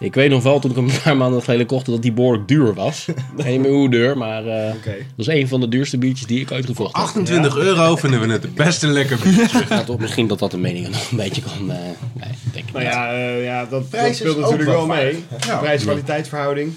Ik 0.00 0.14
weet 0.14 0.30
nog 0.30 0.42
wel, 0.42 0.58
toen 0.60 0.70
ik 0.70 0.76
hem 0.76 0.88
een 0.88 1.00
paar 1.02 1.16
maanden 1.16 1.42
geleden 1.42 1.66
kocht, 1.66 1.86
dat 1.86 2.02
die 2.02 2.12
behoorlijk 2.12 2.48
duur 2.48 2.74
was. 2.74 3.06
Geen 3.38 3.60
meer 3.60 3.70
hoe 3.70 3.90
duur, 3.90 4.16
maar 4.16 4.46
eh, 4.46 4.72
dat 4.84 4.96
is 5.16 5.26
een 5.26 5.48
van 5.48 5.60
de 5.60 5.68
duurste 5.68 5.98
biertjes 5.98 6.26
die 6.26 6.40
ik 6.40 6.50
ooit 6.52 6.66
gekocht 6.66 6.96
heb. 6.96 7.02
28 7.02 7.56
euro 7.56 7.96
vinden 7.96 8.20
we 8.20 8.32
het 8.32 8.42
de 8.42 8.48
beste 8.48 8.86
lekker 8.86 9.18
bier. 9.22 9.50
Ja, 9.68 9.84
toch, 9.84 9.98
misschien 9.98 10.26
dat 10.26 10.38
dat 10.38 10.50
de 10.50 10.58
meningen 10.58 10.90
nog 10.90 11.10
een 11.10 11.16
beetje 11.16 11.42
kan... 11.42 11.70
eh 11.70 11.76
nee, 12.12 12.30
denk 12.52 12.66
ik 12.66 12.72
Nou 12.72 12.84
niet. 12.84 12.94
ja, 12.94 13.12
eh, 13.12 13.44
ja 13.44 13.60
dat, 13.60 13.70
dat 13.70 13.88
Prijs 13.88 14.10
is 14.10 14.16
speelt 14.16 14.36
ook 14.36 14.42
natuurlijk 14.42 14.70
wel 14.70 14.86
wel 14.86 14.96
mee. 14.96 15.24
Ja. 15.46 15.56
Prijs-kwaliteitsverhouding. 15.56 16.72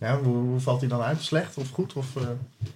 Ja, 0.00 0.20
hoe, 0.22 0.36
hoe 0.36 0.60
valt 0.60 0.80
hij 0.80 0.88
dan 0.88 1.00
uit? 1.00 1.22
Slecht 1.22 1.56
of 1.56 1.70
goed? 1.70 1.92
Of, 1.92 2.06
eh, 2.16 2.22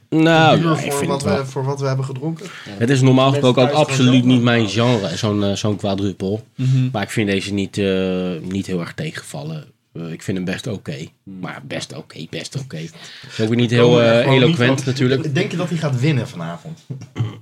Nou, 0.08 0.62
ja, 0.62 0.72
ik 0.72 0.78
voor, 0.78 0.92
vind 0.98 1.10
wat 1.10 1.22
het 1.22 1.30
wel. 1.30 1.38
we, 1.38 1.46
voor 1.46 1.64
wat 1.64 1.80
we 1.80 1.86
hebben 1.86 2.04
gedronken? 2.04 2.46
Het 2.68 2.90
is 2.90 3.00
normaal 3.00 3.30
gesproken 3.30 3.62
ook 3.62 3.70
absoluut 3.70 4.24
niet 4.24 4.42
mijn 4.42 4.64
bepalen. 4.66 4.98
genre, 5.00 5.16
zo'n 5.16 5.44
eh, 5.44 5.52
zo'n 5.52 5.76
quadruple. 5.76 6.40
Mhm. 6.54 6.88
Maar 6.92 7.02
ik 7.02 7.10
vind 7.10 7.28
deze 7.28 7.52
niet, 7.52 7.78
eh, 7.78 8.30
niet 8.50 8.66
heel 8.66 8.80
erg 8.80 8.94
tegenvallen. 8.94 9.64
Eh, 9.92 10.12
ik 10.12 10.22
vind 10.22 10.36
hem 10.36 10.46
best 10.46 10.66
oké. 10.66 10.96
Hmm. 11.22 11.38
Maar 11.40 11.62
best 11.66 11.94
oké, 11.96 12.26
best 12.30 12.58
oké. 12.58 12.76
Is 12.76 13.40
ook 13.40 13.48
weer 13.48 13.56
niet 13.56 13.70
heel 13.70 14.02
eh, 14.02 14.26
eloquent 14.26 14.76
niet 14.76 14.86
natuurlijk. 14.86 15.34
Denk 15.34 15.50
je 15.50 15.56
dat 15.56 15.68
hij 15.68 15.78
gaat 15.78 16.00
winnen 16.00 16.28
vanavond? 16.28 16.78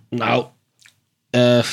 Nou, 0.08 0.44
eh, 1.30 1.64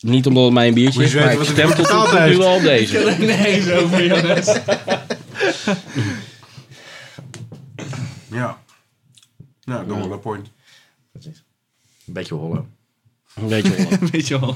niet 0.00 0.26
omdat 0.26 0.44
het 0.44 0.52
mijn 0.52 0.74
biertje 0.74 1.04
is, 1.04 1.14
maar 1.14 1.32
ik 1.32 1.42
stem 1.42 1.70
tot 1.74 2.12
nu 2.26 2.36
op 2.36 2.60
deze. 2.62 3.16
Nee, 3.18 3.60
zo 3.62 3.86
voor. 3.86 4.56
Ja. 8.38 8.58
Nou, 9.64 9.86
wel 9.86 10.12
een 10.12 10.20
point. 10.20 10.48
Precies. 11.12 11.44
Een 12.06 12.12
beetje 12.12 12.34
hollen. 12.34 12.66
Een 13.34 13.48
beetje 13.48 13.76
wel. 13.88 14.08
Weet 14.10 14.28
je 14.28 14.40
wel. 14.40 14.54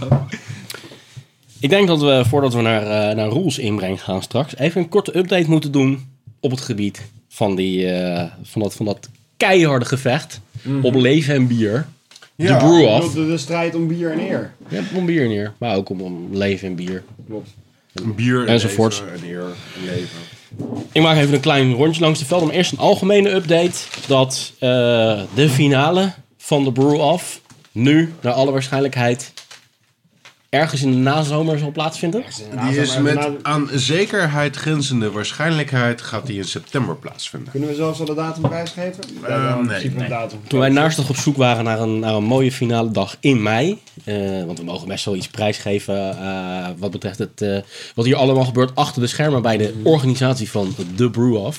Ik 1.60 1.70
denk 1.70 1.86
dat 1.86 2.00
we, 2.00 2.22
voordat 2.26 2.54
we 2.54 2.60
naar, 2.60 2.82
eh, 2.82 3.16
naar 3.16 3.28
rules 3.28 3.58
inbreng 3.58 4.02
gaan 4.02 4.22
straks, 4.22 4.56
even 4.56 4.80
een 4.80 4.88
korte 4.88 5.18
update 5.18 5.50
moeten 5.50 5.72
doen 5.72 6.10
op 6.40 6.50
het 6.50 6.60
gebied 6.60 7.02
van, 7.28 7.54
die, 7.56 7.90
eh, 7.92 8.32
van, 8.42 8.62
dat, 8.62 8.74
van 8.74 8.86
dat 8.86 9.08
keiharde 9.36 9.84
gevecht 9.84 10.40
op 10.82 10.94
leven 10.94 11.34
en 11.34 11.46
bier. 11.46 11.86
Ja, 12.34 12.58
de 12.58 12.64
brew 12.64 12.80
De, 12.80 12.86
off. 12.86 13.14
de, 13.14 13.26
de 13.26 13.38
strijd 13.38 13.74
om 13.74 13.88
bier 13.88 14.12
en 14.12 14.18
eer. 14.18 14.54
Ja, 14.68 14.82
om 14.94 15.06
bier 15.06 15.28
neer, 15.28 15.52
maar 15.58 15.76
ook 15.76 15.88
om, 15.88 16.00
om 16.00 16.28
leven 16.30 16.68
en 16.68 16.74
bier. 16.74 17.04
Klopt. 17.26 17.50
Een 17.92 18.14
bier, 18.14 18.46
Enzovoorts. 18.46 19.00
Een 19.00 19.06
leven, 19.06 19.22
een 19.22 19.30
eer, 19.30 19.42
een 19.76 19.84
leven. 19.84 20.18
Ik 20.92 21.02
maak 21.02 21.16
even 21.16 21.34
een 21.34 21.40
klein 21.40 21.74
rondje 21.74 22.00
langs 22.00 22.18
de 22.18 22.24
velden. 22.24 22.46
Maar 22.46 22.56
eerst 22.56 22.72
een 22.72 22.78
algemene 22.78 23.30
update. 23.30 23.78
Dat 24.06 24.52
eh, 24.58 24.68
de 25.34 25.48
finale 25.48 26.12
van 26.38 26.64
de 26.64 26.72
Brew 26.72 27.00
Off 27.00 27.40
nu, 27.72 28.12
naar 28.20 28.32
alle 28.32 28.50
waarschijnlijkheid, 28.50 29.32
ergens 30.52 30.82
in 30.82 30.90
de 30.90 30.96
nazomer 30.96 31.58
zal 31.58 31.70
plaatsvinden. 31.70 32.24
Die 32.68 32.80
is 32.80 32.98
met 32.98 33.28
aan 33.42 33.68
zekerheid 33.72 34.56
grenzende 34.56 35.10
waarschijnlijkheid 35.10 36.02
gaat 36.02 36.26
die 36.26 36.36
in 36.36 36.44
september 36.44 36.96
plaatsvinden. 36.96 37.50
Kunnen 37.50 37.68
we 37.68 37.74
zelfs 37.74 38.00
al 38.00 38.04
de 38.06 38.14
datum 38.14 38.42
prijsgeven? 38.42 39.04
In 39.82 39.94
nee, 39.96 40.08
datum. 40.08 40.38
Toen 40.46 40.58
wij 40.60 40.68
naastig 40.68 41.08
op 41.08 41.16
zoek 41.16 41.36
waren 41.36 41.64
naar 41.64 41.80
een, 41.80 41.98
naar 41.98 42.14
een 42.14 42.24
mooie 42.24 42.52
finale 42.52 42.90
dag 42.90 43.16
in 43.20 43.42
mei. 43.42 43.78
eh, 44.04 44.44
want 44.44 44.58
we 44.58 44.64
mogen 44.64 44.88
best 44.88 45.04
wel 45.04 45.16
iets 45.16 45.28
prijsgeven 45.28 46.18
eh, 46.18 46.66
wat 46.78 46.90
betreft 46.90 47.18
het, 47.18 47.42
eh, 47.42 47.58
wat 47.94 48.04
hier 48.04 48.16
allemaal 48.16 48.44
gebeurt 48.44 48.74
achter 48.74 49.02
de 49.02 49.08
schermen 49.08 49.42
bij 49.42 49.56
de 49.56 49.80
organisatie 49.82 50.50
van 50.50 50.74
de 50.96 51.10
Brew 51.10 51.36
Off. 51.36 51.58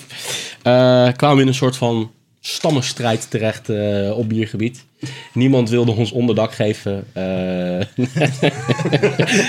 eh, 0.61 1.07
kwamen 1.15 1.35
we 1.35 1.41
in 1.41 1.47
een 1.47 1.53
soort 1.53 1.77
van 1.77 2.11
stammenstrijd 2.45 3.29
terecht 3.29 3.69
eh, 3.69 4.17
op 4.17 4.29
biergebied. 4.29 4.83
Niemand 5.33 5.69
wilde 5.69 5.91
ons 5.91 6.11
onderdak 6.11 6.53
geven. 6.53 7.03
eh. 7.13 7.79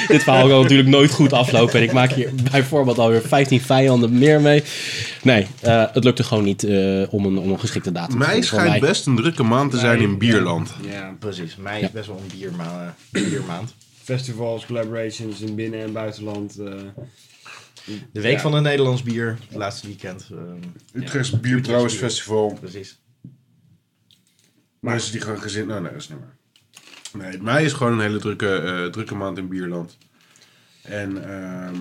Dit 0.09 0.23
verhaal 0.23 0.49
kan 0.49 0.61
natuurlijk 0.63 0.89
nooit 0.89 1.11
goed 1.11 1.33
aflopen. 1.33 1.75
En 1.75 1.83
ik 1.83 1.93
maak 1.93 2.13
hier 2.13 2.31
bijvoorbeeld 2.51 2.99
alweer 2.99 3.21
15 3.23 3.61
vijanden 3.61 4.19
meer 4.19 4.41
mee. 4.41 4.63
Nee, 5.23 5.47
eh, 5.61 5.85
het 5.93 6.05
lukte 6.05 6.23
gewoon 6.25 6.45
niet 6.45 6.65
eh, 6.65 7.03
om, 7.11 7.25
een, 7.27 7.39
om 7.39 7.51
een 7.51 7.61
geschikte 7.61 7.93
datum 7.93 8.21
te 8.21 8.27
Mei 8.27 8.43
schijnt 8.43 8.69
mij. 8.69 8.81
best 8.81 9.07
een 9.07 9.17
drukke 9.17 9.43
maand 9.43 9.71
te 9.71 9.79
zijn 9.79 10.01
in 10.01 10.19
Bierland. 10.19 10.75
Ja, 10.91 11.15
Precies. 11.19 11.57
Mei 11.57 11.81
Ja. 11.81 11.87
is 11.87 11.93
best 11.93 12.07
wel 12.07 12.17
een 12.31 12.39
bierma 12.39 12.95
biermaand. 13.11 13.75
festivals, 14.03 14.67
collaborations 14.67 15.41
in 15.41 15.55
binnen- 15.55 15.81
en 15.83 15.93
buitenland. 15.93 16.57
De 18.13 18.21
week 18.21 18.33
Ja. 18.35 18.41
van 18.41 18.53
het 18.55 18.63
Nederlands 18.63 19.03
bier, 19.03 19.39
het 19.49 19.57
laatste 19.57 19.87
weekend. 19.87 20.29
ehm, 20.31 21.03
Utrechts 21.03 21.41
Bierbrouwersfestival. 21.41 22.59
precies. 22.61 22.99
Mensen 24.81 25.13
die 25.13 25.21
gaan 25.21 25.39
gezin... 25.41 25.67
Nou, 25.67 25.81
nee, 25.83 25.93
dat 25.93 26.01
is 26.01 26.09
niet 26.09 26.19
meer. 26.19 26.33
Nee, 27.31 27.43
mei 27.43 27.65
is 27.65 27.73
gewoon 27.73 27.93
een 27.93 28.01
hele 28.01 28.19
drukke, 28.19 28.57
eh, 28.57 28.85
drukke 28.87 29.15
maand 29.15 29.39
in 29.39 29.49
Bierland. 29.49 29.97
En 30.83 31.25
ehm 31.31 31.75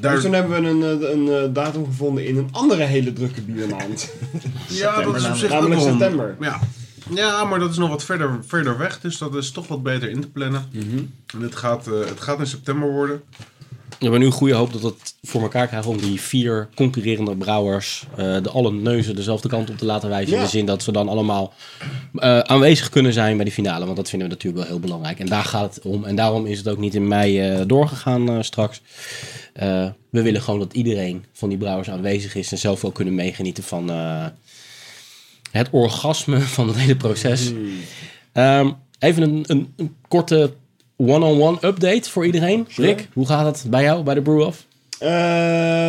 daar... 0.00 0.14
Dus 0.14 0.22
toen 0.22 0.32
hebben 0.32 0.62
we 0.62 0.68
een, 0.68 0.82
eh, 1.02 1.10
een, 1.10 1.28
eh, 1.28 1.54
datum 1.54 1.84
gevonden 1.84 2.26
in 2.26 2.36
een 2.36 2.48
andere 2.52 2.82
hele 2.84 3.12
drukke 3.12 3.42
biermaand. 3.42 4.12
ja, 4.68 5.02
dat 5.02 5.16
is 5.16 5.26
op 5.28 5.34
zich 5.34 5.50
Namelijk 5.50 5.74
ook 5.74 5.80
wel 5.80 5.92
een- 5.92 5.98
september. 5.98 6.36
Ja. 6.40 6.60
ja, 7.14 7.44
maar 7.44 7.58
dat 7.58 7.70
is 7.70 7.76
nog 7.76 7.88
wat 7.88 8.04
verder, 8.04 8.38
verder 8.46 8.78
weg. 8.78 9.00
Dus 9.00 9.18
dat 9.18 9.34
is 9.34 9.50
toch 9.50 9.66
wat 9.68 9.82
beter 9.82 10.10
in 10.10 10.20
te 10.20 10.30
plannen. 10.30 10.64
En 11.34 11.40
het 11.40 11.56
gaat, 11.56 11.86
eh, 11.86 11.98
het 12.04 12.20
gaat 12.20 12.38
in 12.38 12.46
september 12.46 12.88
worden. 12.90 13.22
We 13.98 14.04
hebben 14.04 14.20
nu 14.20 14.30
goede 14.30 14.54
hoop 14.54 14.72
dat 14.72 14.82
het 14.82 15.14
voor 15.22 15.42
elkaar 15.42 15.66
krijgen 15.66 15.90
om 15.90 15.98
die 15.98 16.20
vier 16.20 16.68
concurrerende 16.74 17.36
brouwers 17.36 18.04
eh, 18.16 18.42
de 18.42 18.50
alle 18.50 18.72
neuzen 18.72 19.16
dezelfde 19.16 19.48
kant 19.48 19.70
op 19.70 19.78
te 19.78 19.84
laten 19.84 20.08
wijzen. 20.08 20.36
In 20.36 20.42
de 20.42 20.48
zin 20.48 20.66
dat 20.66 20.82
ze 20.82 20.92
dan 20.92 21.08
allemaal 21.08 21.52
eh, 22.14 22.38
aanwezig 22.38 22.88
kunnen 22.88 23.12
zijn 23.12 23.36
bij 23.36 23.44
de 23.44 23.52
finale. 23.52 23.84
Want 23.84 23.96
dat 23.96 24.08
vinden 24.08 24.28
we 24.28 24.34
natuurlijk 24.34 24.62
wel 24.62 24.72
heel 24.72 24.80
belangrijk. 24.80 25.18
En 25.18 25.26
daar 25.26 25.44
gaat 25.44 25.74
het 25.74 25.84
om. 25.84 26.04
En 26.04 26.16
daarom 26.16 26.46
is 26.46 26.58
het 26.58 26.68
ook 26.68 26.78
niet 26.78 26.94
in 26.94 27.08
mei 27.08 27.40
eh, 27.40 27.60
doorgegaan 27.66 28.44
straks. 28.44 28.80
We 30.10 30.22
willen 30.22 30.42
gewoon 30.42 30.58
dat 30.58 30.72
iedereen 30.72 31.24
van 31.32 31.48
die 31.48 31.58
brouwers 31.58 31.90
aanwezig 31.90 32.34
is 32.34 32.52
en 32.52 32.58
zelf 32.58 32.84
ook 32.84 32.94
kunnen 32.94 33.14
meegenieten 33.14 33.64
van 33.64 33.88
het 35.50 35.68
orgasme 35.70 36.40
van 36.40 36.68
het 36.68 36.76
hele 36.76 36.96
proces. 36.96 37.52
Ehm, 38.32 38.70
even 38.98 39.22
een, 39.22 39.44
een, 39.46 39.72
een 39.76 39.94
korte 40.08 40.52
one-on-one 40.98 41.58
update 41.62 42.10
voor 42.10 42.26
iedereen. 42.26 42.66
Rick, 42.76 43.08
hoe 43.12 43.26
gaat 43.26 43.46
het 43.46 43.70
bij 43.70 43.82
jou 43.82 44.02
bij 44.02 44.14
de 44.14 44.22
Brew 44.22 44.40
Off? 44.40 44.66
Eh, 44.98 45.10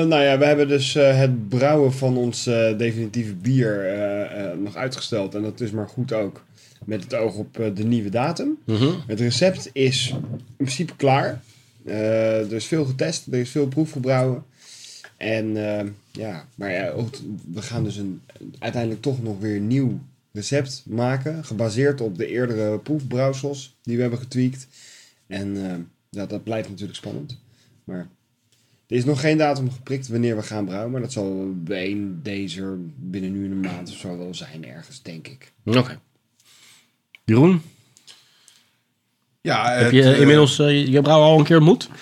nou 0.05 0.21
ja, 0.21 0.37
we 0.37 0.45
hebben 0.45 0.67
dus 0.67 0.95
eh, 0.95 1.17
het 1.17 1.49
brouwen 1.49 1.93
van 1.93 2.17
ons 2.17 2.47
eh, 2.47 2.77
definitieve 2.77 3.33
bier 3.33 3.97
nog 4.61 4.75
uitgesteld. 4.75 5.35
En 5.35 5.41
dat 5.41 5.61
is 5.61 5.71
maar 5.71 5.87
goed 5.87 6.13
ook. 6.13 6.43
Met 6.85 7.03
het 7.03 7.15
oog 7.15 7.35
op 7.35 7.71
de 7.75 7.83
nieuwe 7.83 8.09
datum. 8.09 8.57
Mhm. 8.63 8.89
Het 9.07 9.19
recept 9.19 9.69
is 9.73 10.09
in 10.09 10.41
principe 10.57 10.95
klaar. 10.95 11.41
Er 11.85 12.53
is 12.53 12.65
veel 12.65 12.85
getest, 12.85 13.27
er 13.27 13.39
is 13.39 13.49
veel 13.49 13.67
proefgebrouwen. 13.67 14.43
En 15.17 15.53
ja, 16.11 16.45
maar 16.55 16.71
ja, 16.71 16.93
we 17.53 17.61
gaan 17.61 17.83
dus 17.83 17.97
een, 17.97 18.21
uiteindelijk 18.59 19.01
toch 19.01 19.23
nog 19.23 19.39
weer 19.39 19.55
een 19.55 19.67
nieuw 19.67 19.99
recept 20.31 20.83
maken. 20.85 21.45
Gebaseerd 21.45 22.01
op 22.01 22.17
de 22.17 22.27
eerdere 22.27 22.77
proefbrouwsels 22.77 23.75
die 23.81 23.95
we 23.95 24.01
hebben 24.01 24.19
getweakt. 24.19 24.67
En 25.29 25.69
eh, 25.69 25.75
ja, 26.09 26.25
dat 26.25 26.43
blijft 26.43 26.69
natuurlijk 26.69 26.97
spannend. 26.97 27.39
Maar 27.83 28.07
er 28.87 28.95
is 28.95 29.05
nog 29.05 29.19
geen 29.19 29.37
datum 29.37 29.71
geprikt 29.71 30.07
wanneer 30.07 30.35
we 30.35 30.43
gaan 30.43 30.65
brouwen. 30.65 30.91
Maar 30.91 31.01
dat 31.01 31.11
zal 31.11 31.53
bij 31.55 31.97
deze 32.21 32.75
binnen 32.95 33.31
nu 33.31 33.45
een 33.45 33.59
maand 33.59 33.89
of 33.89 33.95
zo 33.95 34.17
wel 34.17 34.33
zijn 34.33 34.65
ergens, 34.65 35.01
denk 35.01 35.27
ik. 35.27 35.51
Oké. 35.65 35.99
Jeroen, 37.25 37.61
Ja, 39.41 39.71
heb 39.71 39.91
je 39.91 40.03
eh, 40.03 40.19
inmiddels 40.19 40.59
eh, 40.59 40.87
je 40.87 41.01
brouw 41.01 41.21
al 41.21 41.39
een 41.39 41.43
keer 41.43 41.57
ontmoet? 41.57 41.89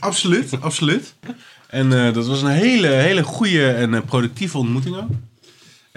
Absoluut, 0.00 0.60
absoluut. 0.60 1.14
En 1.66 1.92
eh, 1.92 2.14
dat 2.14 2.26
was 2.26 2.42
een 2.42 2.48
hele, 2.48 2.88
hele 2.88 3.22
goede 3.22 3.70
en 3.70 4.04
productieve 4.04 4.58
ontmoeting 4.58 4.96
ook. 4.96 5.10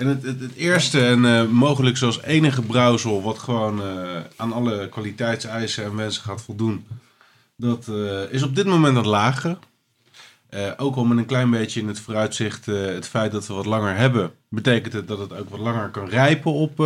En 0.03 0.09
het, 0.09 0.23
het, 0.23 0.39
het 0.39 0.55
eerste 0.55 1.05
en 1.05 1.25
eh, 1.25 1.45
mogelijk 1.45 1.97
zoals 1.97 2.21
enige 2.21 2.61
brouwsel 2.61 3.21
wat 3.21 3.39
gewoon 3.39 3.81
eh, 3.81 4.19
aan 4.35 4.53
alle 4.53 4.89
kwaliteitseisen 4.89 5.83
en 5.83 5.95
wensen 5.95 6.23
gaat 6.23 6.41
voldoen. 6.41 6.85
Dat 7.55 7.87
eh, 7.87 8.21
is 8.29 8.43
op 8.43 8.55
dit 8.55 8.65
moment 8.65 8.95
wat 8.95 9.05
lager. 9.05 9.57
Ook 10.77 10.95
al 10.95 11.03
met 11.05 11.17
een 11.17 11.25
klein 11.25 11.49
beetje 11.49 11.79
in 11.79 11.87
het 11.87 11.99
vooruitzicht 11.99 12.65
het 12.65 13.07
feit 13.07 13.31
dat 13.31 13.47
we 13.47 13.53
wat 13.53 13.65
langer 13.65 13.95
hebben, 13.95 14.31
betekent 14.49 14.93
het 14.93 15.07
dat 15.07 15.19
het 15.19 15.33
ook 15.33 15.49
wat 15.49 15.59
langer 15.59 15.89
kan 15.89 16.09
rijpen 16.09 16.51
op 16.51 16.77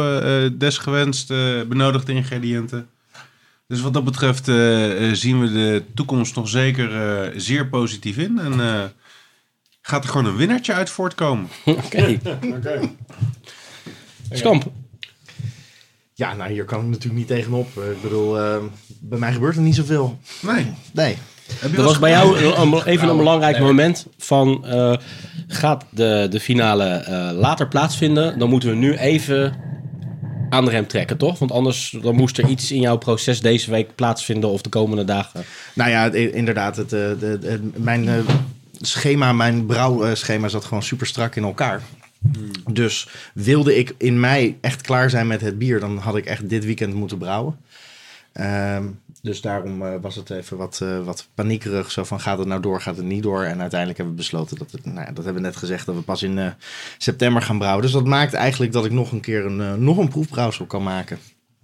desgewenst 0.57 1.27
benodigde 1.67 2.13
ingrediënten. 2.13 2.89
Dus 3.67 3.81
wat 3.81 3.93
dat 3.93 4.03
betreft 4.03 4.45
zien 5.17 5.39
we 5.39 5.51
de 5.51 5.83
toekomst 5.95 6.35
nog 6.35 6.47
zeker 6.47 7.31
zeer 7.35 7.67
positief 7.67 8.17
in. 8.17 8.39
En 8.39 8.59
gaat 9.87 10.03
er 10.03 10.09
gewoon 10.09 10.25
een 10.25 10.35
winnaartje 10.35 10.73
uit 10.73 10.89
voortkomen. 10.89 11.47
Oké. 11.65 12.17
Oké. 12.55 12.79
Skamp. 14.31 14.71
Ja, 16.13 16.33
nou 16.35 16.51
hier 16.51 16.65
kan 16.65 16.79
ik 16.79 16.85
natuurlijk 16.85 17.15
niet 17.15 17.27
tegenop. 17.27 17.67
Ik 17.67 18.01
bedoel, 18.01 18.39
eh, 18.39 18.55
bij 18.99 19.19
mij 19.19 19.33
gebeurt 19.33 19.55
er 19.55 19.61
niet 19.61 19.75
zoveel. 19.75 20.17
Nee. 20.41 20.65
Nee. 20.91 21.17
Dat 21.61 21.85
was 21.85 21.99
bij 21.99 22.09
jou 22.11 22.37
een- 22.37 22.73
even 22.73 22.91
een 23.01 23.05
Nou, 23.05 23.17
belangrijk 23.17 23.59
moment 23.59 24.05
van... 24.17 24.65
eh, 24.65 24.93
gaat 25.47 25.85
de, 25.89 26.27
de 26.29 26.39
finale 26.39 26.85
eh, 26.85 27.29
later 27.33 27.67
plaatsvinden, 27.67 28.39
dan 28.39 28.49
moeten 28.49 28.69
we 28.69 28.75
nu 28.75 28.95
even 28.95 29.53
aan 30.49 30.65
de 30.65 30.71
rem 30.71 30.87
trekken, 30.87 31.17
toch? 31.17 31.39
Want 31.39 31.51
anders 31.51 31.95
dan 32.01 32.15
moest 32.15 32.37
er 32.37 32.47
iets 32.47 32.71
in 32.71 32.81
jouw 32.81 32.97
proces 32.97 33.39
deze 33.41 33.71
week 33.71 33.95
plaatsvinden 33.95 34.49
of 34.49 34.61
de 34.61 34.69
komende 34.69 35.05
dagen. 35.05 35.43
Nou 35.73 35.89
ja, 35.89 36.11
inderdaad. 36.13 36.75
Het, 36.75 36.93
eh, 36.93 36.99
de, 36.99 37.37
de- 37.41 37.69
mijn 37.75 38.07
eh, 38.07 38.15
schema, 38.81 39.33
mijn 39.33 39.65
brouwschema 39.65 40.47
zat 40.47 40.65
gewoon 40.65 40.83
super 40.83 41.07
strak 41.07 41.35
in 41.35 41.43
elkaar. 41.43 41.81
Dus 42.71 43.07
wilde 43.33 43.75
ik 43.77 43.93
in 43.97 44.19
mei 44.19 44.57
echt 44.61 44.81
klaar 44.81 45.09
zijn 45.09 45.27
met 45.27 45.41
het 45.41 45.57
bier, 45.57 45.79
dan 45.79 45.97
had 45.97 46.15
ik 46.15 46.25
echt 46.25 46.49
dit 46.49 46.65
weekend 46.65 46.93
moeten 46.93 47.17
brouwen. 47.17 47.57
Ehm, 48.33 48.83
dus 49.21 49.41
daarom 49.41 49.81
eh, 49.81 49.93
was 50.01 50.15
het 50.15 50.29
even 50.29 50.57
wat, 50.57 50.79
eh, 50.83 51.03
wat 51.03 51.27
paniekerig. 51.33 51.91
Zo 51.91 52.03
van 52.03 52.19
gaat 52.19 52.37
het 52.37 52.47
nou 52.47 52.61
door, 52.61 52.81
gaat 52.81 52.97
het 52.97 53.05
niet 53.05 53.23
door. 53.23 53.43
En 53.43 53.59
uiteindelijk 53.59 53.97
hebben 53.99 54.15
we 54.15 54.21
besloten 54.21 54.57
dat 54.57 54.71
het, 54.71 54.85
nou 54.85 54.99
ja, 54.99 55.05
dat 55.11 55.23
hebben 55.23 55.41
we 55.41 55.47
net 55.47 55.55
gezegd, 55.57 55.85
dat 55.85 55.95
we 55.95 56.01
pas 56.01 56.23
in 56.23 56.37
eh, 56.37 56.47
september 56.97 57.41
gaan 57.41 57.57
brouwen. 57.57 57.83
Dus 57.83 57.91
dat 57.91 58.05
maakt 58.05 58.33
eigenlijk 58.33 58.71
dat 58.71 58.85
ik 58.85 58.91
nog 58.91 59.11
een 59.11 59.19
keer 59.19 59.45
een, 59.45 59.83
nog 59.83 59.97
een 59.97 60.07
proefbrouwsel 60.09 60.65
kan 60.65 60.83
maken. 60.83 61.17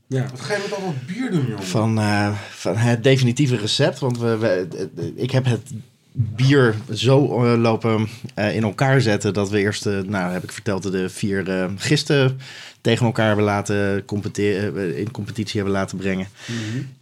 Ja. 0.07 0.25
Wat 0.31 0.41
ga 0.41 0.53
je 0.53 0.59
met 0.69 0.77
al 0.77 0.85
dat 0.85 1.05
bier 1.05 1.31
doen, 1.31 1.45
jongen? 1.47 1.63
Van, 1.63 1.99
eh, 1.99 2.31
van 2.51 2.77
het 2.77 3.03
definitieve 3.03 3.55
recept. 3.57 3.99
Want 3.99 4.17
we, 4.17 4.37
we- 4.37 5.13
ik 5.15 5.31
heb 5.31 5.45
het 5.45 5.71
bier 6.13 6.75
zo 6.93 7.43
eh, 7.43 7.61
lopen 7.61 8.07
eh, 8.33 8.55
in 8.55 8.63
elkaar 8.63 9.01
zetten 9.01 9.33
dat 9.33 9.49
we 9.49 9.59
eerst, 9.59 9.85
eh, 9.85 9.99
nou 9.99 10.31
heb 10.33 10.43
ik 10.43 10.51
verteld, 10.51 10.91
de 10.91 11.09
vier 11.09 11.69
gisten 11.75 12.39
tegen 12.81 13.05
elkaar 13.05 13.27
hebben 13.27 13.45
laten 13.45 14.05
competeren, 14.05 14.97
in 14.97 15.11
competitie 15.11 15.55
hebben 15.55 15.73
laten 15.73 15.97
brengen. 15.97 16.27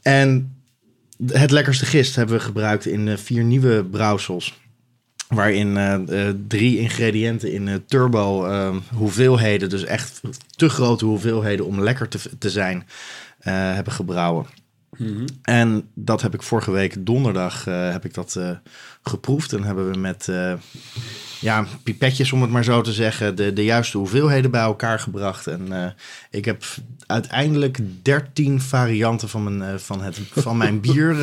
En 0.02 0.56
het 1.26 1.52
lekkerste 1.52 1.86
gist 1.86 2.16
hebben 2.16 2.36
we 2.36 2.44
gebruikt 2.44 2.86
in 2.86 3.18
vier 3.18 3.44
nieuwe 3.44 3.84
brouwsels. 3.84 4.60
Waarin 5.28 5.80
drie 6.48 6.80
ingrediënten 6.80 7.52
in 7.52 7.84
turbo 7.88 8.46
eh, 8.46 8.76
hoeveelheden, 8.94 9.70
dus 9.70 9.84
echt 9.84 10.22
te 10.56 10.70
grote 10.70 11.06
hoeveelheden 11.06 11.66
om 11.66 11.82
lekker 11.82 12.08
te, 12.08 12.20
te 12.38 12.50
zijn, 12.50 12.88
hebben 13.40 13.94
gebrouwen. 13.94 14.46
En 15.42 15.90
dat 15.94 16.22
heb 16.22 16.34
ik 16.34 16.42
vorige 16.42 16.72
week 16.72 17.06
donderdag 17.06 17.66
heb 17.66 18.06
ik 18.06 18.14
dat 18.14 18.40
geproefd. 19.04 19.54
En 19.54 19.64
hebben 19.64 19.92
we 19.92 19.98
met 19.98 20.28
eh, 20.28 20.54
ja, 21.40 21.66
pipetjes, 21.84 22.32
om 22.32 22.42
het 22.42 22.52
maar 22.52 22.64
zo 22.64 22.82
te 22.82 22.94
zeggen, 22.94 23.36
de, 23.36 23.54
de 23.54 23.64
juiste 23.64 23.98
hoeveelheden 23.98 24.52
bij 24.52 24.62
elkaar 24.62 25.00
gebracht. 25.00 25.48
En 25.48 25.84
eh, 25.84 25.92
ik 26.30 26.46
heb 26.46 26.64
uiteindelijk 27.06 27.80
13 28.02 28.62
varianten 28.62 29.30
van 29.30 29.44
mijn, 29.44 29.74
eh, 29.74 29.80
van 29.80 30.02
het, 30.02 30.20
van 30.32 30.58
mijn 30.58 30.82
bier 30.86 31.16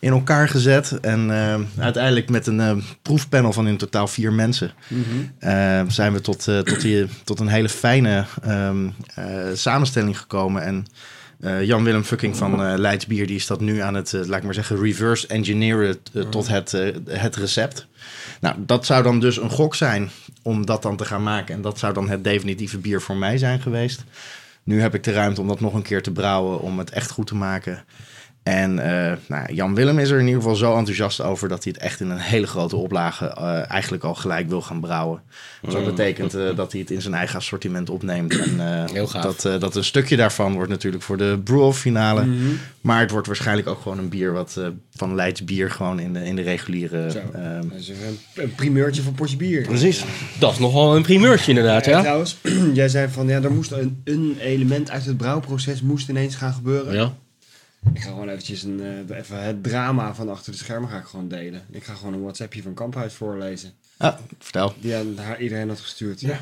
in 0.00 0.12
elkaar 0.12 0.48
gezet. 0.48 1.00
En 1.00 1.30
uiteindelijk 1.78 2.30
met 2.30 2.46
een 2.46 2.84
proefpanel 3.02 3.52
van 3.52 3.68
in 3.68 3.76
totaal 3.76 4.08
vier 4.08 4.32
mensen 4.32 4.72
eh, 5.38 5.82
zijn 5.88 6.12
we 6.12 6.20
tot, 6.20 6.44
tot, 6.44 6.80
die, 6.80 7.06
tot 7.24 7.40
een 7.40 7.48
hele 7.48 7.68
fijne 7.68 8.24
ehm, 8.42 8.88
eh, 9.14 9.24
samenstelling 9.54 10.18
gekomen. 10.18 10.62
En 10.62 10.86
eh, 11.40 11.64
Jan-Willem 11.64 12.04
Fucking 12.04 12.36
van 12.36 12.64
eh 12.64 12.78
Leids 12.78 13.06
Bier, 13.06 13.26
die 13.26 13.36
is 13.36 13.46
dat 13.46 13.60
nu 13.60 13.80
aan 13.80 13.94
het, 13.94 14.14
eh, 14.14 14.26
laat 14.26 14.38
ik 14.38 14.44
maar 14.44 14.54
zeggen, 14.54 14.80
reverse 14.80 15.26
engineeren 15.26 15.96
tot 16.30 16.48
het, 16.48 16.70
het 17.08 17.36
recept. 17.36 17.86
Nou, 18.40 18.56
dat 18.58 18.86
zou 18.86 19.02
dan 19.02 19.20
dus 19.20 19.36
een 19.36 19.50
gok 19.50 19.74
zijn 19.74 20.10
om 20.42 20.66
dat 20.66 20.82
dan 20.82 20.96
te 20.96 21.04
gaan 21.04 21.22
maken. 21.22 21.54
En 21.54 21.62
dat 21.62 21.78
zou 21.78 21.94
dan 21.94 22.08
het 22.08 22.24
definitieve 22.24 22.78
bier 22.78 23.00
voor 23.00 23.16
mij 23.16 23.38
zijn 23.38 23.60
geweest. 23.60 24.04
Nu 24.62 24.80
heb 24.80 24.94
ik 24.94 25.04
de 25.04 25.12
ruimte 25.12 25.40
om 25.40 25.48
dat 25.48 25.60
nog 25.60 25.74
een 25.74 25.82
keer 25.82 26.02
te 26.02 26.12
brouwen, 26.12 26.60
om 26.60 26.78
het 26.78 26.90
echt 26.90 27.10
goed 27.10 27.26
te 27.26 27.34
maken. 27.34 27.84
En 28.48 28.78
eh, 28.78 29.16
nou, 29.26 29.52
Jan 29.54 29.74
Willem 29.74 29.98
is 29.98 30.10
er 30.10 30.18
in 30.18 30.26
ieder 30.26 30.40
geval 30.40 30.56
zo 30.56 30.76
enthousiast 30.76 31.20
over 31.20 31.48
dat 31.48 31.64
hij 31.64 31.72
het 31.76 31.82
echt 31.82 32.00
in 32.00 32.10
een 32.10 32.18
hele 32.18 32.46
grote 32.46 32.76
oplage 32.76 33.26
eh, 33.26 33.70
eigenlijk 33.70 34.04
al 34.04 34.14
gelijk 34.14 34.48
wil 34.48 34.62
gaan 34.62 34.80
brouwen. 34.80 35.20
Dus 35.62 35.72
dat 35.74 35.84
betekent 35.84 36.34
eh, 36.34 36.56
dat 36.56 36.72
hij 36.72 36.80
het 36.80 36.90
in 36.90 37.02
zijn 37.02 37.14
eigen 37.14 37.36
assortiment 37.36 37.90
opneemt. 37.90 38.38
En 38.38 38.60
eh, 38.60 38.92
Heel 38.92 39.06
gaaf. 39.06 39.22
Dat, 39.22 39.44
eh, 39.44 39.60
dat 39.60 39.76
een 39.76 39.84
stukje 39.84 40.16
daarvan 40.16 40.52
wordt 40.52 40.70
natuurlijk 40.70 41.02
voor 41.02 41.16
de 41.16 41.40
brew-off 41.44 41.80
finale. 41.80 42.26
Maar 42.80 43.00
het 43.00 43.10
wordt 43.10 43.26
waarschijnlijk 43.26 43.68
ook 43.68 43.80
gewoon 43.80 43.98
een 43.98 44.08
bier 44.08 44.32
wat 44.32 44.56
eh, 44.58 44.66
van 44.94 45.14
Leids 45.14 45.44
bier 45.44 45.70
gewoon 45.70 46.00
in 46.00 46.12
de, 46.12 46.24
in 46.24 46.36
de 46.36 46.42
reguliere. 46.42 47.10
Zo. 47.10 47.18
ehm, 47.34 47.44
een, 47.44 48.18
een 48.34 48.54
primeurtje 48.54 49.02
van 49.02 49.12
potje 49.14 49.36
bier. 49.36 49.62
precies. 49.62 50.04
Dat 50.38 50.52
is 50.52 50.58
nogal 50.58 50.96
een 50.96 51.02
primeurtje 51.02 51.48
inderdaad, 51.48 51.86
En 51.86 51.90
ja? 51.92 52.00
trouwens, 52.00 52.36
jij 52.72 52.88
zei 52.88 53.08
van 53.08 53.26
ja, 53.28 53.42
er 53.42 53.52
moest 53.52 53.70
een, 53.72 54.00
een 54.04 54.36
element 54.40 54.90
uit 54.90 55.04
het 55.04 55.16
brouwproces 55.16 55.82
moest 55.82 56.08
ineens 56.08 56.34
gaan 56.34 56.52
gebeuren. 56.52 56.94
Ja. 56.94 57.12
Ik 57.94 58.00
ga 58.02 58.08
gewoon 58.08 58.28
eventjes 58.28 58.62
een, 58.62 58.80
eh, 59.08 59.16
even 59.18 59.42
het 59.42 59.62
drama 59.62 60.14
van 60.14 60.28
achter 60.28 60.52
de 60.52 60.58
schermen 60.58 60.90
ga 60.90 60.98
ik 60.98 61.04
gewoon 61.04 61.28
delen. 61.28 61.62
Ik 61.70 61.84
ga 61.84 61.94
gewoon 61.94 62.12
een 62.12 62.22
WhatsAppje 62.22 62.62
van 62.62 62.74
Kamphuis 62.74 63.14
voorlezen. 63.14 63.72
Ah, 63.96 64.18
vertel. 64.38 64.74
Die 64.80 64.94
aan 64.96 65.18
haar, 65.18 65.40
iedereen 65.40 65.68
had 65.68 65.80
gestuurd. 65.80 66.20
Ja. 66.20 66.40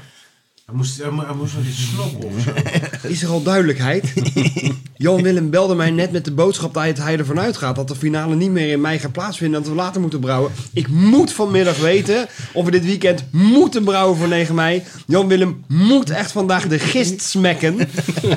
Hij 0.66 0.74
moest, 0.74 0.98
hij 1.02 1.10
mo- 1.10 1.26
hij 1.26 1.34
moest 1.34 1.54
nog 1.54 1.64
iets 1.66 1.88
snokken 1.90 2.24
of 2.28 2.40
zo. 2.40 2.52
Is 3.08 3.22
er 3.22 3.28
al 3.28 3.42
duidelijkheid? 3.42 4.12
Jan 4.98 5.22
Willem 5.22 5.50
belde 5.50 5.74
mij 5.74 5.90
net 5.90 6.12
met 6.12 6.24
de 6.24 6.30
boodschap 6.32 6.74
dat 6.74 6.82
hij- 6.82 6.94
hij 7.00 7.18
ervan 7.18 7.40
uitgaat 7.40 7.76
dat 7.76 7.88
de 7.88 7.94
finale 7.94 8.34
niet 8.34 8.50
meer 8.50 8.72
in 8.72 8.80
mei 8.80 8.98
gaat 8.98 9.12
plaatsvinden. 9.12 9.60
Dat 9.62 9.70
we 9.70 9.76
later 9.76 10.00
moeten 10.00 10.20
brouwen. 10.20 10.52
Ik 10.72 10.88
moet 10.88 11.32
vanmiddag 11.32 11.76
weten 11.78 12.26
of 12.52 12.64
we 12.64 12.70
dit 12.70 12.84
weekend 12.84 13.24
moeten 13.30 13.84
brouwen 13.84 14.16
voor 14.16 14.28
9 14.28 14.54
mei. 14.54 14.82
Jan 15.06 15.28
Willem 15.28 15.64
moet 15.68 16.10
echt 16.10 16.32
vandaag 16.32 16.68
de 16.68 16.78
gist 16.78 17.20
smekken. 17.22 17.76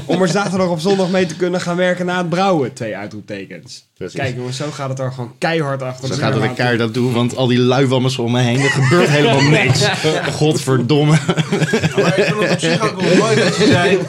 om 0.06 0.22
er 0.22 0.28
zaterdag 0.28 0.68
of 0.70 0.82
zondag 0.82 1.10
mee 1.10 1.26
te 1.26 1.36
kunnen 1.36 1.62
gaan 1.62 1.76
werken 1.76 2.06
na 2.06 2.18
het 2.18 2.30
brouwen. 2.30 2.74
Twee 2.74 2.96
uitroeptekens. 2.96 3.88
Precies. 3.98 4.20
Kijk 4.20 4.36
jongens, 4.36 4.58
zo 4.58 4.72
gaat 4.72 4.90
het 4.90 5.00
er 5.00 5.12
gewoon 5.12 5.32
keihard 5.38 5.82
achter. 5.82 6.08
Zo 6.08 6.14
de 6.14 6.20
gaat 6.20 6.34
het 6.34 6.44
een 6.44 6.54
keihard 6.54 6.80
dat 6.80 6.94
doen, 6.94 7.14
want 7.14 7.36
al 7.36 7.48
die 7.48 7.60
luiwammers 7.60 8.18
om 8.18 8.32
me 8.32 8.42
heen, 8.42 8.60
er 8.60 8.70
gebeurt 8.70 9.10
helemaal 9.10 9.42
niks. 9.42 9.88
Godverdomme. 10.40 11.18
Maar 12.02 12.20
ik 12.20 12.26
vond 12.26 12.42
het 12.44 12.52
op 12.52 12.60
zich 12.60 12.82
ook 12.92 13.02
wel 13.02 13.16
mooi 13.18 13.36
dat 13.36 13.56
je 13.58 13.66
zei... 13.66 14.00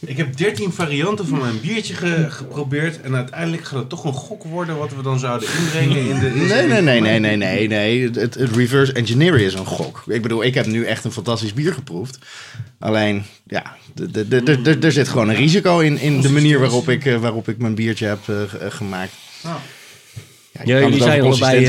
Ik 0.00 0.16
heb 0.16 0.36
13 0.36 0.72
varianten 0.72 1.26
van 1.26 1.38
mijn 1.38 1.60
biertje 1.60 1.94
ge- 1.94 2.26
geprobeerd... 2.30 3.00
en 3.00 3.14
uiteindelijk 3.14 3.64
gaat 3.64 3.78
het 3.78 3.88
toch 3.88 4.04
een 4.04 4.12
gok 4.12 4.44
worden... 4.44 4.76
wat 4.78 4.94
we 4.94 5.02
dan 5.02 5.18
zouden 5.18 5.48
inbrengen 5.58 6.08
in 6.08 6.18
de... 6.18 6.30
Nee, 6.30 6.66
nee, 6.66 6.80
nee, 6.82 7.00
nee, 7.00 7.18
nee, 7.20 7.36
nee, 7.36 7.68
nee. 7.68 8.02
Het, 8.02 8.14
het 8.14 8.36
reverse 8.36 8.92
engineering 8.92 9.46
is 9.46 9.54
een 9.54 9.66
gok. 9.66 10.02
Ik 10.06 10.22
bedoel, 10.22 10.44
ik 10.44 10.54
heb 10.54 10.66
nu 10.66 10.84
echt 10.84 11.04
een 11.04 11.12
fantastisch 11.12 11.54
bier 11.54 11.72
geproefd. 11.72 12.18
Alleen, 12.78 13.22
ja, 13.46 13.76
er 14.80 14.92
zit 14.92 15.08
gewoon 15.08 15.28
een 15.28 15.34
risico 15.36 15.78
in, 15.78 15.98
in 15.98 16.20
de 16.20 16.30
manier 16.30 16.58
waarop 16.60 16.88
ik, 16.88 17.04
eh, 17.06 17.16
waarop 17.16 17.48
ik 17.48 17.58
mijn 17.58 17.74
biertje 17.74 18.06
heb 18.06 18.18
eh, 18.26 18.42
eh, 18.42 18.48
gemaakt. 18.72 19.12
Nou. 19.42 19.56
Ja, 20.64 20.74
jullie 20.84 20.98
zijn 21.02 21.20
allebei. 21.22 21.64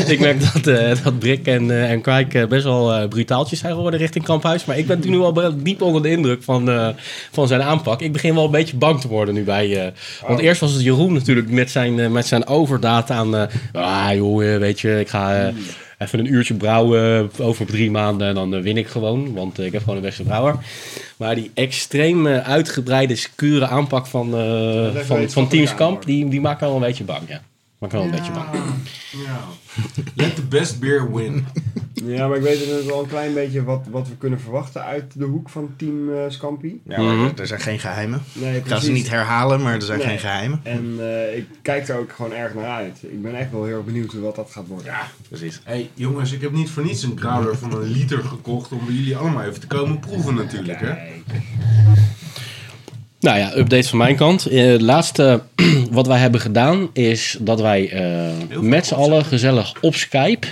eh, 0.00 0.10
ik 0.12 0.18
merk 0.20 0.40
dat, 0.52 0.66
eh 0.66 1.04
dat 1.04 1.18
Brik 1.18 1.46
en, 1.46 1.70
eh, 1.70 1.90
en 1.90 2.00
Krijk 2.00 2.34
eh, 2.34 2.46
best 2.46 2.64
wel 2.64 2.92
eh, 2.94 3.08
brutaaltjes 3.08 3.58
zijn 3.58 3.74
geworden 3.74 4.00
richting 4.00 4.24
Kamphuis. 4.24 4.64
Maar 4.64 4.78
ik 4.78 4.86
ben 4.86 5.00
nu 5.04 5.18
al 5.18 5.52
diep 5.62 5.82
onder 5.82 6.02
de 6.02 6.10
indruk 6.10 6.42
van, 6.42 6.70
eh, 6.70 6.88
van 7.32 7.46
zijn 7.48 7.62
aanpak. 7.62 8.00
Ik 8.00 8.12
begin 8.12 8.34
wel 8.34 8.44
een 8.44 8.50
beetje 8.50 8.76
bang 8.76 9.00
te 9.00 9.08
worden 9.08 9.34
nu 9.34 9.44
bij. 9.44 9.84
eh, 9.86 9.92
want 10.26 10.40
eerst 10.40 10.60
was 10.60 10.72
het 10.72 10.82
Jeroen 10.82 11.12
natuurlijk 11.12 11.50
met 11.50 11.70
zijn, 11.70 12.12
met 12.12 12.26
zijn 12.26 12.46
overdaad 12.46 13.10
aan. 13.10 13.36
eh, 13.36 13.46
ah 13.72 14.14
joh, 14.14 14.58
weet 14.58 14.80
je, 14.80 15.00
ik 15.00 15.08
ga. 15.08 15.52
Even 15.98 16.18
een 16.18 16.32
uurtje 16.32 16.54
brouwen 16.54 17.30
over 17.38 17.66
drie 17.66 17.90
maanden 17.90 18.28
en 18.28 18.34
dan 18.34 18.62
win 18.62 18.76
ik 18.76 18.86
gewoon. 18.88 19.34
Want 19.34 19.58
ik 19.60 19.72
heb 19.72 19.80
gewoon 19.82 19.96
de 20.00 20.06
beste 20.06 20.22
brouwer. 20.22 20.54
Maar 21.16 21.34
die 21.34 21.50
extreem 21.54 22.26
uitgebreide, 22.26 23.16
secure 23.16 23.66
aanpak 23.66 24.06
van, 24.06 24.34
eh, 24.36 25.00
van, 25.04 25.30
van 25.30 25.48
Teams 25.48 25.74
Kamp, 25.74 26.06
die, 26.06 26.28
die 26.28 26.40
maakt 26.40 26.60
wel 26.60 26.74
een 26.74 26.80
beetje 26.80 27.04
bang. 27.04 27.20
Ja. 27.28 27.40
Maakt 27.82 27.94
wel 27.94 28.02
een 28.04 28.10
beetje 28.10 28.32
bang. 28.32 28.48
Ja. 29.26 29.40
Let 30.14 30.34
the 30.36 30.42
best 30.42 30.80
beer 30.80 31.12
win. 31.14 31.46
Ja, 31.92 32.28
maar 32.28 32.36
ik 32.36 32.42
weet 32.42 32.60
inderdaad 32.62 32.86
wel 32.86 33.02
een 33.02 33.08
klein 33.08 33.34
beetje 33.34 33.64
wat, 33.64 33.86
wat 33.90 34.08
we 34.08 34.16
kunnen 34.16 34.40
verwachten 34.40 34.82
uit 34.84 35.04
de 35.14 35.24
hoek 35.24 35.48
van 35.48 35.74
team 35.76 36.12
eh 36.14 36.18
Scampi. 36.28 36.80
Ja, 36.88 37.00
maar 37.02 37.14
Mhm. 37.14 37.28
er 37.40 37.46
zijn 37.46 37.60
geen 37.60 37.78
geheimen. 37.78 38.22
Nee, 38.32 38.56
Ik 38.56 38.66
ga 38.66 38.78
ze 38.80 38.92
niet 38.92 39.08
herhalen, 39.10 39.62
maar 39.62 39.74
er 39.74 39.82
zijn 39.82 39.98
Nee. 39.98 40.06
geen 40.08 40.18
geheimen. 40.18 40.60
En 40.62 40.94
eh, 40.98 41.36
ik 41.36 41.46
kijk 41.62 41.88
er 41.88 41.98
ook 41.98 42.12
gewoon 42.12 42.32
erg 42.32 42.54
naar 42.54 42.64
uit. 42.70 42.98
Ik 43.02 43.22
ben 43.22 43.34
echt 43.34 43.50
wel 43.50 43.64
heel 43.64 43.76
erg 43.76 43.84
benieuwd 43.84 44.12
wat 44.12 44.36
dat 44.36 44.50
gaat 44.50 44.66
worden. 44.66 44.86
Ja, 44.86 45.06
Precies. 45.28 45.60
hey, 45.64 45.90
jongens, 45.94 46.32
ik 46.32 46.40
heb 46.40 46.52
niet 46.52 46.70
voor 46.70 46.84
niets 46.84 47.02
een 47.02 47.18
growler 47.18 47.56
van 47.58 47.72
een 47.72 47.82
liter 47.90 48.22
gekocht 48.24 48.72
om 48.72 48.80
bij 48.86 48.94
jullie 48.94 49.16
allemaal 49.16 49.42
even 49.42 49.60
te 49.60 49.66
komen 49.66 49.98
proeven 49.98 50.34
natuurlijk, 50.34 50.80
hè? 50.80 50.94
Nou 53.22 53.38
ja, 53.38 53.56
update 53.56 53.88
van 53.88 53.98
mijn 53.98 54.16
kant. 54.16 54.46
Eh, 54.46 54.64
Het 54.66 54.80
laatste 54.80 55.42
wat 55.90 56.06
wij 56.06 56.18
hebben 56.18 56.40
gedaan 56.40 56.90
is 56.92 57.36
dat 57.40 57.60
wij 57.60 57.90
eh, 57.90 58.60
met 58.60 58.86
z'n 58.86 58.94
allen 58.94 59.24
gezellig 59.24 59.74
op 59.80 59.94
Skype 59.94 60.46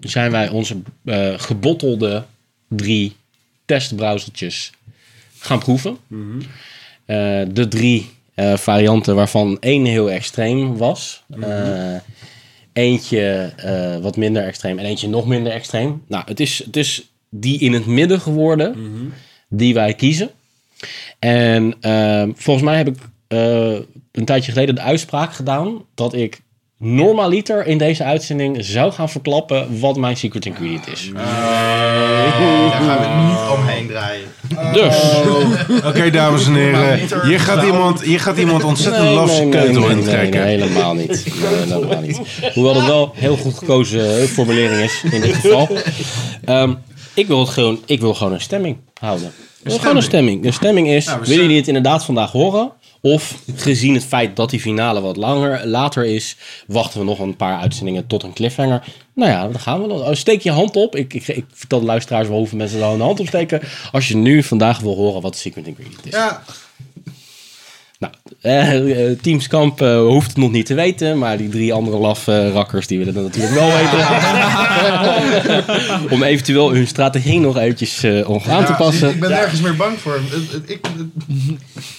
zijn 0.00 0.30
wij 0.30 0.48
onze 0.48 0.76
eh, 1.04 1.34
gebottelde 1.36 2.24
drie 2.68 3.16
testbrowsertjes 3.64 4.72
gaan 5.38 5.58
proeven. 5.58 5.96
Eh, 7.04 7.42
de 7.52 7.68
drie 7.68 8.14
varianten 8.54 9.14
waarvan 9.14 9.56
één 9.60 9.84
heel 9.84 10.10
extreem 10.10 10.76
was. 10.76 11.22
Eh, 11.40 11.94
eentje 12.72 13.52
wat 14.02 14.16
minder 14.16 14.42
extreem 14.44 14.78
en 14.78 14.84
eentje 14.84 15.08
nog 15.08 15.26
minder 15.26 15.52
extreem. 15.52 16.02
Nou, 16.08 16.24
het 16.26 16.40
is, 16.40 16.62
het 16.64 16.76
is 16.76 17.02
die 17.30 17.58
in 17.58 17.72
het 17.72 17.86
midden 17.86 18.20
geworden 18.20 18.74
die 19.48 19.74
wij 19.74 19.94
kiezen. 19.94 20.30
En 21.18 21.74
ehm, 21.80 22.30
volgens 22.34 22.64
mij 22.66 22.76
heb 22.76 22.88
ik 22.88 22.96
eh, 23.28 23.72
een 24.12 24.24
tijdje 24.24 24.52
geleden 24.52 24.74
de 24.74 24.80
uitspraak 24.80 25.32
gedaan 25.34 25.82
dat 25.94 26.14
ik 26.14 26.40
normaliter 26.78 27.66
in 27.66 27.78
deze 27.78 28.04
uitzending 28.04 28.56
zou 28.64 28.92
gaan 28.92 29.08
verklappen 29.08 29.80
wat 29.80 29.96
mijn 29.96 30.16
secret 30.16 30.46
ingredient 30.46 30.88
is. 30.88 31.10
Daar 31.14 32.82
gaan 32.82 33.00
we 33.00 33.28
niet 33.28 33.58
omheen 33.58 33.86
draaien. 33.86 34.28
Dus. 34.72 34.96
Oké, 35.84 36.10
dames 36.10 36.46
en 36.46 36.54
heren. 36.54 36.98
Hier 37.26 37.40
gaat 37.40 37.64
iemand, 37.64 38.02
hier 38.02 38.20
gaat 38.20 38.38
iemand 38.38 38.64
ontzettend 38.64 39.04
Nee, 39.04 39.28
zijn 39.28 39.48
nee, 39.48 39.60
nee, 39.60 39.64
keutel 39.64 39.88
nee, 39.88 39.98
intrekken. 39.98 40.40
nee, 40.40 40.58
helemaal 40.58 40.94
niet. 40.94 41.08
Nee, 41.40 41.56
helemaal 41.56 42.00
niet. 42.00 42.20
Hoewel 42.54 42.74
het 42.74 42.86
wel 42.86 43.12
heel 43.14 43.36
goed 43.36 43.58
gekozen 43.58 44.20
eh, 44.20 44.24
formulering 44.24 44.80
is 44.80 45.02
in 45.10 45.20
dit 45.20 45.34
geval. 45.34 45.68
Ehm, 46.44 46.74
ik, 47.14 47.26
wil 47.26 47.40
het 47.40 47.48
gewoon, 47.48 47.80
ik 47.86 48.00
wil 48.00 48.14
gewoon 48.14 48.32
een 48.32 48.40
stemming 48.40 48.76
houden. 49.00 49.32
Wil 49.66 49.78
gewoon 49.78 49.96
een 49.96 50.02
stemming. 50.02 50.42
De 50.42 50.50
stemming 50.52 50.88
is, 50.88 51.04
Nou, 51.04 51.20
willen 51.20 51.42
jullie 51.42 51.56
het 51.56 51.66
inderdaad 51.66 52.04
vandaag 52.04 52.32
horen? 52.32 52.72
Of 53.00 53.34
gezien 53.56 53.94
het 53.94 54.04
feit 54.04 54.36
dat 54.36 54.50
die 54.50 54.60
finale 54.60 55.00
wat 55.00 55.16
langer 55.16 55.66
later 55.66 56.04
is, 56.04 56.36
wachten 56.66 56.98
we 57.00 57.04
nog 57.06 57.18
een 57.18 57.36
paar 57.36 57.60
uitzendingen 57.60 58.06
tot 58.06 58.22
een 58.22 58.32
cliffhanger. 58.32 58.82
Nou 59.14 59.30
ja, 59.30 59.42
dan 59.42 59.60
gaan 59.60 59.82
we 59.82 59.88
dan. 59.88 60.00
Oh, 60.00 60.12
Steek 60.12 60.40
je 60.40 60.50
hand 60.50 60.76
op. 60.76 60.96
Ik, 60.96 61.14
ik, 61.14 61.28
ik 61.28 61.44
vertel 61.52 61.80
de 61.80 61.86
luisteraars 61.86 62.28
wel 62.28 62.38
hoeveel 62.38 62.58
mensen 62.58 62.78
dan 62.78 62.92
een 62.92 63.00
hand 63.00 63.20
opsteken. 63.20 63.60
Als 63.92 64.08
je 64.08 64.16
nu 64.16 64.42
vandaag 64.42 64.78
wil 64.78 64.94
horen 64.96 65.22
wat 65.22 65.32
de 65.32 65.38
secret 65.38 65.66
ingredient 65.66 66.06
is. 66.06 66.12
Ja, 66.12 66.42
Nou, 67.98 68.12
eh, 68.40 69.08
eh, 69.10 69.18
Team 69.20 69.40
Skamp 69.40 69.80
eh, 69.82 69.98
hoeft 69.98 70.26
het 70.28 70.36
nog 70.36 70.50
niet 70.50 70.66
te 70.66 70.74
weten, 70.74 71.18
maar 71.18 71.36
die 71.36 71.48
drie 71.48 71.72
andere 71.72 71.96
laf 71.96 72.28
eh, 72.28 72.50
rakkers 72.52 72.86
die 72.86 72.98
willen 72.98 73.14
het 73.14 73.24
natuurlijk 73.24 73.54
wel 73.54 73.70
weten. 73.72 74.06
Om 76.14 76.22
eventueel 76.22 76.72
hun 76.72 76.86
strategie 76.86 77.40
nog 77.40 77.56
eventjes 77.56 78.02
eh, 78.02 78.28
om 78.30 78.40
aan 78.48 78.64
te 78.64 78.72
passen. 78.72 79.08
Ik 79.10 79.20
ben 79.20 79.30
nergens 79.30 79.60
meer 79.60 79.76
bang 79.76 79.98
voor. 79.98 80.20
Het- 80.30 80.52
het- 80.52 80.70
Ik, 80.70 80.86
het- 80.96 81.06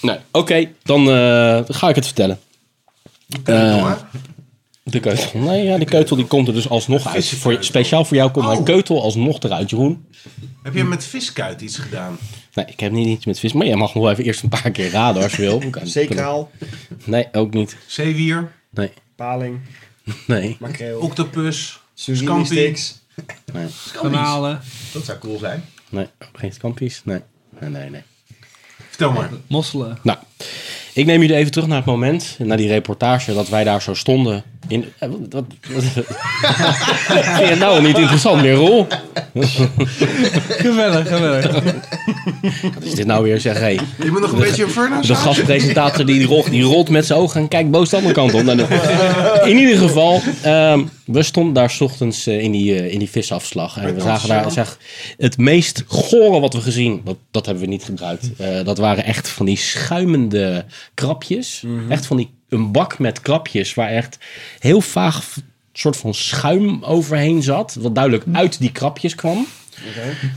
Nee, 0.01 0.17
Oké, 0.31 0.67
dan 0.83 1.09
eh, 1.11 1.59
ga 1.67 1.89
ik 1.89 1.95
het 1.95 2.05
vertellen. 2.05 2.39
Eh, 3.43 3.91
de 4.83 4.99
keutel. 4.99 5.39
Nee, 5.39 5.63
ja, 5.63 5.77
de 5.77 5.85
keutel 5.85 6.15
die 6.15 6.25
komt 6.25 6.47
er 6.47 6.53
dus 6.53 6.69
alsnog 6.69 7.07
uit. 7.07 7.27
Voor, 7.29 7.57
speciaal 7.59 8.05
voor 8.05 8.17
jou 8.17 8.31
komt 8.31 8.45
mijn 8.45 8.63
keutel 8.63 9.01
alsnog 9.01 9.39
eruit, 9.39 9.69
Jeroen. 9.69 10.05
heb 10.63 10.73
je 10.75 10.83
met 10.83 11.05
viskuit 11.05 11.61
iets 11.61 11.77
gedaan? 11.77 12.17
Nee, 12.57 12.65
ik 12.65 12.79
heb 12.79 12.91
niet 12.91 13.07
iets 13.07 13.25
met 13.25 13.39
vis, 13.39 13.53
maar 13.53 13.65
jij 13.67 13.75
mag 13.75 13.93
nog 13.93 14.03
wel 14.03 14.11
even 14.11 14.23
eerst 14.23 14.43
een 14.43 14.49
paar 14.49 14.71
keer 14.71 14.89
raden 14.89 15.23
als 15.23 15.35
je 15.35 15.41
wil. 15.41 15.61
Zeekraal, 15.83 16.51
Nee, 17.03 17.27
ook 17.31 17.53
niet. 17.53 17.77
Zeewier, 17.87 18.51
Nee, 18.69 18.91
paling, 19.15 19.59
nee. 20.27 20.57
makreel, 20.59 20.99
octopus, 20.99 21.79
surimi 21.93 22.23
scampi. 22.25 22.45
sticks. 22.45 22.99
Kanalen, 23.93 24.59
dat 24.93 25.05
zou 25.05 25.17
cool 25.17 25.37
zijn. 25.37 25.63
Nee, 25.89 26.07
ook 26.19 26.39
geen 26.39 26.53
scampi's. 26.53 27.01
Nee, 27.05 27.19
nee, 27.59 27.69
nee. 27.69 27.89
nee. 27.89 28.01
Vertel 28.89 29.11
maar. 29.11 29.29
mosselen. 29.47 29.97
Nou, 30.03 30.17
ik 30.93 31.05
neem 31.05 31.21
jullie 31.21 31.35
even 31.35 31.51
terug 31.51 31.67
naar 31.67 31.77
het 31.77 31.85
moment, 31.85 32.35
naar 32.39 32.57
die 32.57 32.67
reportage 32.67 33.33
dat 33.33 33.49
wij 33.49 33.63
daar 33.63 33.81
zo 33.81 33.93
stonden. 33.93 34.43
In, 34.67 34.85
eh, 34.99 35.09
wat, 35.09 35.19
wat, 35.29 35.45
wat, 35.73 35.83
Vind 37.23 37.37
je 37.37 37.45
het 37.45 37.59
nou 37.59 37.75
al 37.75 37.81
niet 37.81 37.97
interessant 37.97 38.41
meer, 38.41 38.53
Rol? 38.53 38.87
Geweldig, 40.47 41.07
geweldig. 41.07 41.53
Wat 42.73 42.83
is 42.83 42.93
dit 42.93 43.05
nou 43.05 43.23
weer, 43.23 43.39
zeg, 43.39 43.59
hé. 43.59 43.67
Je 43.67 43.79
moet 44.11 44.19
nog 44.21 44.31
een 44.31 44.39
beetje 44.39 44.63
een 44.63 44.69
furnace 44.69 45.07
De 45.07 45.15
gastpresentator 45.15 46.05
die, 46.05 46.25
rolt, 46.25 46.49
die 46.49 46.63
rolt 46.63 46.89
met 46.89 47.05
zijn 47.05 47.19
ogen 47.19 47.41
en 47.41 47.47
kijkt 47.47 47.71
boos 47.71 47.89
de 47.89 47.95
andere 47.95 48.13
kant 48.13 48.33
op. 48.33 48.43
Nou, 48.43 48.57
de- 48.57 49.41
in 49.45 49.57
ieder 49.57 49.77
geval, 49.77 50.21
ehm, 50.41 50.83
we 51.05 51.23
stonden 51.23 51.53
daar 51.53 51.69
's 51.69 51.81
ochtends 51.81 52.27
eh, 52.27 52.39
in, 52.43 52.51
die, 52.51 52.75
eh, 52.75 52.93
in 52.93 52.99
die 52.99 53.09
visafslag. 53.09 53.77
En 53.77 53.93
we 53.95 54.01
zagen 54.01 54.29
daar 54.29 54.51
zeg, 54.51 54.77
het 55.17 55.37
meest 55.37 55.83
gore 55.87 56.39
wat 56.39 56.53
we 56.53 56.61
gezien. 56.61 57.01
Dat, 57.05 57.17
dat 57.31 57.45
hebben 57.45 57.63
we 57.63 57.69
niet 57.69 57.83
gebruikt. 57.83 58.29
Eh, 58.37 58.63
dat 58.63 58.77
waren 58.77 59.03
echt 59.03 59.29
van 59.29 59.45
die 59.45 59.57
schuimende 59.57 60.65
krapjes. 60.93 61.63
Echt 61.89 62.05
van 62.05 62.17
die, 62.17 62.35
een 62.49 62.71
bak 62.71 62.99
met 62.99 63.21
krapjes 63.21 63.73
waar 63.73 63.89
echt 63.89 64.17
heel 64.59 64.81
vaag 64.81 65.37
soort 65.73 65.97
van 65.97 66.13
schuim 66.13 66.83
overheen 66.83 67.43
zat. 67.43 67.77
Wat 67.79 67.95
duidelijk 67.95 68.23
uit 68.33 68.59
die 68.59 68.71
krapjes 68.71 69.15
kwam. 69.15 69.45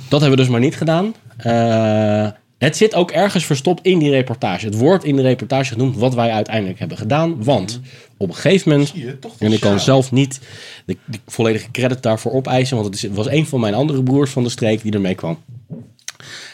Dat 0.09 0.21
hebben 0.21 0.31
we 0.31 0.37
dus 0.45 0.49
maar 0.53 0.61
niet 0.61 0.77
gedaan. 0.77 1.15
Eh, 1.37 2.29
het 2.59 2.77
zit 2.77 2.95
ook 2.95 3.11
ergens 3.11 3.47
verstopt 3.47 3.85
in 3.87 3.99
die 3.99 4.11
reportage. 4.11 4.65
Het 4.67 4.75
wordt 4.75 5.05
in 5.05 5.17
de 5.17 5.23
reportage 5.23 5.73
genoemd 5.73 5.97
wat 5.97 6.15
wij 6.15 6.31
uiteindelijk 6.31 6.79
hebben 6.79 6.97
gedaan. 6.99 7.45
Want 7.45 7.81
op 8.17 8.29
een 8.29 8.35
gegeven 8.35 8.71
moment, 8.71 8.93
en 9.39 9.53
ik 9.53 9.61
kan 9.61 9.81
zelf 9.81 10.13
niet 10.13 10.41
de, 10.85 10.97
de 11.07 11.19
volledige 11.27 11.71
credit 11.71 12.03
daarvoor 12.03 12.33
opeisen, 12.33 12.77
want 12.77 12.89
het 12.89 12.97
is- 12.97 13.03
het 13.03 13.15
was 13.15 13.29
een 13.29 13.47
van 13.47 13.61
mijn 13.61 13.75
andere 13.75 14.03
broers 14.03 14.31
van 14.31 14.43
de 14.43 14.49
streek 14.49 14.83
die 14.83 14.93
ermee 14.93 15.15
kwam. 15.15 15.39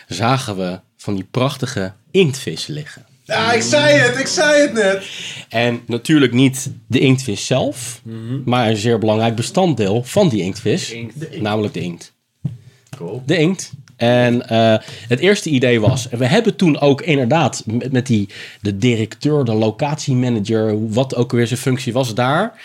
Zagen 0.09 0.57
we 0.57 0.81
van 0.97 1.15
die 1.15 1.27
prachtige 1.31 1.93
inktvissen 2.11 2.75
liggen. 2.75 3.05
Ja, 3.27 3.53
ik 3.53 3.63
zei 3.63 3.99
het, 3.99 4.19
ik 4.19 4.27
zei 4.27 4.63
het 4.63 4.73
net. 4.73 5.05
En 5.49 5.81
natuurlijk 5.87 6.33
niet 6.33 6.71
de 6.87 6.99
inktvis 6.99 7.47
zelf, 7.47 8.01
maar 8.45 8.69
een 8.69 8.77
zeer 8.77 8.99
belangrijk 8.99 9.35
bestanddeel 9.35 10.03
van 10.05 10.29
die 10.29 10.43
inktvis, 10.43 10.95
namelijk 11.41 11.75
de 11.75 11.81
inkt. 11.81 12.13
Cool. 12.97 13.23
De 13.27 13.37
inkt. 13.37 13.73
En 13.97 14.49
eh, 14.49 14.77
het 15.09 15.21
eerste 15.21 15.51
idee 15.51 15.81
was, 15.81 16.09
en 16.09 16.19
we 16.19 16.27
hebben 16.27 16.57
toen 16.57 16.81
ook 16.81 17.01
inderdaad 17.01 17.63
met, 17.67 17.93
met 17.93 18.07
die, 18.07 18.29
de 18.61 18.77
directeur, 18.77 19.45
de 19.45 19.55
locatiemanager, 19.55 20.89
wat 20.93 21.15
ook 21.15 21.33
weer 21.33 21.47
zijn 21.47 21.61
functie 21.61 21.93
was 21.93 22.15
daar. 22.15 22.61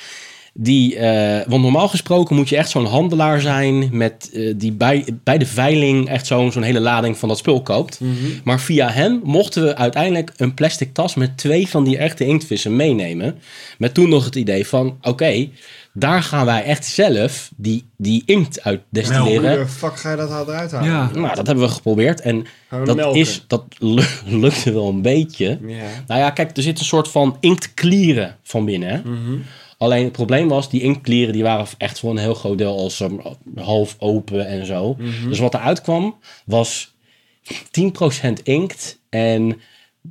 Die, 0.53 0.95
eh, 0.95 1.47
want 1.47 1.61
normaal 1.61 1.87
gesproken 1.87 2.35
moet 2.35 2.49
je 2.49 2.57
echt 2.57 2.69
zo'n 2.69 2.85
handelaar 2.85 3.41
zijn 3.41 3.89
met, 3.91 4.29
eh, 4.33 4.53
die 4.55 4.71
bij, 4.71 5.05
bij 5.23 5.37
de 5.37 5.45
veiling 5.45 6.07
echt 6.09 6.27
zo'n 6.27 6.51
zo'n 6.51 6.63
hele 6.63 6.79
lading 6.79 7.17
van 7.17 7.29
dat 7.29 7.37
spul 7.37 7.61
koopt. 7.61 7.99
Maar 8.43 8.59
via 8.59 8.89
hem 8.89 9.19
mochten 9.23 9.63
we 9.63 9.75
uiteindelijk 9.75 10.31
een 10.37 10.53
plastic 10.53 10.93
tas 10.93 11.15
met 11.15 11.37
twee 11.37 11.67
van 11.67 11.83
die 11.83 11.97
echte 11.97 12.25
inktvissen 12.25 12.75
meenemen. 12.75 13.37
Met 13.77 13.93
toen 13.93 14.09
nog 14.09 14.25
het 14.25 14.35
idee 14.35 14.67
van, 14.67 14.97
oké, 15.01 15.49
daar 15.93 16.23
gaan 16.23 16.45
wij 16.45 16.63
echt 16.63 16.85
zelf 16.85 17.51
die, 17.55 17.83
die 17.97 18.23
inkt 18.25 18.63
uit 18.63 18.79
Hoe 18.79 18.87
destilleren. 19.01 19.59
de 19.59 19.67
fuck 19.67 19.97
ga 19.99 20.11
je 20.11 20.17
dat 20.17 20.47
eruit 20.47 20.71
halen? 20.71 20.89
Ja. 20.89 21.09
Nou, 21.13 21.35
dat 21.35 21.47
hebben 21.47 21.65
we 21.65 21.71
geprobeerd 21.71 22.21
en 22.21 22.45
we 22.69 22.83
dat, 22.85 22.95
melken? 22.95 23.19
is, 23.19 23.43
dat 23.47 23.63
lu- 23.77 24.03
lukte 24.41 24.73
wel 24.73 24.87
een 24.89 25.01
beetje. 25.01 25.59
Ja. 25.67 25.83
Nou 26.07 26.19
ja, 26.19 26.29
kijk, 26.29 26.57
er 26.57 26.63
zit 26.63 26.79
een 26.79 26.85
soort 26.85 27.07
van 27.07 27.37
inktklieren 27.39 28.35
van 28.43 28.65
binnen. 28.65 28.89
Hè? 28.89 28.97
Mhm. 29.09 29.37
Alleen 29.81 30.03
het 30.03 30.11
probleem 30.11 30.47
was, 30.47 30.69
die 30.69 30.81
inktklieren 30.81 31.33
die 31.33 31.43
waren 31.43 31.65
echt 31.77 31.99
voor 31.99 32.11
een 32.11 32.17
heel 32.17 32.33
groot 32.33 32.57
deel 32.57 32.77
als 32.77 32.99
um, 32.99 33.21
half 33.55 33.95
open 33.99 34.47
en 34.47 34.65
zo. 34.65 34.95
Mhm. 34.99 35.29
Dus 35.29 35.39
wat 35.39 35.53
eruit 35.53 35.81
kwam 35.81 36.15
was 36.45 36.93
10% 38.29 38.43
inkt 38.43 38.99
en 39.09 39.59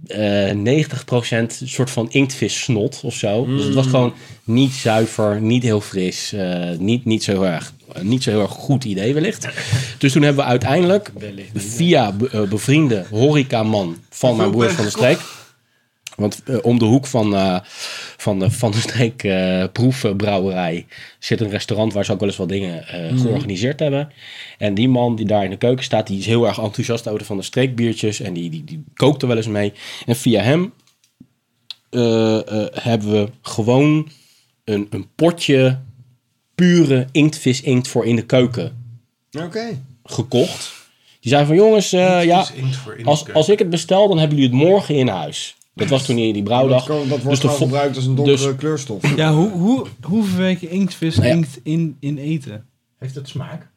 eh 0.06 0.50
90% 0.50 1.46
soort 1.64 1.90
van 1.90 2.10
inktvis-snot 2.10 3.00
of 3.04 3.14
zo. 3.14 3.46
Dus 3.46 3.64
het 3.64 3.74
was 3.74 3.86
gewoon 3.86 4.12
niet 4.44 4.72
zuiver, 4.72 5.40
niet 5.40 5.62
heel 5.62 5.80
fris, 5.80 6.32
eh, 6.32 6.70
niet, 6.78 7.04
niet, 7.04 7.24
zo 7.24 7.32
heel 7.32 7.46
erg, 7.46 7.72
niet 8.02 8.22
zo 8.22 8.30
heel 8.30 8.40
erg 8.40 8.50
goed 8.50 8.84
idee 8.84 9.14
wellicht. 9.14 9.48
Dus 9.98 10.12
toen 10.12 10.22
hebben 10.22 10.44
we 10.44 10.50
uiteindelijk 10.50 11.12
via 11.54 12.12
be- 12.12 12.28
eh, 12.28 12.42
bevriende 12.42 13.04
horecaman 13.10 13.96
van 14.10 14.36
mijn 14.36 14.50
broer 14.50 14.70
van 14.70 14.84
de 14.84 14.90
streek... 14.98 15.18
Want 16.20 16.42
eh, 16.42 16.56
om 16.62 16.78
de 16.78 16.84
hoek 16.84 17.06
van, 17.06 17.34
eh, 17.34 17.58
van, 18.16 18.38
de, 18.38 18.50
van 18.50 18.70
de 18.70 18.80
streek 18.80 19.28
proefbrouwerij 19.72 20.86
zit 21.18 21.40
een 21.40 21.50
restaurant 21.50 21.92
waar 21.92 22.04
ze 22.04 22.12
ook 22.12 22.20
wel 22.20 22.28
eens 22.28 22.36
wat 22.36 22.48
dingen 22.48 22.88
eh, 22.88 23.20
georganiseerd 23.20 23.80
hebben. 23.80 24.12
En 24.58 24.74
die 24.74 24.88
man 24.88 25.16
die 25.16 25.26
daar 25.26 25.44
in 25.44 25.50
de 25.50 25.56
keuken 25.56 25.84
staat, 25.84 26.06
die 26.06 26.18
is 26.18 26.26
heel 26.26 26.46
erg 26.46 26.58
enthousiast 26.58 27.06
over 27.06 27.18
de 27.18 27.24
van 27.24 27.36
de 27.36 27.42
streekbiertjes. 27.42 28.20
En 28.20 28.32
die, 28.32 28.50
die, 28.50 28.64
die 28.64 28.84
kookt 28.94 29.22
er 29.22 29.28
wel 29.28 29.36
eens 29.36 29.46
mee. 29.46 29.72
En 30.06 30.16
via 30.16 30.42
hem 30.42 30.72
hebben 32.72 33.10
we 33.10 33.28
gewoon 33.42 34.08
een, 34.64 34.86
een 34.90 35.06
potje 35.14 35.78
pure 36.54 37.06
inktvis 37.12 37.62
inkt 37.62 37.88
voor 37.88 38.06
in 38.06 38.16
de 38.16 38.26
keuken 38.26 38.96
Oké. 39.38 39.82
gekocht. 40.04 40.78
Die 41.20 41.32
zei 41.32 41.46
van 41.46 41.54
jongens, 41.54 41.90
ja, 41.90 42.46
als, 43.04 43.32
als 43.32 43.48
ik 43.48 43.58
het 43.58 43.70
bestel, 43.70 44.08
dan 44.08 44.18
hebben 44.18 44.38
jullie 44.38 44.52
het 44.52 44.68
morgen 44.68 44.94
in 44.94 45.08
huis. 45.08 45.54
Dat 45.80 45.88
was 45.88 46.06
toen 46.06 46.16
die, 46.16 46.32
die 46.32 46.42
brouwdag. 46.42 46.84
kan- 46.86 47.08
dat 47.08 47.22
wordt 47.22 47.42
Dus 47.42 47.56
gebruikt 47.56 47.96
als 47.96 48.06
een 48.06 48.14
donkere 48.14 48.46
dus- 48.46 48.56
kleurstof. 48.56 49.16
Ja, 49.16 49.32
hoe, 49.34 49.50
hoe, 49.50 49.86
hoe 50.02 50.24
verwerk 50.24 50.60
je 50.60 50.68
inktvis 50.68 51.16
Nou 51.16 51.28
ja. 51.28 51.34
inkt 51.34 51.60
in, 51.62 51.96
in 52.00 52.18
eten? 52.18 52.66
Heeft 52.98 53.14
het 53.14 53.28
smaak? 53.28 53.68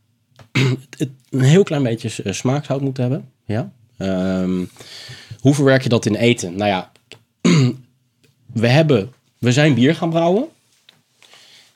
het 0.97 1.09
een 1.29 1.41
heel 1.41 1.63
klein 1.63 1.83
beetje 1.83 2.23
eh, 2.23 2.33
smaak 2.33 2.65
zou 2.65 2.73
het 2.77 2.83
moeten 2.87 3.03
hebben. 3.03 3.29
Ja. 3.45 3.71
Ehm, 3.97 4.65
hoe 5.39 5.53
verwerk 5.53 5.83
je 5.83 5.89
dat 5.89 6.05
in 6.05 6.15
eten? 6.15 6.55
Nou 6.55 6.69
ja, 6.69 6.91
we, 8.61 8.67
hebben, 8.67 9.11
we 9.37 9.51
zijn 9.51 9.73
bier 9.73 9.95
gaan 9.95 10.09
brouwen. 10.09 10.45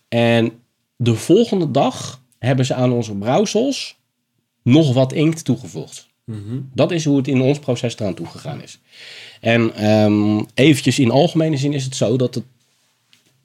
En 0.08 0.52
de 0.96 1.16
volgende 1.16 1.72
dag 1.72 2.22
hebben 2.40 2.66
ze 2.66 2.74
aan 2.74 2.92
onze 2.92 3.14
brouwsels 3.16 3.96
nog 4.64 4.94
wat 4.94 5.14
inkt 5.14 5.46
toegevoegd. 5.46 6.08
Dat 6.74 6.92
is 6.92 7.06
hoe 7.06 7.18
het 7.18 7.28
in 7.28 7.42
ons 7.42 7.60
proces 7.60 7.98
eraan 8.00 8.14
toegegaan 8.14 8.62
is. 8.62 8.80
En 9.42 9.76
ehm 9.76 10.42
eventjes 10.54 11.00
in 11.00 11.12
algemene 11.12 11.58
zin 11.58 11.74
is 11.74 11.84
het 11.84 11.96
zo 11.96 12.16
dat 12.18 12.36
het 12.36 12.44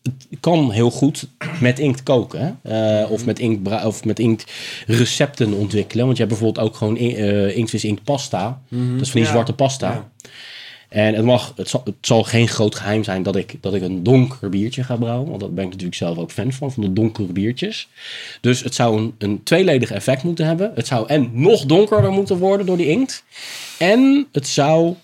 het 0.02 0.40
kan 0.40 0.70
heel 0.70 0.90
goed 0.90 1.26
met 1.60 1.78
inkt 1.78 2.02
koken. 2.02 2.58
Hè? 2.62 3.02
Eh, 3.02 3.10
of, 3.10 3.24
met 3.24 3.38
inkt 3.38 3.84
of 3.84 4.04
met 4.04 4.18
inkt 4.18 4.52
recepten 4.86 5.52
ontwikkelen. 5.52 6.04
Want 6.04 6.16
je 6.16 6.24
hebt 6.24 6.36
bijvoorbeeld 6.38 6.66
ook 6.66 6.76
gewoon 6.76 6.96
in- 6.96 7.16
eh, 7.16 7.56
inktvis 7.56 7.84
inkt 7.84 8.04
pasta. 8.04 8.60
Dat 8.68 9.00
is 9.00 9.10
van 9.10 9.20
die 9.20 9.22
Ja. 9.22 9.30
zwarte 9.30 9.52
pasta. 9.52 9.90
Ja. 9.92 10.10
En 10.88 11.14
het, 11.14 11.24
mag, 11.24 11.52
het, 11.56 11.68
zal, 11.68 11.80
het 11.84 11.94
zal 12.00 12.22
geen 12.24 12.48
groot 12.48 12.74
geheim 12.74 13.04
zijn 13.04 13.22
dat 13.22 13.36
ik, 13.36 13.54
dat 13.60 13.74
ik 13.74 13.82
een 13.82 14.02
donker 14.02 14.48
biertje 14.48 14.84
ga 14.84 14.96
brouwen. 14.96 15.28
Want 15.28 15.40
daar 15.40 15.52
ben 15.52 15.64
ik 15.64 15.70
natuurlijk 15.70 15.96
zelf 15.96 16.18
ook 16.18 16.30
fan 16.30 16.52
van, 16.52 16.72
van 16.72 16.82
de 16.82 16.92
donkere 16.92 17.32
biertjes. 17.32 17.88
Dus 18.40 18.62
het 18.62 18.74
zou 18.74 18.98
een, 18.98 19.14
een 19.18 19.42
tweeledig 19.42 19.90
effect 19.90 20.22
moeten 20.22 20.46
hebben. 20.46 20.72
Het 20.74 20.86
zou 20.86 21.08
en 21.08 21.30
nog 21.32 21.64
donkerder 21.66 22.10
moeten 22.10 22.38
worden 22.38 22.66
door 22.66 22.76
die 22.76 22.88
inkt. 22.88 23.24
En 23.78 24.26
het 24.32 24.48
zou 24.48 24.94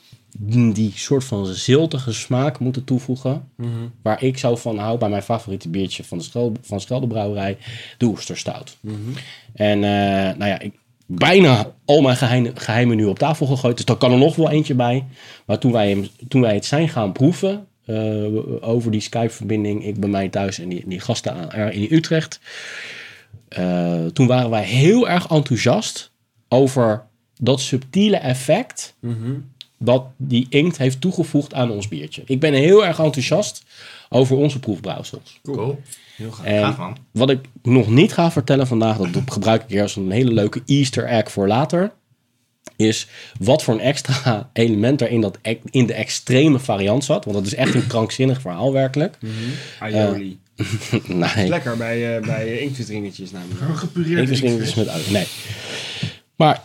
die 0.40 0.93
soort 0.94 1.24
van 1.24 1.47
ziltige 1.47 2.12
smaak 2.12 2.59
moeten 2.59 2.85
toevoegen. 2.85 3.48
Waar 4.02 4.23
ik 4.23 4.39
zo 4.39 4.56
van 4.56 4.78
hou 4.78 4.98
bij 4.98 5.09
mijn 5.09 5.23
favoriete 5.23 5.69
biertje 5.69 6.05
van 6.05 6.19
de 6.19 6.52
van 6.62 6.81
Scheldebrouwerij, 6.81 7.59
de 7.98 8.06
Oesterstout. 8.06 8.77
En 9.55 9.85
eh, 9.85 10.36
nou 10.36 10.44
ja, 10.47 10.59
ik 10.59 10.73
bijna 11.06 11.73
al 11.85 12.01
mijn 12.01 12.16
geheimen, 12.16 12.56
geheimen 12.56 12.97
nu 12.97 13.05
op 13.05 13.19
tafel 13.19 13.47
gegooid. 13.47 13.77
Dus 13.77 13.85
daar 13.85 13.97
kan 13.97 14.12
er 14.12 14.19
nog 14.19 14.36
wel 14.36 14.51
eentje 14.51 14.74
bij. 14.74 15.05
Maar 15.47 15.59
toen 15.59 15.73
wij, 15.73 15.90
hem, 15.90 16.09
toen 16.28 16.40
wij 16.40 16.55
het 16.55 16.65
zijn 16.65 16.89
gaan 16.89 17.12
proeven, 17.12 17.66
eh, 17.85 18.24
over 18.60 18.90
die 18.90 19.01
Skype-verbinding, 19.01 19.85
ik 19.85 20.01
bij 20.01 20.09
mij 20.09 20.28
thuis 20.28 20.59
en 20.59 20.69
die, 20.69 20.85
die 20.86 21.01
gasten 21.01 21.52
aan, 21.52 21.73
in 21.73 21.86
Utrecht. 21.90 22.40
eh, 23.48 24.06
toen 24.06 24.27
waren 24.27 24.51
wij 24.51 24.65
heel 24.65 25.09
erg 25.09 25.28
enthousiast 25.28 26.12
over 26.48 27.06
dat 27.40 27.60
subtiele 27.60 28.16
effect 28.16 28.97
dat 29.79 30.05
die 30.17 30.47
inkt 30.49 30.79
heeft 30.79 31.01
toegevoegd 31.01 31.55
aan 31.55 31.71
ons 31.71 31.89
biertje. 31.89 32.23
Ik 32.27 32.41
ben 32.41 32.53
heel 32.53 32.87
erg 32.87 32.99
enthousiast 32.99 33.63
over 34.09 34.37
onze 34.37 34.59
proefbrouwsels. 34.59 35.41
Cool. 35.43 35.81
En 36.43 36.65
Gaaf, 36.65 36.77
man. 36.77 36.97
wat 37.11 37.31
ik 37.31 37.41
nog 37.63 37.89
niet 37.89 38.13
ga 38.13 38.31
vertellen 38.31 38.67
vandaag, 38.67 38.97
dat 38.97 39.31
gebruik 39.33 39.65
ik 39.67 39.81
als 39.81 39.97
een 39.97 40.11
hele 40.11 40.33
leuke 40.33 40.63
Easter 40.67 41.05
egg 41.05 41.31
voor 41.33 41.47
later, 41.47 41.93
is 42.77 43.07
wat 43.41 43.63
voor 43.63 43.75
een 43.75 43.81
extra 43.81 44.51
element 44.53 45.01
er 45.01 45.11
in, 45.11 45.21
dat, 45.21 45.39
in 45.71 45.87
de 45.87 45.95
extreme 45.95 46.59
variant 46.59 47.05
zat. 47.05 47.25
Want 47.25 47.37
dat 47.37 47.47
is 47.47 47.55
echt 47.55 47.75
een 47.75 47.87
krankzinnig 47.97 48.41
verhaal 48.41 48.73
werkelijk. 48.73 49.19
Aioli. 49.81 50.39
nee, 51.07 51.49
Lekker 51.49 51.77
bij, 51.77 52.17
eh 52.17 52.27
bij 52.27 52.73
namelijk. 53.33 53.79
Gepureerd 53.79 54.29
dus 54.29 54.75
met 54.75 54.89
uit. 54.89 55.11
Nee. 55.11 55.27
Maar, 56.37 56.63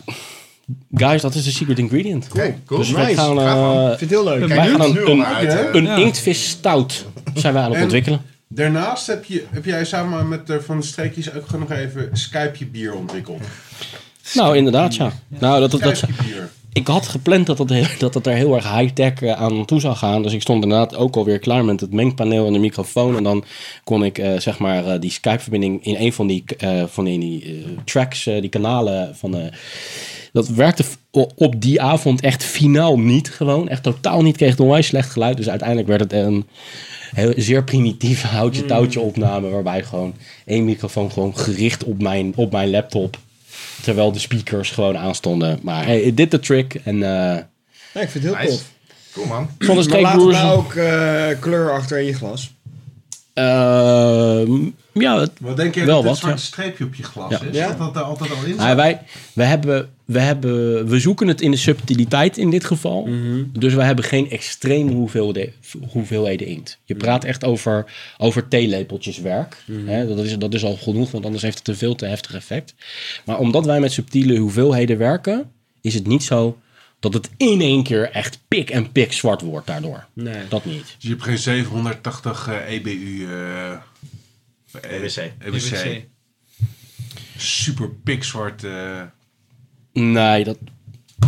guys, 0.94 1.22
dat 1.22 1.34
is 1.34 1.44
de 1.44 1.50
secret 1.50 1.78
ingredient. 1.78 2.26
Oké, 2.30 2.54
cool. 2.66 2.80
Dus 2.80 2.90
wij 2.90 3.04
nice. 3.04 3.16
gaan, 3.16 3.38
Gaaf, 3.38 3.56
man. 3.56 3.76
eh, 3.86 3.92
Ik 3.92 3.98
vind 3.98 4.00
het 4.00 4.10
heel 4.10 4.24
leuk. 4.24 4.38
Kijk, 4.48 4.60
wij 4.60 4.68
gaan 4.68 4.92
nu 4.92 5.04
een, 5.04 5.24
uit, 5.24 5.74
een 5.74 5.84
Ja. 5.84 5.96
inktvis 5.96 6.48
stout 6.48 7.04
zijn 7.34 7.54
wij 7.54 7.62
aan 7.62 7.72
het 7.72 7.82
ontwikkelen. 7.82 8.22
Daarnaast 8.48 9.06
heb, 9.06 9.24
je, 9.24 9.44
heb 9.50 9.64
jij 9.64 9.84
samen 9.84 10.28
met 10.28 10.46
de 10.46 10.60
Van 10.62 10.80
de 10.80 10.86
Streekjes 10.86 11.32
ook 11.34 11.58
nog 11.58 11.70
even 11.70 12.08
Skype 12.12 12.64
bier 12.66 12.94
ontwikkeld. 12.94 13.42
Nou, 14.34 14.56
inderdaad, 14.56 14.94
ja. 14.94 15.12
Nou, 15.28 15.60
dat, 15.60 15.70
dat, 15.70 15.80
dat, 15.80 16.04
ik 16.72 16.86
had 16.86 17.08
gepland 17.08 17.46
dat 17.46 17.56
dat 17.98 18.14
het 18.14 18.26
er 18.26 18.34
heel 18.34 18.54
erg 18.54 18.78
high-tech 18.78 19.22
eh, 19.22 19.32
aan 19.32 19.64
toe 19.64 19.80
zou 19.80 19.96
gaan. 19.96 20.22
Dus 20.22 20.32
ik 20.32 20.40
stond 20.40 20.62
inderdaad 20.62 20.96
ook 20.96 21.16
alweer 21.16 21.38
klaar 21.38 21.64
met 21.64 21.80
het 21.80 21.92
mengpaneel 21.92 22.46
en 22.46 22.52
de 22.52 22.58
microfoon. 22.58 23.16
En 23.16 23.22
dan 23.22 23.44
kon 23.84 24.04
ik 24.04 24.18
eh, 24.18 24.38
zeg 24.38 24.58
maar 24.58 24.86
eh, 24.86 25.00
die 25.00 25.10
Skype-verbinding 25.10 25.84
in 25.84 25.96
een 25.98 26.12
van 26.12 26.26
die, 26.26 26.44
eh, 26.58 26.84
van 26.86 27.04
die, 27.04 27.18
die, 27.18 27.64
tracks, 27.84 28.24
die 28.24 28.48
kanalen 28.48 29.16
van... 29.16 29.36
eh, 29.36 29.52
dat 30.32 30.48
werkte 30.48 30.84
op 31.36 31.60
die 31.60 31.80
avond 31.82 32.20
echt 32.20 32.44
finaal 32.44 32.98
niet 32.98 33.30
gewoon. 33.30 33.68
Echt 33.68 33.82
totaal 33.82 34.22
niet. 34.22 34.36
Kreeg 34.36 34.50
het 34.50 34.60
onwijs 34.60 34.86
slecht 34.86 35.10
geluid. 35.10 35.36
Dus 35.36 35.48
uiteindelijk 35.48 35.88
werd 35.88 36.00
het 36.00 36.12
een 36.12 36.46
heel, 37.14 37.32
zeer 37.36 37.64
primitieve 37.64 38.26
houtje-touwtje 38.26 39.00
opname. 39.00 39.48
Waarbij 39.48 39.82
gewoon 39.82 40.14
één 40.44 40.64
microfoon 40.64 41.12
gewoon 41.12 41.36
gericht 41.36 41.84
op 41.84 42.02
mijn, 42.02 42.32
op 42.36 42.52
mijn 42.52 42.70
laptop. 42.70 43.16
Terwijl 43.82 44.12
de 44.12 44.18
speakers 44.18 44.70
gewoon 44.70 44.98
aanstonden. 44.98 45.58
Maar 45.62 45.84
hey, 45.84 46.00
it 46.00 46.16
did 46.16 46.30
the 46.30 46.38
trick. 46.40 46.74
En 46.84 46.94
eh 47.02 47.38
Ja, 47.92 48.00
ik 48.00 48.08
vind 48.08 48.12
het 48.12 48.22
heel 48.22 48.34
Nice. 48.34 48.48
tof. 48.50 48.62
Cool, 49.12 49.26
man. 49.26 49.48
de 49.58 49.66
Maar 49.66 49.74
laat 49.76 49.84
streekbroers... 49.84 50.36
nou 50.36 50.58
ook 50.58 50.74
eh, 50.74 51.40
kleur 51.40 51.72
achter 51.72 51.98
in 51.98 52.04
je 52.04 52.12
glas. 52.14 52.53
Ehm, 53.34 54.70
ja, 54.92 55.20
het, 55.20 55.30
Wat 55.40 55.56
denk 55.56 55.74
je 55.74 55.84
Wel 55.84 55.96
dat 55.96 56.04
wat, 56.04 56.16
zwarte 56.16 56.36
ja. 56.36 56.42
streepje 56.42 56.84
op 56.84 56.94
je 56.94 57.02
glas 57.02 57.30
Ja. 57.30 57.40
is? 57.42 57.56
Ja. 57.56 57.68
Dat 57.68 57.78
dat 57.78 57.96
er 57.96 58.02
altijd 58.02 58.30
al 58.30 58.36
in 58.36 58.44
zit? 58.46 58.56
nou, 58.56 58.76
wij, 58.76 59.00
we, 59.32 59.42
hebben, 59.42 59.88
we, 60.04 60.18
hebben, 60.18 60.86
we 60.86 61.00
zoeken 61.00 61.28
het 61.28 61.40
in 61.40 61.50
de 61.50 61.56
subtiliteit 61.56 62.38
in 62.38 62.50
dit 62.50 62.64
geval. 62.64 63.08
Dus 63.52 63.74
we 63.74 63.82
hebben 63.82 64.04
geen 64.04 64.30
extreme 64.30 64.92
hoeveelheden, 64.92 65.52
hoeveelheden 65.88 66.46
inkt. 66.46 66.78
Je 66.84 66.94
praat 66.94 67.24
echt 67.24 67.44
over, 67.44 67.92
over 68.18 68.48
theelepeltjes 68.48 69.18
werk. 69.20 69.64
Hè, 69.84 70.06
dat, 70.06 70.18
is, 70.18 70.38
dat 70.38 70.54
is 70.54 70.64
al 70.64 70.76
genoeg, 70.76 71.10
want 71.10 71.24
anders 71.24 71.42
heeft 71.42 71.58
het 71.58 71.68
een 71.68 71.76
veel 71.76 71.94
te 71.94 72.06
heftig 72.06 72.34
effect. 72.34 72.74
Maar 73.24 73.38
omdat 73.38 73.64
wij 73.66 73.80
met 73.80 73.92
subtiele 73.92 74.38
hoeveelheden 74.38 74.98
werken, 74.98 75.50
is 75.80 75.94
het 75.94 76.06
niet 76.06 76.22
zo 76.22 76.58
dat 77.12 77.14
het 77.14 77.30
in 77.36 77.60
één 77.60 77.82
keer 77.82 78.10
echt 78.10 78.40
pik 78.48 78.70
en 78.70 78.92
pik 78.92 79.12
zwart 79.12 79.40
wordt 79.40 79.66
daardoor. 79.66 80.06
Nee. 80.12 80.48
Dat 80.48 80.64
niet. 80.64 80.84
Dus 80.84 80.94
je 80.98 81.08
hebt 81.08 81.22
geen 81.22 81.38
780 81.38 82.48
eh, 82.48 82.72
EBU... 82.72 83.26
eh 83.26 83.72
eh, 84.80 84.96
EBC. 84.96 85.32
EBC. 85.38 86.04
Super 87.36 87.90
pikzwart. 87.90 88.64
eh 88.64 89.02
Nee, 89.92 90.44
dat, 90.44 90.58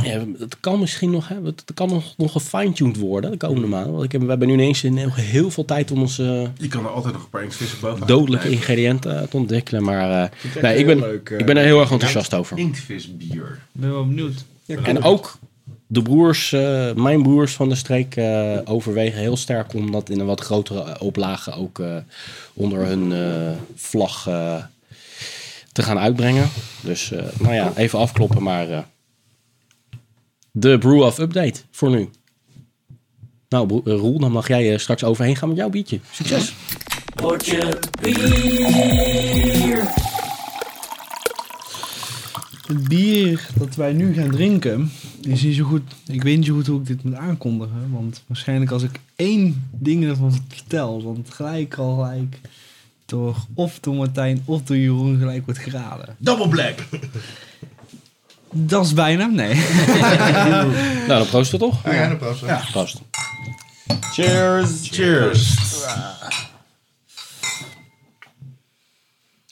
ja, 0.02 0.24
dat 0.38 0.60
kan 0.60 0.80
misschien 0.80 1.10
nog, 1.10 1.28
hè, 1.28 1.42
dat 1.42 1.64
kan 1.74 1.88
nog, 1.88 2.14
nog 2.16 2.32
gefine-tuned 2.32 2.96
worden 2.96 3.30
de 3.30 3.36
komende 3.36 3.66
maanden. 3.66 3.92
Want 3.92 4.04
ik 4.04 4.12
heb, 4.12 4.20
we 4.20 4.28
hebben 4.28 4.48
nu 4.48 4.54
ineens 4.54 4.82
heel, 4.82 5.14
heel 5.14 5.50
veel 5.50 5.64
tijd 5.64 5.90
om 5.90 6.00
onze 6.00 6.50
je 6.58 6.68
kan 6.68 6.84
er 6.84 6.90
altijd 6.90 7.14
nog 7.14 7.28
een 7.30 7.48
paar 7.80 8.06
dodelijke 8.06 8.50
ingrediënten 8.50 9.20
eh, 9.20 9.28
te 9.28 9.36
ontwikkelen. 9.36 9.82
Maar 9.82 10.22
eh, 10.22 10.62
nee, 10.62 10.76
ik, 10.76 10.86
ben, 10.86 10.98
leuk, 10.98 11.30
ik 11.30 11.46
ben 11.46 11.56
er 11.56 11.64
heel 11.64 11.80
erg 11.80 11.90
enthousiast 11.90 12.34
over. 12.34 12.58
Inktvisbier. 12.58 13.60
Ik 13.74 13.80
ben 13.80 13.90
wel 13.90 14.06
benieuwd. 14.06 14.44
En 14.66 15.02
ook 15.02 15.38
de 15.86 16.02
broers, 16.02 16.52
eh, 16.52 16.92
mijn 16.92 17.22
broers 17.22 17.52
van 17.52 17.68
de 17.68 17.74
streek, 17.74 18.16
eh, 18.16 18.58
overwegen 18.64 19.20
heel 19.20 19.36
sterk 19.36 19.74
om 19.74 19.92
dat 19.92 20.10
in 20.10 20.20
een 20.20 20.26
wat 20.26 20.40
grotere 20.40 20.82
eh, 20.82 21.02
oplage 21.02 21.52
ook 21.52 21.82
onder 22.54 22.86
hun 22.86 23.12
vlag 23.74 24.22
te 25.72 25.82
gaan 25.82 25.98
uitbrengen. 25.98 26.48
Dus 26.80 27.12
nou 27.38 27.54
ja, 27.54 27.72
even 27.76 27.98
afkloppen, 27.98 28.42
maar 28.42 28.86
de 30.50 30.78
Brew 30.78 31.02
of 31.02 31.18
Update 31.18 31.60
voor 31.70 31.90
nu. 31.90 32.08
Nou, 33.48 33.80
Roel, 33.84 34.18
dan 34.18 34.32
mag 34.32 34.48
jij 34.48 34.78
straks 34.78 35.04
overheen 35.04 35.36
gaan 35.36 35.48
met 35.48 35.56
jouw 35.56 35.68
biertje. 35.68 36.00
Succes! 36.10 36.54
Het 42.66 42.88
bier 42.88 43.48
dat 43.54 43.74
wij 43.74 43.92
nu 43.92 44.14
gaan 44.14 44.30
drinken 44.30 44.92
is 45.20 45.42
niet 45.42 45.56
zo 45.56 45.64
goed. 45.64 45.82
Ik 46.06 46.22
weet 46.22 46.36
niet 46.36 46.46
zo 46.46 46.54
goed 46.54 46.66
hoe 46.66 46.80
ik 46.80 46.86
dit 46.86 47.04
moet 47.04 47.14
aankondigen. 47.14 47.92
Want 47.92 48.22
waarschijnlijk 48.26 48.70
als 48.70 48.82
ik 48.82 49.00
één 49.16 49.68
ding 49.70 50.04
ervan 50.04 50.32
vertel, 50.48 51.02
dan 51.02 51.24
gelijk 51.28 51.74
al 51.74 51.94
gelijk 51.94 52.40
door 53.04 53.36
of 53.54 53.80
door 53.80 53.94
Martijn 53.94 54.42
of 54.44 54.62
door 54.62 54.76
Jeroen 54.76 55.18
gelijk 55.18 55.44
wordt 55.44 55.60
geraden. 55.60 56.16
Double 56.18 56.48
Black. 56.48 56.78
Dat 58.50 58.84
is 58.84 58.94
bijna, 58.94 59.26
nee. 59.26 59.54
Nou, 61.06 61.18
dan 61.18 61.26
proosten 61.26 61.58
we 61.58 61.64
toch? 61.64 61.84
Ja, 61.84 62.08
dat 62.08 62.18
pas. 62.18 62.40
Ja. 62.40 62.64
Proost. 62.72 63.00
Cheers! 64.12 64.88
Cheers. 64.88 65.56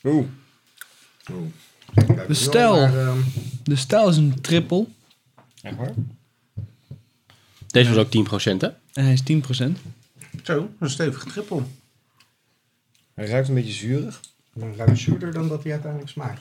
Oeh. 0.04 0.26
De 2.26 2.34
stijl. 2.34 2.76
ehm, 2.76 3.18
De 3.62 3.76
stijl 3.76 4.08
is 4.08 4.16
een 4.16 4.40
triple 4.40 4.86
Echt 5.62 5.76
waar? 5.76 5.92
Deze 7.66 7.94
was 7.94 7.98
ook 7.98 8.10
10%, 8.10 8.60
hè? 8.60 8.68
en 8.92 9.04
hij 9.04 9.12
is 9.12 9.22
10%. 9.22 9.78
Zo, 10.42 10.68
een 10.78 10.90
stevige 10.90 11.26
trippel. 11.28 11.70
Hij 13.14 13.26
ruikt 13.26 13.48
een 13.48 13.54
beetje 13.54 13.72
zuurig. 13.72 14.20
Een 14.54 14.76
ruim 14.76 14.96
zuurder 14.96 15.32
dan 15.32 15.48
dat 15.48 15.62
hij 15.62 15.72
uiteindelijk 15.72 16.10
smaakt. 16.10 16.40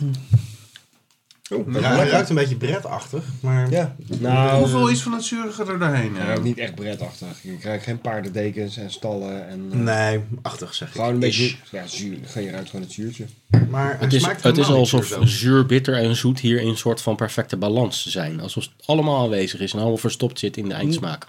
Oeh, 1.54 1.82
Ja, 1.82 1.96
hij 1.96 2.10
ruikt 2.10 2.30
een 2.30 2.36
beetje 2.36 2.56
bretachtig, 2.56 3.24
maar... 3.40 3.70
Ja. 3.72 3.96
Nou, 4.20 4.60
Hoeveel 4.60 4.92
iets 4.92 5.02
van 5.02 5.12
het 5.14 5.24
zurige 5.24 5.64
er 5.64 5.80
doorheen? 5.80 6.16
Ja. 6.16 6.40
niet 6.40 6.58
echt 6.58 6.76
bretachtig. 6.76 7.28
Je 7.42 7.58
krijgt 7.58 7.84
geen 7.84 8.00
paardendekens 8.02 8.78
en 8.78 8.92
stallen 8.92 9.48
en... 9.48 9.68
eh, 9.72 9.78
Nee, 9.78 10.20
achtig 10.42 10.74
zeg 10.74 10.88
ik. 10.88 10.94
Gewoon 10.94 11.14
een 11.14 11.20
beetje... 11.20 11.56
Ja, 11.72 11.88
zuur. 11.88 12.18
Je 12.36 12.50
ruikt 12.52 12.70
gewoon 12.70 12.86
het 12.86 12.94
zuurtje. 12.94 13.26
Maar 13.70 14.00
Het 14.00 14.14
is, 14.14 14.22
smaakt 14.22 14.44
het 14.44 14.58
is 14.58 14.68
alsof 14.68 15.06
zuur 15.06 15.18
zo. 15.18 15.26
zuur, 15.26 15.66
bitter 15.66 15.96
en 15.96 16.16
zoet 16.16 16.40
hier 16.40 16.62
in 16.62 16.68
een 16.68 16.78
soort 16.78 17.02
van 17.02 17.16
perfecte 17.16 17.58
balans 17.58 18.06
zijn. 18.06 18.40
Alsof 18.40 18.64
het 18.64 18.88
allemaal 18.88 19.24
aanwezig 19.24 19.60
is 19.60 19.74
en 19.74 19.80
allemaal 19.80 19.98
verstopt 19.98 20.40
zit 20.40 20.58
in 20.58 20.68
de 20.68 20.74
eindsmaak. 20.74 21.28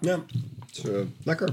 Ja. 0.00 0.20
Het 0.66 0.78
is, 0.84 0.90
eh, 0.90 0.98
lekker. 1.22 1.48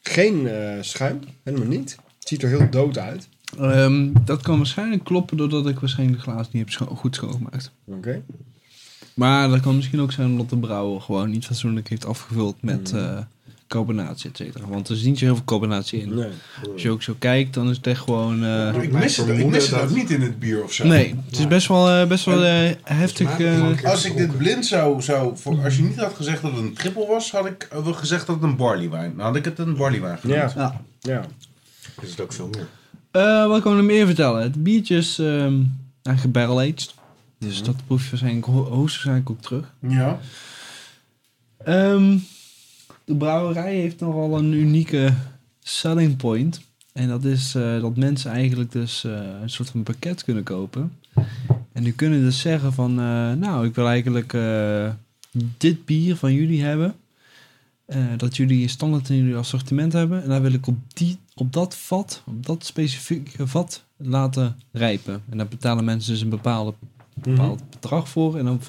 Geen 0.00 0.48
eh, 0.48 0.72
schuim. 0.80 1.20
Helemaal 1.42 1.66
niet. 1.68 1.96
Het 2.18 2.28
ziet 2.28 2.42
er 2.42 2.48
heel 2.48 2.70
dood 2.70 2.98
uit. 2.98 3.28
Ehm, 3.60 4.08
dat 4.24 4.42
kan 4.42 4.56
waarschijnlijk 4.56 5.04
kloppen 5.04 5.36
doordat 5.36 5.66
ik 5.68 5.78
waarschijnlijk 5.80 6.18
de 6.18 6.30
glazen 6.30 6.48
niet 6.52 6.62
heb 6.62 6.70
scho- 6.72 6.94
goed 6.94 7.14
schoongemaakt. 7.14 7.70
Oké. 7.84 8.22
Maar 9.14 9.48
dat 9.48 9.60
kan 9.60 9.76
misschien 9.76 10.00
ook 10.00 10.12
zijn 10.12 10.28
omdat 10.30 10.50
de 10.50 10.56
brouwer 10.58 11.00
gewoon 11.00 11.30
niet 11.30 11.46
fatsoenlijk 11.46 11.88
heeft 11.88 12.06
afgevuld 12.06 12.56
met 12.62 12.92
eh 12.94 13.18
carbonatie, 13.68 14.30
et 14.30 14.36
cetera. 14.36 14.66
Want 14.66 14.88
er 14.88 14.94
is 14.96 15.02
niet 15.02 15.18
zo 15.18 15.24
heel 15.24 15.34
veel 15.34 15.44
carbonatie 15.44 16.00
in. 16.00 16.14
Nee. 16.14 16.28
Als 16.72 16.82
je 16.82 16.90
ook 16.90 17.02
zo 17.02 17.14
kijkt, 17.18 17.54
dan 17.54 17.70
is 17.70 17.76
het 17.76 17.86
echt 17.86 18.00
gewoon... 18.00 18.44
eh, 18.44 18.82
Ik 18.82 18.92
mis 18.92 19.16
het, 19.16 19.28
ik 19.28 19.46
mis 19.46 19.70
het 19.70 19.80
ook 19.80 19.90
niet 19.90 20.10
in 20.10 20.20
het 20.20 20.38
bier 20.38 20.62
of 20.64 20.72
zo. 20.72 20.86
nee, 20.86 21.14
het 21.26 21.38
is 21.38 21.46
best 21.46 21.68
wel, 21.68 21.88
eh, 21.90 22.06
best 22.06 22.24
wel 22.24 22.40
heftig. 22.82 23.38
eh, 23.40 23.84
Als 23.84 24.04
ik 24.04 24.16
dit 24.16 24.36
blind 24.38 24.66
zou, 24.66 25.02
zou 25.02 25.36
voor, 25.36 25.64
als 25.64 25.76
je 25.76 25.82
niet 25.82 25.96
had 25.98 26.14
gezegd 26.14 26.42
dat 26.42 26.50
het 26.52 26.60
een 26.60 26.72
triple 26.72 27.06
was, 27.06 27.30
had 27.30 27.46
ik 27.46 27.68
wel 27.84 27.92
gezegd 27.92 28.26
dat 28.26 28.34
het 28.36 28.44
een 28.44 28.56
barleywijn. 28.56 29.12
Dan 29.16 29.26
had 29.26 29.36
ik 29.36 29.44
het 29.44 29.58
een 29.58 29.76
barleywijn 29.76 30.18
genoemd. 30.18 30.52
Ja. 30.52 30.52
ja. 30.56 30.80
Ja. 31.00 31.24
Is 32.02 32.10
het 32.10 32.20
ook 32.20 32.32
veel 32.32 32.48
meer. 32.52 32.66
Eh, 33.10 33.46
wat 33.46 33.62
kan 33.62 33.78
ik 33.78 33.84
meer 33.84 34.06
vertellen? 34.06 34.42
Het 34.42 34.62
biertje 34.62 34.96
is 34.96 35.18
ehm 35.18 35.62
eigenlijk 36.02 36.36
barrel-aged. 36.36 36.94
Dus 37.38 37.62
dat 37.62 37.76
proef 37.86 38.02
je 38.04 38.08
waarschijnlijk, 38.10 38.46
ho- 38.46 38.52
hoogstwaarschijnlijk 38.64 39.30
ook 39.30 39.40
terug. 39.40 39.72
Ja. 39.88 40.18
Ehm, 41.64 42.18
de 43.04 43.14
brouwerij 43.16 43.74
heeft 43.76 44.00
nogal 44.00 44.38
een 44.38 44.52
unieke 44.52 45.12
selling 45.60 46.16
point. 46.16 46.60
En 46.92 47.08
dat 47.08 47.24
is 47.24 47.54
eh, 47.54 47.80
dat 47.80 47.96
mensen 47.96 48.30
eigenlijk 48.30 48.72
dus 48.72 49.04
eh, 49.04 49.12
een 49.42 49.50
soort 49.50 49.70
van 49.70 49.82
pakket 49.82 50.24
kunnen 50.24 50.42
kopen. 50.42 50.92
En 51.72 51.82
die 51.84 51.92
kunnen 51.92 52.20
dus 52.20 52.40
zeggen 52.40 52.72
van, 52.72 52.94
nou, 53.38 53.66
ik 53.66 53.74
wil 53.74 53.86
eigenlijk 53.88 54.36
dit 55.58 55.84
bier 55.84 56.16
van 56.16 56.32
jullie 56.34 56.62
hebben. 56.62 56.94
Dat 58.16 58.36
jullie 58.36 58.68
standaard 58.68 59.08
in 59.08 59.16
jullie 59.16 59.36
assortiment 59.36 59.92
hebben. 59.92 60.22
En 60.22 60.28
daar 60.28 60.42
wil 60.42 60.52
ik 60.52 60.66
op, 60.66 60.76
die, 60.92 61.18
op 61.40 61.52
dat 61.52 61.76
vat, 61.76 62.22
op 62.26 62.46
dat 62.46 62.64
specifieke 62.64 63.46
vat 63.46 63.84
laten 63.96 64.56
rijpen. 64.72 65.22
En 65.30 65.36
daar 65.36 65.48
betalen 65.48 65.84
mensen 65.84 66.12
dus 66.12 66.20
een 66.20 66.28
bepaalde 66.28 66.74
bepaald 67.22 67.70
bedrag 67.70 68.08
voor. 68.08 68.38
En 68.38 68.44
dan 68.44 68.60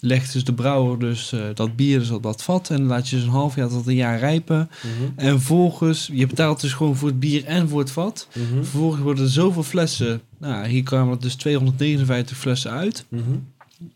legt 0.00 0.32
dus 0.32 0.44
de 0.44 0.52
brouwer 0.52 0.98
dus 0.98 1.32
eh, 1.32 1.40
dat 1.54 1.76
bier 1.76 1.98
dus 1.98 2.10
op 2.10 2.22
dat 2.22 2.42
vat. 2.42 2.70
En 2.70 2.76
dan 2.76 2.86
laat 2.86 3.08
je 3.08 3.16
dus 3.16 3.24
een 3.24 3.30
half 3.30 3.54
jaar 3.54 3.68
tot 3.68 3.86
een 3.86 3.94
jaar 3.94 4.18
rijpen. 4.18 4.70
En 5.16 5.30
vervolgens, 5.30 6.10
je 6.12 6.26
betaalt 6.26 6.60
dus 6.60 6.72
gewoon 6.72 6.96
voor 6.96 7.08
het 7.08 7.20
bier 7.20 7.44
en 7.44 7.68
voor 7.68 7.80
het 7.80 7.90
vat. 7.90 8.28
Vervolgens 8.54 9.02
worden 9.02 9.24
er 9.24 9.30
zoveel 9.30 9.62
flessen. 9.62 10.20
Nou, 10.38 10.66
hier 10.66 10.82
kwamen 10.82 11.14
er 11.14 11.20
dus 11.20 11.34
259 11.34 12.36
flessen 12.36 12.70
uit. 12.70 13.04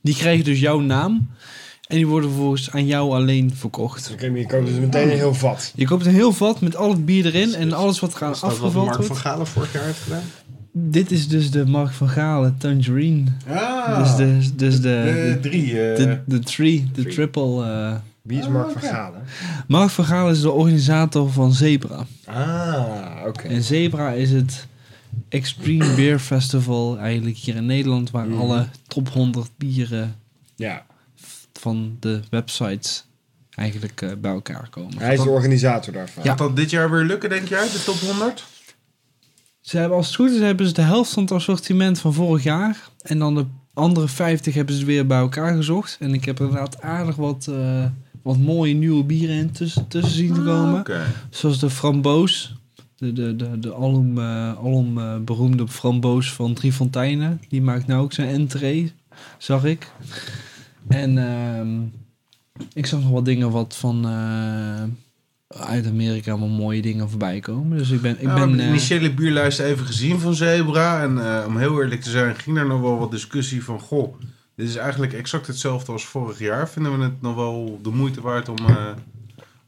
Die 0.01 0.15
krijgen 0.15 0.45
dus 0.45 0.61
jouw 0.61 0.81
naam. 0.81 1.29
En 1.87 1.97
die 1.97 2.07
worden 2.07 2.29
vervolgens 2.31 2.71
aan 2.71 2.87
jou 2.87 3.13
alleen 3.15 3.55
verkocht. 3.55 4.11
Oké, 4.13 4.29
maar 4.31 4.39
je 4.39 4.47
koopt 4.47 4.67
dus 4.67 4.79
meteen 4.79 5.11
een 5.11 5.17
heel 5.17 5.35
vat. 5.35 5.73
Je 5.75 5.85
koopt 5.87 6.07
een 6.07 6.13
heel 6.15 6.33
vat 6.33 6.61
met 6.61 6.77
al 6.77 6.91
het 6.91 7.05
bier 7.05 7.27
erin 7.27 7.55
en 7.55 7.73
alles 7.73 8.01
wat 8.01 8.15
eraan 8.15 8.31
wat 8.31 8.43
afgevuld 8.43 8.75
Mark 8.85 8.95
van 8.97 9.07
wordt. 9.07 9.21
Galen 9.23 9.47
vorig 9.47 9.73
jaar 9.73 9.85
heeft 9.85 10.01
gedaan? 10.03 10.23
Dit 10.73 11.11
is 11.11 11.29
dus 11.29 11.51
de 11.51 11.67
Mark 11.67 11.93
van 11.93 12.09
Galen 12.09 12.57
Tangerine. 12.59 13.25
Ah, 13.49 13.99
Dus 13.99 14.15
de, 14.17 14.55
dus 14.57 14.75
de, 14.75 14.81
de 14.81 15.39
de, 15.43 15.49
drie. 15.49 15.67
eh, 15.91 15.97
de, 15.97 16.21
de 16.27 16.39
three, 16.39 16.91
de 16.95 17.07
triple. 17.07 17.65
eh. 17.65 17.95
Wie 18.23 18.39
is 18.39 18.49
Mark 18.49 18.71
van 18.71 18.83
Galen? 18.83 19.23
Mark 19.67 19.91
van 19.91 20.05
Galen 20.05 20.33
is 20.33 20.41
de 20.41 20.51
organisator 20.51 21.31
van 21.33 21.53
Zebra. 21.53 22.07
Ah, 22.25 23.27
oké. 23.27 23.49
En 23.49 23.63
Zebra 23.63 24.11
is 24.13 24.31
het 24.31 24.67
Extreme 25.29 25.95
Beer 25.95 26.19
Festival 26.19 26.99
eigenlijk 26.99 27.37
hier 27.37 27.57
in 27.57 27.67
Nederland, 27.67 28.11
waar 28.11 28.27
Mhm. 28.27 28.41
alle 28.41 28.67
top 28.89 29.09
100 29.09 29.51
bieren 29.57 30.15
Ja, 30.57 30.83
van 31.65 31.97
de 32.01 32.21
websites 32.31 33.05
eigenlijk 33.51 34.03
eh, 34.03 34.11
bij 34.19 34.33
elkaar 34.33 34.69
komen. 34.71 34.99
hij 34.99 35.15
is 35.15 35.23
de 35.23 35.29
organisator 35.29 35.93
daarvan. 35.93 36.23
Ja. 36.23 36.29
Gaat 36.29 36.39
dat 36.39 36.57
dit 36.57 36.71
jaar 36.71 36.91
weer 36.91 37.05
lukken, 37.05 37.29
denk 37.29 37.49
jij, 37.49 37.63
de 37.63 37.83
top 37.85 37.99
100? 37.99 38.45
Ze 39.61 39.79
hebben 39.79 39.97
als 39.97 40.07
het 40.07 40.17
goed 40.17 40.31
is, 40.31 40.41
hebben 40.41 40.67
ze 40.67 40.73
de 40.73 40.83
helft 40.83 41.13
van 41.13 41.23
het 41.23 41.33
assortiment 41.33 41.99
van 41.99 42.15
vorig 42.15 42.43
jaar. 42.43 42.89
En 43.03 43.19
dan 43.19 43.35
de 43.35 43.47
andere 43.75 44.09
50 44.09 44.55
hebben 44.55 44.75
ze 44.75 44.85
weer 44.85 45.07
bij 45.07 45.19
elkaar 45.19 45.55
gezocht. 45.55 45.97
En 46.01 46.15
ik 46.15 46.25
heb 46.25 46.41
inderdaad 46.41 46.83
aardig 46.83 47.17
wat, 47.17 47.47
eh, 47.47 47.85
wat 48.23 48.39
mooie 48.39 48.75
nieuwe 48.75 49.05
bieren 49.05 49.37
in 49.37 49.51
tussen, 49.51 49.89
tussen 49.89 50.13
zien 50.13 50.35
te 50.35 50.41
komen. 50.41 50.81
Oké. 50.81 51.03
Zoals 51.31 51.59
de 51.59 51.71
framboos. 51.71 52.55
De, 52.97 53.13
de, 53.13 53.37
de, 53.37 53.59
de 53.59 53.75
alom, 53.75 54.19
eh, 54.19 54.57
alom 54.57 55.25
beroemde 55.25 55.69
framboos 55.69 56.33
van 56.33 56.55
Drie 56.55 56.73
Fonteinen. 56.73 57.41
Die 57.49 57.63
maakt 57.63 57.87
nou 57.87 58.03
ook 58.03 58.13
zijn 58.13 58.29
entree, 58.29 58.93
zag 59.39 59.65
ik. 59.65 59.91
En 60.89 61.19
ehm, 61.19 61.81
ik 62.73 62.87
zag 62.87 63.01
nog 63.01 63.11
wat 63.11 63.25
dingen 63.25 63.51
wat 63.51 63.77
van 63.77 64.05
eh, 64.05 64.83
uit 65.67 65.87
Amerika 65.87 66.31
allemaal 66.31 66.49
mooie 66.49 66.83
dingen 66.83 67.09
voorbij 67.11 67.41
komen. 67.41 67.79
Dus 67.79 67.91
ik 67.91 68.01
ben... 68.01 68.13
Ik 68.13 68.19
Ik 68.21 68.25
ben 68.27 68.39
heb 68.49 68.53
de 68.57 68.63
eh, 68.63 68.69
initiële 68.69 69.15
bierlijst 69.15 69.59
even 69.61 69.87
gezien 69.87 70.19
van 70.21 70.35
Zebra. 70.35 71.03
En 71.03 71.27
eh, 71.27 71.45
om 71.47 71.57
heel 71.57 71.83
eerlijk 71.83 72.01
te 72.03 72.11
zijn, 72.11 72.37
ging 72.37 72.57
er 72.59 72.67
nog 72.67 72.81
wel 72.81 72.99
wat 72.99 73.11
discussie 73.11 73.65
van... 73.65 73.81
Goh, 73.81 74.15
dit 74.57 74.69
is 74.69 74.77
eigenlijk 74.77 75.13
exact 75.13 75.47
hetzelfde 75.47 75.93
als 75.93 76.05
vorig 76.05 76.39
jaar. 76.39 76.69
Vinden 76.69 76.99
we 76.99 77.05
het 77.05 77.23
nog 77.23 77.35
wel 77.35 77.79
de 77.83 77.91
moeite 77.91 78.21
waard 78.21 78.49
om, 78.49 78.57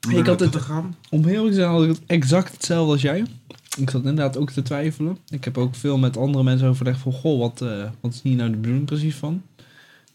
om 0.08 0.10
Ik 0.18 0.26
had 0.26 0.40
het- 0.40 0.52
te 0.52 0.60
gaan? 0.60 0.96
Om 1.10 1.24
heel 1.24 1.32
eerlijk 1.34 1.50
te 1.54 1.60
zijn 1.60 1.70
had 1.70 1.82
ik 1.82 1.88
het 1.88 2.00
exact 2.06 2.52
hetzelfde 2.52 2.92
als 2.92 3.02
jij. 3.02 3.24
Ik 3.78 3.90
zat 3.90 4.00
inderdaad 4.00 4.36
ook 4.36 4.50
te 4.50 4.62
twijfelen. 4.62 5.18
Ik 5.28 5.44
heb 5.44 5.58
ook 5.58 5.74
veel 5.74 5.98
met 5.98 6.16
andere 6.16 6.44
mensen 6.44 6.68
overlegd 6.68 7.00
van... 7.00 7.12
Goh, 7.12 7.38
wat, 7.38 7.64
wat 8.00 8.12
is 8.12 8.20
hier 8.22 8.36
nou 8.36 8.50
de 8.50 8.56
bedoeling 8.56 8.86
precies 8.86 9.14
van? 9.14 9.42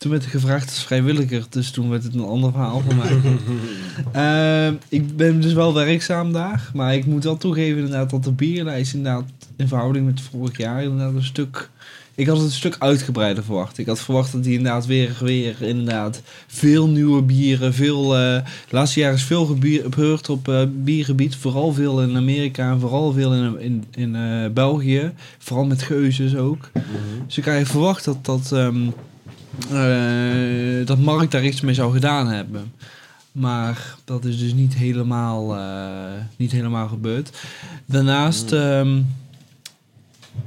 Toen 0.02 0.12
werd 0.12 0.24
ik 0.24 0.30
gevraagd 0.30 0.70
als 0.70 0.84
vrijwilliger. 0.84 1.46
Dus 1.50 1.72
toen 1.72 1.90
werd 1.90 2.04
het 2.04 2.14
een 2.14 2.26
ander 2.26 2.52
verhaal 2.52 2.82
voor 2.82 2.96
mij. 2.96 3.18
Eh, 4.12 4.74
ik 4.90 5.16
ben 5.18 5.42
dus 5.42 5.54
wel 5.54 5.74
werkzaam 5.74 6.34
daar. 6.34 6.72
Maar 6.74 6.96
ik 6.96 7.06
moet 7.06 7.24
wel 7.24 7.38
toegeven 7.38 7.78
inderdaad 7.78 8.10
dat 8.10 8.24
de 8.24 8.32
bierlijst 8.32 8.94
inderdaad... 8.94 9.24
in 9.56 9.68
verhouding 9.68 10.06
met 10.06 10.22
vorig 10.22 10.58
jaar 10.58 10.84
inderdaad 10.84 11.14
een 11.14 11.24
stuk... 11.24 11.70
Ik 12.16 12.28
had 12.28 12.38
het 12.38 12.46
een 12.46 12.52
stuk 12.52 12.76
uitgebreider 12.80 13.44
verwacht. 13.44 13.78
Ik 13.78 13.86
had 13.86 14.00
verwacht 14.00 14.32
dat 14.32 14.44
die 14.44 14.58
inderdaad 14.58 14.86
weer, 14.86 15.18
weer 15.20 15.62
inderdaad 15.62 16.22
veel 16.48 16.88
nieuwe 16.88 17.22
bieren, 17.22 17.74
veel... 17.74 18.18
eh, 18.18 18.42
laatste 18.70 19.00
jaren 19.00 19.16
is 19.16 19.24
veel 19.24 19.46
gebeurd 19.46 20.30
op 20.30 20.48
eh, 20.48 20.64
biergebied. 20.74 21.36
Vooral 21.36 21.74
veel 21.74 22.02
in 22.02 22.16
Amerika 22.16 22.72
en 22.72 22.80
vooral 22.80 23.12
veel 23.12 23.34
in, 23.34 23.60
in, 23.60 23.84
in 23.92 24.16
eh, 24.16 24.50
België. 24.52 25.12
Vooral 25.38 25.66
met 25.66 25.82
geuzes 25.82 26.36
ook. 26.36 26.70
Dus 27.26 27.38
ik 27.38 27.46
had 27.46 27.68
verwacht 27.68 28.06
dat, 28.06 28.26
dat, 28.26 28.52
ehm, 28.52 28.88
eh, 29.70 30.86
dat 30.86 31.00
Mark 31.00 31.32
daar 31.32 31.46
iets 31.46 31.62
mee 31.62 31.74
zou 31.74 31.94
gedaan 31.94 32.28
hebben. 32.28 32.74
Maar 33.32 33.96
dat 34.04 34.26
is 34.26 34.40
dus 34.40 34.54
niet 34.54 34.74
helemaal, 34.74 35.56
eh, 35.56 36.24
niet 36.38 36.52
helemaal 36.52 36.88
gebeurd. 36.88 37.40
Daarnaast 37.86 38.52
ehm, 38.52 39.02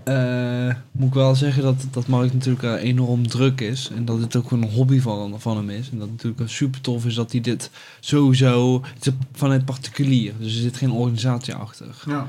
eh, 0.04 0.74
moet 0.92 1.08
ik 1.08 1.14
wel 1.14 1.34
zeggen 1.34 1.62
dat, 1.62 1.86
dat 1.90 2.06
Mark 2.06 2.32
natuurlijk 2.32 2.82
enorm 2.82 3.28
druk 3.28 3.60
is. 3.60 3.90
En 3.96 4.04
dat 4.04 4.20
het 4.20 4.36
ook 4.36 4.50
een 4.50 4.70
hobby 4.70 5.00
van, 5.00 5.40
van 5.40 5.56
hem 5.56 5.70
is. 5.70 5.90
En 5.90 5.98
dat 5.98 6.08
het 6.08 6.22
natuurlijk 6.22 6.50
super 6.50 6.80
tof 6.80 7.06
is 7.06 7.14
dat 7.14 7.32
hij 7.32 7.40
dit 7.40 7.70
sowieso... 8.00 8.82
Het 8.94 9.06
is 9.06 9.12
vanuit 9.32 9.64
particulier, 9.64 10.32
dus 10.38 10.54
er 10.54 10.60
zit 10.62 10.76
geen 10.76 10.92
organisatie 10.92 11.54
achter. 11.54 12.02
Ja. 12.06 12.26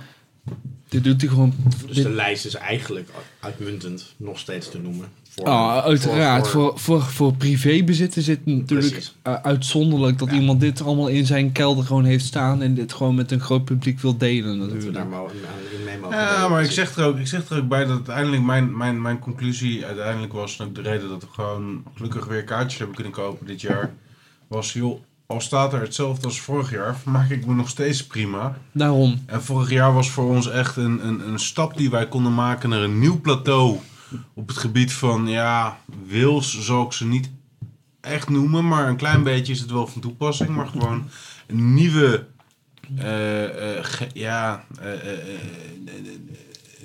Dit 0.96 1.04
doet 1.04 1.22
hij 1.22 1.30
gewoon... 1.30 1.54
Dus 1.88 1.96
dit- 1.96 2.04
de 2.04 2.10
lijst 2.12 2.46
is 2.46 2.54
eigenlijk 2.56 3.10
uitmuntend 3.40 4.14
nog 4.18 4.40
steeds 4.40 4.70
te 4.70 4.80
noemen. 4.80 5.08
Voor, 5.30 5.46
Ah, 5.46 5.84
uiteraard. 5.84 6.48
voor- 6.48 6.72
Voor, 6.80 6.80
voor, 6.80 7.02
voor, 7.02 7.34
privébezit 7.34 8.16
is 8.18 8.28
het 8.28 8.46
natuurlijk 8.46 9.12
eh, 9.22 9.34
uitzonderlijk 9.42 10.18
dat 10.20 10.30
Ja. 10.30 10.36
iemand 10.40 10.60
dit 10.60 10.82
allemaal 10.82 11.08
in 11.08 11.26
zijn 11.26 11.52
kelder 11.52 11.84
gewoon 11.86 12.04
heeft 12.06 12.26
staan 12.26 12.62
en 12.62 12.74
dit 12.74 12.94
gewoon 12.94 13.16
met 13.16 13.32
een 13.32 13.40
groot 13.40 13.66
publiek 13.66 14.00
wil 14.00 14.18
delen 14.18 14.58
dat 14.60 14.68
we 14.68 14.74
natuurlijk. 14.74 14.96
daar 14.98 15.08
mo- 15.08 15.28
aan- 15.28 15.78
in 15.80 15.84
mee 15.86 15.98
mogen 15.98 16.18
Ja, 16.18 16.36
delen. 16.36 16.50
maar 16.52 16.64
ik 16.64 16.72
zeg, 16.72 16.96
er 16.96 17.06
ook, 17.06 17.18
ik 17.18 17.28
zeg 17.28 17.50
er 17.50 17.58
ook 17.58 17.68
bij 17.68 17.86
dat 17.86 17.96
uiteindelijk 17.96 18.44
mijn, 18.44 18.78
mijn, 18.78 19.02
mijn 19.02 19.20
conclusie 19.20 19.86
uiteindelijk 19.86 20.34
was... 20.34 20.60
en 20.60 20.66
ook 20.66 20.76
de 20.76 20.82
reden 20.82 21.10
dat 21.10 21.22
we 21.22 21.28
gewoon 21.32 21.84
gelukkig 21.96 22.26
weer 22.26 22.44
kaartjes 22.44 22.78
hebben 22.78 22.96
kunnen 22.96 23.14
kopen 23.14 23.48
dit 23.48 23.62
jaar... 23.62 23.94
was, 24.48 24.74
joh, 24.74 25.00
al 25.27 25.41
staat 25.41 25.73
er 25.73 25.81
hetzelfde 25.81 26.26
als 26.27 26.39
vorig 26.41 26.72
jaar... 26.72 26.95
maak 27.06 27.30
ik 27.30 27.45
me 27.45 27.53
nog 27.53 27.69
steeds 27.69 28.06
prima. 28.07 28.57
Daarom. 28.72 29.23
En 29.26 29.43
vorig 29.43 29.69
jaar 29.69 29.93
was 29.93 30.10
voor 30.10 30.30
ons 30.30 30.49
echt 30.49 30.76
een, 30.76 31.07
een, 31.07 31.27
een 31.27 31.39
stap 31.39 31.77
die 31.77 31.89
wij 31.89 32.07
konden 32.07 32.34
maken 32.34 32.69
naar 32.69 32.81
een 32.81 32.99
nieuw 32.99 33.22
plateau... 33.22 33.77
op 34.34 34.47
het 34.47 34.57
gebied 34.57 34.93
van, 34.93 35.27
ja, 35.27 35.77
wils 36.07 36.60
zal 36.65 36.85
ik 36.85 36.91
ze 36.93 37.06
niet 37.06 37.30
echt 38.02 38.30
noemen... 38.30 38.68
maar 38.68 38.88
een 38.89 38.95
klein 38.95 39.23
beetje 39.23 39.53
is 39.53 39.60
het 39.60 39.72
wel 39.72 39.88
van 39.88 40.02
toepassing. 40.02 40.49
Maar 40.49 40.68
gewoon 40.68 41.10
een 41.47 41.73
nieuwe... 41.73 42.26
eh, 42.97 43.77
eh, 43.77 43.84
ge- 43.85 44.10
ja, 44.14 44.65
eh, 44.81 44.89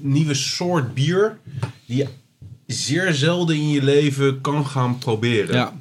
nieuwe 0.01 0.35
soort 0.35 0.95
bier... 0.95 1.39
die 1.87 1.97
je 1.97 2.09
zeer 2.67 3.15
zelden 3.15 3.57
in 3.57 3.69
je 3.69 3.83
leven 3.83 4.41
kan 4.41 4.67
gaan 4.67 4.99
proberen. 4.99 5.55
Ja. 5.55 5.73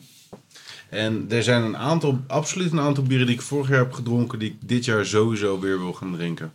En 0.90 1.26
er 1.30 1.44
zijn 1.44 1.64
een 1.64 1.78
aantal, 1.78 2.20
absoluut 2.28 2.72
een 2.72 2.80
aantal 2.80 3.04
bieren 3.04 3.26
die 3.26 3.36
ik 3.36 3.42
vorig 3.42 3.70
jaar 3.70 3.80
heb 3.80 3.94
gedronken, 3.94 4.40
die 4.40 4.50
ik 4.50 4.56
dit 4.66 4.86
jaar 4.86 5.06
sowieso 5.06 5.60
weer 5.60 5.80
wil 5.80 5.94
gaan 5.94 6.14
drinken. 6.16 6.52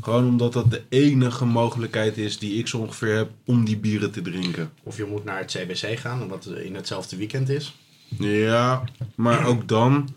Gewoon 0.00 0.26
omdat 0.26 0.52
dat 0.52 0.70
de 0.70 0.82
enige 0.88 1.44
mogelijkheid 1.44 2.18
is 2.18 2.38
die 2.38 2.58
ik 2.58 2.66
zo 2.66 2.78
ongeveer 2.78 3.16
heb 3.16 3.30
om 3.44 3.64
die 3.64 3.76
bieren 3.76 4.10
te 4.10 4.22
drinken. 4.22 4.70
Of 4.82 4.96
je 4.96 5.04
moet 5.04 5.24
naar 5.24 5.38
het 5.38 5.56
CBC 5.58 5.98
gaan, 5.98 6.28
wat 6.28 6.46
in 6.46 6.74
hetzelfde 6.74 7.16
weekend 7.16 7.48
is. 7.48 7.74
Ja, 8.18 8.82
maar 9.14 9.46
ook 9.46 9.68
dan 9.68 10.08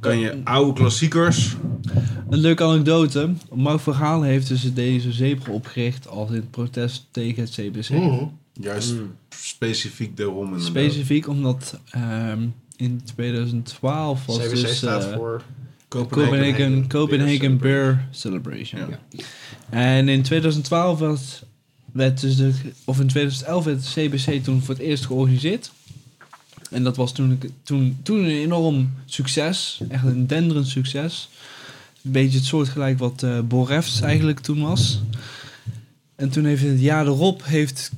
kan 0.00 0.18
je 0.18 0.40
oude 0.44 0.72
klassiekers. 0.72 1.56
Een 2.30 2.38
leuke 2.38 2.64
anekdote. 2.64 3.32
Mark 3.54 3.80
van 3.80 3.94
Gaal 3.94 4.22
heeft 4.22 4.48
dus 4.48 4.74
deze 4.74 5.12
zebra 5.12 5.52
opgericht 5.52 6.08
als 6.08 6.30
in 6.30 6.50
protest 6.50 7.06
tegen 7.10 7.42
het 7.42 7.52
CBC. 7.52 7.88
Juist 8.52 8.94
specifiek 9.28 10.16
daarom 10.16 10.44
inderdaad. 10.44 10.68
Specifiek 10.68 11.28
omdat 11.28 11.78
ehm, 11.90 12.46
in 12.80 13.00
2012 13.04 14.26
was 14.26 14.38
CBC 14.38 14.50
dus 14.50 14.76
staat 14.76 15.04
eh, 15.04 15.14
voor... 15.14 15.42
Copenhagen, 15.88 16.24
Copenhagen 16.24 16.88
Copenhagen 16.88 17.58
Beer 17.58 17.58
Beer 17.58 18.06
Celebration. 18.10 18.80
Ja. 18.88 19.24
En 19.70 20.08
in 20.08 20.22
2012 20.22 20.98
was, 20.98 21.42
werd 21.92 22.20
dus 22.20 22.36
de, 22.36 22.52
of 22.84 23.00
in 23.00 23.06
2011 23.06 23.64
werd 23.64 23.76
het 23.76 23.92
CBC 23.92 24.44
toen 24.44 24.62
voor 24.62 24.74
het 24.74 24.82
eerst 24.82 25.06
georganiseerd. 25.06 25.72
En 26.70 26.82
dat 26.82 26.96
was 26.96 27.12
toen, 27.12 27.40
toen, 27.62 27.98
toen 28.02 28.18
een 28.18 28.30
enorm 28.30 28.90
succes, 29.04 29.80
echt 29.88 30.04
een 30.04 30.26
denderend 30.26 30.66
succes. 30.66 31.28
Een 32.02 32.12
beetje 32.12 32.38
het 32.38 32.46
soortgelijk 32.46 32.98
wat 32.98 33.22
eh 33.22 33.40
Borefs 33.40 34.00
eigenlijk 34.00 34.40
toen 34.40 34.62
was. 34.62 35.00
En 36.16 36.30
toen 36.30 36.44
heeft 36.44 36.62
het 36.62 36.80
jaar 36.80 37.06
erop 37.06 37.44
heeft, 37.44 37.90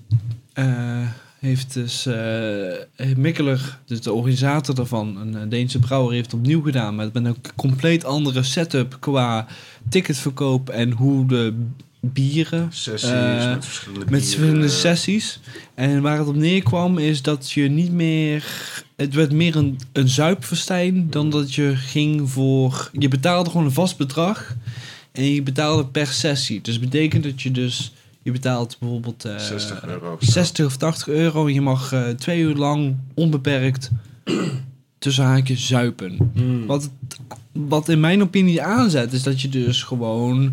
eh, 0.53 1.09
heeft 1.43 1.75
dus 1.75 2.07
eh 2.07 3.17
Mikkeler, 3.17 3.79
dus 3.87 4.01
de 4.01 4.13
organisator 4.13 4.75
daarvan, 4.75 5.17
een 5.17 5.49
Deense 5.49 5.79
brouwer, 5.79 6.15
heeft 6.15 6.35
opnieuw 6.35 6.63
gedaan. 6.63 6.95
Met, 6.95 7.13
met 7.13 7.25
een 7.25 7.37
compleet 7.57 8.05
andere 8.05 8.43
setup 8.43 8.97
qua 9.01 9.47
ticketverkoop 9.89 10.69
en 10.69 10.91
hoe 10.91 11.27
de 11.27 11.55
bieren 12.01 12.69
Sessies 12.73 13.11
eh, 13.11 13.51
met 13.51 13.65
verschillende 13.65 14.01
met 14.01 14.09
bieren. 14.09 14.29
verschillende 14.29 14.69
sessies. 14.69 15.41
En 15.75 16.03
waar 16.03 16.19
het 16.19 16.29
op 16.29 16.35
neerkwam 16.35 16.99
is 16.99 17.23
dat 17.23 17.51
je 17.51 17.69
niet 17.69 17.93
meer... 17.93 18.45
Het 18.97 19.15
werd 19.15 19.33
meer 19.33 19.57
een, 19.57 19.79
een 19.93 20.09
zuipfestijn 20.09 21.11
dan 21.11 21.31
dat 21.31 21.55
je 21.55 21.77
ging 21.77 22.31
voor... 22.31 22.91
Je 22.99 23.09
betaalde 23.09 23.51
gewoon 23.51 23.67
een 23.67 23.73
vast 23.73 23.97
bedrag. 23.97 24.57
En 25.13 25.25
je 25.25 25.43
betaalde 25.43 25.87
per 25.87 26.07
sessie. 26.07 26.61
Dus 26.61 26.79
betekent 26.79 27.23
dat 27.23 27.43
je 27.43 27.51
dus... 27.51 27.93
Je 28.23 28.33
betaalt 28.33 28.77
bijvoorbeeld... 28.81 29.25
eh, 29.25 29.37
60 29.39 29.87
euro. 29.87 30.17
60 30.21 30.67
of 30.67 30.77
80 30.77 31.09
euro. 31.09 31.47
En 31.47 31.55
je 31.55 31.61
mag 31.61 31.93
eh, 31.93 32.09
twee 32.09 32.41
uur 32.41 32.55
lang 32.55 32.97
onbeperkt 33.15 33.91
tussen 34.99 35.25
haakjes 35.25 35.67
zuipen. 35.67 36.31
Hmm. 36.35 36.67
Wat, 36.67 36.83
het- 36.83 37.19
wat 37.53 37.89
in 37.89 38.01
mijn 38.01 38.23
opinie 38.23 38.63
aanzet, 38.63 39.13
is 39.13 39.23
dat 39.23 39.41
je 39.41 39.49
dus 39.49 39.83
gewoon 39.83 40.53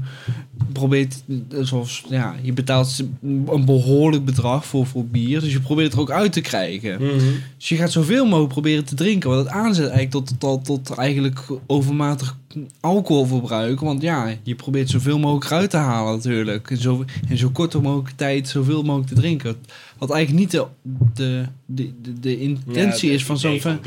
probeert, 0.73 1.23
zoals, 1.61 2.03
ja, 2.09 2.35
je 2.41 2.53
betaalt 2.53 3.03
een 3.21 3.65
behoorlijk 3.65 4.25
bedrag 4.25 4.65
voor, 4.65 4.85
voor 4.85 5.05
bier, 5.05 5.39
dus 5.39 5.51
je 5.51 5.59
probeert 5.59 5.87
het 5.87 5.95
er 5.95 6.01
ook 6.01 6.11
uit 6.11 6.33
te 6.33 6.41
krijgen. 6.41 6.93
Mhm. 7.01 7.25
Dus 7.57 7.69
je 7.69 7.75
gaat 7.75 7.91
zoveel 7.91 8.25
mogelijk 8.25 8.51
proberen 8.53 8.85
te 8.85 8.95
drinken, 8.95 9.29
wat 9.29 9.39
het 9.39 9.47
aanzet 9.47 9.89
eigenlijk 9.89 10.11
tot, 10.11 10.39
tot, 10.39 10.65
tot 10.65 10.97
eigenlijk 10.97 11.43
overmatig 11.67 12.37
alcoholverbruik, 12.79 13.79
want 13.79 14.01
ja, 14.01 14.33
je 14.43 14.55
probeert 14.55 14.89
zoveel 14.89 15.19
mogelijk 15.19 15.45
eruit 15.45 15.69
te 15.69 15.77
halen 15.77 16.15
natuurlijk, 16.15 16.69
in 16.69 16.77
zo, 16.77 17.05
in 17.29 17.37
zo 17.37 17.49
korte 17.49 17.79
mogelijke 17.79 18.15
tijd 18.15 18.47
zoveel 18.47 18.83
mogelijk 18.83 19.09
te 19.09 19.15
drinken. 19.15 19.55
Wat 19.99 20.11
eigenlijk 20.11 20.41
niet 20.41 20.51
de, 20.51 20.65
de, 21.13 21.45
de, 21.65 21.93
de, 22.19 22.39
intentie 22.39 23.09
Ja, 23.09 23.15
is 23.15 23.25
van 23.25 23.37
zo'n... 23.37 23.61
van- 23.61 23.79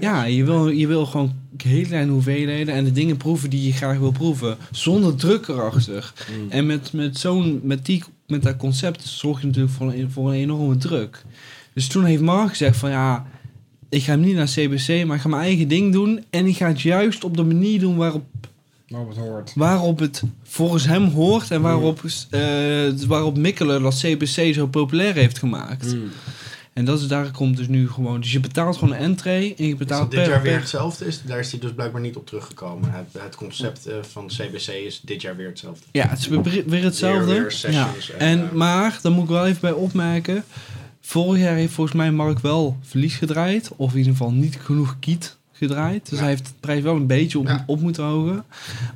ja, 0.00 0.24
je 0.24 0.44
wil, 0.44 0.68
je 0.68 0.86
wil 0.86 1.06
gewoon 1.06 1.32
hele 1.62 1.86
kleine 1.86 2.12
hoeveelheden 2.12 2.74
en 2.74 2.84
de 2.84 2.92
dingen 2.92 3.16
proeven 3.16 3.50
die 3.50 3.66
je 3.66 3.72
graag 3.72 3.98
wil 3.98 4.10
proeven. 4.12 4.56
Zonder 4.70 5.14
druk 5.14 5.48
erachter. 5.48 6.12
En 6.48 6.66
met, 6.66 6.92
met, 6.92 7.18
zo'n, 7.18 7.60
met, 7.62 7.86
die, 7.86 8.02
met 8.26 8.42
dat 8.42 8.56
concept 8.56 9.04
zorg 9.04 9.40
je 9.40 9.46
natuurlijk 9.46 9.74
voor 9.74 9.92
een, 9.92 10.10
voor 10.10 10.28
een 10.28 10.38
enorme 10.38 10.76
druk. 10.76 11.24
Dus 11.74 11.86
toen 11.86 12.04
heeft 12.04 12.22
Mark 12.22 12.48
gezegd 12.48 12.76
van 12.76 12.90
ja, 12.90 13.26
ik 13.88 14.02
ga 14.02 14.10
hem 14.10 14.20
niet 14.20 14.34
naar 14.34 14.46
CBC, 14.46 15.06
maar 15.06 15.16
ik 15.16 15.22
ga 15.22 15.28
mijn 15.28 15.42
eigen 15.42 15.68
ding 15.68 15.92
doen. 15.92 16.24
En 16.30 16.46
ik 16.46 16.56
ga 16.56 16.66
het 16.68 16.80
juist 16.80 17.24
op 17.24 17.36
de 17.36 17.44
manier 17.44 17.80
doen 17.80 17.96
waarop, 17.96 18.24
Maar 18.88 19.06
wat 19.06 19.16
hoort. 19.16 19.52
waarop 19.54 19.98
het 19.98 20.22
volgens 20.42 20.86
hem 20.86 21.04
hoort. 21.08 21.50
En 21.50 21.60
waarop, 21.60 22.02
eh, 22.30 22.40
waarop 23.06 23.36
Mikkeler 23.36 23.80
dat 23.82 23.94
CBC 23.94 24.54
zo 24.54 24.66
populair 24.66 25.14
heeft 25.14 25.38
gemaakt. 25.38 25.90
Hmm. 25.92 26.10
En 26.72 26.84
dat 26.84 27.00
is, 27.00 27.06
daar 27.06 27.30
komt 27.30 27.56
dus 27.56 27.68
nu 27.68 27.90
gewoon. 27.90 28.20
Dus 28.20 28.32
je 28.32 28.40
betaalt 28.40 28.76
gewoon 28.76 28.94
een 28.94 29.00
entree 29.00 29.54
en 29.54 29.66
je 29.66 29.76
betaalt 29.76 30.00
dat 30.00 30.10
dit 30.10 30.20
per- 30.20 30.30
jaar 30.30 30.42
weer 30.42 30.58
hetzelfde? 30.58 31.06
Is, 31.06 31.22
daar 31.22 31.38
is 31.38 31.50
hij 31.50 31.60
dus 31.60 31.72
blijkbaar 31.72 32.00
niet 32.00 32.16
op 32.16 32.26
teruggekomen. 32.26 32.90
Het, 32.92 33.22
het 33.22 33.34
concept 33.36 33.86
eh, 33.86 33.96
van 34.10 34.26
CBC 34.26 34.66
is 34.68 35.00
dit 35.04 35.22
jaar 35.22 35.36
weer 35.36 35.46
hetzelfde. 35.48 35.84
Ja, 35.92 36.08
het 36.08 36.18
is 36.18 36.26
weer, 36.28 36.84
hetzelfde. 36.84 37.24
Weer- 37.32 37.40
weer 37.40 37.50
sessions 37.50 38.06
ja. 38.06 38.14
en, 38.14 38.38
En, 38.38 38.44
eh, 38.48 38.52
maar, 38.52 38.98
daar 39.02 39.12
moet 39.12 39.24
ik 39.24 39.30
wel 39.30 39.46
even 39.46 39.60
bij 39.60 39.72
opmerken. 39.72 40.44
Vorig 41.00 41.42
jaar 41.42 41.54
heeft 41.56 41.72
volgens 41.72 41.96
mij 41.96 42.12
Mark 42.12 42.38
wel 42.38 42.76
verlies 42.82 43.14
gedraaid. 43.16 43.70
Of 43.76 43.92
in 43.92 43.98
ieder 43.98 44.12
geval 44.12 44.32
niet 44.32 44.56
genoeg 44.62 44.96
kiet 45.00 45.36
gedraaid. 45.66 46.08
Dus 46.10 46.18
Ja. 46.18 46.24
hij 46.24 46.28
heeft 46.34 46.46
de 46.46 46.52
prijs 46.60 46.82
wel 46.82 46.94
een 46.96 47.06
beetje 47.06 47.38
op, 47.38 47.46
Ja. 47.46 47.64
op 47.66 47.80
moeten 47.80 48.04
hogen. 48.04 48.44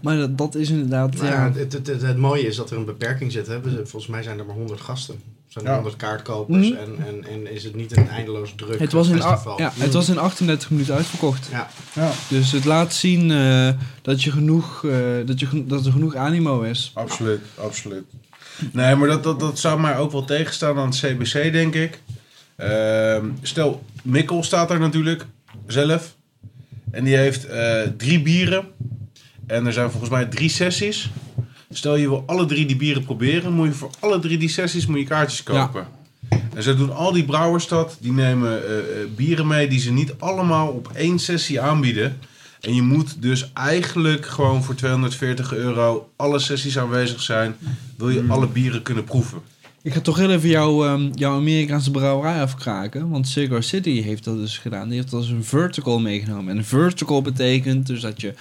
Maar 0.03 0.16
dat, 0.16 0.39
dat 0.39 0.55
is 0.55 0.70
inderdaad... 0.70 1.16
Maar 1.16 1.27
ja, 1.27 1.32
ja, 1.47 1.53
het, 1.53 1.73
het, 1.73 1.86
het, 1.86 2.03
het 2.03 2.16
mooie 2.16 2.47
is 2.47 2.57
dat 2.57 2.70
er 2.70 2.77
een 2.77 2.85
beperking 2.85 3.32
zit. 3.32 3.47
Hè? 3.47 3.61
Volgens 3.74 4.07
mij 4.07 4.23
zijn 4.23 4.39
er 4.39 4.45
maar 4.47 4.55
100 4.55 4.81
gasten. 4.81 5.20
Zijn 5.49 5.65
er 5.65 5.70
Ja. 5.70 5.77
100 5.77 5.97
kaartkopers. 5.97 6.69
Mhm. 6.70 6.78
En, 6.78 7.07
en, 7.07 7.24
en 7.32 7.53
is 7.55 7.65
het 7.65 7.74
niet 7.74 7.97
een 7.97 8.09
eindeloos 8.09 8.53
druk 8.57 8.78
het, 8.78 8.93
was 8.93 9.09
in, 9.09 9.23
a- 9.23 9.28
festival. 9.31 9.59
ja, 9.61 9.73
het 9.74 9.93
was 9.93 10.09
in 10.09 10.19
38 10.19 10.70
minuten 10.70 10.95
uitverkocht. 10.95 11.49
Ja. 11.51 11.69
Ja, 11.95 12.11
Dus 12.28 12.53
het 12.53 12.65
laat 12.65 12.93
zien 12.95 13.31
eh, 13.31 13.69
dat, 14.03 14.23
je 14.23 14.31
genoeg, 14.31 14.85
eh, 14.85 14.97
dat, 15.27 15.40
je, 15.40 15.65
dat 15.66 15.86
er 15.86 15.93
genoeg 15.93 16.15
animo 16.15 16.61
is. 16.62 16.90
absoluut, 16.95 17.40
absoluut. 17.55 18.05
Nee, 18.73 18.95
maar 18.95 19.09
dat, 19.09 19.23
dat, 19.23 19.40
dat 19.40 19.59
zou 19.59 19.81
mij 19.81 19.97
ook 19.97 20.12
wel 20.12 20.24
tegenstaan 20.24 20.78
aan 20.78 20.89
het 20.89 20.99
CBC, 20.99 21.53
denk 21.53 21.74
ik. 21.74 22.01
Ehm, 22.57 23.24
stel, 23.43 23.82
Mikkel 24.03 24.43
staat 24.43 24.70
er 24.70 24.78
natuurlijk 24.81 25.27
zelf. 25.66 26.16
En 26.90 27.05
die 27.05 27.16
heeft 27.16 27.47
eh, 27.47 27.81
drie 27.97 28.23
bieren. 28.23 28.65
En 29.47 29.66
er 29.66 29.73
zijn 29.73 29.90
volgens 29.90 30.10
mij 30.10 30.24
drie 30.24 30.48
sessies. 30.48 31.10
Stel 31.70 31.97
je 31.97 32.09
wil 32.09 32.23
alle 32.27 32.47
drie 32.47 32.66
die 32.66 32.77
bieren 32.77 33.05
proberen, 33.05 33.52
moet 33.52 33.66
je 33.66 33.73
voor 33.73 33.90
alle 34.01 34.19
drie 34.19 34.39
die 34.39 34.48
sessies 34.48 34.86
moet 34.86 34.98
je 34.98 35.05
kaartjes 35.05 35.43
kopen. 35.43 35.86
En 36.55 36.62
zo 36.62 36.77
doen 36.77 36.94
al 36.94 37.12
die 37.12 37.24
brouwers 37.24 37.69
dat. 37.69 37.97
Die 38.01 38.12
nemen 38.12 38.65
eh, 38.65 38.78
eh, 38.78 38.85
bieren 39.16 39.47
mee 39.47 39.69
die 39.69 39.81
ze 39.81 39.93
niet 39.93 40.15
allemaal 40.19 40.69
op 40.69 40.90
één 40.94 41.19
sessie 41.19 41.60
aanbieden. 41.60 42.19
En 42.60 42.74
je 42.74 42.82
moet 42.82 43.23
dus 43.23 43.52
eigenlijk 43.52 44.27
gewoon 44.27 44.65
voor 44.65 44.74
240 44.74 45.55
euro 45.55 46.10
alle 46.16 46.39
sessies 46.39 46.78
aanwezig 46.78 47.23
zijn. 47.23 47.56
Wil 47.97 48.09
je 48.09 48.24
alle 48.28 48.47
bieren 48.47 48.82
kunnen 48.82 49.05
proeven. 49.05 49.43
Ik 49.82 49.92
ga 49.92 50.00
toch 50.00 50.16
heel 50.16 50.30
even 50.30 50.48
jouw, 50.48 50.84
ehm, 50.84 51.10
jouw 51.14 51.36
Amerikaanse 51.36 51.90
brouwerij 51.90 52.40
afkraken. 52.40 53.09
Want 53.09 53.28
Cigar 53.28 53.62
City 53.62 54.02
heeft 54.02 54.24
dat 54.24 54.36
dus 54.36 54.59
gedaan. 54.59 54.88
Die 54.88 54.96
heeft 54.96 55.10
dat 55.10 55.20
als 55.20 55.28
een 55.30 55.44
vertical 55.44 56.00
meegenomen. 56.00 56.56
En 56.56 56.64
vertical 56.64 57.22
betekent 57.22 57.86
dus 57.86 58.00
dat 58.00 58.20
je 58.20 58.34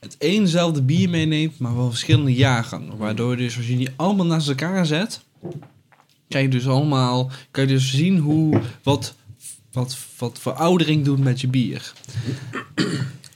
het 0.00 0.16
eenzelfde 0.18 0.82
bier 0.82 1.10
meeneemt, 1.10 1.58
maar 1.58 1.76
wel 1.76 1.90
verschillende 1.90 2.34
jaargangen. 2.34 2.96
Waardoor 2.96 3.36
dus 3.36 3.56
als 3.56 3.66
je 3.66 3.76
die 3.76 3.88
allemaal 3.96 4.26
naast 4.26 4.48
elkaar 4.48 4.86
zet, 4.86 5.20
kan 6.28 6.42
je 6.42 6.48
dus 6.48 6.68
allemaal, 6.68 7.30
kan 7.50 7.62
je 7.66 7.72
dus 7.72 7.90
zien 7.90 8.18
hoe, 8.18 8.60
wat, 8.82 9.14
wat, 9.72 9.98
wat 10.18 10.38
veroudering 10.38 11.04
doet 11.04 11.18
met 11.18 11.40
je 11.40 11.48
bier. 11.48 11.92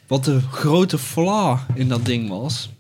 Wat 0.07 0.25
de 0.25 0.41
grote 0.41 0.99
flaw 0.99 1.59
in 1.75 1.89
dat 1.89 2.05
ding 2.05 2.29
was, 2.29 2.71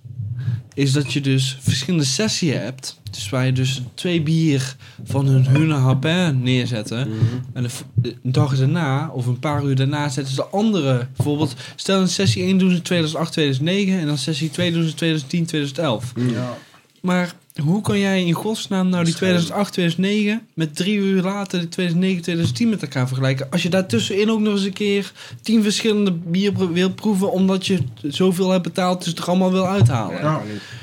is 0.74 0.92
dat 0.92 1.12
je 1.12 1.20
dus 1.20 1.58
verschillende 1.60 2.04
sessies 2.04 2.52
hebt. 2.52 3.00
Dus 3.10 3.28
waar 3.28 3.46
je 3.46 3.52
dus 3.52 3.82
twee 3.94 4.22
bier 4.22 4.76
van 5.04 5.26
hun 5.26 5.46
Hune 5.46 5.74
Hapin 5.74 6.42
neerzetten. 6.42 7.08
En 7.52 7.62
de, 7.62 7.68
de 7.94 8.16
dag 8.22 8.58
daarna, 8.58 9.08
of 9.08 9.26
een 9.26 9.38
paar 9.38 9.64
uur 9.64 9.74
daarna, 9.76 10.08
zetten 10.08 10.34
ze 10.34 10.40
de 10.40 10.46
andere. 10.46 11.06
Bijvoorbeeld, 11.16 11.54
stel 11.76 12.00
in 12.00 12.08
sessie 12.08 12.42
1 12.42 12.58
doen 12.58 12.70
ze 12.70 12.82
2008, 12.82 13.32
2009. 13.32 13.98
En 13.98 14.06
dan 14.06 14.18
sessie 14.18 14.50
2 14.50 14.72
doen 14.72 14.88
ze 14.88 14.94
2010, 14.94 15.46
2011. 15.46 16.12
Ja. 16.16 16.56
Maar 17.04 17.34
hoe 17.62 17.80
kan 17.80 17.98
jij 17.98 18.24
in 18.24 18.32
godsnaam 18.32 18.88
nou 18.88 19.04
die 19.04 19.14
2008, 19.14 19.72
2009 19.72 20.46
met 20.54 20.76
drie 20.76 20.96
uur 20.96 21.22
later 21.22 21.58
die 21.58 21.68
2009, 21.68 22.22
2010 22.22 22.68
met 22.68 22.82
elkaar 22.82 23.06
vergelijken? 23.06 23.50
Als 23.50 23.62
je 23.62 23.68
daartussenin 23.68 24.30
ook 24.30 24.40
nog 24.40 24.52
eens 24.52 24.64
een 24.64 24.72
keer 24.72 25.12
tien 25.42 25.62
verschillende 25.62 26.12
bier 26.12 26.52
pro- 26.52 26.72
wil 26.72 26.90
proeven 26.90 27.32
omdat 27.32 27.66
je 27.66 27.78
zoveel 28.02 28.50
hebt 28.50 28.62
betaald, 28.62 28.98
dus 28.98 29.08
het 29.08 29.18
er 29.18 29.24
allemaal 29.24 29.52
wil 29.52 29.66
uithalen. 29.66 30.20
Ja. 30.22 30.42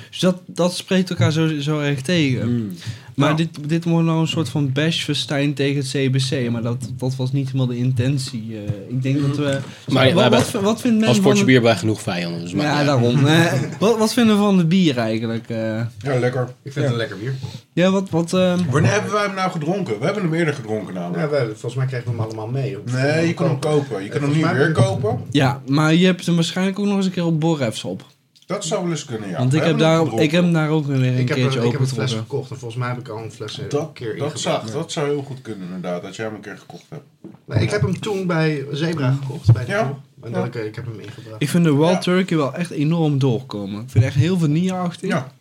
Dus 0.09 0.19
dat, 0.19 0.41
dat 0.45 0.75
spreekt 0.75 1.09
elkaar 1.09 1.31
zo, 1.31 1.59
zo 1.59 1.79
erg 1.79 2.01
tegen. 2.01 2.55
Mm. 2.55 2.71
Maar 3.15 3.29
Ja. 3.29 3.35
dit, 3.35 3.69
dit 3.69 3.83
wordt 3.83 4.05
nou 4.05 4.19
een 4.19 4.27
soort 4.27 4.49
van 4.49 4.71
bashfestijn 4.71 5.53
tegen 5.53 5.75
het 5.81 5.89
CBC. 5.89 6.49
Maar 6.51 6.61
dat, 6.61 6.89
dat 6.97 7.15
was 7.15 7.31
niet 7.31 7.45
helemaal 7.45 7.67
de 7.67 7.77
intentie. 7.77 8.53
eh. 8.55 8.61
ik 8.95 9.03
denk 9.03 9.21
dat 9.27 9.37
we... 9.37 9.59
Maar 9.87 10.07
we 10.07 10.13
wat, 10.13 10.21
hebben- 10.21 10.39
wat, 10.39 10.61
wat 10.61 10.81
vindt 10.81 10.99
men 10.99 11.07
Als 11.07 11.17
het- 11.17 11.45
bier 11.45 11.61
bij 11.61 11.75
genoeg 11.75 12.01
vijanden. 12.01 12.41
Dus 12.41 12.51
Ja, 12.51 12.83
daarom. 12.83 13.25
Eh, 13.27 13.53
wat, 13.79 13.97
wat 13.97 14.13
vinden 14.13 14.35
we 14.35 14.41
van 14.41 14.57
het 14.57 14.69
bier 14.69 14.97
eigenlijk? 14.97 15.49
eh? 15.49 15.57
ja, 16.01 16.19
lekker. 16.19 16.47
Ik 16.63 16.71
vind 16.73 16.75
het 16.85 16.93
een 16.93 16.97
lekker 16.99 17.17
bier. 17.17 17.33
ja, 17.73 17.89
wat... 17.91 18.09
wat 18.09 18.33
ehm, 18.33 18.59
Wanneer 18.69 18.91
hebben 18.91 19.11
wij 19.11 19.25
hem 19.25 19.35
nou 19.35 19.51
gedronken? 19.51 19.99
We 19.99 20.05
hebben 20.05 20.23
hem 20.23 20.33
eerder 20.33 20.53
gedronken 20.53 20.93
namelijk. 20.93 21.31
Ja, 21.31 21.37
we, 21.39 21.45
volgens 21.45 21.75
mij 21.75 21.85
kregen 21.85 22.05
we 22.05 22.11
hem 22.11 22.19
allemaal 22.19 22.47
mee. 22.47 22.77
Nee, 22.91 23.27
je 23.27 23.33
kan 23.33 23.47
hem 23.47 23.59
kopen. 23.59 24.03
Je 24.03 24.09
kan 24.09 24.21
hem 24.21 24.31
nu 24.31 24.45
weer 24.57 24.71
kopen. 24.71 25.19
Ja, 25.31 25.61
maar 25.67 25.93
je 25.93 26.05
hebt 26.05 26.25
hem 26.25 26.35
waarschijnlijk 26.35 26.79
ook 26.79 26.85
nog 26.85 26.95
eens 26.95 27.05
een 27.05 27.11
keer 27.11 27.25
op 27.25 27.39
Borrefs 27.39 27.83
op. 27.83 28.05
Dat 28.51 28.65
zou 28.65 28.81
wel 28.81 28.91
eens 28.91 29.05
kunnen, 29.05 29.29
ja. 29.29 29.37
Want 29.37 29.53
ik 29.53 29.63
heb, 29.63 29.77
daar, 29.77 30.13
ik 30.19 30.31
heb 30.31 30.43
hem 30.43 30.53
daar 30.53 30.69
ook 30.69 30.85
weer 30.85 30.95
een 30.95 31.17
Ik 31.17 31.27
heb, 31.29 31.37
een, 31.37 31.63
ik 31.63 31.71
heb 31.71 31.81
een 31.81 31.87
fles 31.87 32.13
gekocht 32.13 32.51
en 32.51 32.57
volgens 32.57 32.79
mij 32.79 32.89
heb 32.89 32.99
ik 32.99 33.07
al 33.07 33.23
een 33.23 33.31
fles 33.31 33.57
een 33.57 33.69
Dat, 33.69 33.89
keer 33.93 34.17
dat, 34.17 34.39
zou, 34.39 34.71
dat 34.71 34.91
zou 34.91 35.07
heel 35.07 35.21
goed 35.21 35.41
kunnen 35.41 35.65
inderdaad, 35.65 36.01
dat 36.01 36.15
jij 36.15 36.25
hem 36.25 36.35
een 36.35 36.41
keer 36.41 36.57
gekocht 36.57 36.85
hebt. 36.89 37.03
Nee, 37.45 37.63
ik 37.63 37.69
heb 37.69 37.81
hem 37.81 37.99
toen 37.99 38.27
bij 38.27 38.65
Zebra 38.71 39.11
gekocht, 39.21 39.53
bij 39.53 39.65
de 39.65 39.71
Ja. 39.71 39.99
En 40.23 40.29
Ja. 40.31 40.35
dat 40.35 40.45
ik, 40.45 40.55
ik 40.55 40.75
heb 40.75 40.85
hem 40.85 40.99
ingebracht. 40.99 41.41
Ik 41.41 41.49
vind 41.49 41.63
de 41.63 41.75
Wild 41.75 41.89
Ja. 41.91 41.97
Turkey 41.97 42.37
wel 42.37 42.53
echt 42.53 42.71
enorm 42.71 43.19
doorkomen. 43.19 43.81
Ik 43.81 43.89
vind 43.89 44.03
echt 44.03 44.15
heel 44.15 44.37
vanille-achtig. 44.37 45.09
Ja, 45.09 45.31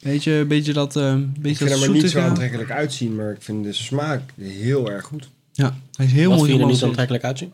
Weet 0.00 0.24
je, 0.24 0.32
een 0.32 0.48
beetje 0.48 0.72
dat, 0.72 0.96
eh 0.96 1.14
Ik 1.14 1.42
beetje 1.42 1.56
vind 1.56 1.70
dat 1.70 1.78
hem 1.80 1.88
er 1.94 2.02
niet 2.02 2.10
zo 2.10 2.20
aantrekkelijk 2.20 2.70
uitzien, 2.70 3.14
maar 3.14 3.30
ik 3.30 3.42
vind 3.42 3.64
de 3.64 3.72
smaak 3.72 4.20
heel 4.40 4.90
erg 4.90 5.04
goed. 5.04 5.28
Ja, 5.52 5.74
hij 5.96 6.06
is 6.06 6.12
heel 6.12 6.28
Wat 6.28 6.38
mooi 6.38 6.50
vind 6.50 6.60
je 6.62 6.66
er 6.66 6.72
niet 6.72 6.82
aantrekkelijk 6.82 7.24
uitzien? 7.24 7.52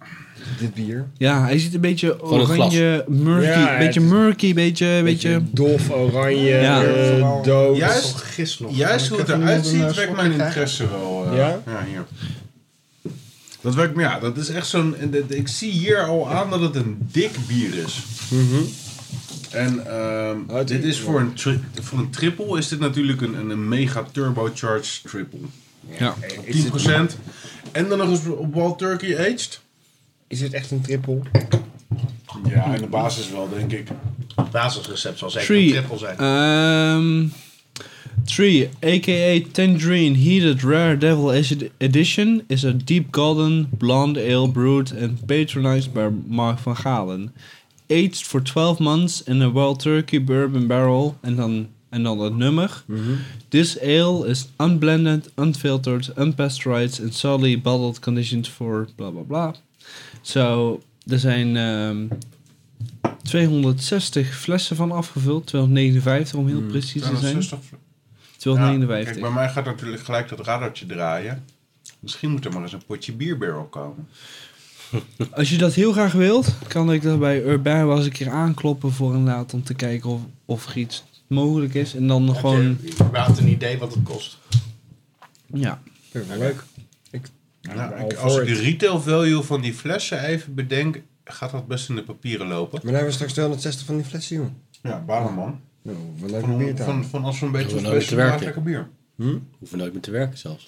Dit 0.59 0.75
bier. 0.75 1.07
Ja, 1.17 1.43
hij 1.43 1.59
ziet 1.59 1.75
een 1.75 1.81
beetje 1.81 2.23
oranje, 2.23 3.05
murky, 3.09 3.47
Ja, 3.59 3.79
beetje 3.79 4.01
murky, 4.01 4.55
beetje, 4.55 5.01
beetje... 5.05 5.43
dof, 5.51 5.91
oranje, 5.91 6.49
Ja. 6.55 6.83
eh, 6.85 7.43
dood. 7.43 7.77
Juist- 7.77 8.17
gist 8.23 8.61
nog. 8.61 8.77
juist 8.77 9.09
hoe 9.09 9.19
het 9.19 9.29
eruit 9.29 9.67
ziet 9.67 9.83
eh, 9.83 9.91
wekt 9.95 10.17
mijn 10.17 10.33
interesse 10.33 10.89
wel. 10.89 11.27
eh, 11.31 11.37
Ja? 11.37 11.61
Ja, 11.67 11.85
hier. 11.89 12.05
Dat 13.61 13.75
werkt, 13.75 13.99
ja, 13.99 14.19
dat 14.19 14.37
is 14.37 14.49
echt 14.49 14.67
zo'n... 14.67 14.95
Ik 15.29 15.49
zie 15.49 15.71
hier 15.71 16.03
al 16.03 16.31
aan 16.31 16.51
dat 16.51 16.61
het 16.61 16.75
een 16.77 16.97
dik 17.13 17.31
bier 17.47 17.75
is. 17.87 18.03
Mhm. 18.31 18.63
En 19.51 19.87
ehm, 19.87 20.37
Oh, 20.49 20.67
dit 20.67 20.85
is 20.85 21.01
voor 21.01 21.21
een, 21.21 21.35
tri- 21.35 21.61
voor 21.83 21.99
een 21.99 22.11
triple 22.11 22.59
is 22.59 22.69
dit 22.69 22.79
natuurlijk 22.79 23.21
een, 23.21 23.35
een, 23.35 23.51
een 23.51 23.69
mega 23.69 24.05
turbocharged 24.13 25.01
triple. 25.05 25.39
Ja. 25.99 26.15
10%. 26.47 27.17
En 27.73 27.89
dan 27.89 27.99
nog 27.99 28.09
eens 28.09 28.27
op 28.27 28.55
Wild 28.55 28.79
Turkey 28.79 29.19
aged. 29.19 29.61
Is 30.31 30.41
het 30.41 30.53
echt 30.53 30.71
een 30.71 30.81
triple? 30.81 31.21
Ja, 32.49 32.75
in 32.75 32.81
de 32.81 32.87
basis 32.87 33.31
wel, 33.31 33.49
denk 33.49 33.73
ik. 33.73 33.89
Het 34.37 34.51
basisrecept 34.51 35.19
zal 35.19 35.31
zeker 35.31 35.57
een 35.57 35.69
triple 35.71 35.99
zijn. 35.99 36.17
Ehm 36.19 37.29
3, 38.25 38.69
a.k.a. 38.85 39.41
Tangerine 39.53 40.19
Heated 40.19 40.63
Rare 40.63 40.97
Devil 40.99 41.33
Edi- 41.33 41.71
Edition, 41.79 42.43
is 42.47 42.65
a 42.65 42.73
deep 42.85 43.07
golden 43.15 43.69
blonde 43.79 44.21
ale 44.35 44.51
brewed 44.51 44.93
and 45.03 45.27
patronized 45.27 45.93
by 45.93 46.09
Mark 46.27 46.59
van 46.59 46.77
Galen. 46.77 47.33
Aged 47.89 48.23
for 48.23 48.43
12 48.43 48.79
months 48.79 49.23
in 49.23 49.43
a 49.43 49.51
Wild 49.53 49.81
Turkey 49.81 50.25
bourbon 50.25 50.67
barrel. 50.67 51.17
En 51.21 51.37
dan, 51.37 51.69
en 51.89 52.03
dan 52.03 52.19
het 52.21 52.37
nummer. 52.37 52.85
This 53.49 53.81
ale 53.81 54.27
is 54.29 54.49
unblended, 54.61 55.31
unfiltered, 55.37 56.11
unpasteurized 56.19 57.01
and 57.03 57.15
solely 57.15 57.61
bottled 57.61 57.99
conditions 57.99 58.49
for 58.49 58.89
bla 58.97 59.11
bla 59.11 59.23
bla. 59.23 59.55
Zo, 60.21 60.81
er 61.07 61.19
zijn 61.19 61.57
ehm 61.57 62.07
260 63.23 64.37
flessen 64.39 64.77
van 64.77 64.93
afgevuld. 64.93 65.47
259 65.47 66.39
om 66.39 66.47
heel 66.47 66.63
precies 66.63 67.03
te 67.03 67.17
zijn. 67.17 67.41
260. 67.41 67.59
Ja, 67.71 67.77
259. 68.37 69.13
kijk, 69.13 69.35
bij 69.35 69.43
mij 69.45 69.53
gaat 69.53 69.65
natuurlijk 69.65 70.03
gelijk 70.03 70.29
dat 70.29 70.41
radartje 70.47 70.87
draaien. 70.87 71.45
Misschien 72.01 72.31
moet 72.31 72.45
er 72.45 72.53
maar 72.53 72.63
eens 72.63 72.73
een 72.73 72.85
potje 72.87 73.13
bierbarrel 73.13 73.65
komen. 73.65 74.09
Als 75.31 75.51
je 75.51 75.59
dat 75.59 75.75
heel 75.75 75.93
graag 75.93 76.13
wilt, 76.13 76.55
kan 76.69 76.93
ik 76.93 77.03
dat 77.03 77.19
bij 77.19 77.43
Urban 77.43 77.87
wel 77.87 77.97
eens 77.97 78.07
een 78.07 78.13
keer 78.13 78.31
aankloppen 78.31 78.93
voor 78.93 79.15
inderdaad 79.15 79.55
om 79.55 79.63
te 79.63 79.75
kijken 79.75 80.11
of, 80.11 80.21
of 80.45 80.67
er 80.67 80.77
iets 80.77 81.05
mogelijk 81.27 81.75
is. 81.75 81.95
En 81.95 82.07
dan 82.07 82.27
Heb 82.27 82.37
gewoon, 82.37 82.79
je 82.83 82.93
überhaupt 82.93 83.39
een 83.39 83.49
idee 83.49 83.79
wat 83.79 83.95
het 83.95 84.03
kost? 84.03 84.39
ja. 85.55 85.83
Leuk. 86.13 86.65
Ja, 87.61 87.95
ik- 87.95 88.15
als 88.15 88.37
ik 88.39 88.47
de 88.47 88.55
retail 88.55 89.01
value 89.01 89.43
van 89.43 89.61
die 89.61 89.75
flessen 89.75 90.25
even 90.25 90.55
bedenk, 90.55 91.01
gaat 91.25 91.51
dat 91.51 91.67
best 91.67 91.89
in 91.89 91.95
de 91.95 92.03
papieren 92.03 92.47
lopen. 92.47 92.71
Maar 92.73 92.81
dan 92.83 92.91
hebben 92.91 93.09
we 93.09 93.15
straks 93.15 93.33
260 93.33 93.87
van 93.87 93.97
die 93.97 94.05
flessen, 94.05 94.37
jongen. 94.37 94.57
Ja, 94.83 95.03
waarom 95.07 95.35
man? 95.35 95.61
Nou, 95.83 95.97
Van, 96.41 96.59
bier 96.59 96.77
van, 96.77 96.87
halen. 96.87 97.05
van 97.05 97.25
als 97.25 97.41
we 97.41 97.47
een 97.47 97.53
beetje 97.53 97.81
maak 97.81 98.13
werken. 98.13 98.45
lekker 98.45 98.63
bier. 98.63 98.89
Hoeven 99.59 99.79
nooit 99.79 99.93
meer 99.93 100.03
te 100.03 100.11
werken 100.11 100.39
zelfs. 100.39 100.67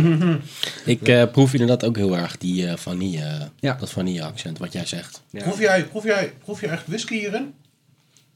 ik 0.84 1.08
eh, 1.08 1.30
proef 1.30 1.52
inderdaad 1.52 1.84
ook 1.84 1.96
heel 1.96 2.16
erg 2.16 2.38
die 2.38 2.66
eh, 2.66 2.76
vanille, 2.76 3.50
Ja. 3.60 3.74
dat 3.74 3.90
vanille 3.90 4.22
accent 4.24 4.58
wat 4.58 4.72
jij 4.72 4.86
zegt. 4.86 5.22
Ja. 5.30 5.42
Proef, 5.42 5.58
jij, 5.58 5.84
proef, 5.86 6.04
jij, 6.04 6.32
proef 6.44 6.60
jij 6.60 6.70
echt 6.70 6.86
whisky 6.86 7.14
hierin? 7.18 7.54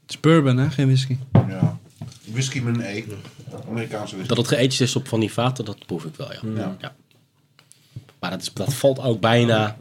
Het 0.01 0.09
is 0.09 0.19
bourbon, 0.19 0.57
hè? 0.57 0.69
Geen 0.69 0.85
whisky. 0.85 1.17
Ja. 1.47 1.79
Whisky 2.31 2.59
met 2.59 2.75
een 2.75 2.81
E. 2.81 3.03
Amerikaanse 3.69 4.15
whisky. 4.15 4.27
Dat 4.35 4.37
het 4.37 4.47
geaged 4.47 4.79
is 4.81 4.95
op 4.95 5.07
van 5.07 5.19
die 5.19 5.31
vaten, 5.31 5.65
dat 5.65 5.85
proef 5.85 6.05
ik 6.05 6.15
wel, 6.15 6.31
ja. 6.33 6.75
Ja. 6.79 6.95
Maar 8.19 8.29
dat, 8.29 8.41
is, 8.41 8.53
dat 8.53 8.73
valt 8.73 8.99
ook 8.99 9.19
bijna 9.19 9.77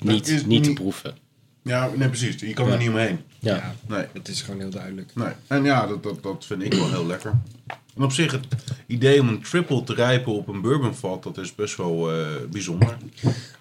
niet, 0.00 0.28
is 0.28 0.44
niet 0.46 0.64
te 0.64 0.72
proeven. 0.72 1.14
Ja, 1.62 1.90
nee 1.96 2.08
precies. 2.08 2.40
Je 2.40 2.52
kan 2.54 2.66
Ja. 2.66 2.72
er 2.72 2.78
niet 2.78 2.88
omheen. 2.88 3.18
Ja. 3.38 3.54
Ja, 3.56 3.74
Nee. 3.88 4.04
het 4.12 4.28
is 4.28 4.42
gewoon 4.42 4.60
heel 4.60 4.70
duidelijk. 4.70 5.10
nee. 5.14 5.32
En 5.46 5.64
ja, 5.64 5.86
dat, 5.86 6.02
dat, 6.02 6.22
dat 6.22 6.44
vind 6.46 6.62
ik 6.62 6.74
wel 6.74 6.90
heel 6.90 7.06
lekker. 7.06 7.32
En 7.96 8.02
op 8.02 8.12
zich, 8.12 8.32
het 8.32 8.46
idee 8.86 9.20
om 9.20 9.28
een 9.28 9.42
triple 9.42 9.84
te 9.84 9.94
rijpen 9.94 10.32
op 10.32 10.48
een 10.48 10.60
bourbonvat, 10.60 11.22
dat 11.22 11.38
is 11.38 11.54
best 11.54 11.76
wel 11.76 12.12
eh, 12.12 12.26
bijzonder. 12.50 12.96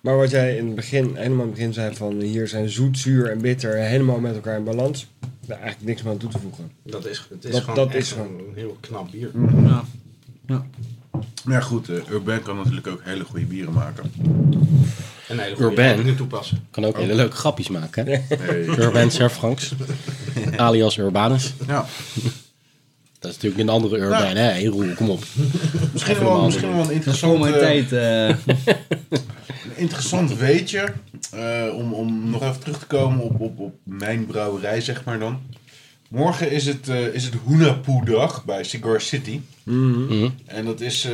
Maar 0.02 0.18
wat 0.18 0.30
jij 0.30 0.58
in 0.58 0.66
het 0.66 0.76
begin, 0.76 1.16
helemaal 1.16 1.40
in 1.46 1.50
het 1.50 1.52
begin 1.52 1.74
zei 1.74 1.96
van 1.96 2.20
hier 2.22 2.48
zijn 2.48 2.70
zoet, 2.70 2.98
zuur 2.98 3.32
en 3.32 3.42
bitter 3.42 3.76
helemaal 3.76 4.20
met 4.20 4.36
elkaar 4.36 4.58
in 4.58 4.64
balans. 4.64 5.08
Daar 5.46 5.58
eigenlijk 5.60 5.88
niks 5.90 6.02
meer 6.04 6.12
aan 6.12 6.18
toe 6.20 6.30
te 6.30 6.40
voegen. 6.40 6.72
Dat 6.84 7.06
is, 7.06 7.26
het 7.30 7.46
is 7.46 7.52
Dat- 7.52 7.62
gewoon, 7.62 7.76
dat 7.76 7.88
echt 7.88 7.96
is 8.06 8.12
een 8.12 8.18
gewoon- 8.18 8.42
heel 8.56 8.78
knap 8.80 9.12
bier. 9.12 9.32
Ja. 9.64 9.84
ja. 10.48 10.66
Maar 11.44 11.56
ja, 11.56 11.62
goed, 11.62 11.90
eh, 11.90 11.96
Urban 12.12 12.42
kan 12.42 12.56
natuurlijk 12.58 12.88
ook 12.88 13.02
hele 13.04 13.24
goede 13.24 13.46
bieren 13.46 13.74
maken. 13.74 14.12
En 15.28 15.38
een 15.38 15.40
hele 15.40 15.56
goede 15.56 15.88
Urban. 15.96 16.16
toepassen. 16.16 16.68
Kan 16.72 16.86
ook 16.86 16.98
hele 16.98 17.14
leuke 17.16 17.36
grapjes 17.36 17.70
maken. 17.70 18.06
hè? 18.08 18.20
Urban 18.78 19.12
Sir 19.12 19.30
Franks. 19.30 19.72
Alias 20.58 20.98
Urbanus. 20.98 21.54
Ja, 21.68 21.86
Dat 23.20 23.32
is 23.32 23.36
natuurlijk 23.36 23.62
een 23.62 23.70
andere 23.70 23.98
Urban, 23.98 24.20
Ja. 24.20 24.26
hè? 24.36 24.42
Hey, 24.42 24.66
Roel, 24.66 24.94
kom 24.94 25.10
op. 25.10 25.24
misschien 25.94 26.14
Even 26.14 26.26
wel, 26.26 26.46
misschien 26.46 26.72
wel 26.76 26.84
een 26.84 26.92
interessant, 26.92 27.44
tijd. 27.44 27.92
eh. 27.92 28.28
een 29.66 29.76
interessant 29.76 30.38
weetje. 30.38 30.94
eh, 31.32 31.64
om, 31.76 31.94
om 31.94 32.30
nog 32.30 32.42
even 32.42 32.60
terug 32.60 32.78
te 32.80 32.86
komen 32.86 33.20
op, 33.20 33.40
op, 33.40 33.60
op 33.60 33.76
mijn 33.84 34.26
brouwerij, 34.26 34.82
zeg 34.82 35.04
maar 35.04 35.20
dan. 35.20 35.40
Morgen 36.10 36.52
is 36.52 36.66
het, 36.66 36.90
eh 36.90 37.06
is 37.14 37.24
het 37.24 37.34
Hunapu-dag 37.48 38.46
bij 38.46 38.64
Cigar 38.64 39.02
City. 39.02 39.40
Mhm. 39.64 40.30
En 40.46 40.66
dat 40.66 40.82
is, 40.82 41.06
eh, 41.06 41.12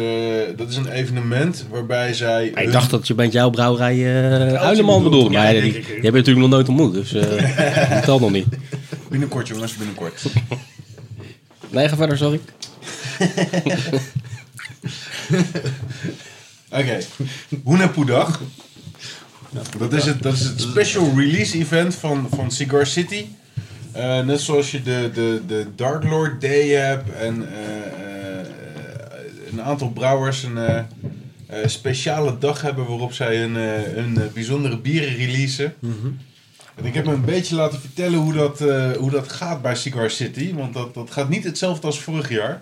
dat 0.55 0.69
is 0.69 0.75
een 0.75 0.87
evenement 0.91 1.65
waarbij 1.69 2.13
zij... 2.13 2.45
Ik 2.47 2.55
hun- 2.57 2.71
dacht 2.71 2.89
dat 2.89 3.07
je 3.07 3.13
bent 3.13 3.33
jouw 3.33 3.49
brouwerij 3.49 3.95
eh 3.95 4.53
Uileman 4.61 5.03
bedoelde. 5.03 5.29
Ja, 5.31 5.43
Maar 5.43 5.51
die, 5.53 5.61
die, 5.61 5.71
heb 5.81 6.03
je 6.03 6.11
natuurlijk 6.11 6.37
nog 6.37 6.49
nooit 6.49 6.69
ontmoet. 6.69 6.93
Dus 6.93 7.13
eh 7.13 7.89
dat 7.93 8.03
telt 8.03 8.21
nog 8.21 8.31
niet. 8.31 8.45
Binnenkort 9.09 9.47
jongens, 9.47 9.75
binnenkort. 9.75 10.21
Nee, 11.69 11.89
ga 11.89 11.95
verder, 11.95 12.17
sorry. 12.17 12.39
Oké, 16.71 16.97
Hunapu-dag. 17.65 18.41
Dat 19.77 19.93
is, 19.93 20.05
het, 20.05 20.21
dat 20.23 20.33
is 20.33 20.43
het 20.43 20.61
special 20.61 21.11
release 21.15 21.57
event 21.57 21.95
van, 21.95 22.27
van 22.35 22.51
Cigar 22.51 22.85
City. 22.85 23.25
Eh, 23.95 24.19
net 24.19 24.41
zoals 24.41 24.71
je 24.71 24.81
de, 24.81 25.09
de, 25.13 25.41
de 25.47 25.67
Dark 25.75 26.03
Lord 26.03 26.41
Day 26.41 26.67
hebt 26.67 27.13
en 27.13 27.49
eh, 27.53 27.77
eh, 27.77 28.45
een 29.51 29.61
aantal 29.61 29.89
brouwers 29.89 30.43
een 30.43 30.85
speciale 31.65 32.37
dag 32.37 32.61
hebben 32.61 32.87
waarop 32.87 33.13
zij 33.13 33.37
hun, 33.37 33.55
hun 33.95 34.29
bijzondere 34.33 34.77
bieren 34.77 35.15
releasen. 35.15 35.73
En 36.75 36.85
ik 36.85 36.93
heb 36.93 37.05
me 37.05 37.13
een 37.13 37.25
beetje 37.25 37.55
laten 37.55 37.79
vertellen 37.79 38.19
hoe 38.19 38.33
dat, 38.33 38.59
hoe 38.97 39.11
dat 39.11 39.31
gaat 39.31 39.61
bij 39.61 39.75
Cigar 39.75 40.09
City. 40.09 40.53
Want 40.53 40.73
dat, 40.73 40.93
dat 40.93 41.11
gaat 41.11 41.29
niet 41.29 41.43
hetzelfde 41.43 41.87
als 41.87 41.99
vorig 41.99 42.29
jaar. 42.29 42.59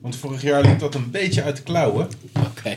Want 0.00 0.16
vorig 0.16 0.42
jaar 0.42 0.62
liep 0.62 0.78
dat 0.78 0.94
een 0.94 1.10
beetje 1.10 1.42
uit 1.42 1.56
de 1.56 1.62
klauwen. 1.62 2.08
Oké. 2.32 2.76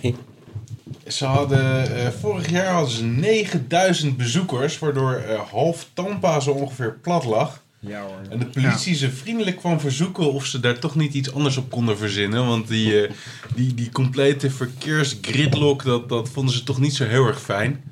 Ze 1.08 1.26
hadden, 1.26 2.14
vorig 2.20 2.50
jaar 2.50 2.74
hadden 2.74 2.92
ze 2.92 3.04
9000 3.04 4.18
bezoekers, 4.18 4.80
waardoor 4.80 5.22
half 5.52 5.88
Tampa 5.94 6.40
zo 6.40 6.52
ongeveer 6.52 6.98
plat 7.02 7.26
lag. 7.26 7.63
Ja 7.88 8.02
hoor. 8.02 8.20
En 8.30 8.40
de 8.40 8.46
politie 8.46 8.96
ze 8.96 9.12
vriendelijk 9.12 9.58
kwam 9.58 9.80
verzoeken 9.80 10.34
of 10.34 10.46
ze 10.46 10.60
daar 10.60 10.80
toch 10.80 10.96
niet 10.96 11.14
iets 11.14 11.34
anders 11.34 11.58
op 11.58 11.72
konden 11.72 11.98
verzinnen. 11.98 12.46
Want 12.48 12.68
die, 12.68 13.02
eh, 13.02 13.12
die, 13.56 13.74
die 13.74 13.90
complete 13.92 14.50
verkeersgridlock, 14.50 15.84
dat, 15.84 16.10
dat 16.10 16.30
vonden 16.30 16.54
ze 16.54 16.64
toch 16.64 16.80
niet 16.80 16.96
zo 16.96 17.06
heel 17.06 17.28
erg 17.28 17.42
fijn. 17.42 17.84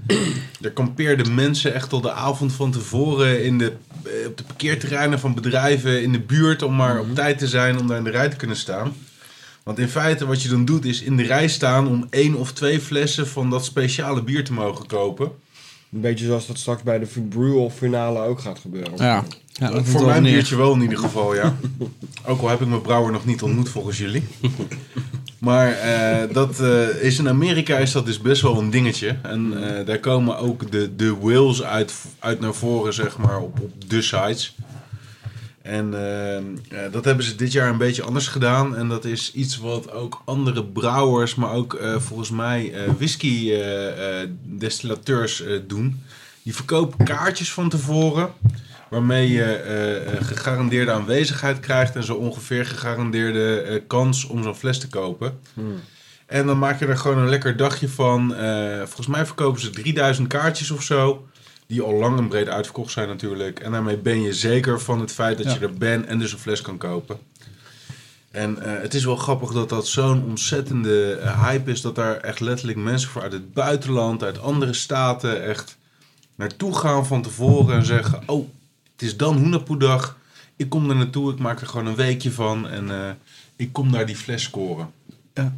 Er 0.61 0.71
kampeerden 0.71 1.35
mensen 1.35 1.73
echt 1.73 1.93
al 1.93 2.01
de 2.01 2.11
avond 2.11 2.53
van 2.53 2.71
tevoren 2.71 3.43
in 3.43 3.57
de, 3.57 3.73
eh, 4.03 4.27
op 4.27 4.37
de 4.37 4.43
parkeerterreinen 4.43 5.19
van 5.19 5.33
bedrijven 5.33 6.03
in 6.03 6.11
de 6.11 6.19
buurt 6.19 6.61
om 6.61 6.75
maar 6.75 6.99
op 6.99 7.15
tijd 7.15 7.37
te 7.37 7.47
zijn 7.47 7.79
om 7.79 7.87
daar 7.87 7.97
in 7.97 8.03
de 8.03 8.09
rij 8.09 8.29
te 8.29 8.35
kunnen 8.35 8.57
staan. 8.57 8.93
Want 9.63 9.79
in 9.79 9.89
feite 9.89 10.25
wat 10.25 10.41
je 10.41 10.49
dan 10.49 10.65
doet 10.65 10.85
is 10.85 11.01
in 11.01 11.17
de 11.17 11.23
rij 11.23 11.47
staan 11.47 11.87
om 11.87 12.07
één 12.09 12.35
of 12.35 12.53
twee 12.53 12.79
flessen 12.79 13.27
van 13.27 13.49
dat 13.49 13.65
speciale 13.65 14.23
bier 14.23 14.43
te 14.43 14.53
mogen 14.53 14.87
kopen. 14.87 15.31
Een 15.93 16.01
beetje 16.01 16.25
zoals 16.25 16.47
dat 16.47 16.57
straks 16.57 16.83
bij 16.83 16.99
de 16.99 17.07
Brew 17.29 17.69
finale 17.69 18.19
ook 18.19 18.39
gaat 18.39 18.59
gebeuren. 18.59 18.93
Ja. 18.97 19.23
ja 19.53 19.71
dat 19.71 19.85
Voor 19.85 20.05
mijn 20.05 20.23
biertje 20.23 20.55
wel 20.55 20.73
in 20.73 20.81
ieder 20.81 20.97
geval, 20.97 21.35
ja. 21.35 21.55
Ook 22.27 22.41
al 22.41 22.49
heb 22.49 22.61
ik 22.61 22.67
mijn 22.67 22.81
brouwer 22.81 23.11
nog 23.11 23.25
niet 23.25 23.41
ontmoet 23.41 23.69
volgens 23.69 23.97
jullie. 23.97 24.23
Maar 25.41 25.71
eh, 25.71 26.33
dat 26.33 26.59
eh, 26.59 27.03
is 27.03 27.19
in 27.19 27.29
Amerika 27.29 27.77
is 27.77 27.91
dat 27.91 28.05
dus 28.05 28.19
best 28.19 28.41
wel 28.41 28.59
een 28.59 28.69
dingetje. 28.69 29.15
En 29.21 29.63
eh, 29.63 29.85
daar 29.85 29.99
komen 29.99 30.37
ook 30.37 30.71
de, 30.71 30.95
de 30.95 31.15
whales 31.17 31.63
uit, 31.63 31.93
uit 32.19 32.39
naar 32.39 32.53
voren, 32.53 32.93
zeg 32.93 33.17
maar, 33.17 33.39
op, 33.39 33.59
op 33.59 33.89
de 33.89 34.01
sites. 34.01 34.55
En 35.61 35.93
eh, 35.93 36.37
eh, 36.37 36.43
dat 36.91 37.05
hebben 37.05 37.25
ze 37.25 37.35
dit 37.35 37.51
jaar 37.51 37.69
een 37.69 37.77
beetje 37.77 38.03
anders 38.03 38.27
gedaan. 38.27 38.75
En 38.75 38.87
dat 38.87 39.05
is 39.05 39.33
iets 39.33 39.57
wat 39.57 39.91
ook 39.91 40.21
andere 40.25 40.65
brouwers, 40.65 41.35
maar 41.35 41.51
ook 41.51 41.73
eh, 41.73 41.99
volgens 41.99 42.29
mij 42.29 42.73
eh, 42.73 42.93
whisky 42.97 43.51
eh, 43.51 44.27
destillateurs 44.43 45.43
doen. 45.67 46.03
Die 46.43 46.55
verkopen 46.55 47.05
kaartjes 47.05 47.53
van 47.53 47.69
tevoren. 47.69 48.29
Waarmee 48.89 49.29
je 49.29 50.17
gegarandeerde 50.21 50.91
aanwezigheid 50.91 51.59
krijgt 51.59 51.95
en 51.95 52.03
zo 52.03 52.15
ongeveer 52.15 52.65
gegarandeerde 52.65 53.83
kans 53.87 54.25
om 54.25 54.43
zo'n 54.43 54.55
fles 54.55 54.79
te 54.79 54.87
kopen. 54.87 55.39
En 56.25 56.45
dan 56.45 56.59
maak 56.59 56.79
je 56.79 56.85
er 56.85 56.97
gewoon 56.97 57.17
een 57.17 57.29
lekker 57.29 57.57
dagje 57.57 57.89
van. 57.89 58.35
Volgens 58.77 59.07
mij 59.07 59.25
verkopen 59.25 59.61
ze 59.61 59.69
3000 59.69 60.27
kaartjes 60.27 60.71
of 60.71 60.81
zo. 60.81 61.27
Die 61.71 61.81
al 61.81 61.93
lang 61.93 62.17
en 62.17 62.27
breed 62.27 62.47
uitverkocht 62.47 62.91
zijn 62.91 63.07
natuurlijk. 63.07 63.59
En 63.59 63.71
daarmee 63.71 63.97
ben 63.97 64.21
je 64.21 64.33
zeker 64.33 64.81
van 64.81 64.99
het 64.99 65.11
feit 65.11 65.37
dat 65.37 65.45
Ja. 65.45 65.53
je 65.53 65.59
er 65.59 65.73
bent 65.73 66.05
en 66.05 66.19
dus 66.19 66.31
een 66.33 66.39
fles 66.39 66.61
kan 66.61 66.77
kopen. 66.77 67.19
En 68.31 68.61
eh, 68.61 68.81
het 68.81 68.93
is 68.93 69.05
wel 69.05 69.15
grappig 69.15 69.51
dat 69.51 69.69
dat 69.69 69.87
zo'n 69.87 70.23
ontzettende 70.23 71.13
eh, 71.13 71.43
hype 71.47 71.71
is. 71.71 71.81
Dat 71.81 71.95
daar 71.95 72.17
echt 72.17 72.39
letterlijk 72.39 72.77
mensen 72.77 73.09
voor 73.09 73.21
uit 73.21 73.31
het 73.31 73.53
buitenland, 73.53 74.23
uit 74.23 74.41
andere 74.41 74.73
staten 74.73 75.43
echt 75.43 75.77
naartoe 76.35 76.75
gaan 76.75 77.05
van 77.05 77.21
tevoren. 77.21 77.75
En 77.75 77.85
zeggen, 77.85 78.23
oh, 78.25 78.47
het 78.91 79.01
is 79.01 79.17
dan 79.17 79.37
Hoenapoedag. 79.37 80.17
Ik 80.55 80.69
kom 80.69 80.89
er 80.89 80.95
naartoe, 80.95 81.31
ik 81.31 81.39
maak 81.39 81.61
er 81.61 81.67
gewoon 81.67 81.85
een 81.85 81.95
weekje 81.95 82.31
van. 82.31 82.67
En 82.69 82.91
eh, 82.91 83.09
ik 83.55 83.73
kom 83.73 83.91
daar 83.91 84.05
die 84.05 84.15
fles 84.15 84.43
scoren. 84.43 84.91
Ja. 85.33 85.55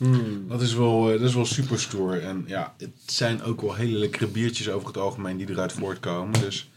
Hmm. 0.00 0.48
Dat 0.48 0.62
is 0.62 0.74
wel, 0.74 1.12
eh, 1.12 1.18
dat 1.18 1.28
is 1.28 1.34
wel 1.34 1.46
super 1.46 1.80
stoer. 1.80 2.22
En 2.22 2.44
ja, 2.46 2.74
het 2.78 2.90
zijn 3.06 3.42
ook 3.42 3.60
wel 3.60 3.74
hele 3.74 3.98
lekkere 3.98 4.26
biertjes 4.26 4.70
over 4.70 4.86
het 4.86 4.96
algemeen 4.96 5.36
die 5.36 5.50
eruit 5.50 5.72
voortkomen. 5.72 6.40
Dus 6.40 6.70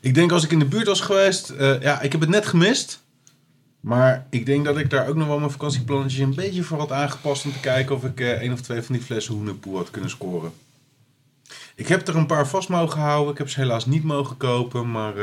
ik 0.00 0.14
denk 0.14 0.32
als 0.32 0.44
ik 0.44 0.50
in 0.50 0.58
de 0.58 0.64
buurt 0.64 0.86
was 0.86 1.00
geweest, 1.00 1.50
eh, 1.50 1.80
ja, 1.80 2.00
ik 2.00 2.12
heb 2.12 2.20
het 2.20 2.30
net 2.30 2.46
gemist. 2.46 3.00
Maar 3.80 4.26
ik 4.30 4.46
denk 4.46 4.64
dat 4.64 4.78
ik 4.78 4.90
daar 4.90 5.08
ook 5.08 5.16
nog 5.16 5.26
wel 5.26 5.38
mijn 5.38 5.50
vakantieplannetjes 5.50 6.20
een 6.20 6.34
beetje 6.34 6.62
voor 6.62 6.78
had 6.78 6.92
aangepast 6.92 7.44
om 7.44 7.52
te 7.52 7.60
kijken 7.60 7.94
of 7.94 8.04
ik 8.04 8.20
eh 8.20 8.30
één 8.30 8.52
of 8.52 8.60
twee 8.60 8.82
van 8.82 8.94
die 8.94 9.04
flessen 9.04 9.34
hoenepoe 9.34 9.76
had 9.76 9.90
kunnen 9.90 10.10
scoren. 10.10 10.52
Ik 11.74 11.88
heb 11.88 12.08
er 12.08 12.16
een 12.16 12.26
paar 12.26 12.48
vast 12.48 12.68
mogen 12.68 13.00
houden. 13.00 13.32
Ik 13.32 13.38
heb 13.38 13.48
ze 13.48 13.60
helaas 13.60 13.86
niet 13.86 14.04
mogen 14.04 14.36
kopen, 14.36 14.90
maar 14.90 15.14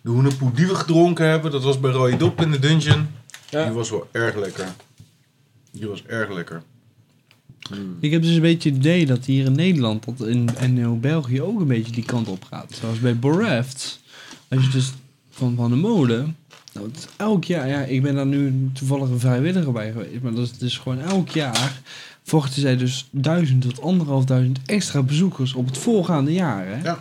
de 0.00 0.10
hoenepoe 0.10 0.52
die 0.52 0.66
we 0.66 0.74
gedronken 0.74 1.28
hebben, 1.28 1.50
dat 1.50 1.62
was 1.62 1.80
bij 1.80 1.90
Roy 1.90 2.16
Dop 2.16 2.40
in 2.40 2.50
de 2.50 2.58
dungeon. 2.58 3.08
Ja. 3.50 3.64
Die 3.64 3.72
was 3.72 3.90
wel 3.90 4.08
erg 4.12 4.34
lekker. 4.34 4.74
Die 5.78 5.86
was 5.88 6.04
erg 6.04 6.32
lekker. 6.34 6.62
Ik 8.00 8.10
heb 8.10 8.22
dus 8.22 8.34
een 8.34 8.40
beetje 8.40 8.68
het 8.68 8.78
idee 8.78 9.06
dat 9.06 9.24
hier 9.24 9.44
in 9.44 9.52
Nederland 9.52 10.04
dat 10.04 10.28
in, 10.28 10.48
en 10.56 10.78
in 10.78 11.00
België 11.00 11.42
ook 11.42 11.60
een 11.60 11.66
beetje 11.66 11.92
die 11.92 12.04
kant 12.04 12.28
op 12.28 12.44
gaat. 12.44 12.78
Zoals 12.80 13.00
bij 13.00 13.18
Boreft. 13.18 14.00
Als 14.48 14.64
je 14.64 14.70
dus 14.70 14.92
van, 15.30 15.54
van 15.56 15.70
de 15.70 15.76
mode. 15.76 16.24
Nou, 16.72 16.86
het 16.88 16.96
is 16.96 17.06
elk 17.16 17.44
jaar, 17.44 17.68
ja, 17.68 17.80
ik 17.82 18.02
ben 18.02 18.14
daar 18.14 18.26
nu 18.26 18.70
toevallig 18.72 19.08
een 19.08 19.20
vrijwilliger 19.20 19.72
bij 19.72 19.92
geweest. 19.92 20.22
Maar 20.22 20.34
dat 20.34 20.44
is 20.44 20.58
dus 20.58 20.78
gewoon 20.78 20.98
elk 21.00 21.28
jaar. 21.28 21.80
Vochten 22.22 22.60
zij 22.60 22.76
dus 22.76 23.08
duizend 23.10 23.62
tot 23.62 23.80
anderhalfduizend 23.82 24.58
extra 24.66 25.02
bezoekers 25.02 25.54
op 25.54 25.66
het 25.66 25.78
voorgaande 25.78 26.32
jaar. 26.32 26.66
Hè? 26.66 26.82
Ja. 26.82 26.98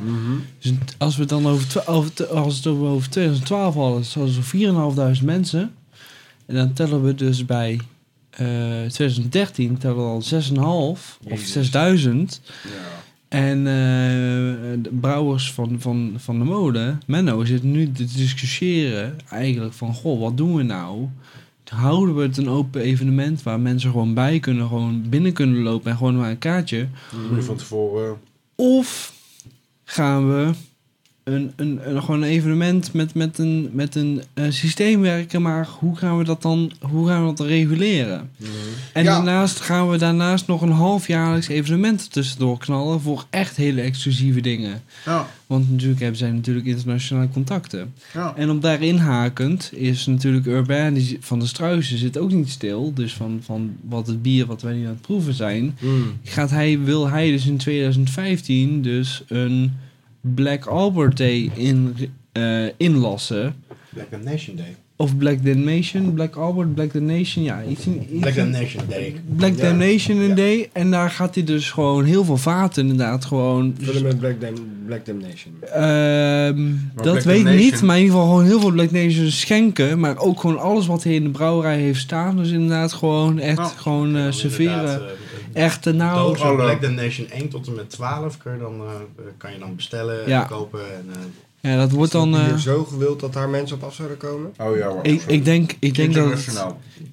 Dus 0.59 0.71
het- 0.79 0.95
als 0.97 1.15
we 1.15 1.21
het 1.21 1.29
dan 1.29 1.47
over, 1.47 1.83
over, 1.87 2.27
als 2.27 2.55
het 2.55 2.67
over 2.67 3.09
2012 3.09 3.73
hadden, 3.75 4.05
zouden 4.05 4.33
ze 4.33 4.41
4.500 4.43 5.23
mensen. 5.25 5.71
En 6.45 6.55
dan 6.55 6.73
tellen 6.73 7.03
we 7.03 7.15
dus 7.15 7.45
bij 7.45 7.79
2013 8.35 9.77
tellen 9.77 9.97
we 9.97 10.01
al 10.01 10.23
6,5 10.23 10.59
of 10.59 11.19
Jezus. 11.19 11.51
6000. 11.51 12.41
Ja. 12.63 12.69
En 13.27 13.57
eh, 13.57 14.83
de 14.83 14.89
brouwers 14.91 15.53
van, 15.53 15.75
van, 15.79 16.13
van 16.17 16.39
de 16.39 16.45
mode, 16.45 16.97
Menno, 17.05 17.45
zit 17.45 17.63
nu 17.63 17.91
te 17.91 18.05
discussiëren 18.05 19.17
eigenlijk 19.29 19.73
van... 19.73 19.93
Goh, 19.93 20.19
wat 20.19 20.37
doen 20.37 20.55
we 20.55 20.63
nou? 20.63 21.07
Houden 21.65 22.15
we 22.15 22.21
het 22.21 22.37
een 22.37 22.49
open 22.49 22.81
evenement 22.81 23.43
waar 23.43 23.59
mensen 23.59 23.91
gewoon 23.91 24.13
bij 24.13 24.39
kunnen, 24.39 24.67
gewoon 24.67 25.09
binnen 25.09 25.33
kunnen 25.33 25.61
lopen 25.61 25.91
en 25.91 25.97
gewoon 25.97 26.17
maar 26.17 26.29
een 26.29 26.37
kaartje? 26.37 26.87
Van 27.39 27.55
tevoren... 27.55 28.17
Of 28.55 29.13
gaan 29.83 30.27
we 30.29 30.51
een, 31.25 31.51
een, 31.55 31.79
een, 31.83 32.01
gewoon 32.01 32.21
een 32.21 32.29
evenement 32.29 32.93
met, 32.93 33.13
met 33.13 33.37
een, 33.37 33.69
met 33.71 33.95
een 33.95 34.21
eh, 34.33 34.45
systeem 34.49 35.01
werken, 35.01 35.41
maar 35.41 35.67
hoe 35.79 35.95
gaan 35.97 36.17
we 36.17 36.23
dat 36.23 36.41
dan, 36.41 36.71
hoe 36.79 37.07
gaan 37.07 37.27
we 37.27 37.33
dat 37.33 37.47
reguleren? 37.47 38.29
En 38.93 39.03
Ja. 39.03 39.11
daarnaast 39.13 39.59
gaan 39.59 39.89
we 39.89 39.97
daarnaast 39.97 40.47
nog 40.47 40.61
een 40.61 40.71
halfjaarlijks 40.71 41.47
evenement 41.47 42.11
tussendoor 42.11 42.57
knallen 42.57 43.01
voor 43.01 43.25
echt 43.29 43.55
hele 43.55 43.81
exclusieve 43.81 44.41
dingen. 44.41 44.81
Ja, 45.05 45.27
Want 45.47 45.71
natuurlijk 45.71 45.99
hebben 45.99 46.17
zij 46.19 46.31
natuurlijk 46.31 46.65
internationale 46.65 47.29
contacten. 47.29 47.93
ja. 48.13 48.33
En 48.35 48.49
op 48.49 48.61
daarin 48.61 48.97
hakend 48.97 49.69
is 49.73 50.05
natuurlijk 50.05 50.45
Urban 50.45 50.97
van 51.19 51.39
de 51.39 51.45
Struisen 51.47 51.97
zit 51.97 52.17
ook 52.17 52.31
niet 52.31 52.49
stil. 52.49 52.91
Dus 52.93 53.13
van, 53.13 53.39
van 53.43 53.75
wat 53.89 54.07
het 54.07 54.21
bier 54.21 54.45
wat 54.45 54.61
wij 54.61 54.73
nu 54.73 54.81
aan 54.83 54.89
het 54.91 55.01
proeven 55.01 55.33
zijn, 55.33 55.75
Hmm. 55.79 56.13
gaat 56.23 56.49
hij, 56.49 56.79
wil 56.79 57.09
hij 57.09 57.31
dus 57.31 57.45
in 57.47 57.57
2015 57.57 58.81
dus 58.81 59.23
een 59.27 59.73
Black 60.33 60.65
Albert 60.65 61.17
Day 61.17 61.51
in, 61.55 61.95
eh, 62.31 62.65
inlassen. 62.77 63.55
Black 63.89 64.23
Nation 64.23 64.55
Day. 64.55 64.75
Of 64.97 65.17
Black 65.17 65.45
Damnation, 65.45 66.13
Black 66.13 66.35
Albert, 66.35 66.73
Black 66.75 66.93
Damnation, 66.93 67.43
ja. 67.43 67.63
Iets 67.69 67.85
in, 67.85 68.07
iets 68.11 68.19
Black 68.19 68.35
Nation 68.35 68.83
Day. 68.89 69.15
Black 69.35 69.55
Ja. 69.55 69.61
Damnation 69.63 70.17
Ja. 70.27 70.35
Day. 70.35 70.69
En 70.73 70.91
daar 70.91 71.09
gaat 71.09 71.35
hij 71.35 71.43
dus 71.43 71.71
gewoon 71.71 72.03
heel 72.03 72.23
veel 72.25 72.37
vaten 72.37 72.81
inderdaad 72.81 73.25
gewoon... 73.25 73.75
Vullen 73.81 74.03
met 74.03 74.19
Black, 74.19 74.41
Dam 74.41 74.53
Black 74.85 75.05
Damnation. 75.05 75.53
Ehm, 75.73 76.71
dat 76.95 77.03
Black 77.13 77.21
weet 77.23 77.45
ik 77.45 77.55
niet, 77.55 77.81
maar 77.81 77.95
in 77.97 78.01
ieder 78.03 78.17
geval 78.17 78.29
gewoon 78.29 78.45
heel 78.45 78.59
veel 78.59 78.71
Black 78.71 78.91
Nation 78.91 79.31
schenken. 79.31 79.99
Maar 79.99 80.17
ook 80.17 80.39
gewoon 80.39 80.59
alles 80.59 80.87
wat 80.87 81.03
hij 81.03 81.15
in 81.15 81.23
de 81.23 81.29
brouwerij 81.29 81.77
heeft 81.79 81.99
staan. 81.99 82.37
Dus 82.37 82.49
inderdaad 82.51 82.93
gewoon 82.93 83.39
echt 83.39 83.57
Nou, 83.57 83.71
gewoon 83.77 84.15
eh, 84.15 84.23
Dan 84.23 84.33
serveren. 84.33 85.01
Echt, 85.55 85.85
nou... 85.85 86.27
Dozen 86.27 86.45
Hallo. 86.45 86.77
Black 86.77 86.91
Nation 86.91 87.29
1 87.29 87.49
tot 87.49 87.67
en 87.67 87.75
met 87.75 87.89
12 87.89 88.37
kun 88.37 88.53
je 88.53 88.59
dan, 88.59 88.81
eh, 88.81 89.25
kan 89.37 89.51
je 89.51 89.59
dan 89.59 89.75
bestellen 89.75 90.25
en 90.25 90.47
kopen. 90.47 90.79
En, 90.79 91.05
eh, 91.11 91.71
Ja, 91.71 91.77
dat 91.77 91.91
wordt 91.91 92.11
dan... 92.11 92.35
Eh, 92.35 92.45
hier 92.45 92.57
zo 92.57 92.83
gewild 92.83 93.19
dat 93.19 93.33
daar 93.33 93.49
mensen 93.49 93.75
op 93.75 93.83
af 93.83 93.93
zouden 93.93 94.17
komen? 94.17 94.53
Oh 94.57 94.77
ja, 94.77 94.87
hoor. 94.87 95.05
ik, 95.05 95.21
ik, 95.27 95.45
denk, 95.45 95.75
ik, 95.79 95.95
denk 95.95 96.13
dat, 96.13 96.51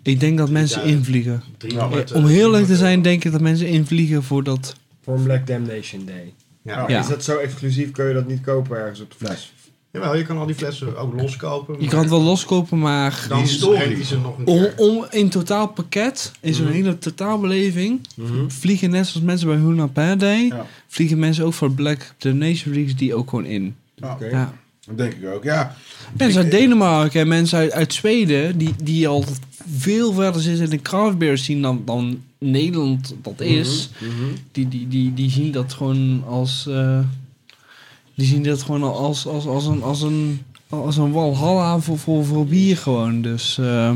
ik 0.03 0.21
denk 0.21 0.39
dat 0.39 0.51
mensen 0.51 0.85
invliegen. 0.85 1.43
300, 1.57 2.13
Om 2.13 2.27
heel 2.27 2.37
eerlijk 2.37 2.67
te 2.67 2.77
300 2.77 2.79
zijn, 2.79 3.03
denk 3.03 3.25
ik 3.25 3.33
dat 3.33 3.41
mensen 3.41 3.67
invliegen 3.67 4.23
voor 4.23 4.43
dat... 4.43 4.77
Voor 5.03 5.15
een 5.15 5.23
Black 5.23 5.47
Damnation 5.47 6.05
Day. 6.05 6.35
Ja. 6.63 6.85
Ja. 6.89 7.01
Is 7.01 7.09
dat 7.09 7.25
zo 7.25 7.39
exclusief? 7.39 7.91
Kun 7.91 8.07
je 8.07 8.15
dat 8.15 8.27
niet 8.27 8.41
kopen 8.41 8.77
ergens 8.77 9.01
op 9.01 9.11
de 9.11 9.27
fles? 9.27 9.53
Jawel, 9.93 10.17
je 10.17 10.25
kan 10.25 10.39
al 10.39 10.47
die 10.47 10.55
flessen 10.55 10.97
ook 10.97 11.21
loskopen. 11.21 11.77
Je 11.81 11.89
kan 11.89 11.99
het 12.01 12.09
wel 12.09 12.23
loskopen, 12.23 12.79
maar... 12.79 13.25
Dan 13.29 13.39
historisch. 13.41 13.95
hij 13.95 14.05
ze 14.05 14.19
nog 14.19 14.39
een 14.39 14.47
Om, 14.47 14.59
keer. 14.61 14.75
om 14.77 15.07
in 15.11 15.29
totaal 15.29 15.69
pakket, 15.69 16.33
in 16.41 16.55
zo'n 16.55 16.67
hele 16.67 16.99
totaalbeleving, 16.99 18.01
vliegen 18.49 18.91
net 18.91 19.07
zoals 19.07 19.27
mensen 19.27 19.47
bij 19.49 19.57
Huna 19.57 19.89
Ja. 20.25 20.67
vliegen 20.87 21.19
mensen 21.19 21.45
ook 21.45 21.53
voor 21.55 21.71
Black 21.71 22.15
Donation 22.19 22.75
Weeks 22.75 22.97
die 22.97 23.15
ook 23.15 23.29
gewoon 23.31 23.45
in. 23.45 23.75
Ja, 23.95 24.13
Oké. 24.13 24.25
Ja. 24.27 24.53
dat 24.87 24.97
denk 24.99 25.13
ik 25.13 25.29
ook. 25.29 25.45
Ja, 25.45 25.77
Mensen 26.17 26.43
uit 26.43 26.51
Denemarken 26.51 27.21
en 27.21 27.29
mensen 27.29 27.59
uit, 27.59 27.73
uit 27.73 27.95
Zweden, 27.95 28.59
die, 28.59 28.75
die 28.83 29.09
al 29.09 29.25
veel 29.79 30.13
verder 30.13 30.41
zitten 30.43 30.65
in 30.65 30.71
de 30.71 30.83
craft 30.83 31.19
beer 31.19 31.39
zien 31.39 31.63
dan, 31.63 31.83
dan 31.85 32.23
Nederland 32.39 33.15
dat 33.23 33.41
is, 33.41 33.91
die, 34.53 34.69
die, 34.69 34.89
die, 34.89 35.15
die 35.15 35.31
zien 35.31 35.53
dat 35.53 35.73
gewoon 35.73 36.25
als, 36.29 36.67
eh, 36.69 36.99
Die 38.15 38.27
zien 38.27 38.43
dat 38.43 38.63
gewoon 38.63 38.83
als, 38.83 39.27
als, 39.27 39.47
als, 39.47 39.67
een, 39.67 39.83
als, 39.83 40.03
een, 40.03 40.43
als 40.69 40.97
een 40.97 41.13
walhalla 41.13 41.79
voor, 41.79 41.99
voor, 41.99 42.25
voor 42.25 42.47
bier 42.47 42.77
gewoon. 42.77 43.23
Dus 43.23 43.59
eh, 43.59 43.91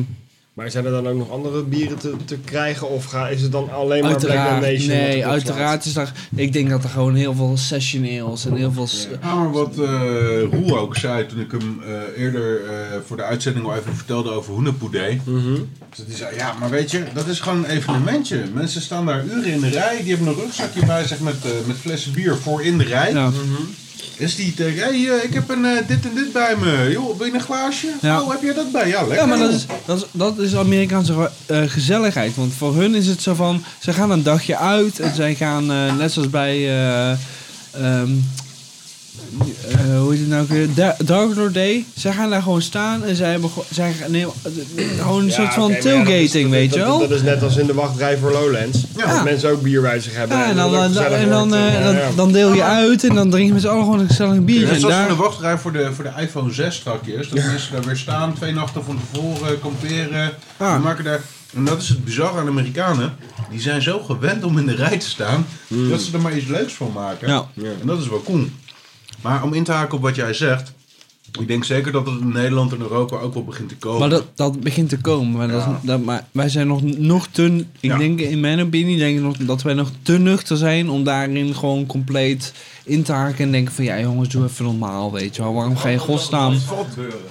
Maar 0.54 0.70
zijn 0.70 0.84
er 0.84 0.90
dan 0.90 1.08
ook 1.08 1.16
nog 1.16 1.30
andere 1.30 1.62
bieren 1.62 1.98
te, 1.98 2.14
te 2.24 2.38
krijgen? 2.38 2.90
Of 2.90 3.04
ga, 3.04 3.28
is 3.28 3.42
het 3.42 3.52
dan 3.52 3.70
alleen 3.70 4.02
maar 4.02 4.16
Black 4.16 4.30
uiteraard, 4.30 4.60
Nation? 4.60 4.88
wat 4.88 4.96
nee, 4.96 5.26
uiteraard 5.26 5.84
is 5.84 5.92
daar... 5.92 6.12
Ik 6.34 6.52
denk 6.52 6.70
dat 6.70 6.84
er 6.84 6.90
gewoon 6.90 7.14
heel 7.14 7.34
veel 7.34 7.56
session 7.56 8.20
ales 8.20 8.46
en 8.46 8.54
heel 8.54 8.72
veel... 8.72 8.88
Ja, 9.22 9.34
maar 9.34 9.52
wat 9.52 9.78
eh 9.78 10.42
Roel 10.50 10.78
ook 10.78 10.96
zei 10.96 11.26
toen 11.26 11.40
ik 11.40 11.50
hem 11.50 11.80
eh, 11.82 12.22
eerder 12.22 12.64
eh, 12.64 12.98
voor 13.06 13.16
de 13.16 13.22
uitzending 13.22 13.66
al 13.66 13.76
even 13.76 13.96
vertelde 13.96 14.30
over 14.30 14.52
hoenenpoedé. 14.52 15.06
slaat? 15.24 15.26
Mhm. 15.26 15.54
Dus 15.96 16.06
hij 16.06 16.16
zei, 16.16 16.36
ja, 16.36 16.54
maar 16.60 16.70
weet 16.70 16.90
je, 16.90 17.04
dat 17.14 17.26
is 17.26 17.40
gewoon 17.40 17.64
een 17.64 17.70
evenementje. 17.70 18.44
Mensen 18.54 18.80
staan 18.80 19.06
daar 19.06 19.24
uren 19.24 19.52
in 19.52 19.60
de 19.60 19.68
rij, 19.68 20.02
die 20.02 20.14
hebben 20.14 20.34
een 20.34 20.40
rugzakje 20.40 20.86
bij 20.86 21.06
zich 21.06 21.20
met, 21.20 21.44
eh, 21.44 21.50
met 21.66 21.76
flessen 21.76 22.12
bier 22.12 22.36
voor 22.36 22.62
in 22.62 22.78
de 22.78 22.84
rij. 22.84 23.12
Ja. 23.12 23.30
Is 24.16 24.34
die 24.34 24.54
tegen, 24.54 24.82
hey, 24.82 25.08
eh, 25.10 25.24
ik 25.24 25.34
heb 25.34 25.48
een, 25.48 25.64
eh, 25.64 25.86
dit 25.86 26.04
en 26.04 26.14
dit 26.14 26.32
bij 26.32 26.56
me. 26.56 26.88
Joh, 26.90 27.16
wil 27.18 27.26
je 27.26 27.32
een 27.34 27.40
glaasje? 27.40 27.88
Ja. 28.00 28.22
Oh, 28.22 28.30
heb 28.30 28.42
jij 28.42 28.54
dat 28.54 28.72
bij? 28.72 28.88
Ja, 28.88 29.00
lekker. 29.00 29.16
Ja, 29.16 29.26
maar 29.26 29.38
dat 29.38 29.52
is, 29.52 29.66
dat 29.84 29.96
is, 29.96 30.04
dat 30.12 30.38
is 30.38 30.56
Amerikaanse 30.56 31.30
eh, 31.46 31.62
gezelligheid. 31.66 32.36
Want 32.36 32.52
voor 32.54 32.74
hun 32.74 32.94
is 32.94 33.06
het 33.06 33.22
zo 33.22 33.34
van... 33.34 33.64
Ze 33.78 33.92
gaan 33.92 34.10
een 34.10 34.22
dagje 34.22 34.56
uit 34.56 35.00
en 35.00 35.14
zij 35.14 35.34
gaan, 35.34 35.66
net 35.96 36.12
zoals 36.12 36.30
bij... 36.30 36.68
eh, 37.70 38.02
eh, 39.68 39.98
hoe 40.00 40.10
heet 40.10 40.20
het 40.20 40.28
nou 40.28 40.46
weer? 40.48 40.74
Da- 40.74 40.96
Dark 41.04 41.34
Lord 41.36 41.54
Day. 41.54 41.84
Zij 41.96 42.12
gaan 42.12 42.30
daar 42.30 42.42
gewoon 42.42 42.62
staan 42.62 43.04
en 43.04 43.16
zij 43.16 43.30
hebben 43.30 43.50
gewoon- 43.50 43.64
zij 43.70 43.92
gaan- 43.92 44.10
nee, 44.10 44.26
gewoon 45.00 45.20
een 45.20 45.26
Ja, 45.26 45.32
soort 45.34 45.54
van 45.54 45.70
ja, 45.70 45.76
is- 45.76 45.82
tailgating, 45.82 46.50
weet 46.50 46.74
je 46.74 46.80
wel? 46.80 46.98
Dat 46.98 47.10
is 47.10 47.22
net 47.22 47.42
als 47.42 47.56
in 47.56 47.66
de 47.66 47.74
wachtrij 47.74 48.18
voor 48.18 48.32
Lowlands. 48.32 48.78
Ja. 48.96 49.14
Dat 49.14 49.24
mensen 49.24 49.50
ook 49.50 49.62
bier 49.62 49.80
bij 49.80 50.00
zich 50.00 50.14
hebben. 50.14 50.36
Ja, 50.36 50.44
en 50.48 50.56
dan, 50.56 50.74
het 50.74 50.94
dan, 50.94 51.04
en 51.04 51.28
dan, 51.28 51.54
eh, 51.54 52.06
dan, 52.16 52.32
deel 52.32 52.54
je 52.54 52.62
uit 52.62 53.04
en 53.04 53.14
dan 53.14 53.30
drink 53.30 53.46
je 53.46 53.52
met 53.52 53.62
z'n 53.62 53.68
allen 53.68 53.84
gewoon 53.84 54.00
een 54.00 54.06
gezellig 54.06 54.40
biertje. 54.44 54.64
Net 54.64 54.74
En 54.74 54.80
zoals 54.80 54.94
daar, 54.94 55.08
in 55.08 55.16
de 55.16 55.22
wachtrij 55.22 55.58
voor 55.58 55.72
de, 55.72 55.92
voor 55.94 56.04
de 56.04 56.22
iPhone 56.22 56.52
6 56.52 56.74
strakjes. 56.74 57.28
Dat 57.28 57.44
mensen 57.44 57.72
daar 57.72 57.82
weer 57.82 57.96
staan, 57.96 58.34
twee 58.34 58.52
nachten 58.52 58.84
van 58.84 58.98
tevoren, 59.12 59.60
kamperen. 59.60 60.30
Ah. 60.56 60.82
Maken 60.82 61.04
daar... 61.04 61.20
En 61.56 61.64
dat 61.64 61.82
is 61.82 61.88
het 61.88 62.04
bizarre 62.04 62.38
aan 62.38 62.44
de 62.44 62.50
Amerikanen. 62.50 63.16
Die 63.50 63.60
zijn 63.60 63.82
zo 63.82 63.98
gewend 63.98 64.44
om 64.44 64.58
in 64.58 64.66
de 64.66 64.74
rij 64.74 64.98
te 64.98 65.08
staan, 65.08 65.46
dat 65.68 66.00
ze 66.00 66.12
er 66.12 66.20
maar 66.20 66.36
iets 66.36 66.46
leuks 66.48 66.72
van 66.72 66.90
maken. 66.94 67.28
Ja. 67.28 67.44
En 67.80 67.86
dat 67.86 68.00
is 68.00 68.08
wel 68.08 68.22
cool. 68.22 68.44
Maar 69.20 69.42
om 69.42 69.52
in 69.52 69.64
te 69.64 69.72
haken 69.72 69.96
op 69.96 70.02
wat 70.02 70.14
jij 70.16 70.32
zegt. 70.34 70.72
Ik 71.40 71.46
denk 71.48 71.64
zeker 71.64 71.92
dat 71.92 72.06
het 72.06 72.20
in 72.20 72.32
Nederland 72.32 72.72
en 72.72 72.80
Europa 72.80 73.16
ook 73.18 73.34
wel 73.34 73.44
begint 73.44 73.68
te 73.68 73.76
komen. 73.76 74.00
Maar 74.00 74.08
dat, 74.08 74.24
dat 74.34 74.60
begint 74.60 74.88
te 74.88 74.98
komen. 74.98 75.30
Maar, 75.36 75.78
dat, 75.82 76.04
maar 76.04 76.24
wij 76.32 76.48
zijn 76.48 76.66
nog, 76.66 76.82
nog 76.82 77.26
te... 77.30 77.44
Ik 77.80 77.90
Ja. 77.90 77.98
denk, 77.98 78.20
in 78.20 78.40
mijn 78.40 78.60
opinie, 78.60 78.98
denk 78.98 79.16
ik 79.16 79.22
nog 79.22 79.36
dat 79.36 79.62
wij 79.62 79.74
nog 79.74 79.90
te 80.02 80.18
nuchter 80.18 80.56
zijn 80.56 80.90
om 80.90 81.04
daarin 81.04 81.54
gewoon 81.54 81.86
compleet 81.86 82.52
in 82.84 83.02
te 83.02 83.12
haken 83.12 83.44
en 83.44 83.50
denken 83.52 83.74
van 83.74 83.84
ja 83.84 84.00
jongens, 84.00 84.28
doe 84.28 84.44
even 84.44 84.64
normaal, 84.64 85.12
weet 85.12 85.36
je 85.36 85.42
wel. 85.42 85.54
Waarom 85.54 85.76
ga 85.76 85.88
je 85.88 85.98
godsnaam... 85.98 86.54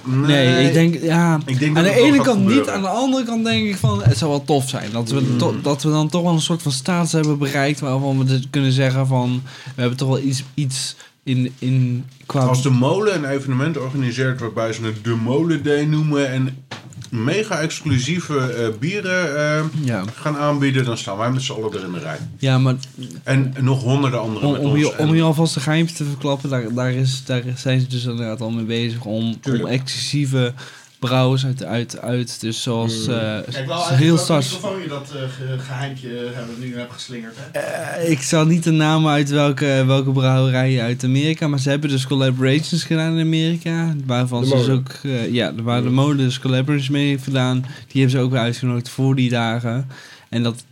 Nee, 0.04 0.66
ik 0.66 0.72
denk, 0.72 1.02
ja... 1.02 1.40
Ik 1.44 1.58
denk 1.58 1.76
aan 1.76 1.82
de 1.84 2.00
ene 2.00 2.20
kant 2.22 2.46
niet, 2.46 2.68
aan 2.68 2.82
de 2.82 2.88
andere 2.88 3.24
kant 3.24 3.44
denk 3.44 3.66
ik 3.66 3.76
van... 3.76 4.02
Het 4.02 4.18
zou 4.18 4.30
wel 4.30 4.44
tof 4.44 4.68
zijn 4.68 4.90
dat 4.92 5.10
we, 5.10 5.36
to- 5.36 5.60
dat 5.62 5.82
we 5.82 5.90
dan 5.90 6.08
toch 6.08 6.22
wel 6.22 6.32
een 6.32 6.40
soort 6.40 6.62
van 6.62 6.72
status 6.72 7.12
hebben 7.12 7.38
bereikt... 7.38 7.80
waarvan 7.80 8.18
we 8.18 8.24
dus 8.24 8.46
kunnen 8.50 8.72
zeggen 8.72 9.06
van... 9.06 9.42
We 9.74 9.80
hebben 9.80 9.98
toch 9.98 10.08
wel 10.08 10.20
iets, 10.20 10.42
iets 10.54 10.96
in, 11.26 11.52
in 11.58 12.04
qua... 12.26 12.40
Als 12.40 12.62
de 12.62 12.70
molen 12.70 13.14
een 13.14 13.24
evenement 13.30 13.78
organiseert 13.78 14.40
waarbij 14.40 14.72
ze 14.72 14.82
het 14.84 15.04
de 15.04 15.14
Molen 15.14 15.62
Day 15.62 15.84
noemen 15.84 16.30
en 16.30 16.64
mega 17.10 17.58
exclusieve 17.60 18.38
eh, 18.38 18.78
bieren 18.78 19.36
eh, 19.36 19.64
Ja, 19.84 20.04
gaan 20.14 20.36
aanbieden, 20.36 20.84
dan 20.84 20.98
staan 20.98 21.16
wij 21.18 21.30
met 21.30 21.42
z'n 21.42 21.52
allen 21.52 21.72
er 21.72 21.84
in 21.84 21.92
de 21.92 21.98
rij. 21.98 22.18
ja 22.38 22.58
maar 22.58 22.74
En 23.22 23.54
nog 23.60 23.82
honderden 23.82 24.20
anderen 24.20 24.48
Om, 24.48 24.52
met 24.54 24.62
om, 24.64 24.70
ons. 24.70 24.80
je, 24.80 24.92
En- 24.94 25.08
om 25.08 25.14
je 25.14 25.22
alvast 25.22 25.56
een 25.56 25.62
geheim 25.62 25.86
te 25.86 26.04
verklappen, 26.04 26.50
daar, 26.50 26.72
daar, 26.74 26.92
is, 26.92 27.24
daar 27.24 27.42
zijn 27.56 27.80
ze 27.80 27.86
dus 27.86 28.04
inderdaad 28.04 28.40
al 28.40 28.50
mee 28.50 28.64
bezig 28.64 29.04
om, 29.04 29.36
om 29.44 29.66
exclusieve 29.66 30.52
brouwers 30.98 31.44
uit, 31.46 31.64
uit, 31.64 32.00
uit 32.00 32.40
dus 32.40 32.62
zoals 32.62 33.06
eh, 33.06 33.38
Kijk 33.50 33.66
wel 33.66 33.86
heel 33.88 34.16
stars. 34.18 34.52
microfoon 34.52 34.80
je 34.82 34.88
dat 34.88 35.12
eh, 35.14 35.20
ge- 35.22 35.58
geheimpje 35.58 36.08
hebben 36.34 36.54
nu 36.58 36.78
hebt 36.78 36.92
geslingerd. 36.92 37.34
Hè? 37.38 37.58
Eh, 37.60 38.10
ik 38.10 38.22
zal 38.22 38.44
niet 38.46 38.62
de 38.64 38.70
namen 38.70 39.12
uit 39.12 39.30
welke, 39.30 39.82
welke 39.86 40.10
brouwerijen 40.10 40.82
uit 40.82 41.04
Amerika, 41.04 41.48
maar 41.48 41.58
ze 41.58 41.68
hebben 41.70 41.90
dus 41.90 42.06
collaborations 42.06 42.82
gedaan 42.84 43.12
in 43.18 43.24
Amerika, 43.26 43.94
waarvan 44.06 44.40
De 44.40 44.46
ze 44.46 44.54
dus 44.56 44.68
ook, 44.68 44.88
eh, 45.02 45.32
ja, 45.32 45.54
waar 45.54 45.82
de 45.82 45.90
mode 45.90 46.16
dus 46.16 46.38
collaborations 46.38 46.88
mee 46.88 47.08
heeft 47.08 47.24
gedaan, 47.24 47.60
die 47.60 48.00
hebben 48.02 48.10
ze 48.10 48.18
ook 48.18 48.30
weer 48.30 48.40
uitgenodigd 48.40 48.88
voor 48.88 49.14
die 49.14 49.30
dagen. 49.30 49.88
En 50.28 50.42
dat, 50.42 50.64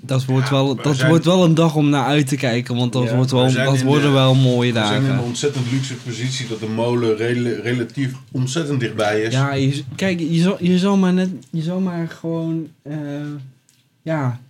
dat, 0.00 0.24
wordt, 0.24 0.48
Ja, 0.48 0.54
wel, 0.54 0.76
we 0.76 0.82
dat 0.82 0.96
zijn- 0.96 1.08
wordt 1.08 1.24
wel 1.24 1.44
een 1.44 1.54
dag 1.54 1.74
om 1.74 1.88
naar 1.88 2.04
uit 2.04 2.26
te 2.28 2.36
kijken, 2.36 2.76
want 2.76 2.92
dat, 2.92 3.02
Ja, 3.04 3.14
wordt 3.16 3.30
we 3.30 3.36
wel, 3.36 3.52
dat 3.52 3.78
in 3.78 3.84
worden 3.86 4.08
de- 4.08 4.14
wel 4.14 4.34
mooie 4.34 4.72
We 4.72 4.78
zijn 4.78 4.94
in 4.94 5.00
dagen. 5.02 5.18
een 5.18 5.24
ontzettend 5.24 5.64
luxe 5.72 5.94
positie 5.94 6.46
dat 6.48 6.60
de 6.60 6.66
molen 6.66 7.16
rela- 7.16 7.60
relatief 7.62 8.12
ontzettend 8.32 8.80
dichtbij 8.80 9.22
is. 9.22 9.32
Ja, 9.32 9.52
je, 9.52 9.82
kijk, 9.96 10.20
je 10.20 10.40
zal, 10.40 10.56
je 10.60 10.78
zal 10.78 10.96
maar 10.96 11.12
net, 11.12 11.28
je 11.50 11.62
zal 11.62 11.80
maar 11.80 12.08
gewoon, 12.20 12.66
eh, 12.82 12.96
ja, 14.02 14.40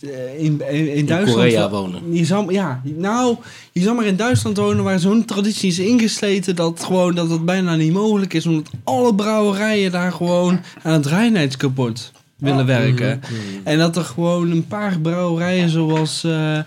eh, 0.00 0.44
in, 0.44 0.62
in, 0.70 0.94
in 0.94 1.06
Duitsland... 1.06 1.40
Korea 1.40 1.70
wonen. 1.70 2.00
Je 2.14 2.24
zal, 2.24 2.50
ja, 2.50 2.80
nou, 2.84 3.36
je 3.72 3.80
zal 3.80 3.94
maar 3.94 4.06
in 4.06 4.16
Duitsland 4.16 4.56
wonen 4.56 4.84
waar 4.84 4.98
zo'n 4.98 5.24
traditie 5.24 5.68
is 5.68 5.78
ingesleten 5.78 6.56
dat 6.56 6.84
gewoon, 6.84 7.14
dat 7.14 7.30
het 7.30 7.44
bijna 7.44 7.74
niet 7.76 7.92
mogelijk 7.92 8.34
is, 8.34 8.46
omdat 8.46 8.70
alle 8.84 9.14
brouwerijen 9.14 9.90
daar 9.92 10.12
gewoon 10.12 10.60
aan 10.82 10.92
het 10.92 11.06
reinheidskapot 11.06 12.12
willen 12.36 12.66
werken. 12.66 13.20
En 13.64 13.78
dat 13.78 13.96
er 13.96 14.04
gewoon 14.04 14.50
een 14.50 14.66
paar 14.66 15.00
brouwerijen 15.00 15.68
zoals 15.68 16.24
eh 16.24 16.58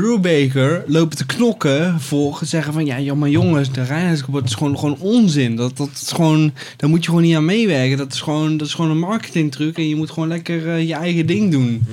Brewbaker 0.00 0.84
lopen 0.86 1.16
te 1.16 1.26
knokken 1.26 2.00
voor 2.00 2.40
zeggen 2.42 2.72
van 2.72 2.84
ja, 2.84 3.14
maar 3.14 3.28
jongens, 3.28 3.72
de 3.72 3.82
reinheidskapot 3.82 4.44
is 4.44 4.54
gewoon, 4.54 4.78
gewoon 4.78 4.98
onzin. 4.98 5.56
Dat, 5.56 5.76
dat 5.76 5.88
is 5.94 6.12
gewoon, 6.12 6.52
daar 6.76 6.90
moet 6.90 7.04
je 7.04 7.08
gewoon 7.08 7.24
niet 7.24 7.36
aan 7.36 7.44
meewerken. 7.44 7.96
Dat 7.96 8.12
is 8.12 8.20
gewoon, 8.20 8.56
dat 8.56 8.66
is 8.66 8.74
gewoon 8.74 8.90
een 8.90 8.98
marketingtruc 8.98 9.76
en 9.76 9.88
je 9.88 9.96
moet 9.96 10.10
gewoon 10.10 10.28
lekker 10.28 10.68
eh, 10.68 10.88
je 10.88 10.94
eigen 10.94 11.26
ding 11.26 11.50
doen. 11.50 11.86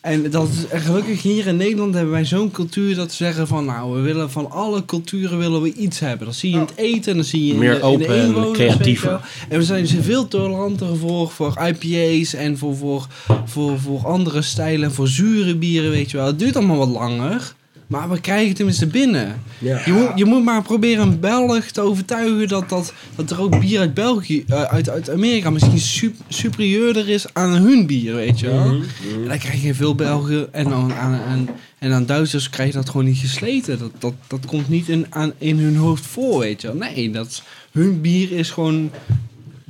En 0.00 0.30
dat 0.30 0.48
is, 0.48 0.66
en 0.66 0.80
gelukkig 0.80 1.22
hier 1.22 1.46
in 1.46 1.56
Nederland 1.56 1.94
hebben 1.94 2.12
wij 2.12 2.24
zo'n 2.24 2.50
cultuur 2.50 2.94
dat 2.94 3.06
we 3.06 3.12
zeggen 3.12 3.46
van 3.46 3.64
nou, 3.64 3.94
we 3.94 4.00
willen 4.00 4.30
van 4.30 4.50
alle 4.50 4.84
culturen 4.84 5.38
willen 5.38 5.62
we 5.62 5.72
iets 5.72 5.98
hebben. 5.98 6.26
Dat 6.26 6.36
zie 6.36 6.50
je 6.50 6.56
in 6.56 6.62
het 6.62 6.76
eten, 6.76 7.16
dat 7.16 7.26
zie 7.26 7.46
je 7.46 7.52
in 7.52 7.58
Meer 7.58 7.70
de, 7.70 7.76
in 7.76 7.82
open 7.82 8.06
de 8.06 8.14
en 8.14 8.52
creatiever. 8.52 9.20
En 9.48 9.58
we 9.58 9.64
zijn 9.64 9.82
dus 9.82 9.94
veel 10.00 10.28
toleranter 10.28 10.96
voor, 10.96 11.30
voor 11.30 11.58
IPA's 11.66 12.34
en 12.34 12.58
voor, 12.58 12.76
voor, 12.76 13.06
voor, 13.44 13.78
voor 13.78 14.06
andere 14.06 14.42
stijlen 14.42 14.88
en 14.88 14.94
voor 14.94 15.08
zure 15.08 15.56
bieren, 15.56 15.90
weet 15.90 16.10
je 16.10 16.16
wel. 16.16 16.26
Het 16.26 16.38
duurt 16.38 16.56
allemaal 16.56 16.76
wat 16.76 16.88
langer, 16.88 17.54
maar 17.88 18.08
we 18.10 18.20
krijgen 18.20 18.46
het 18.46 18.56
tenminste 18.56 18.86
binnen. 18.86 19.42
Ja. 19.58 19.80
Je 19.84 19.92
moet, 19.92 20.08
je 20.14 20.24
moet 20.24 20.44
maar 20.44 20.62
proberen 20.62 21.08
een 21.08 21.20
Belg 21.20 21.64
te 21.64 21.80
overtuigen 21.80 22.48
dat, 22.48 22.68
dat, 22.68 22.92
dat 23.14 23.30
er 23.30 23.40
ook 23.40 23.60
bier 23.60 23.80
uit 23.80 23.94
België, 23.94 24.44
eh, 24.48 24.62
uit, 24.62 24.88
uit 24.90 25.10
Amerika 25.10 25.50
misschien 25.50 25.78
sup- 25.78 26.20
superieurder 26.28 27.08
is 27.08 27.26
aan 27.32 27.50
hun 27.50 27.86
bier, 27.86 28.14
weet 28.14 28.40
je 28.40 28.46
wel. 28.46 28.64
Mhm. 28.64 28.82
En 29.22 29.28
dan 29.28 29.38
krijg 29.38 29.62
je 29.62 29.74
veel 29.74 29.94
Belgen 29.94 30.52
en 30.54 30.64
dan 30.68 30.92
aan, 30.92 31.20
aan, 31.20 31.48
en 31.78 31.92
aan 31.92 32.06
Duitsers 32.06 32.50
krijg 32.50 32.68
je 32.68 32.74
dat 32.76 32.88
gewoon 32.90 33.06
niet 33.06 33.18
gesleten. 33.18 33.78
Dat, 33.78 33.92
dat, 33.98 34.14
dat 34.26 34.46
komt 34.46 34.68
niet 34.68 34.88
in, 34.88 35.06
aan, 35.08 35.32
in 35.38 35.58
hun 35.58 35.76
hoofd 35.76 36.06
voor, 36.06 36.38
weet 36.38 36.60
je 36.62 36.66
wel. 36.66 36.76
Nee, 36.76 37.10
dat, 37.10 37.42
hun 37.72 38.00
bier 38.00 38.32
is 38.32 38.50
gewoon 38.50 38.90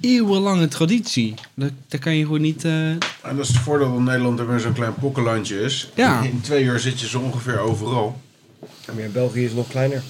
eeuwenlange 0.00 0.68
traditie. 0.68 1.34
Dat, 1.54 1.70
dat 1.88 2.00
kan 2.00 2.14
je 2.16 2.22
gewoon 2.24 2.40
niet... 2.40 2.64
eh, 2.64 2.90
En 2.90 3.00
dat 3.22 3.38
is 3.38 3.48
het 3.48 3.56
voordeel 3.56 3.92
dat 3.92 4.00
Nederland 4.02 4.38
er 4.38 4.48
weer 4.48 4.60
zo'n 4.60 4.72
klein 4.72 4.94
pokkenlandje 4.94 5.60
is. 5.60 5.90
Ja. 5.94 6.22
In 6.22 6.40
twee 6.40 6.64
jaar 6.64 6.80
zit 6.80 7.00
je 7.00 7.08
zo 7.08 7.20
ongeveer 7.20 7.58
overal. 7.58 8.20
Maar 8.94 9.02
ja, 9.04 9.08
België 9.08 9.44
is 9.44 9.52
nog 9.52 9.68
kleiner. 9.68 10.02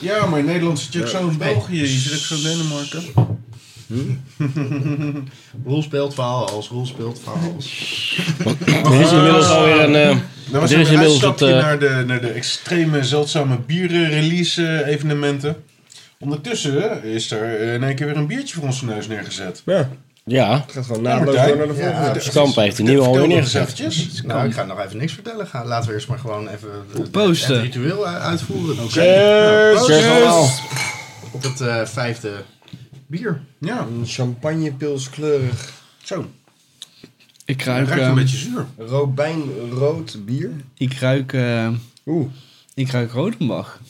Ja, 0.00 0.26
maar 0.26 0.38
in 0.38 0.44
Nederland 0.44 0.78
zit 0.78 0.92
je 0.92 1.00
ook 1.00 1.06
zo 1.08 1.28
in 1.28 1.38
België. 1.38 1.80
Je 1.80 1.86
zit 1.86 2.12
ook 2.12 2.18
zo 2.18 2.34
in 2.34 2.42
Denemarken. 2.42 3.02
Roel 5.64 5.82
speelt 5.82 6.14
verhaal 6.14 6.48
als, 6.48 6.68
Roel 6.68 6.86
speelt 6.86 7.20
verhaal 7.22 7.52
als. 7.56 8.18
Er 8.84 9.00
is 9.00 9.12
inmiddels 9.12 9.48
alweer 9.48 9.80
een... 9.80 10.20
Dat 10.50 10.60
was 10.60 10.70
Er 10.70 10.76
een 10.76 10.82
is 10.82 10.90
inmiddels 10.90 11.20
het, 11.22 11.42
eh, 11.42 11.48
naar, 11.48 11.78
de, 11.78 12.02
naar 12.06 12.20
de 12.20 12.28
extreme 12.28 13.04
zeldzame 13.04 13.58
bierrelease 13.66 14.84
evenementen. 14.86 15.56
Ondertussen 16.24 17.02
is 17.02 17.30
er 17.30 17.60
in 17.74 17.82
één 17.82 17.94
keer 17.94 18.06
weer 18.06 18.16
een 18.16 18.26
biertje 18.26 18.54
voor 18.54 18.64
onze 18.64 18.84
neus 18.84 19.06
neergezet. 19.06 19.62
Ja, 19.64 19.88
ja, 20.24 20.60
het 20.60 20.72
gaat 20.72 20.86
gewoon 20.86 21.02
Ja, 21.02 21.08
naadloos 21.18 21.34
door 21.46 21.56
naar 21.56 21.66
de 21.66 21.74
Ja, 21.74 21.94
volgende. 21.96 22.20
Stamp 22.20 22.54
heeft 22.54 22.78
een 22.78 22.84
nieuwe 22.84 23.04
alweer 23.04 23.26
neergezet. 23.28 24.22
Nou, 24.26 24.46
ik 24.48 24.54
ga 24.54 24.64
nog 24.64 24.80
even 24.80 24.96
niks 24.96 25.12
vertellen. 25.12 25.46
Ga, 25.46 25.64
laten 25.64 25.88
we 25.88 25.94
eerst 25.94 26.08
maar 26.08 26.18
gewoon 26.18 26.48
even 26.48 26.68
het 26.92 27.46
ritueel 27.46 28.06
uitvoeren. 28.06 28.74
Oké. 28.84 28.88
Cheers! 28.92 29.84
Cheers 29.86 30.06
allemaal. 30.06 30.50
Op 31.30 31.42
het 31.42 31.60
eh, 31.60 31.84
vijfde 31.84 32.32
bier. 33.06 33.40
Ja, 33.58 33.78
Een 33.80 34.06
champagnepilskleurig 34.06 35.72
zo. 36.02 36.26
ik 37.44 37.62
ruik... 37.62 37.86
ruikt 37.86 38.02
een 38.02 38.08
ehm, 38.08 38.14
beetje 38.16 38.36
zuur. 38.36 38.66
robijnrood 38.78 40.16
bier. 40.24 40.50
ik 40.76 40.92
ruik... 40.94 41.32
eh, 41.32 41.68
Oeh, 42.06 42.26
ik 42.74 42.90
ruik 42.90 43.12
Rodenbach. 43.12 43.80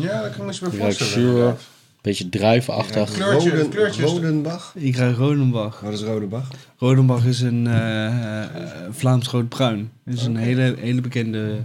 Ja, 0.00 0.20
daar 0.20 0.30
kan 0.30 0.30
ik 0.30 0.38
me 0.38 0.46
eens 0.46 0.58
bij 0.58 0.68
Ik 0.70 0.78
ruik 0.78 0.94
voorstellen. 0.96 1.28
inderdaad. 1.28 1.60
beetje 2.02 2.28
druivenachtig. 2.28 3.12
Kleurtje, 3.12 3.50
Roden, 3.50 3.68
kleurtje 3.68 4.02
Rodenbach. 4.02 4.72
Ik 4.76 4.96
ruik 4.96 5.16
Rodenbach. 5.16 5.80
Wat 5.80 5.92
is 5.92 6.02
Rodenbach? 6.02 6.48
Rodenbach 6.78 7.24
is 7.24 7.40
een 7.40 7.66
eh, 7.66 8.42
eh, 8.42 8.50
Vlaams 8.90 9.28
roodbruin. 9.28 9.90
Het 10.04 10.14
is 10.14 10.24
een 10.24 10.36
hele, 10.36 10.74
hele 10.78 11.00
bekende... 11.00 11.56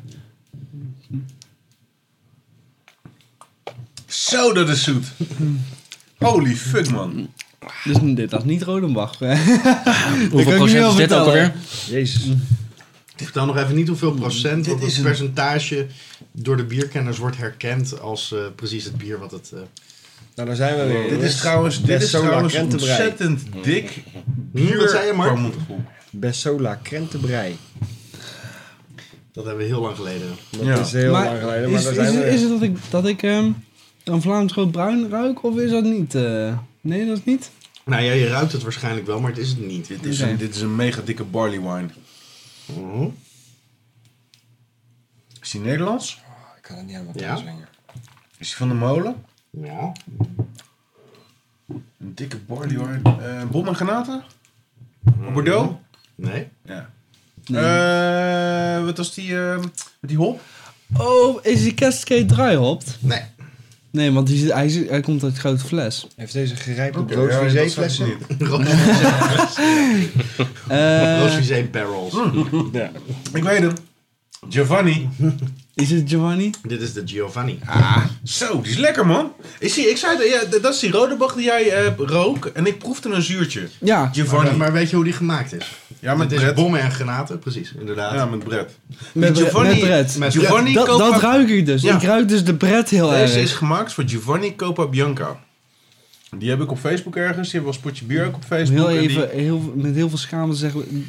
Zo, 4.07 4.53
dat 4.53 4.69
is 4.69 4.83
zoet. 4.83 5.05
Holy 6.17 6.55
fuck, 6.55 6.89
man. 6.91 7.29
Dus 7.83 7.97
dit 8.01 8.31
was 8.31 8.43
niet 8.43 8.63
Rodenbach. 8.63 9.17
Hoeveel 10.31 10.55
procent 10.55 10.81
niet 10.83 10.91
is 10.91 10.95
dit 10.95 11.13
ook 11.13 11.25
alweer? 11.25 11.53
Jezus. 11.89 12.27
Vertel 13.23 13.45
nog 13.45 13.57
even 13.57 13.75
niet 13.75 13.87
hoeveel 13.87 14.11
procent, 14.11 14.65
Dit 14.65 14.81
is 14.83 14.97
een- 14.97 15.03
percentage 15.03 15.87
door 16.31 16.57
de 16.57 16.63
bierkenners 16.63 17.17
wordt 17.17 17.37
herkend 17.37 17.99
als 18.01 18.31
eh, 18.33 18.39
precies 18.55 18.83
het 18.83 18.97
bier 18.97 19.19
wat 19.19 19.31
het... 19.31 19.51
eh 19.53 19.59
Nou, 20.35 20.47
daar 20.47 20.55
zijn 20.57 20.77
we 20.77 20.93
weer. 20.93 21.09
Dit 21.09 21.21
is 21.21 21.37
trouwens, 21.37 21.81
dit 21.83 22.01
is 22.01 22.09
trouwens 22.09 22.55
ontzettend 22.55 23.41
dik 23.63 24.03
bier 24.51 24.77
wat 24.77 24.89
zei 24.89 25.07
je, 25.07 25.13
Mark? 25.13 25.39
Bessola 26.09 26.75
krentenbrei. 26.75 27.57
dat 29.33 29.45
hebben 29.45 29.63
we 29.63 29.69
heel 29.69 29.81
lang 29.81 29.95
geleden. 29.95 30.27
Dat 30.49 30.65
Ja. 30.65 30.79
is 30.79 30.91
heel 30.91 31.11
Maar 31.11 31.25
lang 31.25 31.39
geleden, 31.39 31.69
maar 31.71 31.79
is, 31.79 31.85
daar 31.85 31.93
is, 31.93 31.99
zijn 31.99 32.11
we 32.11 32.15
het, 32.17 32.23
weer. 32.25 32.33
is 32.33 32.41
het 32.41 32.49
dat 32.49 32.61
ik, 32.61 32.77
dat 32.89 33.07
ik 33.07 33.23
ehm, 33.23 33.51
een 34.03 34.21
Vlaams 34.21 34.51
groot 34.51 34.71
bruin 34.71 35.09
ruik 35.09 35.43
of 35.43 35.57
is 35.57 35.71
dat 35.71 35.83
niet? 35.83 36.15
eh? 36.15 36.57
nee, 36.81 37.05
dat 37.07 37.17
is 37.17 37.23
niet. 37.23 37.49
Nou 37.85 38.03
ja, 38.03 38.11
je 38.11 38.27
ruikt 38.27 38.51
het 38.51 38.63
waarschijnlijk 38.63 39.05
wel, 39.07 39.19
maar 39.19 39.29
het 39.29 39.39
is 39.39 39.49
het 39.49 39.65
niet. 39.67 39.87
Dit 39.87 40.05
is, 40.05 40.19
een, 40.19 40.37
dit 40.37 40.55
is 40.55 40.61
een 40.61 40.75
mega 40.75 41.01
dikke 41.05 41.23
barley 41.23 41.59
wine. 41.61 41.87
Mhm. 42.77 43.07
Is 45.41 45.51
die 45.51 45.61
Nederlands? 45.61 46.21
Ik 46.55 46.61
kan 46.61 46.75
het 46.75 46.85
niet 46.85 46.95
helemaal 46.95 47.19
Ja? 47.19 47.35
zwingen. 47.35 47.67
Is 48.37 48.47
die 48.47 48.55
van 48.57 48.67
de 48.67 48.73
molen? 48.73 49.23
Ja. 49.49 49.91
Een 51.67 52.15
dikke 52.15 52.37
barley 52.37 52.77
wine. 52.77 53.01
Eh 53.19 53.43
bom 53.49 53.67
en 53.67 53.75
granaten? 53.75 54.23
Bordeaux? 55.33 55.73
Nee. 56.15 56.47
Ja. 56.65 56.89
Nee. 57.45 57.61
Eh, 57.63 58.85
wat 58.85 58.97
was 58.97 59.13
die, 59.13 59.39
eh, 59.51 59.59
met 59.59 59.91
die 59.99 60.17
hop? 60.17 60.41
Oh, 60.97 61.45
is 61.45 61.61
die 61.61 61.73
Cascade 61.73 62.25
dry 62.25 62.55
hopt? 62.55 62.97
Nee. 63.01 63.21
Nee, 63.91 64.11
want 64.11 64.29
hij, 64.29 64.85
hij 64.89 65.01
komt 65.01 65.23
uit 65.23 65.37
grote 65.37 65.65
fles. 65.65 66.07
Heeft 66.15 66.33
deze 66.33 66.55
gerijpte 66.55 66.99
okay, 66.99 67.17
ja, 67.17 67.41
dat 67.41 67.51
zag 67.51 67.63
ik 67.63 67.71
flessen? 67.71 68.05
niet. 68.07 68.17
Eh, 70.67 71.19
Roosvisé 71.19 71.67
barrels. 71.71 72.17
Ja. 72.71 72.91
Ik 73.33 73.43
weet 73.43 73.59
hem. 73.59 73.73
Giovanni. 74.49 75.09
is 75.73 75.89
het 75.91 76.03
Giovanni? 76.09 76.51
Dit 76.67 76.81
is 76.81 76.93
de 76.93 77.01
Giovanni. 77.05 77.59
Zo, 78.23 78.61
die 78.61 78.71
is 78.71 78.77
lekker 78.77 79.05
man. 79.05 79.31
Is 79.59 79.73
die, 79.73 79.89
ik 79.89 79.97
zei, 79.97 80.29
ja, 80.29 80.43
dat 80.61 80.73
is 80.73 80.79
die 80.79 80.91
rode 80.91 81.17
die 81.35 81.45
jij 81.45 81.71
eh, 81.71 81.93
rook 81.97 82.45
en 82.45 82.65
ik 82.65 82.77
proefde 82.77 83.09
een 83.09 83.21
zuurtje. 83.21 83.67
Ja. 83.79 84.09
Giovanni. 84.13 84.49
Maar, 84.49 84.57
maar 84.57 84.73
weet 84.73 84.89
je 84.89 84.95
hoe 84.95 85.05
die 85.05 85.13
gemaakt 85.13 85.53
is? 85.53 85.65
ja, 86.01 86.15
met 86.15 86.23
het 86.23 86.31
is 86.31 86.39
Brett. 86.39 86.55
bommen 86.55 86.81
en 86.81 86.91
granaten, 86.91 87.39
precies, 87.39 87.73
inderdaad. 87.79 88.13
Ja, 88.13 88.25
met 88.25 88.43
Brett. 88.43 88.71
Met, 89.11 89.35
Die 89.35 89.43
Giovanni, 89.43 89.69
met 89.69 89.79
Brett. 89.79 90.17
Met 90.17 90.33
Giovanni 90.33 90.73
Dat, 90.73 90.87
Copa... 90.87 91.09
dat 91.09 91.21
ruik 91.21 91.49
ik 91.49 91.65
dus. 91.65 91.81
Ja. 91.81 91.95
Ik 91.95 92.03
ruik 92.03 92.27
dus 92.27 92.43
de 92.43 92.55
Brett 92.55 92.89
heel 92.89 93.13
erg. 93.13 93.25
Deze 93.25 93.41
is 93.41 93.53
gemaakt 93.53 93.93
voor 93.93 94.03
Giovanni 94.07 94.55
Copa 94.55 94.87
Bianca. 94.87 95.39
Die 96.37 96.49
heb 96.49 96.61
ik 96.61 96.71
op 96.71 96.77
Facebook 96.79 97.15
ergens. 97.15 97.49
Die 97.49 97.59
hebben 97.59 97.71
wel 97.71 97.79
spotje 97.81 98.05
bier 98.05 98.25
ook 98.25 98.35
op 98.35 98.43
Facebook. 98.47 98.77
Heel 98.77 98.87
die- 98.99 99.09
even, 99.09 99.29
heel, 99.29 99.73
met 99.75 99.95
heel 99.95 100.09
veel 100.09 100.17
schaamte 100.17 100.55
zeggen 100.55 100.79
we 100.79 101.01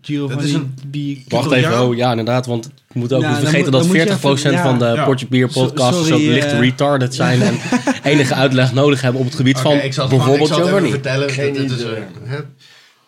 Giovanni 0.00 0.34
Dat 0.36 0.44
is 0.44 0.52
een- 0.52 0.74
Bier- 0.86 1.18
Wacht 1.28 1.50
even, 1.50 1.82
oh 1.82 1.96
ja, 1.96 2.10
inderdaad, 2.10 2.46
want 2.46 2.66
ik 2.66 2.94
moet 2.94 3.12
ook 3.12 3.20
Ja, 3.22 3.28
niet 3.30 3.38
vergeten 3.38 3.72
dat 3.72 3.86
moet 3.86 3.96
je 3.96 4.02
40% 4.02 4.52
even- 4.52 4.58
van 4.64 4.78
de 4.78 4.84
ja. 4.84 5.04
Portje 5.04 5.26
Bier 5.26 5.50
So- 5.50 5.64
podcasts 5.64 6.06
sorry, 6.08 6.26
ook 6.28 6.32
licht 6.34 6.46
eh. 6.52 6.58
retarded 6.60 7.14
zijn 7.14 7.42
en 7.48 7.58
enige 8.02 8.34
uitleg 8.34 8.72
nodig 8.72 9.00
hebben 9.00 9.20
op 9.20 9.26
het 9.26 9.36
gebied 9.36 9.56
Oké, 9.56 9.62
van 9.68 9.76
ik 9.78 9.92
zal 9.92 10.08
bijvoorbeeld 10.08 10.40
ik 10.40 10.46
zal 10.54 10.56
het 10.56 10.66
even 10.66 10.78
Giovanni. 10.78 10.90
vertellen. 10.90 11.30
Geen 11.30 11.52
Dit- 11.52 11.68
dit 11.68 11.78
is, 11.78 11.84
eh, 11.84 11.90
het, 12.24 12.44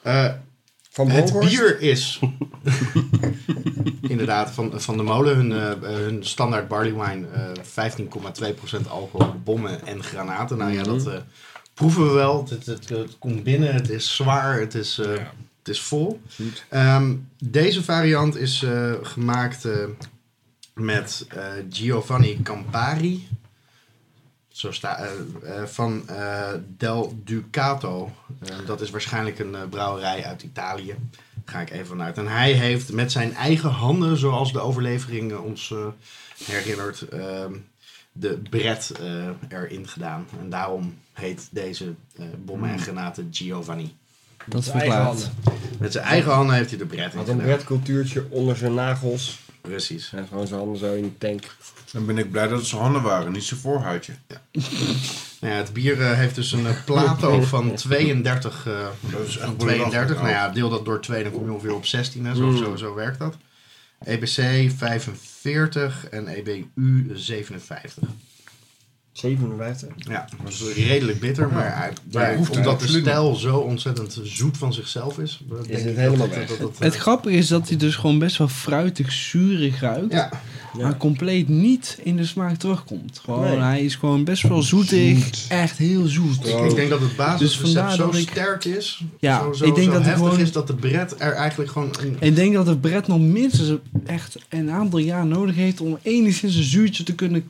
eh, 0.03 0.25
Van 0.91 1.11
het 1.11 1.39
bier 1.41 1.81
is 1.81 2.19
inderdaad 4.13 4.51
van, 4.51 4.73
van 4.75 4.97
de 4.97 5.03
molen. 5.03 5.37
Hun, 5.37 5.53
eh, 5.53 5.69
hun 5.83 6.19
standaard 6.25 6.69
barley 6.69 6.93
wine, 6.95 7.27
eh 7.35 7.41
15,2% 7.63 8.89
alcohol, 8.89 9.35
bommen 9.45 9.87
en 9.87 10.03
granaten. 10.03 10.57
Nou 10.59 10.73
ja, 10.73 10.83
dat 10.83 11.07
eh, 11.07 11.13
proeven 11.81 12.07
we 12.07 12.12
wel. 12.12 12.47
Het, 12.48 12.66
het, 12.66 12.89
het 12.89 13.19
komt 13.19 13.43
binnen, 13.43 13.74
het 13.74 13.90
is 13.90 14.15
zwaar, 14.16 14.61
het 14.61 14.74
is, 14.74 14.98
eh, 14.98 15.11
het 15.59 15.69
is 15.69 15.81
vol. 15.81 16.20
Ehm, 16.69 17.15
deze 17.44 17.82
variant 17.85 18.36
is 18.36 18.62
eh, 18.62 18.93
gemaakt 19.02 19.65
eh, 19.65 19.85
met 20.74 21.27
eh, 21.28 21.43
Giovanni 21.70 22.40
Campari. 22.43 23.28
Zo 24.48 24.73
sta, 24.73 25.09
van 25.66 26.09
eh, 26.09 26.48
Del 26.77 27.20
Ducato. 27.24 28.12
Eh, 28.40 28.57
dat 28.66 28.81
is 28.81 28.90
waarschijnlijk 28.90 29.39
een 29.39 29.55
eh, 29.55 29.61
brouwerij 29.70 30.24
uit 30.24 30.43
Italië. 30.43 30.94
Daar 31.35 31.55
ga 31.55 31.61
ik 31.61 31.70
even 31.70 31.86
vanuit. 31.86 32.19
En 32.19 32.27
hij 32.27 32.52
heeft 32.52 32.93
met 32.93 33.12
zijn 33.12 33.35
eigen 33.35 33.70
handen, 33.70 34.16
zoals 34.16 34.52
de 34.52 34.61
overlevering 34.61 35.36
ons 35.36 35.70
eh, 35.70 35.86
herinnert, 36.44 37.09
ehm, 37.09 37.52
de 38.12 38.41
bret 38.51 38.91
eh, 39.01 39.28
erin 39.59 39.89
gedaan. 39.89 40.27
En 40.41 40.51
daarom 40.51 40.95
heet 41.12 41.49
deze 41.51 41.95
eh 42.16 42.24
bommen 42.45 42.70
en 42.70 42.78
granaten 42.78 43.28
Giovanni. 43.31 43.97
Dat 44.47 44.61
is 44.62 44.70
verklaard. 44.70 45.31
Met 45.78 45.93
zijn 45.93 46.05
eigen 46.05 46.32
handen 46.32 46.55
heeft 46.57 46.69
hij 46.70 46.78
de 46.78 46.87
bret 46.87 47.12
in 47.12 47.19
Had 47.19 47.28
een 47.28 47.35
gedaan. 47.35 47.47
bredcultuurtje 47.55 48.27
onder 48.31 48.57
zijn 48.57 48.74
nagels. 48.74 49.39
Precies. 49.61 50.12
En 50.12 50.27
gewoon 50.28 50.47
zijn 50.47 50.61
handen 50.61 50.78
zo 50.78 50.95
in 50.95 51.03
de 51.03 51.19
tank. 51.19 51.57
Dan 51.93 52.07
ben 52.07 52.19
ik 52.19 52.31
blij 52.31 52.49
dat 52.49 52.59
het 52.59 52.66
zijn 52.66 52.81
handen 52.82 53.03
waren, 53.03 53.32
niet 53.32 53.45
zijn 53.45 53.61
voorhuidje. 53.61 54.12
Nou 55.41 55.53
ja, 55.53 55.59
het 55.59 55.73
bier 55.73 56.01
eh, 56.03 56.12
heeft 56.12 56.35
dus 56.35 56.53
een 56.53 56.66
plato 56.85 57.43
van 57.55 57.74
32. 57.74 58.66
eh, 58.66 58.73
Dat 59.11 59.20
is 59.27 59.37
echt 59.37 59.45
van 59.45 59.57
belachelijk 59.57 59.91
32. 59.91 60.16
Nou 60.16 60.28
ja, 60.28 60.49
deel 60.49 60.69
dat 60.69 60.85
door 60.85 61.01
2, 61.01 61.23
dan 61.23 61.32
kom 61.32 61.45
je 61.45 61.53
ongeveer 61.53 61.74
op 61.74 61.87
16. 61.87 62.24
Hè. 62.27 62.35
Zo, 62.35 62.53
zo, 62.57 62.77
zo 62.77 62.95
werkt 62.95 63.19
dat. 63.19 63.37
EBC 64.05 64.70
45 64.77 65.15
en 66.12 66.29
EBU 66.29 67.17
57. 67.17 68.30
57. 69.12 69.89
Ja, 69.97 70.28
dat 70.45 70.53
is 70.53 70.62
redelijk 70.85 71.20
bitter, 71.20 71.49
maar 71.53 71.77
hij, 71.78 71.91
Maar 72.12 72.23
maar 72.23 72.37
hoeft 72.37 72.49
het 72.55 72.66
omdat 72.66 72.81
de 72.81 72.89
stijl 72.89 73.35
zo 73.35 73.57
ontzettend 73.57 74.20
zoet 74.23 74.57
van 74.57 74.73
zichzelf 74.73 75.19
is, 75.19 75.41
denk 75.66 75.85
het 75.85 75.97
helemaal 75.97 76.28
dat, 76.28 76.37
weg. 76.37 76.49
dat, 76.49 76.59
dat, 76.59 76.78
Het 76.78 76.97
grappige 76.97 77.37
is 77.37 77.49
dat 77.49 77.69
hij 77.69 77.77
dus 77.77 77.97
gewoon 77.97 78.19
best 78.19 78.37
wel 78.37 78.49
fruitig, 78.49 79.12
zuurig 79.12 79.81
ruikt. 79.81 80.12
ja, 80.12 80.31
Maar 80.78 80.97
compleet 80.97 81.49
niet 81.49 81.99
in 82.03 82.16
de 82.16 82.24
smaak 82.27 82.57
terugkomt. 82.57 83.20
Gewoon, 83.24 83.41
Nee. 83.45 83.59
Hij 83.59 83.82
is 83.85 83.95
gewoon 83.95 84.24
best 84.24 84.43
wel 84.43 84.62
zoetig. 84.62 85.47
Echt 85.49 85.78
heel 85.78 86.07
zoet. 86.07 86.47
ik, 86.47 86.59
ik 86.70 86.74
denk 86.74 86.91
dat 86.91 87.01
het 87.01 87.09
Dus 87.09 87.16
basisrecept 87.16 87.61
vandaar 87.73 87.95
zo 87.97 88.07
dat 88.07 88.15
ik- 88.20 88.28
sterk 88.31 88.65
is, 88.65 89.05
Ja, 89.19 89.39
zo, 89.43 89.53
zo, 89.53 89.65
ik 89.65 89.74
denk 89.74 89.87
zo 89.87 89.93
dat 89.93 90.01
het 90.01 90.11
heftig 90.11 90.27
gewoon- 90.28 90.43
is 90.45 90.53
dat 90.53 90.66
de 90.66 90.74
bret 90.74 91.15
er 91.19 91.32
eigenlijk 91.32 91.70
gewoon 91.70 91.91
een, 92.01 92.16
Ik 92.20 92.37
denk 92.37 92.55
dat 92.55 92.66
de 92.66 92.77
Brett 92.77 93.07
nog 93.07 93.20
minstens 93.20 93.78
echt 94.07 94.37
een 94.49 94.70
aantal 94.70 94.99
jaar 94.99 95.27
nodig 95.27 95.55
heeft 95.55 95.81
om 95.81 95.99
enigszins 96.03 96.55
een 96.57 96.62
zuurtje 96.62 97.03
te 97.03 97.15
kunnen 97.15 97.45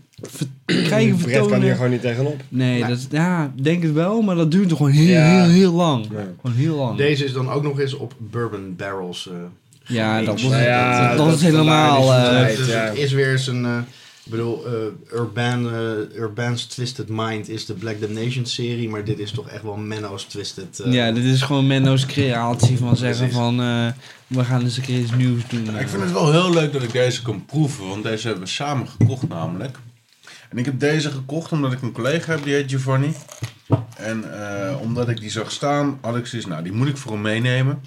krijgen, 0.65 0.67
Brett 0.67 0.89
kan 0.89 0.99
hier 0.99 1.17
vertonen. 1.49 1.75
gewoon 1.75 1.91
niet 1.91 2.01
tegenop. 2.01 2.43
Nee, 2.49 2.81
Nee. 2.81 2.89
dat, 2.91 3.07
ja, 3.11 3.53
ik 3.57 3.65
denk 3.65 3.83
het 3.83 3.93
wel, 3.93 4.21
maar 4.23 4.37
dat 4.37 4.51
duurt 4.51 4.73
gewoon 4.73 4.91
heel, 4.91 5.07
Ja. 5.09 5.43
heel, 5.43 5.51
heel 5.53 5.73
lang. 5.73 6.07
Ja. 6.13 6.27
Gewoon 6.41 6.57
heel 6.57 6.77
lang. 6.77 6.97
Deze 6.97 7.25
is 7.25 7.33
dan 7.33 7.51
ook 7.51 7.63
nog 7.63 7.81
eens 7.81 7.95
op 7.95 8.15
bourbon 8.19 8.75
barrels. 8.77 9.29
eh 9.29 9.35
ja, 9.85 10.23
dat, 10.23 10.41
was, 10.41 10.51
ja, 10.53 11.09
dat, 11.09 11.17
dat 11.19 11.27
dat 11.27 11.35
is 11.37 11.43
helemaal... 11.43 12.13
eh, 12.15 12.57
Dus 12.57 12.67
ja. 12.69 12.85
het 12.85 12.99
is 12.99 13.13
weer 13.13 13.31
eens 13.33 13.47
een. 13.47 13.65
eh, 13.65 13.79
ik 14.25 14.31
bedoel, 14.37 14.67
eh, 14.67 14.73
Urban, 15.19 15.71
eh, 15.75 16.21
Urban's 16.21 16.65
Twisted 16.65 17.09
Mind 17.09 17.49
is 17.49 17.67
de 17.67 17.73
Black 17.75 18.01
Damnation 18.01 18.47
serie, 18.47 18.89
maar 18.89 19.05
dit 19.05 19.19
is 19.19 19.31
toch 19.31 19.49
echt 19.49 19.63
wel 19.63 19.77
Menno's 19.77 20.25
Twisted. 20.25 20.81
eh, 20.81 20.93
ja, 20.93 21.13
dit 21.13 21.25
is 21.25 21.43
gewoon 21.43 21.67
Menno's 21.67 22.07
creatie 22.07 22.79
van 22.79 22.97
zeggen 22.97 23.19
Precies. 23.19 23.37
van... 23.37 23.61
eh, 23.61 23.87
we 24.27 24.45
gaan 24.45 24.63
eens 24.63 24.77
een 24.77 24.83
keer 24.83 24.99
iets 25.01 25.15
nieuws 25.17 25.43
doen. 25.49 25.79
Ik 25.79 25.89
vind 25.89 26.03
het 26.03 26.13
wel 26.13 26.33
heel 26.33 26.53
leuk 26.53 26.73
dat 26.73 26.83
ik 26.83 26.93
deze 26.93 27.23
kan 27.23 27.45
proeven, 27.45 27.89
want 27.89 28.03
deze 28.03 28.27
hebben 28.27 28.45
we 28.45 28.51
samen 28.51 28.87
gekocht 28.89 29.29
namelijk. 29.29 29.79
En 30.51 30.59
ik 30.59 30.65
heb 30.65 30.81
deze 30.81 31.11
gekocht 31.11 31.53
omdat 31.53 31.73
ik 31.73 31.83
een 31.83 31.93
collega 31.93 32.33
heb, 32.33 32.45
die 32.45 32.55
heet 32.55 32.71
Giovanni. 32.71 33.15
En 33.97 34.41
eh, 34.41 34.81
omdat 34.81 35.09
ik 35.09 35.21
die 35.21 35.31
zag 35.31 35.51
staan, 35.51 35.99
had 36.01 36.17
ik 36.17 36.27
zoiets, 36.27 36.49
nou 36.49 36.63
die 36.63 36.73
moet 36.73 36.89
ik 36.89 36.97
voor 36.97 37.13
hem 37.13 37.21
meenemen. 37.21 37.81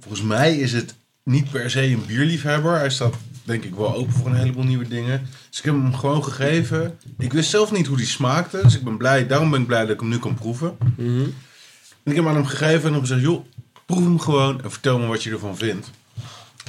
Volgens 0.00 0.22
mij 0.22 0.56
is 0.56 0.72
het 0.72 0.94
niet 1.22 1.50
per 1.50 1.70
se 1.70 1.82
een 1.82 2.06
bierliefhebber. 2.06 2.78
Hij 2.78 2.90
staat 2.90 3.14
denk 3.44 3.64
ik 3.64 3.74
wel 3.74 3.94
open 3.94 4.12
voor 4.12 4.26
een 4.26 4.36
heleboel 4.36 4.64
nieuwe 4.64 4.88
dingen. 4.88 5.26
Dus 5.48 5.58
ik 5.58 5.64
heb 5.64 5.74
hem 5.74 5.94
gewoon 5.94 6.24
gegeven. 6.24 6.98
Ik 7.18 7.32
wist 7.32 7.50
zelf 7.50 7.72
niet 7.72 7.86
hoe 7.86 7.96
die 7.96 8.06
smaakte, 8.06 8.60
dus 8.62 8.76
ik 8.76 8.84
ben 8.84 8.96
blij, 8.96 9.26
daarom 9.26 9.50
ben 9.50 9.60
ik 9.60 9.66
blij 9.66 9.80
dat 9.80 9.90
ik 9.90 10.00
hem 10.00 10.08
nu 10.08 10.18
kan 10.18 10.34
proeven. 10.34 10.76
Mhm. 10.96 11.20
En 12.02 12.12
ik 12.12 12.16
heb 12.16 12.26
aan 12.26 12.34
hem 12.34 12.46
gegeven 12.46 12.86
en 12.86 12.92
hem 12.92 13.00
gezegd, 13.00 13.20
joh, 13.20 13.44
proef 13.86 14.02
hem 14.02 14.20
gewoon 14.20 14.62
en 14.62 14.70
vertel 14.70 14.98
me 14.98 15.06
wat 15.06 15.22
je 15.22 15.30
ervan 15.30 15.56
vindt. 15.56 15.90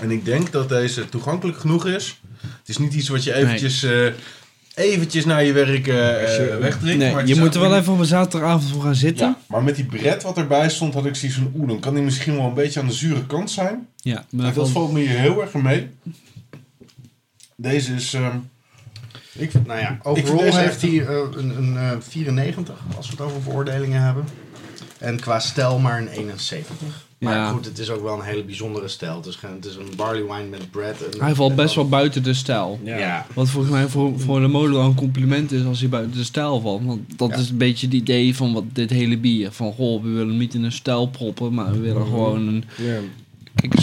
En 0.02 0.12
ik 0.12 0.26
denk 0.26 0.52
dat 0.52 0.70
deze 0.70 1.10
toegankelijk 1.10 1.58
genoeg 1.58 1.86
is. 1.86 2.20
Het 2.38 2.70
is 2.70 2.78
niet 2.78 2.94
iets 2.94 3.10
wat 3.10 3.24
je 3.24 3.34
eventjes, 3.34 3.84
eh, 3.84 4.08
eventjes 4.78 5.26
na 5.26 5.38
je 5.38 5.54
werk 5.54 5.88
eh, 5.88 6.52
eh, 6.54 6.58
wegdrinkt. 6.60 7.00
Nee, 7.00 7.14
maar 7.14 7.28
je 7.28 7.36
moet 7.36 7.56
er 7.56 7.62
wel 7.62 7.76
even 7.78 7.94
op 7.94 8.00
een 8.00 8.06
zaterdagavond 8.06 8.72
voor 8.72 8.82
gaan 8.82 8.96
zitten. 8.96 9.28
Ja, 9.28 9.38
maar 9.48 9.64
met 9.64 9.76
die 9.76 9.86
bret 9.86 10.24
wat 10.24 10.38
erbij 10.38 10.70
stond, 10.70 10.94
had 10.94 11.06
ik 11.06 11.16
zoiets 11.16 11.38
van, 11.38 11.52
oeh, 11.56 11.68
dan 11.68 11.80
kan 11.80 11.94
die 11.94 12.04
misschien 12.04 12.36
wel 12.36 12.46
een 12.46 12.54
beetje 12.54 12.80
aan 12.80 12.88
de 12.88 12.94
zure 12.94 13.26
kant 13.26 13.52
zijn. 13.52 13.88
Ja, 13.96 14.14
maar 14.14 14.26
Maar 14.30 14.54
dat 14.54 14.64
van- 14.70 14.74
valt 14.82 14.92
me 14.92 15.00
hier 15.00 15.10
heel 15.20 15.42
erg 15.42 15.54
mee. 15.54 15.90
Deze 17.56 17.94
is, 17.94 18.14
ehm, 18.14 18.38
ik 19.34 19.52
vind, 19.52 19.68
Nou 19.68 19.80
ja, 19.80 19.98
overal 20.04 20.56
heeft 20.58 20.82
hij 20.82 21.06
eh, 21.08 21.16
een, 21.36 21.58
een 21.58 21.78
eh, 21.78 21.92
94, 22.00 22.76
als 22.98 23.06
we 23.06 23.12
het 23.12 23.22
over 23.22 23.42
veroordelingen 23.42 24.02
hebben. 24.02 24.26
En 24.98 25.20
qua 25.20 25.40
stijl 25.40 25.80
maar 25.80 25.98
een 26.02 26.08
71. 26.08 27.07
Maar 27.20 27.34
Ja. 27.34 27.50
goed, 27.52 27.66
het 27.66 27.80
is 27.80 27.90
ook 27.90 28.04
wel 28.04 28.14
een 28.14 28.26
hele 28.26 28.44
bijzondere 28.44 28.88
stijl. 28.88 29.16
Het 29.16 29.26
is, 29.26 29.38
het 29.42 29.66
is 29.66 29.76
een 29.76 29.96
barley 29.96 30.24
wine 30.24 30.50
met 30.50 30.72
bread. 30.72 31.02
En, 31.02 31.20
Hij 31.20 31.36
valt 31.36 31.50
en 31.50 31.56
best 31.56 31.76
wel 31.76 31.88
buiten 31.90 32.24
de 32.24 32.34
stijl. 32.34 32.80
Ja. 32.84 33.26
Wat 33.34 33.50
volgens 33.50 33.74
mij 33.74 33.88
voor, 33.88 34.20
voor 34.20 34.40
de 34.40 34.48
molen 34.48 34.72
wel 34.74 34.84
een 34.86 34.96
compliment 34.96 35.52
is 35.52 35.66
als 35.66 35.80
hij 35.80 35.90
buiten 35.90 36.18
de 36.18 36.24
stijl 36.24 36.60
valt. 36.62 36.84
Want 36.86 37.02
dat 37.18 37.30
Ja. 37.30 37.36
is 37.36 37.50
een 37.50 37.58
beetje 37.58 37.86
het 37.86 37.96
idee 37.96 38.36
van 38.36 38.54
wat 38.54 38.64
dit 38.74 38.90
hele 38.90 39.18
bier. 39.18 39.52
Van 39.52 39.74
goh, 39.74 40.04
we 40.04 40.10
willen 40.10 40.28
hem 40.28 40.38
niet 40.38 40.54
in 40.54 40.64
een 40.64 40.72
stijl 40.72 41.08
proppen, 41.08 41.54
maar 41.54 41.72
we 41.72 41.80
willen 41.80 42.06
gewoon 42.06 42.48
een... 42.48 42.64
Ja. 42.78 42.98
Kijk, 43.56 43.74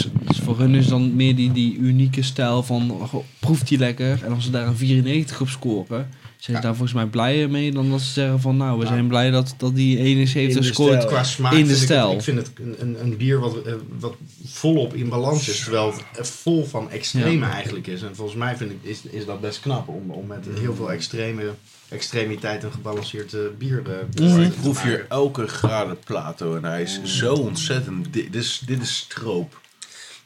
voor 0.43 0.59
hun 0.59 0.75
is 0.75 0.87
dan 0.87 1.15
meer 1.15 1.35
die, 1.35 1.51
die 1.51 1.77
unieke 1.77 2.21
stijl 2.21 2.63
van 2.63 2.89
goh, 3.09 3.23
proeft 3.39 3.69
hij 3.69 3.77
lekker. 3.77 4.19
En 4.23 4.33
als 4.33 4.43
ze 4.43 4.49
daar 4.51 4.67
een 4.67 4.75
94 4.77 5.41
op 5.41 5.47
scoren, 5.47 6.09
zijn 6.37 6.57
ze 6.57 6.63
daar 6.63 6.75
volgens 6.75 6.93
mij 6.93 7.05
blijer 7.05 7.49
mee 7.49 7.71
dan 7.71 7.89
dat 7.89 8.01
ze 8.01 8.11
zeggen 8.11 8.41
van 8.41 8.57
nou, 8.57 8.79
we 8.79 8.85
zijn 8.85 9.07
blij 9.07 9.31
dat, 9.31 9.53
dat 9.57 9.75
die 9.75 9.97
71 9.97 10.55
In 10.55 10.61
de 10.61 10.67
scoort. 10.67 11.05
Qua 11.05 11.23
smaak 11.23 11.53
In 11.53 11.65
de 11.67 11.73
ik 11.73 11.79
stijl. 11.79 12.11
Ik, 12.11 12.21
vind 12.21 12.37
het 12.37 12.51
een, 12.59 12.75
een, 12.79 12.99
een 13.01 13.17
bier 13.17 13.39
wat, 13.39 13.61
eh, 13.65 13.73
wat 13.99 14.15
volop 14.45 14.93
in 14.93 15.09
balans 15.09 15.49
is. 15.49 15.59
Terwijl 15.59 15.93
het 15.93 16.19
eh, 16.19 16.23
vol 16.25 16.65
van 16.65 16.91
extreme 16.91 17.45
eigenlijk 17.45 17.87
is. 17.87 18.01
En 18.01 18.15
volgens 18.15 18.37
mij 18.37 18.57
vind 18.57 18.71
ik, 18.71 18.77
is, 18.81 19.01
is 19.01 19.25
dat 19.25 19.41
best 19.41 19.59
knap. 19.59 19.87
Om, 19.87 20.11
om 20.11 20.27
met 20.27 20.45
heel 20.59 20.75
veel 20.75 20.91
extreme, 20.91 21.53
extremiteit 21.89 22.63
een 22.63 22.71
gebalanceerd 22.71 23.33
eh, 23.33 23.39
bier 23.57 23.77
eh, 23.77 23.83
te 24.13 24.23
Mhm. 24.23 24.29
maken. 24.31 24.45
Ik 24.45 24.61
proef 24.61 24.83
hier 24.83 25.05
elke 25.09 25.47
graden 25.47 25.97
plato 26.05 26.55
en 26.55 26.63
hij 26.63 26.81
is 26.81 26.99
zo 27.03 27.33
ontzettend... 27.33 28.13
Dit 28.13 28.31
dit 28.31 28.43
is, 28.43 28.61
dit 28.65 28.81
is 28.81 28.95
stroop. 28.97 29.63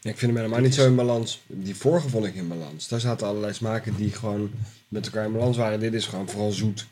Ja, 0.02 0.10
ik 0.10 0.18
vind 0.18 0.32
hem 0.32 0.42
helemaal 0.42 0.64
niet 0.64 0.76
zo 0.76 0.86
in 0.86 0.96
balans. 0.96 1.42
Die 1.48 1.76
vorige 1.76 2.10
vond 2.10 2.26
ik 2.26 2.36
in 2.36 2.48
balans. 2.48 2.88
Daar 2.88 3.00
zaten 3.00 3.28
allerlei 3.28 3.54
smaken 3.54 3.96
die 3.96 4.12
gewoon 4.12 4.50
met 4.90 5.06
elkaar 5.06 5.26
in 5.26 5.32
balans 5.32 5.58
waren. 5.58 5.80
Dit 5.80 5.94
is 5.94 6.06
gewoon 6.06 6.30
vooral 6.30 6.52
zoet. 6.52 6.88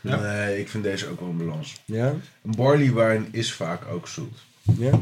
Ja. 0.00 0.20
Nee, 0.20 0.60
ik 0.60 0.68
vind 0.68 0.84
deze 0.84 1.08
ook 1.08 1.20
wel 1.20 1.28
een 1.28 1.36
balans. 1.36 1.82
Ja? 1.84 2.06
Een 2.42 2.54
barley 2.56 2.92
wine 2.92 3.24
is 3.30 3.52
vaak 3.52 3.86
ook 3.88 4.08
zoet. 4.08 4.38
Ja? 4.78 5.00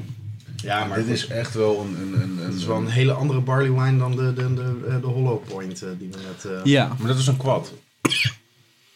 Ja, 0.56 0.84
maar 0.84 0.96
dit 0.96 1.06
goed, 1.06 1.14
is 1.14 1.26
echt 1.26 1.54
wel 1.54 1.80
een... 1.80 2.00
een, 2.00 2.22
een, 2.22 2.38
een 2.38 2.44
het 2.44 2.54
is 2.54 2.64
wel 2.64 2.76
een 2.76 2.88
hele 2.88 3.12
andere 3.12 3.40
barley 3.40 3.72
wine 3.72 3.98
dan 3.98 4.16
de, 4.16 4.32
de, 4.32 4.54
de, 4.54 4.86
eh, 4.88 5.00
de 5.00 5.06
Hollow 5.06 5.44
Point 5.48 5.82
eh, 5.82 5.88
die 5.98 6.08
we 6.10 6.16
net... 6.16 6.44
eh 6.44 6.64
Ja. 6.64 6.96
Maar 6.98 7.08
dat 7.08 7.18
is 7.18 7.26
een 7.26 7.36
kwad. 7.36 7.72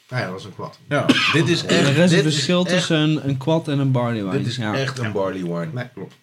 Nou 0.08 0.22
ja, 0.22 0.22
dat 0.22 0.32
was 0.32 0.44
een 0.44 0.54
kwad. 0.54 0.78
Ja, 0.88 1.06
dit 1.32 1.48
is 1.48 1.64
echt... 1.64 1.88
Er 1.88 1.98
is 1.98 2.12
een 2.12 2.22
verschil 2.22 2.64
tussen 2.64 2.96
een, 2.96 3.28
een 3.28 3.36
quad 3.36 3.68
en 3.68 3.78
een 3.78 3.92
barley 3.92 4.22
wine. 4.24 4.38
Dit 4.38 4.46
is 4.46 4.56
ja. 4.56 4.74
echt 4.74 4.98
een 4.98 5.12
barley 5.12 5.42
wine. 5.42 5.68
Nee, 5.72 5.88
klopt. 5.94 6.14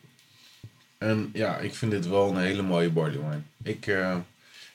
En 0.98 1.30
ja, 1.34 1.58
ik 1.58 1.76
vind 1.76 1.92
dit 1.92 2.08
wel 2.08 2.30
een 2.30 2.38
hele 2.42 2.62
mooie 2.62 2.90
barley 2.90 3.20
wine. 3.20 3.42
Ik, 3.64 3.88
eh, 3.88 4.16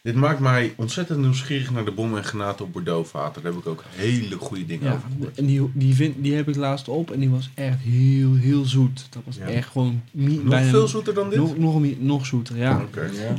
dit 0.03 0.15
maakt 0.15 0.41
mij 0.41 0.73
ontzettend 0.77 1.19
nieuwsgierig 1.21 1.71
naar 1.71 1.85
de 1.85 1.91
bom 1.91 2.17
en 2.17 2.25
granaten 2.25 2.65
op 2.65 2.73
Bordeaux 2.73 3.11
vaten. 3.11 3.43
Daar 3.43 3.53
heb 3.53 3.61
ik 3.61 3.67
ook 3.69 3.85
hele 3.97 4.37
goede 4.37 4.67
dingen 4.67 4.85
Ja, 4.87 4.93
over 4.95 5.09
gehoord. 5.13 5.39
en 5.39 5.47
die, 5.47 5.71
die, 5.75 5.95
vind, 5.95 6.15
die 6.19 6.35
heb 6.35 6.49
ik 6.49 6.57
laatst 6.57 6.89
op 6.89 7.11
en 7.11 7.21
die 7.21 7.31
was 7.31 7.51
echt 7.55 7.79
heel, 7.81 8.35
heel 8.35 8.65
zoet. 8.65 9.07
Dat 9.11 9.23
was 9.25 9.37
Ja. 9.37 9.45
echt 9.47 9.69
gewoon... 9.69 10.03
Nog 10.13 10.43
bijna- 10.43 10.71
veel 10.71 10.89
zoeter 10.89 11.15
dan 11.15 11.29
dit? 11.31 11.39
Nog, 11.39 11.59
nog, 11.59 11.81
meer- 11.81 11.97
nog 11.99 12.27
zoeter, 12.27 12.57
ja. 12.57 12.85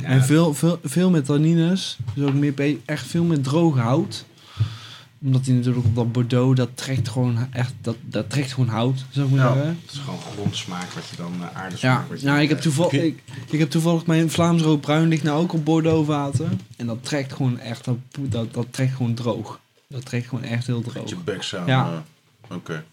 En 0.02 0.22
veel, 0.24 0.54
veel, 0.54 0.78
veel 0.82 1.10
met 1.10 1.24
tannines. 1.24 1.98
Dus 2.14 2.24
ook 2.28 2.34
meer, 2.34 2.52
pe- 2.52 2.78
echt 2.84 3.06
veel 3.06 3.24
met 3.24 3.44
droog 3.44 3.76
hout. 3.76 4.24
Omdat 5.24 5.46
hij 5.46 5.54
natuurlijk 5.54 5.86
op 5.86 5.94
dat 5.94 6.12
Bordeaux, 6.12 6.56
dat 6.56 6.68
trekt 6.74 7.08
gewoon 7.08 7.48
echt, 7.52 7.72
dat, 7.80 7.96
dat 8.00 8.30
trekt 8.30 8.52
gewoon 8.52 8.68
hout, 8.68 9.04
zou 9.10 9.26
ik 9.26 9.32
maar 9.34 9.44
Ja. 9.46 9.52
zeggen. 9.54 9.78
Het 9.84 9.92
is 9.92 9.98
gewoon 9.98 10.18
grondsmaak 10.34 10.90
wat 10.92 11.08
je 11.10 11.16
dan 11.16 11.32
uh, 11.40 11.56
aardesmaak. 11.56 11.92
Ja, 12.02 12.06
wat 12.08 12.18
je 12.20 12.24
nou, 12.26 12.36
dan, 12.36 12.44
ik 12.44 12.48
heb, 12.48 12.58
eh, 12.58 12.64
toevallig, 12.64 12.92
ik, 12.92 13.22
ik 13.50 13.58
heb 13.58 13.70
toevallig 13.70 14.06
mijn 14.06 14.30
Vlaams 14.30 14.62
rood 14.62 14.80
bruin 14.80 15.08
ligt 15.08 15.22
nou 15.22 15.42
ook 15.42 15.52
op 15.52 15.64
Bordeaux 15.64 16.06
water. 16.06 16.48
En 16.76 16.86
dat 16.86 17.04
trekt 17.04 17.32
gewoon 17.32 17.58
echt, 17.58 17.84
dat, 17.84 17.96
dat, 18.20 18.54
dat 18.54 18.66
trekt 18.70 18.94
gewoon 18.96 19.14
droog. 19.14 19.60
Dat 19.88 20.04
trekt 20.04 20.28
gewoon 20.28 20.44
echt 20.44 20.66
heel 20.66 20.80
droog. 20.82 20.94
Met 20.94 21.08
je 21.08 21.16
bek 21.16 21.42
samen. 21.42 21.68
Ja. 21.68 22.02
eh, 22.48 22.56
Oké. 22.56 22.84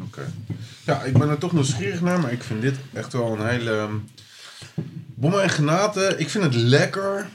Oké. 0.00 0.32
Ja, 0.84 1.02
ik 1.02 1.18
ben 1.18 1.28
er 1.28 1.38
toch 1.38 1.52
nieuwsgierig 1.52 2.00
naar, 2.00 2.20
maar 2.20 2.32
ik 2.32 2.42
vind 2.42 2.60
dit 2.62 2.74
echt 2.92 3.12
wel 3.12 3.32
een 3.40 3.46
hele... 3.46 3.70
ehm, 3.70 3.94
Bommen 5.14 5.42
en 5.42 5.48
granaten, 5.50 6.20
ik 6.20 6.30
vind 6.30 6.44
het 6.44 6.54
lekker. 6.54 7.26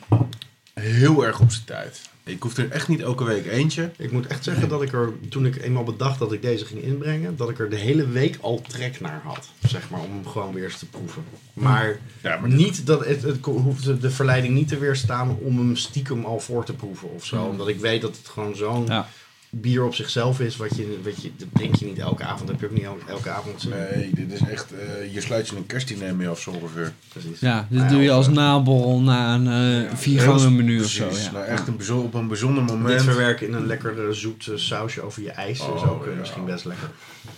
Heel 0.73 1.25
erg 1.25 1.39
op 1.39 1.51
zijn 1.51 1.65
tijd. 1.65 2.01
Ik 2.23 2.41
hoef 2.43 2.57
er 2.57 2.69
echt 2.71 2.87
niet 2.87 3.01
elke 3.01 3.23
week 3.23 3.45
eentje. 3.45 3.91
Ik 3.97 4.11
moet 4.11 4.27
echt 4.27 4.43
zeggen 4.43 4.69
dat 4.69 4.81
ik 4.81 4.93
er, 4.93 5.13
toen 5.29 5.45
ik 5.45 5.61
eenmaal 5.61 5.83
bedacht 5.83 6.19
dat 6.19 6.31
ik 6.31 6.41
deze 6.41 6.65
ging 6.65 6.81
inbrengen, 6.81 7.35
dat 7.35 7.49
ik 7.49 7.59
er 7.59 7.69
de 7.69 7.75
hele 7.75 8.07
week 8.07 8.37
al 8.41 8.61
trek 8.67 8.99
naar 8.99 9.21
had. 9.23 9.49
Zeg 9.67 9.89
maar, 9.89 9.99
om 9.99 10.11
hem 10.11 10.27
gewoon 10.27 10.53
weer 10.53 10.63
eens 10.63 10.79
te 10.79 10.85
proeven. 10.85 11.23
Maar, 11.53 11.99
Ja, 12.23 12.37
maar 12.39 12.49
niet 12.49 12.85
dat 12.85 13.05
het, 13.05 13.21
het 13.21 13.45
hoeft 13.45 13.83
de- 13.85 13.97
de 13.97 14.11
verleiding 14.11 14.53
niet 14.53 14.67
te 14.67 14.77
weerstaan 14.77 15.37
om 15.39 15.57
hem 15.57 15.75
stiekem 15.75 16.25
al 16.25 16.39
voor 16.39 16.65
te 16.65 16.73
proeven 16.73 17.13
of 17.13 17.25
zo. 17.25 17.43
Omdat 17.43 17.67
ik 17.67 17.79
weet 17.79 18.01
dat 18.01 18.17
het 18.17 18.27
gewoon 18.27 18.55
zo'n 18.55 18.85
Ja. 18.85 19.07
Bier 19.53 19.83
op 19.85 19.95
zichzelf 19.95 20.39
is, 20.39 20.55
wat 20.57 20.75
je, 20.75 20.99
wat 21.03 21.21
je, 21.21 21.31
dat 21.37 21.47
drink 21.53 21.75
je 21.75 21.85
niet 21.85 21.99
elke 21.99 22.23
avond. 22.23 22.39
Dat 22.49 22.49
heb 22.49 22.59
je 22.59 22.65
ook 22.65 22.73
niet 22.73 22.83
elke, 22.83 23.11
elke 23.11 23.29
avond. 23.29 23.67
Nee, 23.69 24.09
dit 24.13 24.31
is 24.31 24.39
echt... 24.47 24.71
eh 24.73 25.09
hier 25.09 25.21
sluit 25.21 25.47
je 25.47 25.55
een 25.55 25.65
kerstdiner 25.65 26.15
mee 26.15 26.27
af 26.27 26.39
zo 26.39 26.51
ongeveer. 26.51 26.93
Precies. 27.07 27.39
Ja, 27.39 27.67
dit 27.69 27.79
Nou 27.79 27.83
ja, 27.83 27.89
doe 27.93 28.01
je 28.03 28.09
of, 28.09 28.15
als 28.15 28.27
eh, 28.27 28.33
naborrel 28.33 29.01
na 29.01 29.33
een 29.35 29.47
eh 29.87 29.95
viergangen 29.95 30.55
menu 30.55 30.81
of 30.83 30.89
zo. 30.89 31.05
Precies. 31.05 31.25
Ja. 31.25 31.31
Nou, 31.31 31.45
echt 31.45 31.67
een 31.67 31.77
bijzonder, 31.77 32.05
op 32.05 32.13
een 32.13 32.27
bijzonder 32.27 32.65
Dit 32.65 32.75
moment. 32.75 33.01
verwerken 33.01 33.47
in 33.47 33.53
een 33.53 33.65
lekker 33.65 34.15
zoet 34.15 34.51
sausje 34.55 35.01
over 35.01 35.21
je 35.23 35.31
ijs 35.31 35.59
is 35.59 35.65
Oh, 35.65 35.91
ook 35.91 36.05
eh, 36.05 36.13
ja. 36.13 36.19
misschien 36.19 36.45
best 36.45 36.65
lekker. 36.65 36.89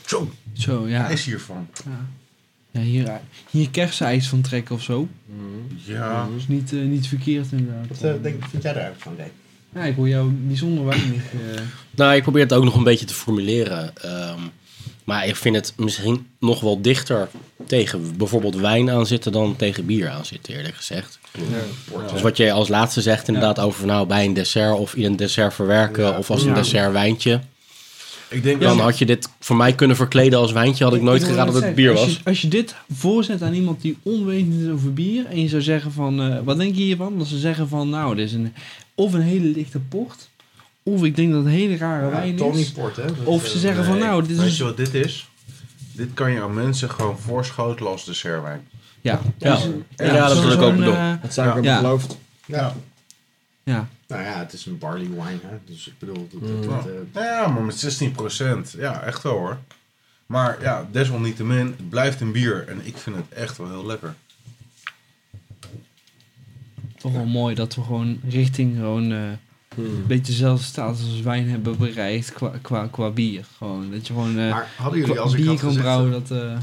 Zo, 0.06 0.30
Zo, 0.54 0.88
ja. 0.88 1.06
ijs 1.08 1.26
hiervan. 1.26 1.68
ja 2.72 2.80
hier, 2.82 3.20
hier 3.50 3.70
kersenijs 3.70 4.28
van 4.30 4.42
trekken 4.42 4.76
of 4.76 4.82
zo. 4.82 5.08
Ja. 5.86 6.24
Dat 6.28 6.38
is 6.38 6.48
niet, 6.48 6.74
eh, 6.74 6.80
niet 6.80 7.08
verkeerd 7.08 7.52
inderdaad. 7.52 8.00
Wat 8.02 8.24
denk, 8.24 8.44
vind 8.50 8.64
jij 8.64 8.72
eruit 8.72 8.96
van, 8.98 9.14
Ray? 9.18 9.32
Ja, 9.76 9.82
ik 9.84 9.96
hoor 9.96 10.08
jou 10.08 10.30
bijzonder 10.32 10.86
weinig. 10.86 11.24
eh 11.34 11.62
Nou, 11.96 12.16
ik 12.16 12.22
probeer 12.22 12.42
het 12.44 12.54
ook 12.54 12.64
nog 12.64 12.76
een 12.76 12.84
beetje 12.84 13.06
te 13.06 13.14
formuleren. 13.14 13.92
Ehm, 14.02 14.40
maar 15.04 15.28
ik 15.28 15.36
vind 15.36 15.56
het 15.56 15.74
misschien 15.78 16.28
nog 16.40 16.62
wel 16.62 16.82
dichter 16.82 17.28
tegen 17.68 18.18
bijvoorbeeld 18.18 18.56
wijn 18.56 18.90
aan 18.92 19.06
zitten 19.08 19.32
dan 19.32 19.56
tegen 19.56 19.86
bier 19.86 20.10
aan 20.10 20.26
zitten, 20.26 20.54
eerlijk 20.56 20.76
gezegd. 20.76 21.20
Dus 22.12 22.22
wat 22.22 22.38
jij 22.38 22.54
als 22.54 22.68
laatste 22.68 23.02
zegt 23.02 23.28
inderdaad 23.28 23.60
over 23.60 23.86
nou, 23.86 24.08
bij 24.08 24.26
een 24.26 24.34
dessert 24.34 24.78
of 24.78 24.96
in 24.96 25.04
een 25.06 25.16
dessert 25.16 25.54
verwerken 25.54 26.04
Ja. 26.04 26.18
of 26.18 26.30
als 26.30 26.42
een 26.42 26.48
Ja. 26.50 26.54
dessert 26.56 26.92
wijntje. 26.92 27.40
Ik 28.34 28.44
denk 28.44 28.62
Dan 28.62 28.78
dat... 28.78 28.86
had 28.86 28.98
je 28.98 29.06
dit 29.06 29.30
voor 29.40 29.56
mij 29.56 29.74
kunnen 29.74 29.96
verkleden 29.96 30.40
als 30.40 30.52
wijntje, 30.52 30.84
had 30.84 30.94
ik 30.94 31.02
nooit 31.02 31.24
geraden 31.24 31.46
dat 31.46 31.54
het 31.54 31.64
zeggen, 31.64 31.76
bier 31.76 31.92
als 31.92 32.00
was. 32.00 32.10
Je, 32.14 32.20
als 32.24 32.42
je 32.42 32.48
dit 32.48 32.76
voorzet 32.94 33.42
aan 33.42 33.54
iemand 33.54 33.82
die 33.82 33.98
onwetend 34.04 34.62
is 34.62 34.70
over 34.70 34.94
bier 34.94 35.26
en 35.26 35.42
je 35.42 35.48
zou 35.48 35.62
zeggen 35.62 35.92
van, 35.92 36.22
eh, 36.22 36.40
wat 36.44 36.58
denk 36.58 36.76
je 36.76 36.82
hiervan? 36.82 37.18
Dat 37.18 37.28
ze 37.28 37.38
zeggen 37.38 37.68
van, 37.70 37.90
nou, 37.90 38.16
dit 38.16 38.26
is 38.28 38.34
een, 38.34 38.54
of 38.96 39.14
een 39.14 39.22
hele 39.22 39.46
lichte 39.48 39.80
port, 39.80 40.30
of 40.84 41.04
ik 41.04 41.16
denk 41.16 41.30
dat 41.32 41.38
het 41.44 41.48
een 41.48 41.60
hele 41.60 41.78
rare 41.78 42.10
wijn 42.10 42.36
Tony 42.36 42.60
is. 42.60 42.72
Port, 42.72 42.96
hè? 42.96 43.06
Dat, 43.06 43.16
Of 43.26 43.44
eh, 43.44 43.50
ze 43.50 43.60
zeggen 43.60 43.84
van, 43.86 43.94
Nee, 43.98 44.04
nou, 44.04 44.28
dit 44.28 44.38
Weet 44.38 44.48
is... 44.48 44.58
je 44.58 44.64
wat 44.64 44.78
dit 44.78 44.94
is? 44.94 45.28
Dit 45.92 46.10
kan 46.14 46.32
je 46.32 46.42
aan 46.42 46.54
mensen 46.54 46.90
gewoon 46.90 47.18
voorschotelen 47.20 47.92
als 47.92 48.06
dessertwijn. 48.06 48.62
Ja, 49.02 49.22
Ja. 49.38 49.58
Ja, 49.96 50.28
dat 50.28 50.40
wil 50.42 50.52
ik 50.52 50.62
ook 50.62 50.76
bedoelen. 50.76 51.00
eh, 51.16 51.22
Dat 51.22 51.34
zou 51.34 51.58
ik 51.58 51.62
beloofd. 51.82 52.18
Ja. 52.46 52.76
ja, 53.64 53.88
Nou 54.14 54.26
ja, 54.26 54.40
het 54.40 54.54
is 54.54 54.66
een 54.66 54.78
barley 54.78 55.10
wine, 55.10 55.40
hè? 55.44 55.58
Dus 55.66 55.88
ik 55.88 55.94
bedoel, 56.00 56.28
het- 56.42 56.64
Ja. 56.66 56.76
het, 56.78 56.86
eh, 57.14 57.24
Ja, 57.24 57.48
maar 57.48 57.64
met 57.64 57.76
16%. 57.80 58.76
Ja, 58.78 59.02
echt 59.02 59.24
wel 59.24 59.38
hoor. 59.38 59.58
Maar 60.26 60.62
ja, 60.62 60.88
desalniettemin, 60.92 61.66
het 61.66 61.90
blijft 61.90 62.22
een 62.22 62.32
bier. 62.32 62.68
En 62.68 62.86
ik 62.86 62.98
vind 62.98 63.16
het 63.16 63.30
echt 63.30 63.58
wel 63.58 63.68
heel 63.70 63.86
lekker. 63.86 64.16
toch 66.98 67.12
wel 67.14 67.26
mooi 67.26 67.56
dat 67.56 67.76
we 67.76 67.82
gewoon 67.84 68.20
richting 68.30 68.76
gewoon 68.78 69.38
eh, 69.78 69.84
een 69.84 70.04
beetje 70.08 70.32
dezelfde 70.32 70.64
status 70.66 71.06
als 71.06 71.22
wijn 71.22 71.50
hebben 71.50 71.78
bereikt 71.78 72.34
qua, 72.34 72.52
qua, 72.62 72.88
qua 72.92 73.10
bier. 73.10 73.46
Gewoon, 73.58 73.92
dat 73.92 74.08
je 74.08 74.14
gewoon 74.14 74.40
eh, 74.40 74.50
maar 74.52 74.68
hadden 74.78 75.00
jullie, 75.00 75.20
als 75.20 75.32
ik 75.34 75.38
bier 75.38 75.48
had 75.48 75.60
kan 75.60 75.68
gezegd, 75.70 75.86
brouwen, 75.86 76.14
eh, 76.14 76.20
dat... 76.30 76.38
eh, 76.38 76.58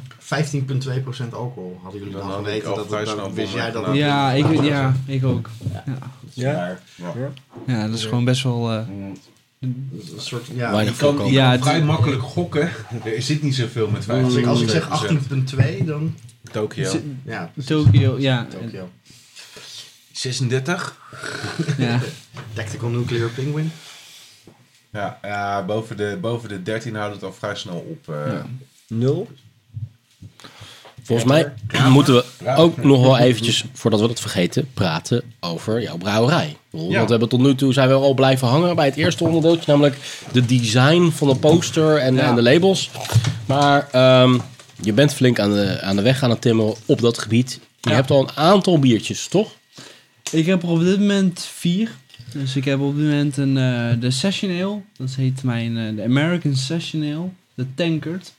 15,2% 1.31 1.35
alcohol, 1.35 1.79
hadden 1.83 2.01
jullie 2.01 2.17
Dan 2.17 2.29
dan, 2.29 2.41
ik 2.41 2.63
geweten 2.63 2.71
dat 2.87 3.17
dan 3.17 3.35
wist 3.35 3.53
jij 3.53 3.71
dat 3.71 3.95
ja, 3.95 4.31
ik, 4.33 4.63
ja, 4.63 4.95
ik 5.07 5.25
ook. 5.25 5.51
Ja, 5.73 5.85
Ja? 6.33 6.79
Ja. 6.97 7.13
ja 7.67 7.87
dat 7.87 7.97
is 7.99 8.05
gewoon 8.05 8.25
best 8.25 8.43
wel... 8.43 8.71
eh, 8.73 8.83
Een 9.61 9.71
soort, 10.17 10.47
ja, 10.55 10.81
Je 10.81 10.85
kan, 10.87 10.95
voorkomen. 10.95 11.27
je 11.27 11.33
Ja, 11.33 11.43
kan 11.45 11.53
het- 11.53 11.63
vrij 11.69 11.83
makkelijk 11.83 12.23
gokken. 12.23 12.71
Er 13.05 13.23
zit 13.23 13.43
niet 13.43 13.55
zoveel 13.55 13.89
met 13.91 14.05
5. 14.05 14.25
als 14.25 14.35
ik, 14.35 14.47
als 14.47 14.61
ik 14.63 14.69
zeg 14.69 14.89
18,2, 15.79 15.85
dan 15.85 16.15
Tokio. 16.53 16.93
ja, 17.25 17.51
precies. 17.53 17.71
Tokio, 17.71 18.19
ja. 18.19 18.47
Tokio. 18.51 18.89
36? 20.21 20.97
ja. 21.79 22.01
Tactical 22.55 22.89
Nuclear 22.89 23.29
Penguin. 23.29 23.73
Ja, 24.93 25.19
ja 25.23 25.65
boven, 25.65 25.97
de, 25.97 26.19
boven 26.21 26.49
de 26.49 26.63
13 26.63 26.95
houdt 26.95 27.15
het 27.15 27.25
al 27.25 27.33
vrij 27.33 27.55
snel 27.57 27.87
op. 27.91 28.15
eh. 28.15 28.33
Ja. 28.33 28.47
Nul? 28.89 29.29
Volgens 31.03 31.29
mij 31.29 31.53
moeten 31.89 32.15
we 32.15 32.25
ook 32.57 32.77
nog 32.85 33.03
wel 33.03 33.19
eventjes, 33.19 33.65
voordat 33.73 34.01
we 34.01 34.07
dat 34.07 34.21
vergeten, 34.21 34.69
praten 34.75 35.23
over 35.41 35.83
jouw 35.83 35.97
brouwerij. 35.97 36.57
Ja. 36.71 36.79
Want 36.81 37.05
we 37.05 37.11
hebben 37.11 37.29
tot 37.29 37.41
nu 37.41 37.55
toe 37.55 37.73
zijn 37.73 37.89
we 37.89 37.95
al 37.95 38.15
blijven 38.15 38.49
hangen 38.49 38.77
bij 38.77 38.87
het 38.87 38.97
eerste 38.97 39.25
onderdeeltje, 39.25 39.71
namelijk 39.73 39.97
de 40.33 40.45
design 40.47 41.11
van 41.11 41.29
de 41.29 41.37
poster 41.37 41.97
en, 41.97 42.15
Ja. 42.15 42.21
en 42.23 42.35
de 42.35 42.43
labels. 42.43 42.91
Maar 43.47 43.89
ehm, 43.93 44.39
je 44.81 44.93
bent 44.93 45.15
flink 45.15 45.39
aan 45.39 45.53
de, 45.53 45.81
aan 45.83 45.97
de 45.97 46.03
weg 46.03 46.23
aan 46.23 46.31
het 46.31 46.41
timmeren 46.41 46.75
op 46.87 47.01
dat 47.01 47.19
gebied. 47.19 47.61
Je 47.81 47.89
Ja. 47.91 47.95
hebt 47.95 48.11
al 48.11 48.21
een 48.21 48.37
aantal 48.37 48.79
biertjes, 48.79 49.27
toch? 49.29 49.51
Ik 50.33 50.47
heb 50.47 50.63
er 50.63 50.69
op 50.69 50.81
dit 50.81 50.99
moment 50.99 51.41
vier. 51.41 51.91
Dus 52.33 52.57
ik 52.57 52.65
heb 52.65 52.81
op 52.81 52.97
dit 52.97 53.05
moment 53.05 53.37
een, 53.37 53.57
eh, 53.57 54.01
de 54.01 54.11
Session 54.11 54.51
Ale. 54.51 54.81
Dat 54.97 55.15
heet 55.15 55.43
mijn 55.43 55.77
eh, 55.77 55.97
de 55.97 56.03
American 56.03 56.57
Session 56.57 57.03
Ale. 57.03 57.29
De 57.55 57.67
Tankard. 57.75 58.33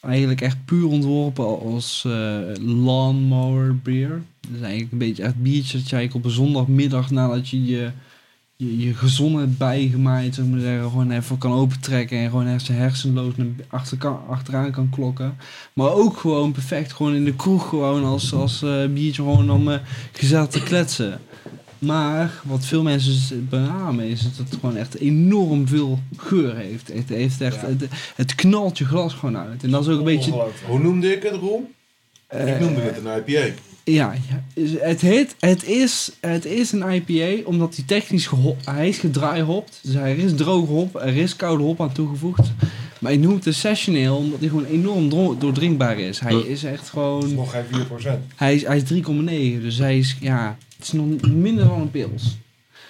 eigenlijk 0.00 0.40
echt 0.40 0.64
puur 0.64 0.86
ontworpen 0.86 1.60
als 1.60 2.04
eh 2.06 2.40
lawnmower 2.60 3.76
beer. 3.78 4.22
Dat 4.40 4.50
is 4.54 4.60
eigenlijk 4.60 4.92
een 4.92 4.98
beetje 4.98 5.22
echt 5.22 5.42
biertje 5.42 5.78
dat 5.78 5.88
je 5.88 6.10
op 6.12 6.24
een 6.24 6.30
zondagmiddag 6.30 7.10
nadat 7.10 7.48
je 7.48 7.64
je, 7.64 7.90
je, 8.66 8.78
je 8.86 8.94
gezond 8.94 9.38
hebt 9.38 9.58
bijgemaaid, 9.58 10.34
zou 10.34 10.46
ik 10.46 10.52
maar 10.52 10.62
zeggen, 10.62 10.82
gewoon 10.90 11.10
even 11.10 11.38
kan 11.38 11.52
opentrekken 11.52 12.18
en 12.18 12.30
gewoon 12.30 12.46
echt 12.46 12.64
zijn 12.64 12.78
hersenloos 12.78 13.36
naar 13.36 13.46
achter 13.68 13.96
kan, 13.96 14.20
achteraan 14.28 14.70
kan 14.70 14.88
klokken. 14.90 15.36
Maar 15.72 15.92
ook 15.92 16.16
gewoon 16.16 16.52
perfect, 16.52 16.92
gewoon 16.92 17.14
in 17.14 17.24
de 17.24 17.34
kroeg 17.34 17.68
gewoon 17.68 18.04
als, 18.04 18.34
als 18.34 18.62
eh, 18.62 18.86
biertje 18.86 19.22
gewoon 19.22 19.50
om 19.50 19.70
eh, 19.70 19.78
gezellig 20.12 20.48
te 20.48 20.62
kletsen. 20.62 21.20
Maar 21.78 22.40
wat 22.44 22.64
veel 22.66 22.82
mensen 22.82 23.46
benamen 23.48 24.04
is 24.08 24.22
dat 24.22 24.36
het 24.36 24.58
gewoon 24.60 24.76
echt 24.76 24.94
enorm 24.94 25.68
veel 25.68 25.98
geur 26.16 26.56
heeft. 26.56 26.88
Het, 26.92 27.08
heeft 27.08 27.40
echt, 27.40 27.60
Ja. 27.60 27.66
het, 27.66 27.84
het 28.16 28.34
knalt 28.34 28.78
je 28.78 28.84
glas 28.84 29.14
gewoon 29.14 29.36
uit. 29.36 29.62
En 29.62 29.70
dat 29.70 29.82
is 29.82 29.88
ook 29.92 29.98
een 29.98 30.04
beetje... 30.04 30.44
Hoe 30.66 30.78
noemde 30.78 31.16
ik 31.16 31.22
het, 31.22 31.34
Roel? 31.34 31.70
eh, 32.26 32.54
ik 32.54 32.60
noemde 32.60 32.80
het 32.80 32.96
een 33.04 33.24
IPA. 33.26 33.54
Ja, 33.84 34.14
het, 34.78 35.00
heet, 35.00 35.36
het, 35.40 35.64
is, 35.64 36.10
het 36.20 36.44
is 36.44 36.72
een 36.72 36.92
IPA 36.92 37.44
omdat 37.44 37.76
hij 37.76 37.84
technisch 37.86 38.26
geho- 38.26 38.56
hij 38.64 38.88
is 38.88 38.98
gedraaihopt. 38.98 39.80
Dus 39.82 39.94
er 39.94 40.18
is 40.18 40.34
droge 40.34 40.72
hop, 40.72 40.94
er 40.94 41.16
is 41.16 41.36
koude 41.36 41.62
hop 41.62 41.80
aan 41.80 41.92
toegevoegd. 41.92 42.52
Maar 42.98 43.12
ik 43.12 43.20
noem 43.20 43.34
het 43.34 43.46
een 43.46 43.54
session 43.54 43.96
ale 43.96 44.12
omdat 44.12 44.40
hij 44.40 44.48
gewoon 44.48 44.64
enorm 44.64 45.08
doordrinkbaar 45.38 45.98
is. 45.98 46.20
Hij 46.20 46.36
is 46.36 46.64
echt 46.64 46.88
gewoon... 46.88 47.34
nog 47.34 47.50
geen 47.50 47.86
4%. 48.02 48.34
Hij 48.36 48.54
is, 48.54 48.66
hij 48.66 48.76
is 48.76 48.92
3,9. 48.92 49.62
Dus 49.62 49.78
hij 49.78 49.98
is, 49.98 50.16
ja, 50.20 50.56
het 50.76 50.86
is 50.86 50.92
nog 50.92 51.20
minder 51.20 51.64
dan 51.64 51.80
een 51.80 51.90
pils. 51.90 52.36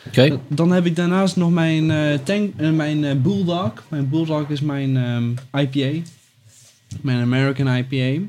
Oké. 0.06 0.40
Dan 0.48 0.72
heb 0.72 0.86
ik 0.86 0.96
daarnaast 0.96 1.36
nog 1.36 1.50
mijn, 1.50 1.90
eh, 1.90 2.18
tank, 2.22 2.52
eh, 2.56 2.70
mijn 2.70 3.04
eh, 3.04 3.16
Bulldog. 3.16 3.72
Mijn 3.88 4.08
Bulldog 4.08 4.48
is 4.48 4.60
mijn 4.60 4.96
ehm, 4.96 5.30
IPA. 5.62 6.08
Mijn 7.00 7.20
American 7.22 7.76
IPA. 7.76 8.22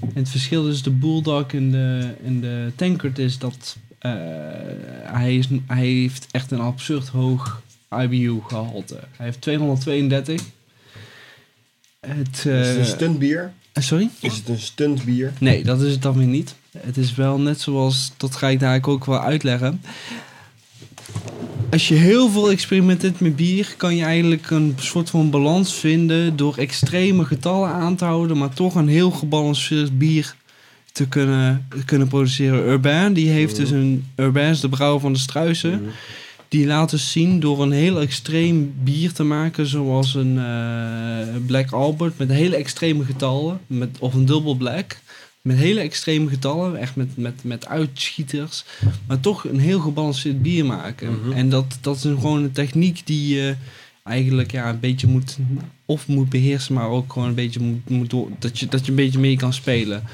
En 0.00 0.10
het 0.14 0.28
verschil 0.28 0.64
tussen 0.64 0.84
de 0.84 0.90
Bulldog 0.90 1.52
en 1.52 1.70
de, 1.70 2.14
en 2.24 2.40
de 2.40 2.72
Tankard 2.76 3.18
is 3.18 3.38
dat 3.38 3.76
eh, 3.98 4.12
hij, 5.02 5.36
is, 5.36 5.48
hij 5.66 5.86
heeft 5.86 6.26
echt 6.30 6.50
een 6.50 6.60
absurd 6.60 7.08
hoog 7.08 7.62
IBU 7.90 8.40
gehalte. 8.46 8.98
Hij 9.16 9.26
heeft 9.26 9.40
232. 9.40 10.42
Het, 12.00 12.28
Is 12.28 12.42
het 12.42 12.44
een 12.44 12.78
eh, 12.78 12.84
stuntbier? 12.84 13.52
sorry? 13.72 14.08
Is 14.20 14.36
het 14.36 14.48
een 14.48 14.60
stuntbier? 14.60 15.32
Nee, 15.38 15.64
dat 15.64 15.80
is 15.80 15.92
het 15.92 16.02
dan 16.02 16.16
weer 16.18 16.26
niet. 16.26 16.54
Het 16.78 16.96
is 16.96 17.14
wel 17.14 17.40
net 17.40 17.60
zoals, 17.60 18.12
dat 18.16 18.36
ga 18.36 18.48
ik 18.48 18.60
daar 18.60 18.86
ook 18.86 19.04
wel 19.04 19.20
uitleggen. 19.20 19.82
Als 21.72 21.88
je 21.88 21.94
heel 21.94 22.28
veel 22.28 22.50
experimenteert 22.50 23.20
met 23.20 23.36
bier, 23.36 23.74
kan 23.76 23.96
je 23.96 24.04
eigenlijk 24.04 24.50
een 24.50 24.74
soort 24.78 25.10
van 25.10 25.30
balans 25.30 25.74
vinden 25.74 26.36
door 26.36 26.56
extreme 26.56 27.24
getallen 27.24 27.68
aan 27.70 27.96
te 27.96 28.04
houden, 28.04 28.38
maar 28.38 28.54
toch 28.54 28.74
een 28.74 28.88
heel 28.88 29.10
gebalanceerd 29.10 29.98
bier 29.98 30.34
te 30.92 31.08
kunnen, 31.08 31.68
kunnen 31.84 32.08
produceren. 32.08 32.68
Urbain, 32.68 33.12
die 33.12 33.28
heeft 33.28 33.56
dus 33.56 33.70
een, 33.70 34.06
Urbain 34.16 34.50
is 34.50 34.60
de 34.60 34.68
brouwer 34.68 35.00
van 35.00 35.12
de 35.12 35.18
Struisen. 35.18 35.82
Die 36.48 36.66
laat 36.66 36.90
dus 36.90 37.12
zien 37.12 37.40
door 37.40 37.62
een 37.62 37.72
heel 37.72 38.00
extreem 38.00 38.74
bier 38.82 39.12
te 39.12 39.24
maken, 39.24 39.66
zoals 39.66 40.14
een 40.14 40.38
eh, 40.38 41.46
Black 41.46 41.70
Albert 41.70 42.18
met 42.18 42.28
hele 42.28 42.56
extreme 42.56 43.04
getallen, 43.04 43.60
met, 43.66 43.96
of 43.98 44.14
een 44.14 44.26
dubbel 44.26 44.54
black. 44.54 44.98
Met 45.42 45.56
hele 45.56 45.80
extreme 45.80 46.28
getallen, 46.28 46.76
echt 46.76 46.96
met, 46.96 47.16
met, 47.16 47.44
met 47.44 47.66
uitschieters. 47.66 48.64
Maar 49.06 49.20
toch 49.20 49.44
een 49.44 49.58
heel 49.58 49.80
gebalanceerd 49.80 50.42
bier 50.42 50.64
maken. 50.64 51.18
En 51.34 51.48
dat, 51.48 51.78
dat 51.80 51.96
is 51.96 52.04
een, 52.04 52.20
gewoon 52.20 52.42
een 52.42 52.52
techniek 52.52 53.06
die 53.06 53.34
je 53.34 53.56
eigenlijk 54.04 54.52
ja, 54.52 54.68
een 54.68 54.80
beetje 54.80 55.06
moet, 55.06 55.38
of 55.86 56.06
moet 56.06 56.28
beheersen, 56.28 56.74
maar 56.74 56.88
ook 56.88 57.12
gewoon 57.12 57.28
een 57.28 57.34
beetje 57.34 57.60
moet, 57.60 57.88
moet 57.88 58.14
dat, 58.38 58.58
je, 58.58 58.66
dat 58.66 58.84
je 58.84 58.90
een 58.90 58.96
beetje 58.96 59.18
mee 59.18 59.36
kan 59.36 59.52
spelen. 59.52 60.04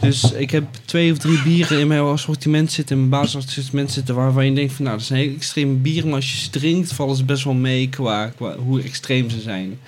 Dus 0.00 0.32
ik 0.32 0.50
heb 0.50 0.64
twee 0.84 1.12
of 1.12 1.18
drie 1.18 1.42
bieren 1.42 1.80
in 1.80 1.86
mijn 1.86 2.00
assortiment 2.00 2.72
zitten, 2.72 2.96
in 2.96 3.08
mijn 3.08 3.22
basisassortiment 3.22 3.90
zitten, 3.90 4.14
waarvan 4.14 4.46
je 4.46 4.54
denkt 4.54 4.72
van 4.72 4.84
nou, 4.84 4.96
dat 4.96 5.06
zijn 5.06 5.20
heel 5.20 5.34
extreme 5.34 5.74
bieren, 5.74 6.06
maar 6.06 6.16
als 6.16 6.32
je 6.32 6.38
ze 6.38 6.50
drinkt, 6.50 6.92
vallen 6.92 7.16
ze 7.16 7.24
best 7.24 7.44
wel 7.44 7.54
mee 7.54 7.88
qua, 7.88 8.26
qua 8.26 8.56
hoe 8.56 8.82
extreem 8.82 9.30
ze 9.30 9.40
zijn. 9.40 9.78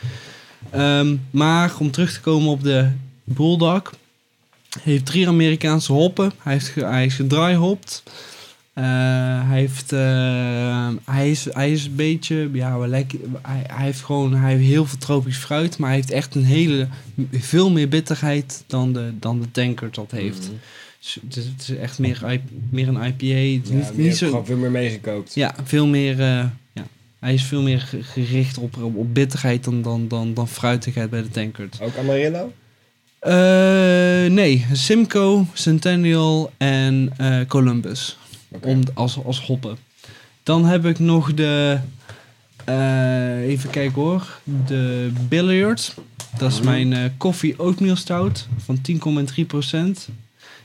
Ehm, 0.70 1.16
maar 1.31 1.75
om 1.79 1.91
terug 1.91 2.12
te 2.12 2.20
komen 2.20 2.51
op 2.51 2.62
de 2.62 2.91
Bulldog, 3.25 3.93
heeft 4.82 5.06
drie 5.06 5.28
Amerikaanse 5.28 5.92
hoppen. 5.92 6.32
Hij, 6.42 6.52
heeft 6.52 6.74
hij 6.74 7.05
is 7.05 7.14
gedraaihopt. 7.14 8.02
Eh, 8.72 8.84
hij, 9.48 9.59
heeft, 9.59 9.92
eh, 9.92 10.88
hij, 11.05 11.30
is, 11.30 11.46
hij 11.52 11.72
is 11.72 11.84
een 11.84 11.94
beetje, 11.96 12.50
ja, 12.52 12.78
lekker. 12.86 13.18
Hij, 13.42 13.64
hij 13.66 13.84
heeft 13.84 14.00
gewoon 14.00 14.34
hij 14.34 14.52
heeft 14.55 14.64
heel 14.64 14.86
veel 14.86 14.98
tropisch 14.98 15.36
fruit, 15.36 15.78
maar 15.78 15.88
hij 15.88 15.98
heeft 15.98 16.10
echt 16.10 16.34
een 16.34 16.44
hele, 16.44 16.88
veel 17.32 17.70
meer 17.70 17.88
bitterheid 17.88 18.64
dan 18.66 18.92
de, 18.92 19.12
dan 19.20 19.40
de 19.40 19.50
tanker 19.50 19.88
dat 19.92 20.10
heeft. 20.10 20.50
Dus 21.00 21.18
het, 21.22 21.36
is, 21.36 21.44
het 21.44 21.60
is 21.68 21.76
echt 21.76 21.98
meer, 21.98 22.40
meer 22.70 22.88
een 22.88 23.02
IPA. 23.05 23.24
Ja, 23.26 23.74
niet, 23.76 23.96
niet 23.96 24.16
zo, 24.16 24.26
gewoon 24.28 24.46
veel 24.46 24.56
meer 24.56 24.70
meegekookt. 24.70 25.34
ja, 25.34 25.55
veel 25.64 25.86
meer. 25.86 26.20
eh, 26.20 26.44
ja. 26.72 26.86
Hij 27.20 27.34
is 27.34 27.42
veel 27.42 27.62
meer 27.62 27.80
ge- 27.80 28.02
gericht 28.02 28.59
op, 28.59 28.76
op, 28.82 28.96
op 28.96 29.14
bitterheid 29.14 29.64
dan, 29.64 29.82
dan, 29.82 30.09
dan, 30.09 30.34
dan 30.34 30.48
fruitigheid 30.48 31.10
bij 31.10 31.22
de 31.22 31.28
tankard. 31.28 31.78
Ook 31.82 31.96
Amarillo? 31.96 32.52
Eh, 33.19 34.31
nee, 34.31 34.66
Simcoe, 34.73 35.45
Centennial 35.53 36.53
en 36.57 37.11
eh, 37.16 37.40
Columbus. 37.49 38.19
Om, 38.62 38.81
als, 38.95 39.24
als 39.24 39.40
hoppen. 39.47 39.77
Dan 40.43 40.65
heb 40.65 40.85
ik 40.86 40.99
nog 40.99 41.35
de. 41.35 41.78
eh, 42.65 43.40
even 43.40 43.70
kijken 43.70 44.03
hoor. 44.03 44.40
De 44.66 45.11
Billiard. 45.28 45.95
Dat 46.39 46.53
is 46.53 46.61
mijn 46.61 46.93
eh 46.93 47.05
koffie 47.16 47.59
oatmeal 47.59 47.97
stout 47.97 48.49
van 48.65 48.78
10,3%. 49.97 50.12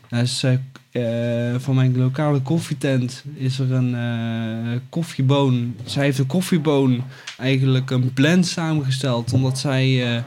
Dat 0.09 0.21
is 0.21 0.43
van 1.57 1.75
mijn 1.75 1.97
lokale 1.97 2.39
koffietent 2.41 3.23
is 3.33 3.59
er 3.59 3.71
een 3.71 3.95
eh, 3.95 4.79
koffieboon. 4.89 5.75
Zij 5.85 6.03
heeft 6.03 6.19
een 6.19 6.27
koffieboon 6.27 7.03
eigenlijk 7.37 7.89
een 7.89 8.13
blend 8.13 8.47
samengesteld. 8.47 9.33
Omdat 9.33 9.59
zij, 9.59 10.23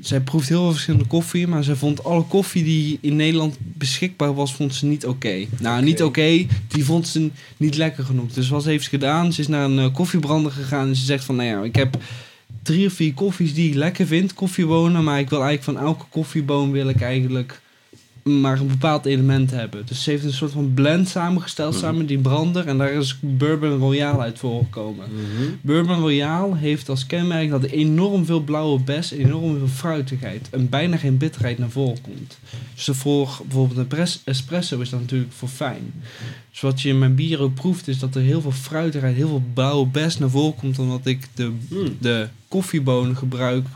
zij 0.00 0.20
proeft 0.20 0.48
heel 0.48 0.60
veel 0.60 0.72
verschillende 0.72 1.06
koffie. 1.06 1.46
Maar 1.46 1.64
zij 1.64 1.74
vond 1.74 2.04
alle 2.04 2.22
koffie 2.22 2.64
die 2.64 2.98
in 3.00 3.16
Nederland 3.16 3.56
beschikbaar 3.60 4.34
was, 4.34 4.54
vond 4.54 4.74
ze 4.74 4.86
niet 4.86 5.06
oké. 5.06 5.46
Nou, 5.60 5.82
niet 5.82 6.02
oké. 6.02 6.46
die 6.68 6.84
vond 6.84 7.08
ze 7.08 7.30
niet 7.56 7.76
lekker 7.76 8.04
genoeg. 8.04 8.32
Dus 8.32 8.48
wat 8.48 8.64
heeft 8.64 8.84
ze 8.84 8.90
gedaan? 8.90 9.32
Ze 9.32 9.40
is 9.40 9.48
naar 9.48 9.64
een 9.64 9.78
eh, 9.78 9.92
koffiebrander 9.92 10.52
gegaan 10.52 10.88
en 10.88 10.96
ze 10.96 11.04
zegt 11.04 11.24
van... 11.24 11.36
Nou 11.36 11.48
ja, 11.48 11.62
ik 11.62 11.76
heb 11.76 11.96
drie 12.62 12.86
of 12.86 12.92
vier 12.92 13.14
koffies 13.14 13.54
die 13.54 13.68
ik 13.68 13.74
lekker 13.74 14.06
vind, 14.06 14.34
koffiebonen. 14.34 15.04
Maar 15.04 15.18
ik 15.18 15.30
wil 15.30 15.42
eigenlijk 15.42 15.78
van 15.78 15.88
elke 15.88 16.04
koffieboon 16.08 16.70
wil 16.70 16.88
ik 16.88 17.00
eigenlijk 17.00 17.60
maar 18.24 18.60
een 18.60 18.66
bepaald 18.66 19.04
element 19.04 19.50
hebben. 19.50 19.86
Dus 19.86 20.02
ze 20.02 20.10
heeft 20.10 20.24
een 20.24 20.32
soort 20.32 20.52
van 20.52 20.74
blend 20.74 21.08
samengesteld 21.08 21.74
samen 21.74 21.96
met 21.96 22.08
die 22.08 22.18
brander. 22.18 22.66
En 22.66 22.78
daar 22.78 22.92
is 22.92 23.18
Bourbon 23.20 23.78
Royale 23.78 24.22
uit 24.22 24.38
voorgekomen. 24.38 25.06
Bourbon 25.60 25.98
Royale 25.98 26.56
heeft 26.56 26.88
als 26.88 27.06
kenmerk 27.06 27.50
dat 27.50 27.62
er 27.62 27.70
enorm 27.70 28.24
veel 28.24 28.40
blauwe 28.40 28.80
bes, 28.80 29.10
enorm 29.10 29.58
veel 29.58 29.68
fruitigheid 29.68 30.50
en 30.50 30.68
bijna 30.68 30.96
geen 30.96 31.16
bitterheid 31.16 31.58
naar 31.58 31.70
voren 31.70 32.00
komt. 32.00 32.38
Dus 32.74 32.88
voor 32.96 33.38
bijvoorbeeld 33.42 33.78
een 33.78 33.86
pres- 33.86 34.20
espresso 34.24 34.80
is 34.80 34.90
dat 34.90 35.00
natuurlijk 35.00 35.32
voor 35.32 35.48
fijn. 35.48 35.92
Dus 36.50 36.60
wat 36.60 36.80
je 36.80 36.88
in 36.88 36.98
mijn 36.98 37.14
bier 37.14 37.40
ook 37.40 37.54
proeft 37.54 37.88
is 37.88 37.98
dat 37.98 38.14
er 38.14 38.22
heel 38.22 38.40
veel 38.40 38.52
fruitigheid, 38.52 39.16
heel 39.16 39.28
veel 39.28 39.44
blauwe 39.54 39.86
bes 39.86 40.18
naar 40.18 40.30
voren 40.30 40.54
komt 40.54 40.78
omdat 40.78 41.06
ik 41.06 41.28
de, 41.34 41.52
de 42.00 42.28
koffiebonen 42.48 43.16
gebruik 43.16 43.66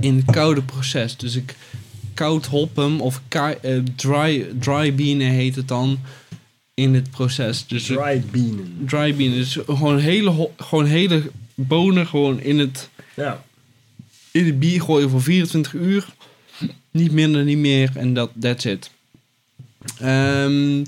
in 0.00 0.16
het 0.16 0.30
koude 0.30 0.62
proces. 0.62 1.16
Dus 1.16 1.36
ik 1.36 1.56
koud 2.14 2.46
hop 2.46 2.76
hem 2.76 3.00
of 3.00 3.20
eh, 3.28 3.78
dry, 3.96 4.46
dry 4.60 4.94
bienen 4.94 5.30
heet 5.30 5.54
het 5.56 5.68
dan 5.68 5.98
in 6.74 6.94
het 6.94 7.10
proces. 7.10 7.66
Dus 7.66 7.84
Dried 7.84 8.30
bienen. 8.30 8.76
dry 8.86 9.14
bean. 9.16 9.30
Dus 9.32 9.58
gewoon 9.66 9.98
hele, 9.98 10.50
gewoon 10.56 10.84
hele 10.86 11.22
bonen 11.54 12.06
gewoon 12.06 12.40
in 12.40 12.58
het, 12.58 12.88
Ja. 13.16 13.42
in 14.30 14.46
het 14.46 14.58
bier 14.58 14.82
gooien 14.82 15.10
voor 15.10 15.22
24 15.22 15.72
uur. 15.74 16.06
Niet 16.90 17.12
minder, 17.12 17.44
niet 17.44 17.58
meer. 17.58 17.90
En 17.94 18.14
dat 18.14 18.30
that's 18.40 18.64
it. 18.64 18.90
Ehm, 20.00 20.84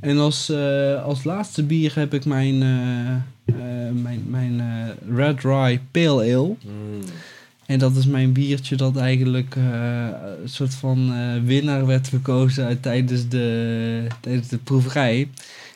en 0.00 0.18
als, 0.18 0.48
eh, 0.48 1.04
als 1.04 1.24
laatste 1.24 1.62
bier 1.62 1.92
heb 1.94 2.14
ik 2.14 2.24
mijn, 2.24 2.62
eh, 2.62 3.54
mijn, 3.92 4.24
mijn 4.26 4.62
Red 5.14 5.40
Rye 5.42 5.80
Pale 5.90 6.34
Ale. 6.34 6.54
En 7.70 7.78
dat 7.78 7.96
is 7.96 8.06
mijn 8.06 8.32
biertje 8.32 8.76
dat 8.76 8.96
eigenlijk 8.96 9.56
eh, 9.56 10.08
een 10.42 10.48
soort 10.48 10.74
van 10.74 11.12
eh, 11.12 11.42
winnaar 11.44 11.86
werd 11.86 12.08
gekozen 12.08 12.64
uit, 12.64 12.82
tijdens, 12.82 13.28
de, 13.28 14.06
tijdens 14.20 14.48
de 14.48 14.58
proeverij. 14.58 15.28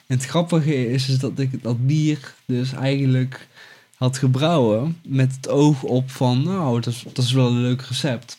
En 0.06 0.16
het 0.16 0.24
grappige 0.24 0.90
is, 0.90 1.08
is 1.08 1.18
dat 1.18 1.38
ik 1.38 1.62
dat 1.62 1.86
bier 1.86 2.34
dus 2.46 2.72
eigenlijk 2.72 3.48
had 3.96 4.18
gebrouwen 4.18 4.96
met 5.06 5.34
het 5.36 5.48
oog 5.48 5.82
op 5.82 6.10
van, 6.10 6.42
nou, 6.42 6.80
dat 6.80 6.92
is, 6.92 7.04
dat 7.12 7.24
is 7.24 7.32
wel 7.32 7.48
een 7.48 7.62
leuk 7.62 7.82
recept. 7.82 8.38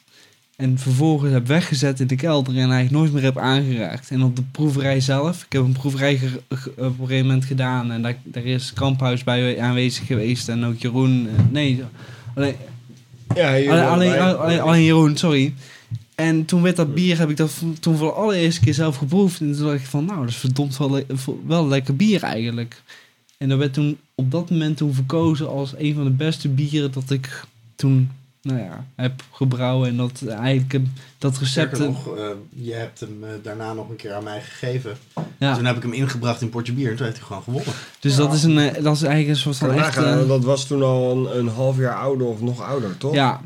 En 0.56 0.77
vervolgens 0.77 1.32
heb 1.32 1.48
weggezet 1.48 1.99
in 1.99 2.07
de 2.07 2.15
kelder 2.15 2.53
en 2.53 2.60
eigenlijk 2.60 2.91
nooit 2.91 3.14
meer 3.14 3.23
heb 3.23 3.38
aangeraakt. 3.38 4.11
En 4.11 4.23
op 4.23 4.36
de 4.36 4.44
proeverij 4.52 4.99
zelf, 4.99 5.44
ik 5.44 5.52
heb 5.52 5.61
een 5.61 5.72
proeverij 5.72 6.19
op 6.49 6.77
een 6.77 6.95
gegeven 6.99 7.26
moment 7.26 7.45
gedaan 7.45 7.91
en 7.91 8.02
daar, 8.02 8.18
daar 8.23 8.45
is 8.45 8.73
Kamphuis 8.73 9.23
bij 9.23 9.61
aanwezig 9.61 10.06
geweest 10.06 10.49
en 10.49 10.65
ook 10.65 10.77
Jeroen. 10.77 11.27
eh, 11.27 11.44
nee, 11.52 11.84
alleen 12.36 12.56
Ja, 13.36 13.50
Alleen, 13.52 13.70
alleen, 13.70 14.20
alleen, 14.20 14.60
alleen 14.62 14.84
Jeroen, 14.84 15.18
sorry. 15.18 15.54
En 16.16 16.46
toen 16.46 16.62
werd 16.62 16.76
dat 16.76 16.94
bier, 16.94 17.18
heb 17.18 17.30
ik 17.30 17.38
dat 17.38 17.52
toen 17.80 17.98
voor 17.98 18.08
de 18.08 18.14
allereerste 18.14 18.62
keer 18.62 18.74
zelf 18.74 18.96
geproefd. 18.98 19.40
En 19.40 19.52
toen 19.56 19.66
dacht 19.66 19.80
ik 19.80 19.86
van, 19.86 20.06
nou, 20.06 20.20
dat 20.20 20.30
is 20.30 20.36
verdomd 20.36 20.78
wel, 20.78 20.92
le- 20.92 21.06
wel 21.46 21.68
lekker 21.68 21.96
bier 21.96 22.24
eigenlijk. 22.24 22.82
En 23.38 23.50
dat 23.50 23.58
werd 23.58 23.74
toen 23.74 23.98
op 24.16 24.32
dat 24.32 24.50
moment 24.50 24.78
toen 24.78 24.94
verkozen 24.94 25.50
als 25.50 25.74
een 25.78 25.94
van 25.94 26.04
de 26.04 26.10
beste 26.10 26.50
bieren 26.50 26.92
dat 26.92 27.10
ik 27.10 27.44
toen, 27.76 28.12
nou 28.46 28.60
ja, 28.60 28.86
heb 28.96 29.24
gebrouwen. 29.32 29.90
En 29.90 29.98
dat 29.98 30.24
eigenlijk 30.28 30.74
eh, 30.74 30.80
dat 31.18 31.38
recept... 31.38 31.80
Nog, 31.80 32.18
eh, 32.18 32.24
je 32.50 32.74
hebt 32.74 33.00
hem 33.00 33.24
eh, 33.24 33.30
daarna 33.44 33.74
nog 33.74 33.90
een 33.90 33.96
keer 33.96 34.14
aan 34.14 34.24
mij 34.24 34.42
gegeven. 34.42 34.98
Ja, 35.38 35.56
Toen 35.56 35.66
heb 35.66 35.76
ik 35.76 35.82
hem 35.82 35.94
ingebracht 35.94 36.42
in 36.42 36.50
potje 36.50 36.74
bier 36.74 36.90
en 36.90 36.96
toen 36.96 37.06
heeft 37.06 37.18
hij 37.18 37.28
gewoon 37.28 37.44
gewonnen. 37.44 37.74
dus 38.00 38.16
dat 38.16 38.34
is, 38.34 38.44
een, 38.44 38.58
eh, 38.58 38.84
dat 38.84 38.96
is 38.96 39.02
eigenlijk 39.02 39.28
een 39.28 39.36
soort 39.36 39.58
van 39.58 39.72
echt... 39.72 39.98
eh, 39.98 40.28
dat 40.28 40.44
was 40.44 40.68
toen 40.68 40.84
al 40.84 41.12
een, 41.12 41.38
een 41.38 41.48
half 41.48 41.78
jaar 41.78 41.96
ouder 41.96 42.28
of 42.28 42.42
nog 42.42 42.62
ouder, 42.62 42.98
toch? 42.98 43.14
Ja, 43.14 43.42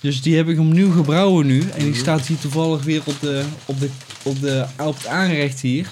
dus 0.00 0.22
die 0.22 0.36
heb 0.36 0.48
ik 0.48 0.58
opnieuw 0.58 0.92
gebrouwen 0.92 1.46
nu. 1.46 1.60
En 1.60 1.84
die 1.84 1.94
staat 1.94 2.26
hier 2.26 2.38
toevallig 2.38 2.82
weer 2.82 3.02
op 3.04 3.20
de, 3.20 3.44
op 3.64 3.80
de, 3.80 3.88
op 4.22 4.40
de, 4.40 4.64
op 4.78 4.96
het 4.96 5.06
aanrecht 5.06 5.60
hier. 5.60 5.88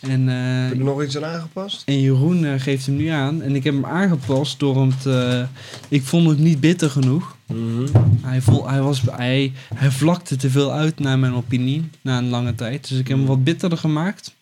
En, 0.00 0.28
eh, 0.28 0.34
Heb 0.34 0.72
je 0.72 0.78
er 0.78 0.84
nog 0.84 1.02
iets 1.02 1.16
aan 1.16 1.24
aangepast? 1.24 1.82
en 1.86 2.00
Jeroen 2.00 2.44
eh, 2.44 2.52
geeft 2.60 2.86
hem 2.86 2.96
nu 2.96 3.06
aan. 3.06 3.42
En 3.42 3.54
ik 3.54 3.64
heb 3.64 3.74
hem 3.74 3.84
aangepast 3.86 4.58
door 4.58 4.76
hem 4.76 4.98
te... 4.98 5.46
ik 5.88 6.02
vond 6.02 6.28
het 6.28 6.38
niet 6.38 6.60
bitter 6.60 6.90
genoeg. 6.90 7.36
Mhm. 7.46 7.86
Hij, 8.22 8.40
vol, 8.40 8.68
hij, 8.68 8.80
was, 8.80 9.02
hij, 9.10 9.52
hij 9.74 9.90
vlakte 9.90 10.36
te 10.36 10.50
veel 10.50 10.72
uit, 10.72 10.98
naar 10.98 11.18
mijn 11.18 11.34
opinie, 11.34 11.90
na 12.00 12.18
een 12.18 12.28
lange 12.28 12.54
tijd. 12.54 12.88
Dus 12.88 12.98
ik 12.98 13.08
heb 13.08 13.16
hem 13.16 13.26
wat 13.26 13.44
bitterder 13.44 13.78
gemaakt. 13.78 14.34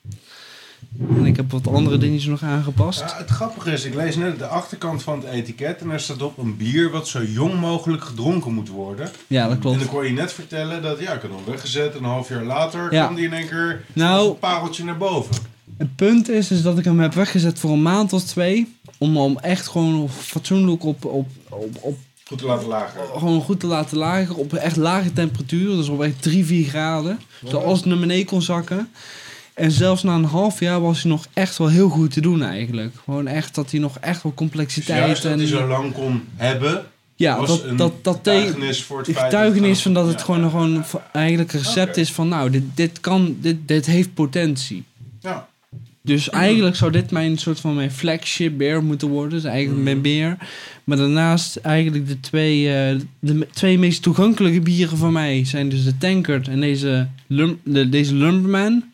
En 1.16 1.26
ik 1.26 1.36
heb 1.36 1.50
wat 1.50 1.66
andere 1.68 1.98
dingetjes 1.98 2.26
nog 2.30 2.42
aangepast. 2.42 3.00
Ja, 3.00 3.14
het 3.16 3.30
grappige 3.30 3.72
is, 3.72 3.84
ik 3.84 3.94
lees 3.94 4.16
net 4.16 4.38
de 4.38 4.46
achterkant 4.46 5.02
van 5.02 5.18
het 5.20 5.28
etiket 5.28 5.80
en 5.80 5.90
er 5.90 6.00
staat 6.00 6.22
op 6.22 6.38
een 6.38 6.56
bier 6.56 6.90
wat 6.90 7.08
zo 7.08 7.22
jong 7.24 7.60
mogelijk 7.60 8.04
gedronken 8.04 8.52
moet 8.52 8.68
worden. 8.68 9.10
Ja, 9.26 9.42
dat 9.42 9.52
En 9.52 9.58
klopt. 9.58 9.78
dan 9.78 9.88
kon 9.88 10.04
je 10.04 10.10
net 10.12 10.32
vertellen 10.32 10.82
dat, 10.82 10.98
ja, 11.00 11.12
ik 11.12 11.20
had 11.22 11.30
hem 11.30 11.44
weggezet 11.46 11.92
en 11.92 11.98
een 11.98 12.04
half 12.10 12.28
jaar 12.28 12.44
later 12.44 12.92
Ja. 12.94 13.04
kwam 13.04 13.16
die 13.16 13.24
in 13.26 13.32
één 13.32 13.48
keer 13.48 13.84
Nou- 13.92 14.18
als 14.18 14.28
een 14.28 14.38
pareltje 14.38 14.84
naar 14.84 14.96
boven. 14.96 15.34
Het 15.78 15.96
punt 15.96 16.28
is, 16.28 16.50
is 16.50 16.62
dat 16.62 16.78
ik 16.78 16.84
hem 16.84 17.00
heb 17.00 17.14
weggezet 17.14 17.58
voor 17.58 17.70
een 17.70 17.82
maand 17.82 18.12
of 18.12 18.24
twee. 18.24 18.76
Om 18.98 19.16
hem 19.16 19.38
echt 19.38 19.66
gewoon 19.68 20.08
fatsoenlijk 20.10 20.84
op, 20.84 21.04
op, 21.04 21.28
op, 21.48 21.76
op 21.80 21.98
Goed 22.24 22.38
te 22.38 22.46
laten 22.46 22.68
lagen. 22.68 23.00
gewoon 23.18 23.40
goed 23.42 23.60
te 23.60 23.66
laten 23.66 23.96
lagen. 23.98 24.36
Op 24.36 24.52
echt 24.54 24.76
lage 24.76 25.12
temperatuur. 25.12 25.76
Dus 25.76 25.88
op 25.88 26.02
echt 26.02 26.22
3, 26.22 26.44
4 26.44 26.68
graden. 26.68 27.18
Zoals 27.44 27.78
het 27.78 27.86
naar 27.88 27.98
beneden 27.98 28.26
kon 28.26 28.42
zakken. 28.42 28.88
En 29.58 29.70
zelfs 29.70 30.02
na 30.02 30.14
een 30.14 30.24
half 30.24 30.60
jaar 30.60 30.80
was 30.80 31.02
hij 31.02 31.10
nog 31.10 31.26
echt 31.32 31.58
wel 31.58 31.68
heel 31.68 31.88
goed 31.88 32.12
te 32.12 32.20
doen 32.20 32.42
eigenlijk. 32.42 32.94
Gewoon 33.04 33.26
echt 33.26 33.54
dat 33.54 33.70
hij 33.70 33.80
nog 33.80 33.98
echt 33.98 34.22
wel 34.22 34.32
Dus 34.32 34.40
complexiteit 34.40 35.04
juist 35.06 35.22
dat 35.22 35.32
en... 35.32 35.38
hij 35.38 35.46
zo 35.46 35.66
lang 35.66 35.92
kon 35.92 36.24
hebben, 36.36 36.86
ja, 37.18 37.46
dat, 37.46 37.64
dat, 37.76 38.04
dat, 38.04 38.16
getuigenis 38.16 38.82
voor 38.82 38.98
het 38.98 39.16
getuigenis 39.16 39.82
van 39.82 39.94
dat 39.94 40.06
het 40.06 40.18
Ja, 40.18 40.24
gewoon, 40.24 40.42
ja, 40.42 40.48
gewoon 40.50 40.84
eigenlijk 41.12 41.52
een 41.52 41.58
recept 41.58 41.96
is 41.96 42.12
van 42.12 42.28
nou, 42.28 42.50
dit, 42.50 42.62
dit 42.74 43.00
kan, 43.00 43.36
dit, 43.40 43.56
dit 43.68 43.86
heeft 43.86 44.14
potentie. 44.14 44.84
Ja. 45.20 45.48
Dus 46.02 46.30
eigenlijk 46.30 46.76
zou 46.76 46.90
dit 46.90 47.10
mijn 47.10 47.38
soort 47.38 47.60
van 47.60 47.74
mijn 47.74 47.90
flagship 47.90 48.58
beer 48.58 48.84
moeten 48.84 49.08
worden. 49.08 49.30
Dus 49.30 49.44
eigenlijk 49.44 49.84
mijn 49.84 50.00
beer. 50.02 50.36
Maar 50.84 50.96
daarnaast 50.96 51.56
eigenlijk 51.56 52.06
de 52.06 52.20
twee, 52.20 52.74
eh, 52.74 53.00
de 53.18 53.46
twee 53.52 53.78
meest 53.78 54.02
toegankelijke 54.02 54.60
bieren 54.60 54.98
van 54.98 55.12
mij 55.12 55.44
zijn 55.44 55.68
dus 55.68 55.84
de 55.84 55.98
Tankard 55.98 56.48
en 56.48 56.60
deze, 56.60 57.08
Lum, 57.26 57.60
de, 57.64 57.88
deze 57.88 58.14
Lumberman. 58.14 58.84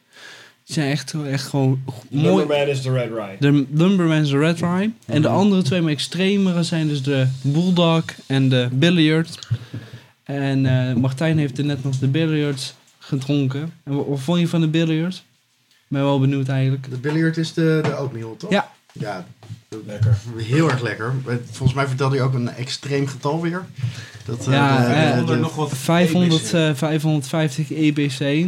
Die 0.64 0.74
zijn 0.74 0.90
echt, 0.90 1.14
echt 1.26 1.46
gewoon 1.46 1.82
mooi. 2.10 2.24
Lumberman 2.36 2.66
is 2.68 2.82
de 2.82 2.90
Red 2.92 3.10
Rye. 3.10 3.36
De 3.38 3.66
Lumberman's 3.72 4.32
Red 4.32 4.60
Rye. 4.60 4.90
En 5.06 5.22
de 5.22 5.28
andere 5.28 5.62
twee 5.62 5.80
maar 5.82 5.92
extremere 5.92 6.62
zijn 6.62 6.88
dus 6.88 7.02
de 7.02 7.26
Bulldog 7.42 8.04
en 8.26 8.48
de 8.48 8.68
Billiard. 8.72 9.38
En 10.24 10.66
eh, 10.66 10.94
Martijn 10.94 11.38
heeft 11.38 11.58
er 11.58 11.64
net 11.64 11.84
nog 11.84 11.96
de 11.98 12.08
Billiard 12.08 12.74
gedronken. 12.98 13.72
En 13.84 13.94
wat, 13.96 14.06
wat 14.06 14.20
vond 14.20 14.40
je 14.40 14.48
van 14.48 14.60
de 14.60 14.68
Billiard? 14.68 15.14
Ik 15.68 16.00
ben 16.00 16.02
wel 16.02 16.20
benieuwd 16.20 16.48
eigenlijk. 16.48 16.90
De 16.90 16.96
billiard 16.96 17.36
is 17.36 17.52
de, 17.52 17.80
de 17.82 17.96
oatmeal, 17.98 18.36
toch? 18.36 18.50
Ja. 18.50 18.72
Ja, 18.92 19.26
Lekker. 19.86 20.16
heel 20.36 20.70
erg 20.70 20.80
lekker. 20.82 21.12
Volgens 21.50 21.74
mij 21.74 21.86
vertelde 21.86 22.16
je 22.16 22.22
ook 22.22 22.34
een 22.34 22.48
extreem 22.48 23.06
getal 23.06 23.40
weer. 23.40 23.64
Dat, 24.24 24.46
eh, 24.46 24.52
Ja, 24.52 24.78
de- 24.88 24.92
eh, 25.20 25.26
de- 25.26 25.36
nog 25.36 25.54
wat 25.54 25.70
500, 25.76 26.42
EBC. 26.42 26.52
eh, 26.52 26.74
550 26.74 27.70
EBC. 27.70 28.46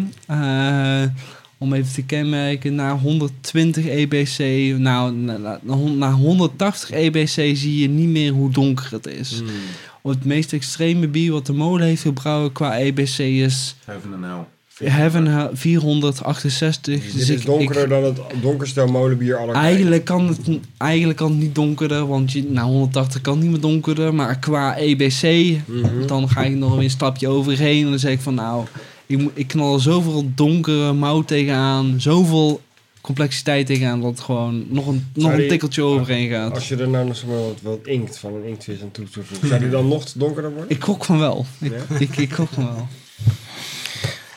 Om 1.58 1.72
even 1.72 1.92
te 1.92 2.02
kenmerken, 2.02 2.74
na 2.74 2.96
120 2.98 3.86
EBC, 3.86 4.38
nou, 4.78 5.12
na, 5.12 5.36
na, 5.62 5.76
na 5.96 6.12
180 6.12 6.90
EBC 6.90 7.28
zie 7.56 7.78
je 7.80 7.88
niet 7.88 8.08
meer 8.08 8.32
hoe 8.32 8.50
donker 8.50 8.88
het 8.90 9.06
is. 9.06 9.38
Hmm. 9.38 10.10
Het 10.12 10.24
meest 10.24 10.52
extreme 10.52 11.08
bier 11.08 11.32
wat 11.32 11.46
de 11.46 11.52
molen 11.52 11.86
heeft 11.86 12.02
gebrouwen 12.02 12.52
qua 12.52 12.78
EBC 12.78 13.18
is 13.18 13.76
Heaven 13.84 14.12
and 14.14 14.24
Hell. 14.24 14.90
Heaven 14.90 15.50
468. 15.56 17.02
Dus 17.02 17.12
Dus 17.12 17.20
dit 17.26 17.28
ik, 17.30 17.38
is 17.38 17.44
donkerder 17.44 17.82
ik- 17.82 17.88
dan 17.88 18.04
het 18.04 18.18
donkerste 18.42 18.84
molenbier 18.84 19.36
aller 19.36 19.54
eigenlijk, 19.54 20.04
kan 20.04 20.28
het, 20.28 20.38
eigenlijk 20.76 21.18
kan 21.18 21.30
het 21.30 21.40
niet 21.40 21.54
donkerder, 21.54 22.06
want 22.06 22.32
je, 22.32 22.44
nou 22.48 22.66
180 22.68 23.20
kan 23.20 23.38
niet 23.38 23.50
meer 23.50 23.60
donkerder. 23.60 24.14
Maar 24.14 24.38
qua 24.38 24.76
EBC, 24.78 25.22
Mhm. 25.66 26.06
dan 26.06 26.28
ga 26.28 26.42
ik 26.44 26.54
nog 26.54 26.74
weer 26.74 26.82
een 26.84 26.90
stapje 26.90 27.28
overheen. 27.28 27.84
En 27.84 27.90
dan 27.90 27.98
zeg 27.98 28.12
ik 28.12 28.20
van 28.20 28.34
nou, 28.34 28.64
ik, 29.06 29.30
ik 29.34 29.46
knal 29.48 29.78
zoveel 29.78 30.24
donkere 30.34 30.92
mout 30.92 31.28
tegenaan, 31.28 31.94
zoveel 32.00 32.60
complexiteit 33.00 33.66
tegenaan, 33.66 34.00
dat 34.00 34.10
het 34.10 34.20
gewoon 34.20 34.64
nog 34.68 34.86
een, 34.86 34.94
nog 35.12 35.22
Zou 35.22 35.32
een 35.34 35.40
die- 35.40 35.48
tikkeltje 35.48 35.82
overheen 35.82 36.28
gaat. 36.28 36.54
Als 36.54 36.68
je 36.68 36.76
er 36.76 36.88
nou 36.88 37.06
nog 37.06 37.22
wat, 37.22 37.60
wat 37.62 37.78
inkt 37.86 38.18
van 38.18 38.34
een 38.34 38.44
inktvis 38.44 38.82
aan 38.82 38.90
toe 38.90 39.06
zou 39.42 39.60
die 39.60 39.68
dan 39.70 39.88
nog 39.88 40.12
donkerder 40.12 40.50
worden? 40.52 40.70
Ik 40.70 40.82
gok 40.84 41.04
van 41.04 41.18
wel. 41.18 41.46
Ik, 41.60 41.72
Ja? 41.88 41.96
ik, 41.98 42.16
ik 42.16 42.32
gok 42.32 42.48
van 42.48 42.64
wel. 42.64 42.88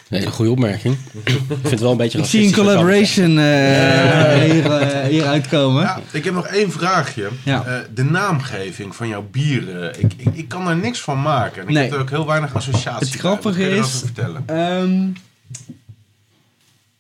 Nee, 0.10 0.26
een 0.26 0.32
goede 0.32 0.52
opmerking. 0.52 0.98
ik 1.24 1.32
vind 1.48 1.70
het 1.70 1.80
wel 1.80 1.92
een 1.92 1.98
beetje 1.98 2.18
Ik 2.20 2.26
zie 2.26 2.46
een 2.46 2.54
collaboration 2.54 3.38
eh, 3.38 4.34
hier, 4.52 4.72
eh, 4.72 5.08
hier 5.08 5.26
uitkomen. 5.26 5.82
Ja, 5.82 6.00
ik 6.12 6.24
heb 6.24 6.34
nog 6.34 6.48
één 6.48 6.72
vraagje. 6.72 7.30
Ja. 7.46 7.64
Eh, 7.66 7.80
de 7.94 8.04
naamgeving 8.04 8.96
van 8.96 9.08
jouw 9.08 9.28
bieren. 9.32 10.00
Ik, 10.00 10.14
ik, 10.18 10.28
ik 10.34 10.48
kan 10.48 10.68
er 10.70 10.76
niks 10.78 11.00
van 11.02 11.22
maken. 11.22 11.62
En 11.62 11.68
ik 11.68 11.74
Nee. 11.74 11.84
heb 11.84 11.94
er 11.94 12.00
ook 12.00 12.10
heel 12.10 12.26
weinig 12.26 12.56
associatie 12.56 13.00
Het 13.00 13.10
bij. 13.10 13.20
grappige 13.20 13.60
je 13.62 13.70
is- 13.70 13.76
erover 13.76 14.00
vertellen? 14.00 14.44
Ehm, 14.46 15.08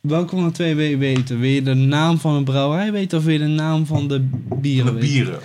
welke 0.01 0.35
van 0.35 0.45
de 0.45 0.51
twee 0.51 0.75
wil 0.75 0.85
je 0.89 0.97
weten? 0.97 1.39
Wil 1.39 1.49
je 1.49 1.61
de 1.63 1.73
naam 1.73 2.19
van 2.19 2.33
een 2.35 2.43
brouwerij 2.43 2.91
weten 2.91 3.17
of 3.17 3.23
wil 3.23 3.33
je 3.33 3.39
de 3.39 3.45
naam 3.45 3.85
van 3.85 4.07
de 4.07 4.27
bieren 4.61 4.85
Van 4.85 4.95
de 4.95 5.01
bieren. 5.07 5.39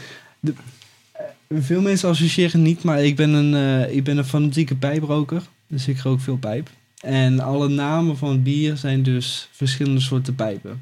Veel 1.61 1.81
mensen 1.81 2.09
associëren 2.09 2.63
niet, 2.63 2.83
maar 2.83 3.05
ik 3.05 3.17
ben 3.17 3.31
een, 3.31 3.55
eh, 3.85 3.95
ik 3.97 4.05
ben 4.05 4.19
een 4.19 4.25
fanatieke 4.25 4.75
pijproker. 4.77 5.43
Dus 5.69 5.89
ik 5.89 6.01
rook 6.01 6.21
veel 6.21 6.37
pijp. 6.37 6.69
En 7.05 7.41
alle 7.41 7.69
namen 7.69 8.17
van 8.17 8.29
het 8.31 8.43
bier 8.43 8.77
zijn 8.77 9.03
dus 9.03 9.49
verschillende 9.53 10.01
soorten 10.01 10.35
pijpen. 10.35 10.81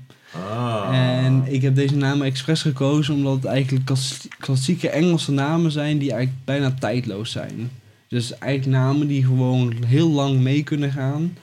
Ah. 0.51 0.89
En 0.93 1.43
ik 1.47 1.63
heb 1.63 1.75
deze 1.75 1.97
namen 1.97 2.27
expres 2.27 2.63
gekozen 2.63 3.15
omdat 3.15 3.35
het 3.35 3.45
eigenlijk 3.45 3.85
klas- 3.87 4.29
klassieke 4.39 4.89
Engelse 4.89 5.33
namen 5.33 5.71
zijn 5.71 5.99
die 5.99 6.13
eigenlijk 6.13 6.45
bijna 6.45 6.75
tijdloos 6.79 7.31
zijn. 7.31 7.71
Dus 8.09 8.39
eigenlijk 8.39 8.79
namen 8.79 9.07
die 9.07 9.25
gewoon 9.25 9.75
heel 9.87 10.11
lang 10.11 10.41
mee 10.41 10.63
kunnen 10.63 10.93
gaan. 10.93 11.37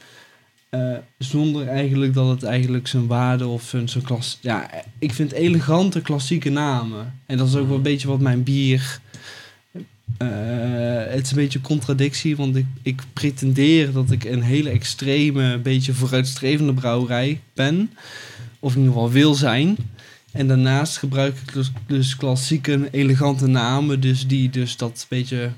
eh, 0.70 0.92
zonder 1.18 1.68
eigenlijk 1.68 2.14
dat 2.14 2.28
het 2.30 2.44
eigenlijk 2.44 2.88
zijn 2.88 3.08
waarde 3.08 3.48
of 3.48 3.64
zijn, 3.64 3.90
zijn 3.90 4.04
klas... 4.04 4.38
Ja, 4.42 4.70
ik 5.00 5.14
vind 5.14 5.32
elegante 5.32 6.02
klassieke 6.02 6.50
namen. 6.50 7.14
En 7.26 7.38
dat 7.38 7.48
is 7.48 7.56
ook 7.56 7.68
wel 7.68 7.76
een 7.76 7.82
beetje 7.82 8.08
wat 8.08 8.20
mijn 8.20 8.44
bier... 8.44 9.00
eh, 10.18 10.28
het 11.14 11.24
is 11.26 11.30
een 11.32 11.38
beetje 11.38 11.60
een 11.60 11.66
contradictie, 11.66 12.36
want 12.36 12.56
ik, 12.56 12.66
ik 12.82 13.02
pretendeer 13.14 13.92
dat 13.92 14.12
ik 14.12 14.24
een 14.24 14.42
hele 14.42 14.70
extreme, 14.70 15.58
beetje 15.58 15.94
vooruitstrevende 15.94 16.74
brouwerij 16.74 17.40
ben. 17.54 17.92
Of 18.60 18.72
in 18.74 18.78
ieder 18.80 18.94
geval 18.94 19.12
wil 19.12 19.34
zijn. 19.34 19.76
En 20.32 20.48
daarnaast 20.48 20.98
gebruik 20.98 21.38
ik 21.38 21.54
dus, 21.54 21.72
dus 21.88 22.16
klassieke, 22.16 22.88
elegante 22.92 23.48
namen, 23.48 24.00
dus 24.00 24.28
die 24.28 24.50
dus 24.50 24.78
dat 24.78 25.06
beetje, 25.10 25.52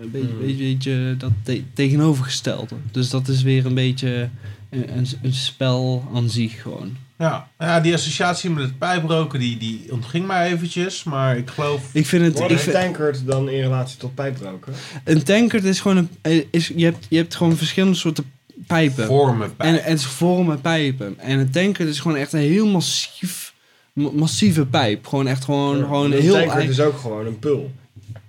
een 0.00 0.10
beetje, 0.10 0.28
Mm. 0.32 0.38
beetje, 0.40 0.56
beetje 0.64 1.14
dat 1.18 1.32
te- 1.42 1.62
tegenovergestelde. 1.74 2.74
Dus 2.90 3.10
dat 3.10 3.28
is 3.28 3.42
weer 3.42 3.66
een 3.66 3.74
beetje 3.74 4.28
een, 4.70 4.96
een, 4.98 5.06
een 5.22 5.32
spel 5.34 6.08
aan 6.14 6.30
zich 6.30 6.62
gewoon. 6.62 6.96
Ja. 7.18 7.48
ja, 7.58 7.80
die 7.80 7.94
associatie 7.94 8.50
met 8.50 8.62
het 8.64 8.78
pijproken 8.78 9.40
die, 9.40 9.58
die 9.58 9.86
ontging 9.90 10.26
mij 10.26 10.52
eventjes. 10.52 11.04
Maar 11.04 11.36
ik 11.36 11.50
geloof... 11.50 11.82
Ik 11.92 12.06
vind 12.06 12.24
het, 12.24 12.38
Wat 12.38 12.50
ik 12.50 12.56
is 12.56 12.62
vind, 12.62 12.74
tankard 12.76 13.26
dan 13.26 13.48
in 13.48 13.60
relatie 13.62 13.96
tot 13.98 14.14
pijproken? 14.14 14.72
een 15.04 15.22
tankard 15.22 15.64
is 15.64 15.80
gewoon 15.80 15.96
een, 15.96 16.08
eh, 16.22 16.44
is, 16.50 16.72
je, 16.76 16.84
hebt, 16.84 17.06
je 17.08 17.16
hebt 17.16 17.34
gewoon 17.34 17.56
verschillende 17.56 17.96
soorten 17.96 18.32
pijpen. 18.66 19.06
Vormen 19.06 19.56
pijp. 19.56 19.70
En, 19.70 19.84
en 19.84 19.90
het 19.90 20.02
vormen 20.04 20.60
pijpen. 20.60 21.14
En 21.18 21.38
een 21.38 21.50
tankard 21.50 21.88
is 21.88 22.00
gewoon 22.00 22.16
echt 22.16 22.32
een 22.32 22.40
heel 22.40 22.66
massief, 22.66 23.52
ma- 23.92 24.10
massieve 24.12 24.66
pijp. 24.66 25.06
Gewoon 25.06 25.26
echt 25.26 25.44
gewoon, 25.44 25.76
gewoon 25.76 26.12
een 26.12 26.20
heel... 26.20 26.34
tankard 26.34 26.58
ei- 26.58 26.68
is 26.68 26.80
ook 26.80 26.98
gewoon 26.98 27.26
een 27.26 27.38
pul. 27.38 27.70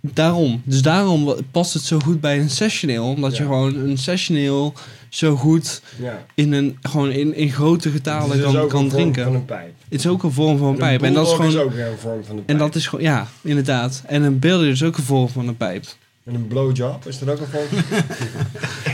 Daarom. 0.02 0.62
Dus 0.66 0.82
daarom 0.82 1.36
past 1.52 1.74
het 1.74 1.84
zo 1.84 2.00
goed 2.00 2.22
bij 2.22 2.40
een 2.40 2.50
sessioneel. 2.50 3.06
Omdat 3.06 3.38
je 3.38 3.44
gewoon 3.44 3.76
een 3.76 3.98
sessioneel 3.98 4.74
zo 5.10 5.36
goed 5.36 5.82
Ja. 6.02 6.26
in, 6.36 6.52
een, 6.54 6.78
gewoon 6.82 7.12
in, 7.12 7.36
in 7.36 7.52
grote 7.52 7.90
getalen 7.92 8.38
dus 8.38 8.46
kan, 8.46 8.58
ook 8.58 8.70
kan 8.70 8.84
een 8.84 8.90
vorm 8.90 9.02
drinken. 9.02 9.24
van 9.24 9.34
een 9.36 9.46
pijp. 9.46 9.74
Het 9.90 10.00
is 10.00 10.08
ook 10.08 10.24
een 10.24 10.32
vorm 10.32 10.58
van 10.58 10.68
een 10.68 10.74
een 10.74 10.80
pijp. 10.80 11.02
En 11.04 11.14
dat 11.14 11.28
is 11.28 11.34
gewoon... 11.34 11.58
ook 11.58 11.74
weer 11.74 11.88
een 11.88 11.98
vorm 11.98 12.24
van 12.24 12.38
een 12.38 12.46
pijp. 12.46 12.50
En 12.50 12.58
dat 12.66 12.76
is 12.76 12.88
gewoon... 12.88 13.06
Ja, 13.06 13.28
inderdaad. 13.42 14.04
En 14.06 14.24
een 14.24 14.40
billiard 14.40 14.72
is 14.74 14.84
ook 14.84 14.98
een 14.98 15.04
vorm 15.04 15.30
van 15.30 15.48
een 15.48 15.58
pijp. 15.58 15.84
En 16.24 16.36
een 16.36 16.48
blowjob, 16.48 17.08
is 17.08 17.20
dat 17.20 17.30
ook 17.30 17.40
een 17.40 17.48
vorm 17.48 17.68
van... 17.68 17.98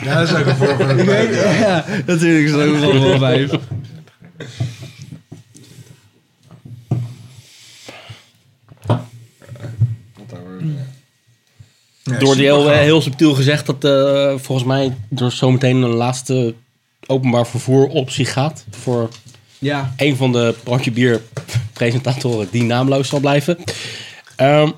Ja, 0.03 0.19
dat 0.19 0.29
is 0.29 0.35
ook 0.35 0.45
een 0.45 0.55
vorm 0.55 0.77
van 0.77 0.89
een 0.89 1.05
Ja, 1.05 1.51
ja, 1.67 1.85
natuurlijk 2.05 2.45
is 2.45 2.51
dat 2.51 2.67
ook 2.67 2.77
wel 2.77 3.01
voor 3.01 3.17
vijf. 3.17 3.51
Wat 10.15 10.29
daar 10.29 10.41
wordt, 10.41 10.61
Mm. 10.61 10.77
Ja. 12.11 12.17
Door 12.17 12.35
die 12.35 12.43
heel, 12.43 12.69
heel 12.69 13.01
subtiel 13.01 13.33
gezegd 13.33 13.65
dat 13.65 13.83
eh, 13.83 14.33
volgens 14.37 14.67
mij 14.67 14.97
er 15.15 15.31
zometeen 15.31 15.81
een 15.81 15.89
laatste 15.89 16.53
openbaar 17.05 17.47
vervoer 17.47 17.87
optie 17.87 18.25
gaat. 18.25 18.65
Voor 18.69 19.09
Ja, 19.59 19.93
een 19.97 20.15
van 20.15 20.31
de 20.31 20.55
brandje 20.63 20.91
bier 20.91 21.21
presentatoren 21.73 22.47
die 22.51 22.63
naamloos 22.63 23.07
zal 23.07 23.19
blijven. 23.19 23.57
Ehm 24.35 24.71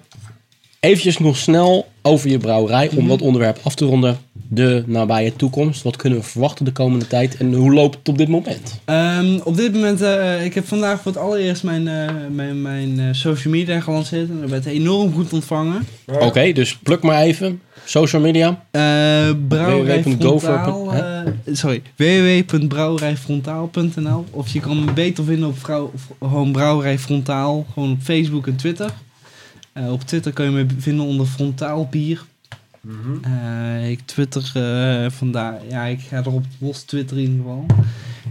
eventjes 0.80 1.18
nog 1.18 1.38
snel 1.38 1.88
over 2.02 2.30
je 2.30 2.38
brouwerij 2.38 2.90
om 2.96 3.08
dat 3.08 3.22
onderwerp 3.22 3.60
af 3.64 3.76
te 3.76 3.86
ronden. 3.86 4.20
De 4.50 4.84
nabije 4.86 5.36
toekomst. 5.36 5.84
Wat 5.84 5.96
kunnen 5.96 6.20
we 6.20 6.26
verwachten 6.26 6.66
de 6.66 6.72
komende 6.72 7.08
tijd 7.08 7.38
en 7.38 7.54
hoe 7.54 7.74
loopt 7.74 7.98
het 7.98 8.10
op 8.10 8.18
dit 8.18 8.28
moment? 8.28 8.80
Ehm, 8.86 9.40
op 9.44 9.56
dit 9.56 9.74
moment, 9.74 10.02
eh, 10.02 10.46
ik 10.46 10.54
heb 10.54 10.68
vandaag 10.68 11.02
voor 11.02 11.12
het 11.12 11.22
allereerst 11.22 11.64
mijn, 11.64 11.88
eh, 11.88 12.10
mijn, 12.32 12.62
mijn 12.62 13.00
eh, 13.00 13.06
social 13.12 13.54
media 13.54 13.80
gelanceerd. 13.80 14.30
En 14.30 14.42
dat 14.42 14.50
werd 14.50 14.66
enorm 14.66 15.14
goed 15.14 15.34
ontvangen. 15.34 15.88
Oké, 16.20 16.52
dus 16.52 16.78
pluk 16.78 17.02
maar 17.02 17.22
even. 17.22 17.62
Social 17.86 18.22
media. 18.22 18.64
Eh 18.72 19.30
brouwerij 19.48 20.04
www.gover. 20.04 20.60
Frontaal, 20.64 20.94
eh, 20.94 21.22
sorry, 21.52 21.82
www.brouwerijfrontaal.nl 21.96 24.26
Of 24.32 24.48
je 24.48 24.60
kan 24.60 24.86
me 24.86 24.92
beter 24.92 25.24
vinden 25.24 25.50
op 25.50 25.60
vrouw, 25.60 25.92
gewoon 26.20 26.52
Brouwerij 26.52 27.00
Frontaal, 27.00 27.66
gewoon 27.74 27.92
op 27.92 28.02
Facebook 28.02 28.48
en 28.48 28.56
Twitter. 28.56 28.92
Eh, 29.74 29.92
op 29.92 30.02
Twitter 30.02 30.34
kun 30.34 30.46
je 30.46 30.52
me 30.52 30.66
vinden 30.78 31.06
onder 31.06 31.26
Frontaal 31.26 31.88
Bier. 31.92 32.26
Eh, 33.22 33.90
ik 33.90 34.00
twitter 34.06 34.52
eh 34.54 35.12
vandaar, 35.12 35.62
ja, 35.70 35.86
ik 35.86 36.00
ga 36.00 36.18
erop 36.18 36.46
los 36.60 36.82
twitteren 36.82 37.24
in 37.24 37.30
ieder 37.30 37.46
geval. 37.46 37.66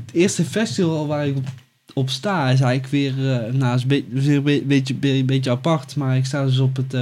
Het 0.07 0.15
eerste 0.15 0.45
festival 0.45 1.07
waar 1.07 1.27
ik 1.27 1.37
op, 1.37 1.47
op 1.95 2.11
sta 2.11 2.51
is 2.51 2.61
eigenlijk 2.61 2.87
weer, 2.93 3.33
eh 3.33 3.53
nou, 3.53 3.75
is 3.77 3.83
een 3.83 3.89
be- 3.89 4.41
be- 4.43 4.63
beetje, 4.67 4.95
be- 4.95 5.23
beetje 5.27 5.51
apart, 5.51 5.97
maar 5.97 6.17
ik 6.17 6.25
sta 6.25 6.45
dus 6.45 6.59
op 6.59 6.77
het, 6.77 6.95
eh 6.95 7.01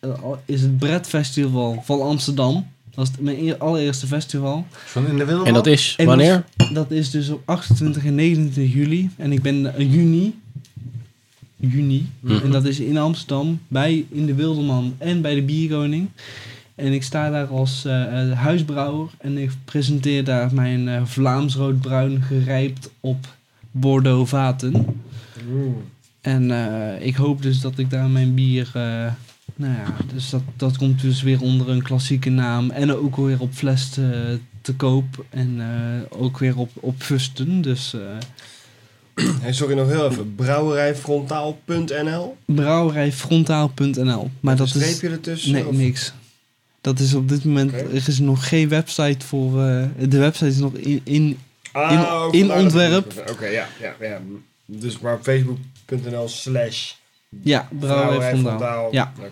eh, 0.00 0.10
is 0.44 0.60
het 0.60 0.78
Bret 0.78 1.06
Festival 1.06 1.82
van 1.84 2.00
Amsterdam. 2.00 2.66
Dat 2.94 3.08
is 3.08 3.12
mijn 3.20 3.38
eer- 3.40 3.56
allereerste 3.58 4.06
festival. 4.06 4.66
Van 4.70 5.06
in 5.06 5.10
de 5.16 5.24
Wilderland? 5.24 5.46
En 5.48 5.54
dat 5.54 5.66
is 5.66 5.96
wanneer? 6.04 6.44
Dat 6.72 6.90
is 6.90 7.10
dus 7.10 7.28
op 7.28 7.42
28 7.44 8.04
en 8.04 8.14
29 8.14 8.74
juli. 8.74 9.10
En 9.16 9.32
ik 9.32 9.42
ben 9.42 9.72
juni. 9.78 10.34
Juni. 11.56 12.08
Mhm. 12.20 12.44
En 12.44 12.50
dat 12.50 12.64
is 12.64 12.80
in 12.80 12.96
Amsterdam, 12.98 13.60
bij 13.68 14.04
in 14.10 14.26
de 14.26 14.34
Wilderman 14.34 14.94
en 14.98 15.20
bij 15.20 15.34
de 15.34 15.42
Bierkoning. 15.42 16.08
En 16.74 16.92
ik 16.92 17.02
sta 17.02 17.30
daar 17.30 17.46
als 17.46 17.84
eh, 17.84 18.32
huisbrouwer 18.32 19.08
en 19.18 19.38
ik 19.38 19.50
presenteer 19.64 20.24
daar 20.24 20.54
mijn 20.54 20.88
eh, 20.88 21.02
Vlaams 21.04 21.54
roodbruin 21.54 22.22
gerijpt 22.22 22.90
op 23.00 23.26
Bordeaux 23.70 24.30
vaten. 24.30 24.86
En 26.20 26.50
ik 27.00 27.14
hoop 27.16 27.42
dus 27.42 27.60
dat 27.60 27.78
ik 27.78 27.90
daar 27.90 28.08
mijn 28.08 28.34
bier. 28.34 28.70
nou 29.56 29.72
ja, 29.72 29.84
dus 30.14 30.30
dat, 30.30 30.42
dat 30.56 30.76
komt 30.76 31.00
dus 31.00 31.22
weer 31.22 31.40
onder 31.40 31.68
een 31.68 31.82
klassieke 31.82 32.30
naam. 32.30 32.70
En 32.70 32.92
ook 32.94 33.16
weer 33.16 33.40
op 33.40 33.52
fles 33.52 33.88
te, 33.88 34.38
te 34.60 34.74
koop. 34.74 35.24
En 35.30 35.60
ook 36.08 36.38
weer 36.38 36.58
op, 36.58 36.70
op 36.74 37.02
fusten. 37.02 37.62
Dus 37.62 37.94
Hey, 39.40 39.52
sorry 39.52 39.74
nog 39.74 39.88
heel 39.88 40.10
even. 40.10 40.34
Brouwerijfrontaal.nl 40.34 42.36
brouwerijfrontaal.nl. 42.44 44.30
Maar 44.40 44.56
dat 44.56 44.66
is. 44.66 44.72
streepje 44.72 45.08
ertussen? 45.08 45.52
Nee, 45.52 45.66
of- 45.66 45.76
niks. 45.76 46.12
Dat 46.84 46.98
is 46.98 47.14
op 47.14 47.28
dit 47.28 47.44
moment. 47.44 47.72
Er 47.72 48.08
is 48.08 48.18
nog 48.18 48.48
geen 48.48 48.68
website 48.68 49.26
voor. 49.26 49.62
eh, 49.64 49.84
de 50.08 50.18
website 50.18 50.46
is 50.46 50.56
nog 50.56 50.72
in. 50.74 51.00
in 51.04 51.38
Ah, 51.72 52.28
In- 52.30 52.46
dat 52.48 52.56
ontwerp. 52.62 53.24
Oké, 53.30 53.46
ja, 53.46 53.66
ja, 53.80 53.94
ja. 54.00 54.20
Dus 54.66 54.98
maar 54.98 55.18
facebook.nl 55.22 56.28
slash 56.28 56.92
ja, 57.42 57.68
brouwerij 57.78 58.36
frontaal. 58.38 58.88
Ja, 58.92 59.12
Oké. 59.18 59.28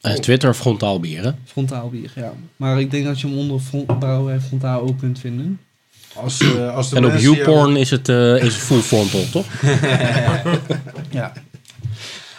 Eh, 0.00 0.12
Twitter 0.14 0.54
frontaal 0.54 1.00
bier, 1.00 1.22
hè? 1.24 1.30
frontaal 1.44 1.88
bier. 1.90 2.12
Ja. 2.14 2.32
Maar 2.56 2.80
ik 2.80 2.90
denk 2.90 3.04
dat 3.04 3.20
je 3.20 3.26
hem 3.26 3.36
onder 3.38 3.60
front, 3.60 3.98
brouwerij 3.98 4.40
frontaal 4.40 4.80
ook 4.80 4.98
kunt 4.98 5.18
vinden. 5.18 5.60
Als, 6.14 6.40
eh, 6.40 6.74
als 6.74 6.90
de 6.90 6.96
En 6.96 7.04
op 7.04 7.16
YouPorn 7.16 7.76
is 7.76 7.90
het, 7.90 8.08
eh, 8.08 8.36
is 8.36 8.54
het 8.54 8.62
full 8.62 8.80
frontal, 8.80 9.24
toch? 9.30 9.46
Ja. 11.10 11.32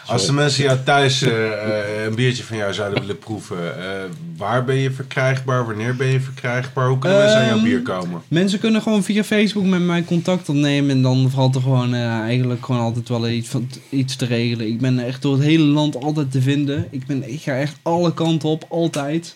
Als 0.05 0.25
de 0.25 0.34
mensen 0.34 0.63
jou 0.63 0.77
thuis 0.84 1.21
eh, 1.21 1.47
eh, 1.47 2.05
een 2.05 2.15
biertje 2.15 2.43
van 2.43 2.57
jou 2.57 2.73
zouden 2.73 2.99
willen 2.99 3.19
proeven, 3.19 3.77
eh, 3.77 4.03
waar 4.38 4.65
ben 4.65 4.75
je 4.75 4.91
verkrijgbaar? 4.91 5.65
Wanneer 5.65 5.95
ben 5.95 6.07
je 6.07 6.19
verkrijgbaar? 6.19 6.88
Hoe 6.88 6.99
kunnen 6.99 7.19
mensen 7.19 7.39
aan 7.39 7.45
jouw 7.45 7.55
Ehm, 7.55 7.63
bier 7.63 7.81
komen? 7.81 8.21
Mensen 8.27 8.59
kunnen 8.59 8.81
gewoon 8.81 9.03
via 9.03 9.23
Facebook 9.23 9.65
met 9.65 9.81
mij 9.81 10.03
contact 10.03 10.49
opnemen. 10.49 10.89
En 10.91 11.01
dan 11.01 11.30
valt 11.31 11.55
er 11.55 11.61
gewoon 11.61 11.93
eigenlijk 11.93 12.65
gewoon 12.65 12.81
altijd 12.81 13.09
wel 13.09 13.30
iets, 13.30 13.49
van, 13.49 13.69
iets 13.89 14.15
te 14.15 14.25
regelen. 14.25 14.67
Ik 14.67 14.80
ben 14.80 14.99
echt 14.99 15.21
door 15.21 15.34
het 15.34 15.43
hele 15.43 15.63
land 15.63 16.03
altijd 16.03 16.31
te 16.31 16.41
vinden. 16.41 16.88
Ik, 16.89 17.05
ben, 17.05 17.31
ik 17.31 17.41
ga 17.41 17.55
echt 17.55 17.75
alle 17.81 18.13
kanten 18.13 18.49
op, 18.49 18.65
altijd. 18.69 19.35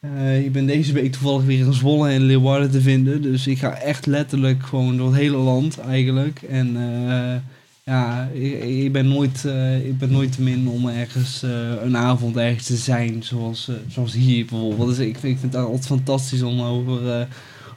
Eh, 0.00 0.44
ik 0.44 0.52
ben 0.52 0.66
deze 0.66 0.92
week 0.92 1.12
toevallig 1.12 1.44
weer 1.44 1.66
in 1.66 1.72
Zwolle 1.72 2.08
en 2.08 2.22
Leeuwarden 2.22 2.70
te 2.70 2.80
vinden. 2.80 3.22
Dus 3.22 3.46
ik 3.46 3.58
ga 3.58 3.74
echt 3.74 4.06
letterlijk 4.06 4.62
gewoon 4.62 4.96
door 4.96 5.06
het 5.06 5.16
hele 5.16 5.36
land 5.36 5.78
eigenlijk. 5.78 6.42
En 6.42 6.76
ja, 7.84 8.28
ik, 8.32 8.92
ben 8.92 9.08
nooit, 9.08 9.44
eh, 9.44 9.86
ik 9.86 9.98
ben 9.98 10.10
nooit 10.10 10.32
te 10.32 10.42
min 10.42 10.68
om 10.68 10.88
ergens 10.88 11.42
eh, 11.42 11.50
een 11.82 11.96
avond 11.96 12.36
ergens 12.36 12.66
te 12.66 12.76
zijn. 12.76 13.22
Zoals, 13.22 13.68
eh, 13.68 13.74
zoals 13.88 14.12
hier 14.14 14.44
bijvoorbeeld. 14.46 14.88
Dus 14.88 14.98
ik, 14.98 15.18
vind- 15.18 15.32
ik 15.34 15.38
vind 15.40 15.52
het 15.52 15.62
altijd 15.64 15.86
fantastisch 15.86 16.42
om 16.42 16.60
over... 16.60 17.10
eh, 17.20 17.26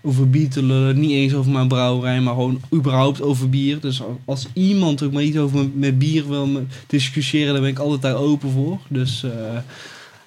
over 0.01 0.29
bier 0.29 0.49
te 0.49 0.63
lullen. 0.63 0.99
Niet 0.99 1.11
eens 1.11 1.33
over 1.33 1.51
mijn 1.51 1.67
brouwerij, 1.67 2.21
maar 2.21 2.33
gewoon 2.33 2.61
überhaupt 2.73 3.21
over 3.21 3.49
bier. 3.49 3.79
Dus 3.79 4.01
als 4.25 4.47
iemand 4.53 5.03
ook 5.03 5.11
maar 5.11 5.23
iets 5.23 5.37
over 5.37 5.69
met- 5.73 5.99
bier 5.99 6.27
wil 6.29 6.49
discussiëren, 6.87 7.53
dan 7.53 7.61
ben 7.61 7.71
ik 7.71 7.79
altijd 7.79 8.01
daar 8.01 8.15
open 8.15 8.51
voor. 8.51 8.79
Dus 8.87 9.23
eh, 9.23 9.31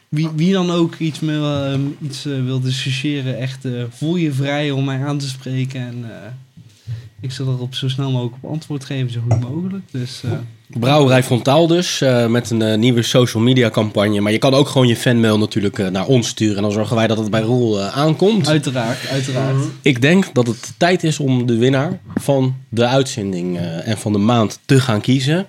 wie, 0.08 0.28
wie 0.36 0.52
dan 0.52 0.70
ook 0.70 0.94
iets, 0.98 1.20
me, 1.20 1.66
eh, 1.72 2.06
iets 2.08 2.26
eh, 2.26 2.44
wil 2.44 2.60
discussiëren, 2.60 3.38
echt 3.38 3.64
eh, 3.64 3.72
voel 3.90 4.16
je 4.16 4.32
vrij 4.32 4.70
om 4.70 4.84
mij 4.84 5.04
aan 5.04 5.18
te 5.18 5.28
spreken. 5.28 5.80
En 5.80 6.04
eh, 6.04 6.30
ik 7.20 7.30
zal 7.32 7.46
erop 7.46 7.74
zo 7.74 7.88
snel 7.88 8.10
mogelijk 8.10 8.34
op 8.40 8.50
antwoord 8.50 8.84
geven, 8.84 9.10
zo 9.10 9.20
goed 9.28 9.40
mogelijk. 9.50 9.84
Dus 9.90 10.20
eh, 10.24 10.30
Brouwerij 10.80 11.22
Frontaal 11.22 11.66
dus, 11.66 12.00
eh, 12.00 12.26
met 12.26 12.50
een 12.50 12.62
eh, 12.62 12.78
nieuwe 12.78 13.02
social 13.02 13.42
media 13.42 13.70
campagne. 13.70 14.20
Maar 14.20 14.32
je 14.32 14.38
kan 14.38 14.54
ook 14.54 14.68
gewoon 14.68 14.86
je 14.86 14.96
fanmail 14.96 15.38
natuurlijk 15.38 15.78
eh, 15.78 15.88
naar 15.88 16.06
ons 16.06 16.28
sturen. 16.28 16.56
En 16.56 16.62
dan 16.62 16.72
zorgen 16.72 16.96
wij 16.96 17.06
dat 17.06 17.18
het 17.18 17.30
bij 17.30 17.40
Roel 17.40 17.80
eh, 17.80 17.96
aankomt. 17.98 18.48
uiteraard, 18.48 19.08
uiteraard. 19.08 19.56
Ik 19.82 20.02
denk 20.02 20.30
dat 20.34 20.46
het 20.46 20.72
tijd 20.76 21.04
is 21.04 21.18
om 21.18 21.46
de 21.46 21.56
winnaar 21.56 22.00
van 22.14 22.54
de 22.68 22.86
uitzending 22.86 23.58
eh, 23.58 23.88
en 23.88 23.98
van 23.98 24.12
de 24.12 24.18
maand 24.18 24.58
te 24.66 24.80
gaan 24.80 25.00
kiezen. 25.00 25.46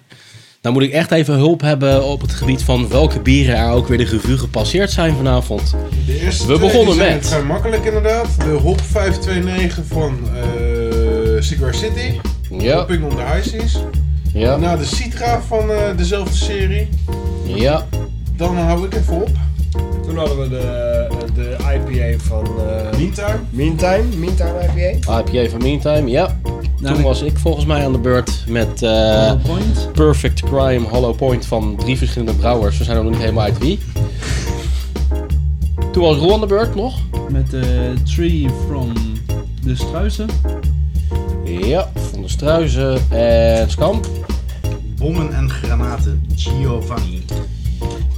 Dan 0.61 0.73
moet 0.73 0.81
ik 0.83 0.91
echt 0.91 1.11
even 1.11 1.33
hulp 1.35 1.61
hebben 1.61 2.03
op 2.05 2.21
het 2.21 2.31
gebied 2.31 2.63
van 2.63 2.87
welke 2.89 3.19
bieren 3.19 3.55
er 3.57 3.71
ook 3.71 3.87
weer 3.87 3.97
de 3.97 4.03
revue 4.03 4.37
gepasseerd 4.37 4.91
zijn 4.91 5.15
vanavond. 5.15 5.75
De 6.05 6.19
eerste 6.19 6.47
We 6.47 6.59
begonnen 6.59 6.95
zijn 6.95 7.13
met- 7.15 7.27
vrij 7.27 7.43
makkelijk 7.43 7.85
inderdaad. 7.85 8.27
De 8.37 8.49
Hop 8.51 8.81
529 8.81 9.83
van 9.87 10.17
eh 10.35 10.80
Cigar 11.41 11.73
City. 11.73 12.19
Ja, 12.49 12.75
Hopping 12.77 13.03
on 13.03 13.15
the 13.15 13.21
High 13.21 13.47
Seas. 13.47 13.79
ja, 14.33 14.47
Daarna 14.47 14.75
de 14.75 14.85
Citra 14.85 15.41
van 15.41 15.71
eh, 15.71 15.97
dezelfde 15.97 16.35
serie. 16.37 16.89
ja. 17.43 17.85
Dan 18.35 18.57
hou 18.57 18.85
ik 18.85 18.93
even 18.95 19.13
op. 19.21 19.29
Toen 20.07 20.17
hadden 20.17 20.39
we 20.39 20.49
de, 20.49 21.07
de 21.35 21.55
IPA 21.59 22.23
van 22.23 22.47
uh, 22.57 22.97
Meantime. 22.97 23.39
Meantime. 23.49 24.03
Meantime 24.17 24.53
IPA. 24.75 25.19
IPA 25.19 25.49
van 25.49 25.61
Meantime, 25.61 26.09
ja. 26.09 26.39
Nou, 26.79 26.95
Toen 26.95 27.03
was 27.03 27.21
ik 27.21 27.37
volgens 27.37 27.65
mij 27.65 27.85
aan 27.85 27.91
de 27.91 27.97
beurt 27.99 28.43
met 28.47 28.81
eh, 28.83 28.89
Hollow 28.89 29.41
Point. 29.45 29.89
Perfect 29.93 30.41
Crime 30.41 30.87
Hollow 30.87 31.15
Point 31.15 31.45
van 31.45 31.75
drie 31.75 31.97
verschillende 31.97 32.33
brouwers. 32.33 32.77
We 32.77 32.83
zijn 32.83 32.97
er 32.97 33.03
nog 33.03 33.11
niet 33.11 33.21
helemaal 33.21 33.43
uit 33.43 33.57
wie. 33.57 33.79
Toen 35.91 36.03
was 36.03 36.33
aan 36.33 36.39
de 36.39 36.45
beurt 36.45 36.75
nog. 36.75 36.99
Met 37.29 37.49
de 37.51 37.93
Tree 38.15 38.47
from 38.67 38.93
de 39.63 39.75
Struisen. 39.75 40.27
Ja, 41.59 41.91
van 42.11 42.21
de 42.21 42.27
Struizen 42.29 42.99
en 43.09 43.69
Skamp. 43.71 44.07
Bommen 44.97 45.33
en 45.33 45.49
granaten, 45.49 46.25
Giovanni. 46.35 47.25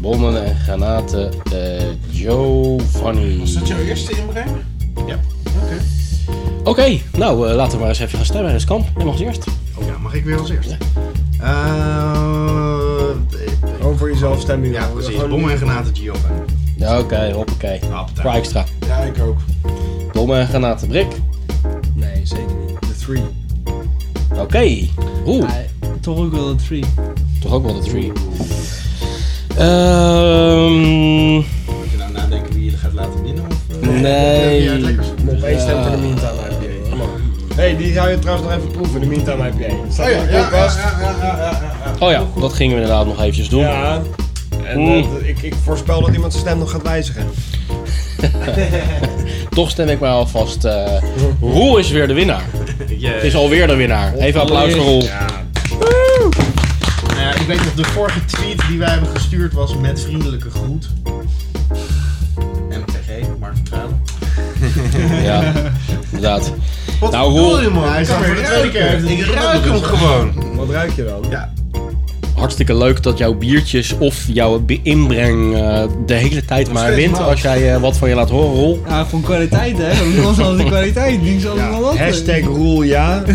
Bommen 0.02 0.44
en 0.46 0.56
granaten, 0.56 1.32
eh 1.52 1.84
Giovanni. 2.12 3.40
Was 3.40 3.54
dat 3.54 3.68
jouw 3.68 3.80
eerste 3.80 4.18
inbreng? 4.18 4.50
Ja. 5.08 5.20
Oké. 5.64 5.78
Oké, 6.64 7.00
nou 7.18 7.50
eh, 7.50 7.56
laten 7.56 7.72
we 7.74 7.80
maar 7.80 7.90
eens 7.90 8.00
even 8.00 8.18
gaan 8.18 8.26
stemmen. 8.26 8.62
Skamp, 8.62 8.88
jij 8.96 9.06
mag 9.06 9.14
als 9.14 9.22
eerst. 9.24 9.46
Oh 9.76 9.86
ja, 9.86 9.98
mag 9.98 10.14
ik 10.14 10.24
weer 10.26 10.40
als 10.40 10.50
eerste? 10.50 10.78
Eh, 11.40 12.14
Gewoon 13.78 13.98
voor 13.98 14.12
jezelf 14.12 14.42
stemmen. 14.42 14.72
ja, 14.72 14.88
precies. 14.88 15.14
Gewoon 15.14 15.30
Bommen 15.30 15.52
en 15.52 15.58
granaten, 15.58 15.96
Giovanni. 15.96 16.38
Ja, 16.78 17.00
oké, 17.00 17.32
hoppakee. 17.32 17.80
Appetijt. 17.92 18.22
Voor 18.28 18.32
extra. 18.32 18.66
Ja, 18.88 18.98
ik 18.98 19.22
ook. 19.22 19.38
Bommen 20.14 20.40
en 20.40 20.48
granaten, 20.48 20.88
Brik. 20.88 21.08
Nee, 21.94 22.22
zeker 22.24 22.46
niet. 22.46 22.63
De 23.06 23.12
three. 23.12 23.24
Oké, 24.42 24.88
Roel. 25.26 25.40
Ja, 25.42 25.48
toch 26.02 26.18
ook 26.18 26.32
wel 26.32 26.56
de 26.58 26.64
Tree. 26.64 26.84
Toch 27.42 27.52
ook 27.52 27.64
wel 27.66 27.82
de 27.82 27.90
three. 27.90 28.12
Ehm 29.58 31.34
Moet 31.36 31.46
je 31.92 32.60
jullie 32.62 32.78
gaat 32.78 32.94
laten 32.94 33.24
winnen? 33.24 33.44
Of, 33.46 33.82
eh, 33.82 33.90
Nee. 34.02 34.64
je? 34.64 34.96
Nog 35.24 35.42
één 35.44 35.60
stem 35.60 35.82
voor 35.84 35.92
de 35.92 35.98
Meantime 35.98 36.32
IPA. 36.50 36.90
Kom 36.90 37.02
op. 37.02 37.10
hey, 37.56 37.78
die 37.78 37.94
zou 37.94 38.10
je 38.10 38.20
trouwens 38.20 38.48
nog 38.50 38.58
even 38.58 38.72
proeven, 38.72 39.00
de 39.00 39.06
Meantime 39.08 39.48
IPA. 39.50 39.74
Staat 39.92 40.06
Oh 40.08 40.12
ja, 40.12 40.22
ja, 40.30 40.42
koelkast. 40.42 40.78
ja, 40.78 40.92
ja, 41.02 41.16
ja, 41.22 41.36
ja, 41.38 41.62
ja. 42.00 42.06
Oh 42.06 42.12
ja, 42.12 42.24
dat 42.40 42.54
gingen 42.54 42.76
we 42.76 42.82
inderdaad 42.82 43.06
nog 43.06 43.20
eventjes 43.20 43.50
doen. 43.50 43.62
Ja. 43.62 44.02
En 44.66 44.80
Mm. 44.80 44.88
eh, 45.22 45.28
ik, 45.28 45.42
ik 45.42 45.54
voorspel 45.64 46.02
dat 46.02 46.14
iemand 46.14 46.32
zijn 46.34 46.46
stem 46.46 46.58
nog 46.58 46.72
gaat 46.72 46.82
wijzigen. 46.82 47.26
Toch 49.50 49.70
stem 49.70 49.88
ik 49.90 50.00
maar 50.00 50.12
alvast. 50.12 50.66
eh 50.66 51.02
Roel 51.42 51.78
is 51.78 51.90
weer 51.92 52.08
de 52.08 52.14
winnaar. 52.14 52.44
Yeah. 52.98 53.14
Het 53.14 53.24
is 53.24 53.36
alweer 53.36 53.68
de 53.68 53.76
winnaar. 53.76 54.14
Even 54.14 54.42
applaus 54.42 54.74
voor 54.74 54.84
Roel. 54.84 55.04
Ja. 55.04 55.26
Nou 57.08 57.20
ja, 57.22 57.34
ik 57.34 57.48
weet 57.48 57.58
nog, 57.58 57.74
de 57.74 57.84
vorige 57.84 58.26
tweet 58.26 58.62
die 58.68 58.80
wij 58.80 58.90
hebben 58.90 59.10
gestuurd 59.10 59.54
was 59.54 59.76
met 59.78 60.02
vriendelijke 60.02 60.50
groet. 60.50 60.90
MTG, 62.70 63.28
Mark 63.40 63.56
Vertrouwen. 63.56 64.02
Ja, 65.24 65.54
inderdaad. 66.12 66.54
Wat 67.00 67.12
Nou, 67.12 67.32
Roel- 67.32 67.62
je, 67.62 67.70
man? 67.70 67.84
Ja, 67.84 67.92
hij 67.92 68.02
is 68.02 68.10
voor 68.10 68.36
de 68.36 68.42
tweede 68.42 68.70
keer. 68.72 69.12
Ik 69.12 69.26
ruik 69.26 69.64
hem 69.66 69.82
gewoon. 69.84 70.56
Wat 70.56 70.70
ruik 70.70 70.92
je 70.96 71.04
dan? 71.06 71.26
Ja. 71.30 71.54
Hartstikke 72.44 72.78
leuk 72.78 73.04
dat 73.04 73.18
jouw 73.18 73.34
biertjes 73.34 73.98
of 73.98 74.26
jouw 74.28 74.66
inbreng 74.84 75.56
eh, 75.56 75.84
de 76.06 76.14
hele 76.14 76.46
tijd 76.46 76.72
maar 76.72 76.96
wint. 76.96 77.20
Als 77.20 77.42
jij 77.42 77.74
eh, 77.74 77.82
wat 77.82 77.98
van 77.98 78.10
je 78.10 78.16
laat 78.16 78.30
horen, 78.30 78.56
Roel. 78.56 78.82
Ja, 78.88 79.06
van 79.06 79.22
kwaliteit, 79.22 79.78
hè? 79.78 80.16
Dat 80.16 80.24
was 80.24 80.40
al 80.40 80.56
die 80.56 80.66
kwaliteit. 80.66 81.24
Die 81.24 81.36
is 81.36 81.48
allemaal 81.48 81.82
wat. 81.82 81.98
Hashtag 81.98 82.40
rule 82.40 82.86
ja. 82.86 83.24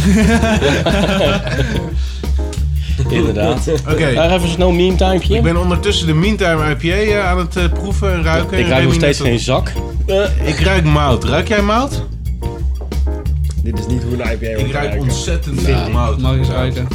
Inderdaad. 3.08 3.70
Oké. 3.90 4.14
Daar 4.14 4.30
even 4.30 4.48
snel 4.48 4.70
meme 4.70 4.96
timepje. 4.96 5.36
Ik 5.36 5.42
ben 5.42 5.56
ondertussen 5.56 6.06
de 6.06 6.14
Meantime 6.14 6.70
IPA 6.70 6.88
eh, 6.88 7.28
aan 7.28 7.38
het 7.38 7.56
eh, 7.56 7.64
proeven 7.72 8.12
en 8.12 8.22
ruiken. 8.22 8.58
Ik 8.58 8.68
ruik 8.68 8.84
nog 8.84 8.94
steeds 8.94 9.20
geen 9.20 9.38
zak. 9.38 9.72
Ik 10.44 10.60
ruik 10.60 10.84
mout. 10.84 11.24
Ruik 11.24 11.48
jij 11.48 11.62
mout? 11.62 12.02
Dit 13.62 13.78
is 13.78 13.86
niet 13.86 14.02
hoe 14.02 14.12
een 14.12 14.32
IPA 14.32 14.46
wordt 14.46 14.60
Ik 14.60 14.72
ruik 14.72 15.00
ontzettend 15.00 15.60
veel 15.60 15.90
mout. 15.90 16.20
Mag 16.20 16.32
ik 16.32 16.38
eens 16.38 16.48
ruiken? 16.48 16.88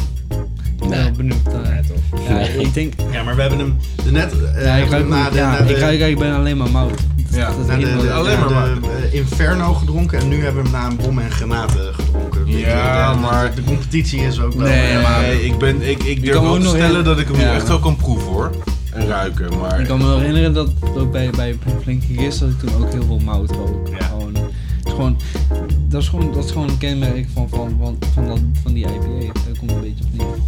Ik 0.84 0.90
ben 0.90 0.98
Nee. 0.98 1.02
wel 1.02 1.16
benieuwd. 1.16 1.46
eh. 1.46 2.28
Ja, 2.28 2.34
Nee. 2.34 2.56
ik 2.58 2.74
denk... 2.74 2.92
ja, 3.12 3.22
maar 3.22 3.34
we 3.34 3.40
hebben 3.40 3.58
hem 3.58 3.76
de 4.04 4.10
net... 4.10 4.32
eh, 4.54 4.64
Ja, 4.64 4.74
ik 4.74 4.90
ruik, 4.90 5.08
na 5.08 5.30
de, 5.30 5.36
ja, 5.36 5.50
na 5.50 5.66
de, 5.66 5.72
ik 5.72 5.78
ruik, 5.78 6.00
ik 6.00 6.18
ben 6.18 6.34
alleen 6.34 6.56
maar 6.56 6.70
mout. 6.70 7.00
Ja. 7.30 7.46
Dat 7.56 7.66
na 7.66 7.76
de, 7.76 8.12
alleen 8.12 8.38
maar 8.38 8.48
de, 8.48 8.80
eh, 9.10 9.14
Inferno 9.14 9.72
gedronken 9.74 10.18
en 10.18 10.28
nu 10.28 10.44
hebben 10.44 10.62
we 10.62 10.68
hem 10.70 10.78
na 10.80 10.86
een 10.90 10.96
bom 10.96 11.18
en 11.18 11.30
granaten 11.30 11.94
gedronken. 11.94 12.46
Ja, 12.46 13.08
de, 13.12 13.14
de- 13.14 13.20
maar- 13.20 13.54
De, 13.54 13.64
competitie 13.64 14.20
is 14.20 14.40
ook 14.40 14.52
wel... 14.54 14.66
Nee, 14.66 14.90
eh, 14.92 15.02
maar- 15.02 15.20
Nee, 15.20 15.44
ik, 15.44 15.58
ben, 15.58 15.88
ik, 15.88 16.02
ik 16.02 16.20
durf 16.22 16.34
kan 16.34 16.42
wel 16.42 16.52
ook 16.52 16.58
te 16.58 16.64
nog 16.64 16.74
stellen 16.74 17.04
dat 17.04 17.18
ik 17.18 17.26
hem 17.26 17.36
nu 17.36 17.42
Ja. 17.42 17.54
echt 17.54 17.68
wel 17.68 17.78
kan 17.78 17.96
proeven 17.96 18.26
hoor. 18.28 18.50
En 18.92 19.06
ruiken, 19.06 19.58
maar... 19.60 19.80
Ik 19.80 19.86
kan 19.86 19.98
me 19.98 20.04
wel 20.06 20.18
herinneren 20.18 20.52
dat 20.54 20.70
ook 20.96 21.12
bij, 21.12 21.30
bij 21.30 21.56
Flinke 21.82 22.06
Gist 22.16 22.40
dat 22.40 22.48
ik 22.48 22.58
toen 22.58 22.84
ook 22.84 22.92
heel 22.92 23.04
veel 23.06 23.18
mout 23.24 23.50
rook. 23.50 23.88
Ja. 23.98 24.06
Gewoon, 24.06 24.36
gewoon, 24.84 25.16
dat, 25.88 26.02
is 26.02 26.08
gewoon, 26.08 26.32
dat 26.32 26.44
is 26.44 26.50
gewoon 26.50 26.68
een 26.68 26.78
kenmerk 26.78 27.26
van, 27.34 27.48
van, 27.48 27.76
van, 27.80 27.96
van, 28.14 28.26
dat, 28.26 28.38
van 28.62 28.72
die 28.72 28.84
IPA. 28.84 29.32
Daar 29.32 29.58
komt 29.58 29.70
een 29.70 29.80
beetje 29.80 30.04
op 30.18 30.38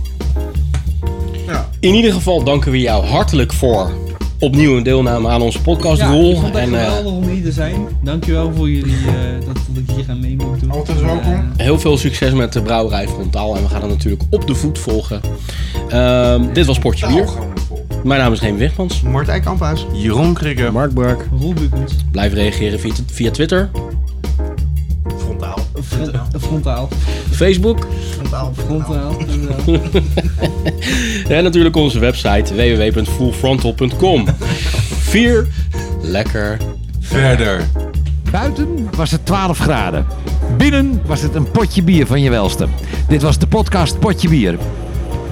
In 1.80 1.94
ieder 1.94 2.12
geval 2.12 2.44
danken 2.44 2.70
we 2.70 2.80
jou 2.80 3.04
hartelijk 3.04 3.52
voor 3.52 3.90
opnieuw 4.38 4.76
een 4.76 4.82
deelname 4.82 5.28
aan 5.28 5.42
onze 5.42 5.60
podcast, 5.60 6.00
Ja, 6.00 6.12
ik 6.12 6.36
vond 6.36 6.46
het 6.46 6.54
En 6.54 6.74
eh, 6.74 6.84
geweldig 6.84 7.12
om 7.12 7.28
hier 7.28 7.42
te 7.42 7.52
zijn. 7.52 7.86
Dankjewel 8.02 8.52
voor 8.56 8.70
jullie 8.70 8.96
eh, 9.06 9.46
dat, 9.46 9.58
dat 9.68 9.82
ik 9.88 9.90
hier 9.96 10.04
aan 10.08 10.20
mee 10.20 10.36
moet 10.36 10.60
doen. 10.60 10.70
Altijd 10.70 11.00
welkom. 11.00 11.32
Eh, 11.32 11.40
heel 11.56 11.78
veel 11.78 11.98
succes 11.98 12.32
met 12.32 12.52
de 12.52 12.62
brouwerij 12.62 13.08
Frontaal. 13.08 13.56
En 13.56 13.62
we 13.62 13.68
gaan 13.68 13.80
het 13.80 13.90
natuurlijk 13.90 14.22
op 14.30 14.46
de 14.46 14.54
voet 14.54 14.78
volgen. 14.78 15.20
Ehm, 15.88 16.52
dit 16.52 16.66
was 16.66 16.78
Portje 16.78 17.06
Bier. 17.06 17.28
Mijn 18.04 18.20
naam 18.20 18.32
is 18.32 18.40
Remy 18.40 18.58
Wigmans. 18.58 19.00
Martijn 19.00 19.42
Kamphuis. 19.42 19.86
Jeroen 19.92 20.34
Krikke. 20.34 20.70
Mark 20.70 20.94
Brak. 20.94 21.26
Roel 21.38 21.52
Bukens. 21.52 21.92
Blijf 22.10 22.32
reageren 22.32 22.80
via, 22.80 22.92
via 23.06 23.30
Twitter, 23.30 23.70
Frontaal. 25.82 26.26
Front- 26.30 26.44
Frontaal. 26.44 26.88
Facebook 27.30 27.86
Frontaal. 28.14 28.52
Frontaal. 28.66 29.16
en 31.28 31.44
natuurlijk 31.44 31.76
onze 31.76 31.98
website 31.98 32.54
www.fullfrontal.com. 32.54 34.24
Vier 34.98 35.46
lekker 36.02 36.58
Verder. 37.00 37.60
Buiten 38.30 38.88
was 38.96 39.10
het 39.10 39.26
12 39.26 39.58
graden. 39.58 40.06
Binnen 40.56 41.00
was 41.06 41.20
het 41.22 41.34
een 41.34 41.50
potje 41.50 41.82
bier 41.82 42.06
van 42.06 42.20
je 42.22 42.30
welste. 42.30 42.66
Dit 43.08 43.22
was 43.22 43.38
de 43.38 43.46
podcast 43.46 43.98
Potje 43.98 44.28
Bier. 44.28 44.58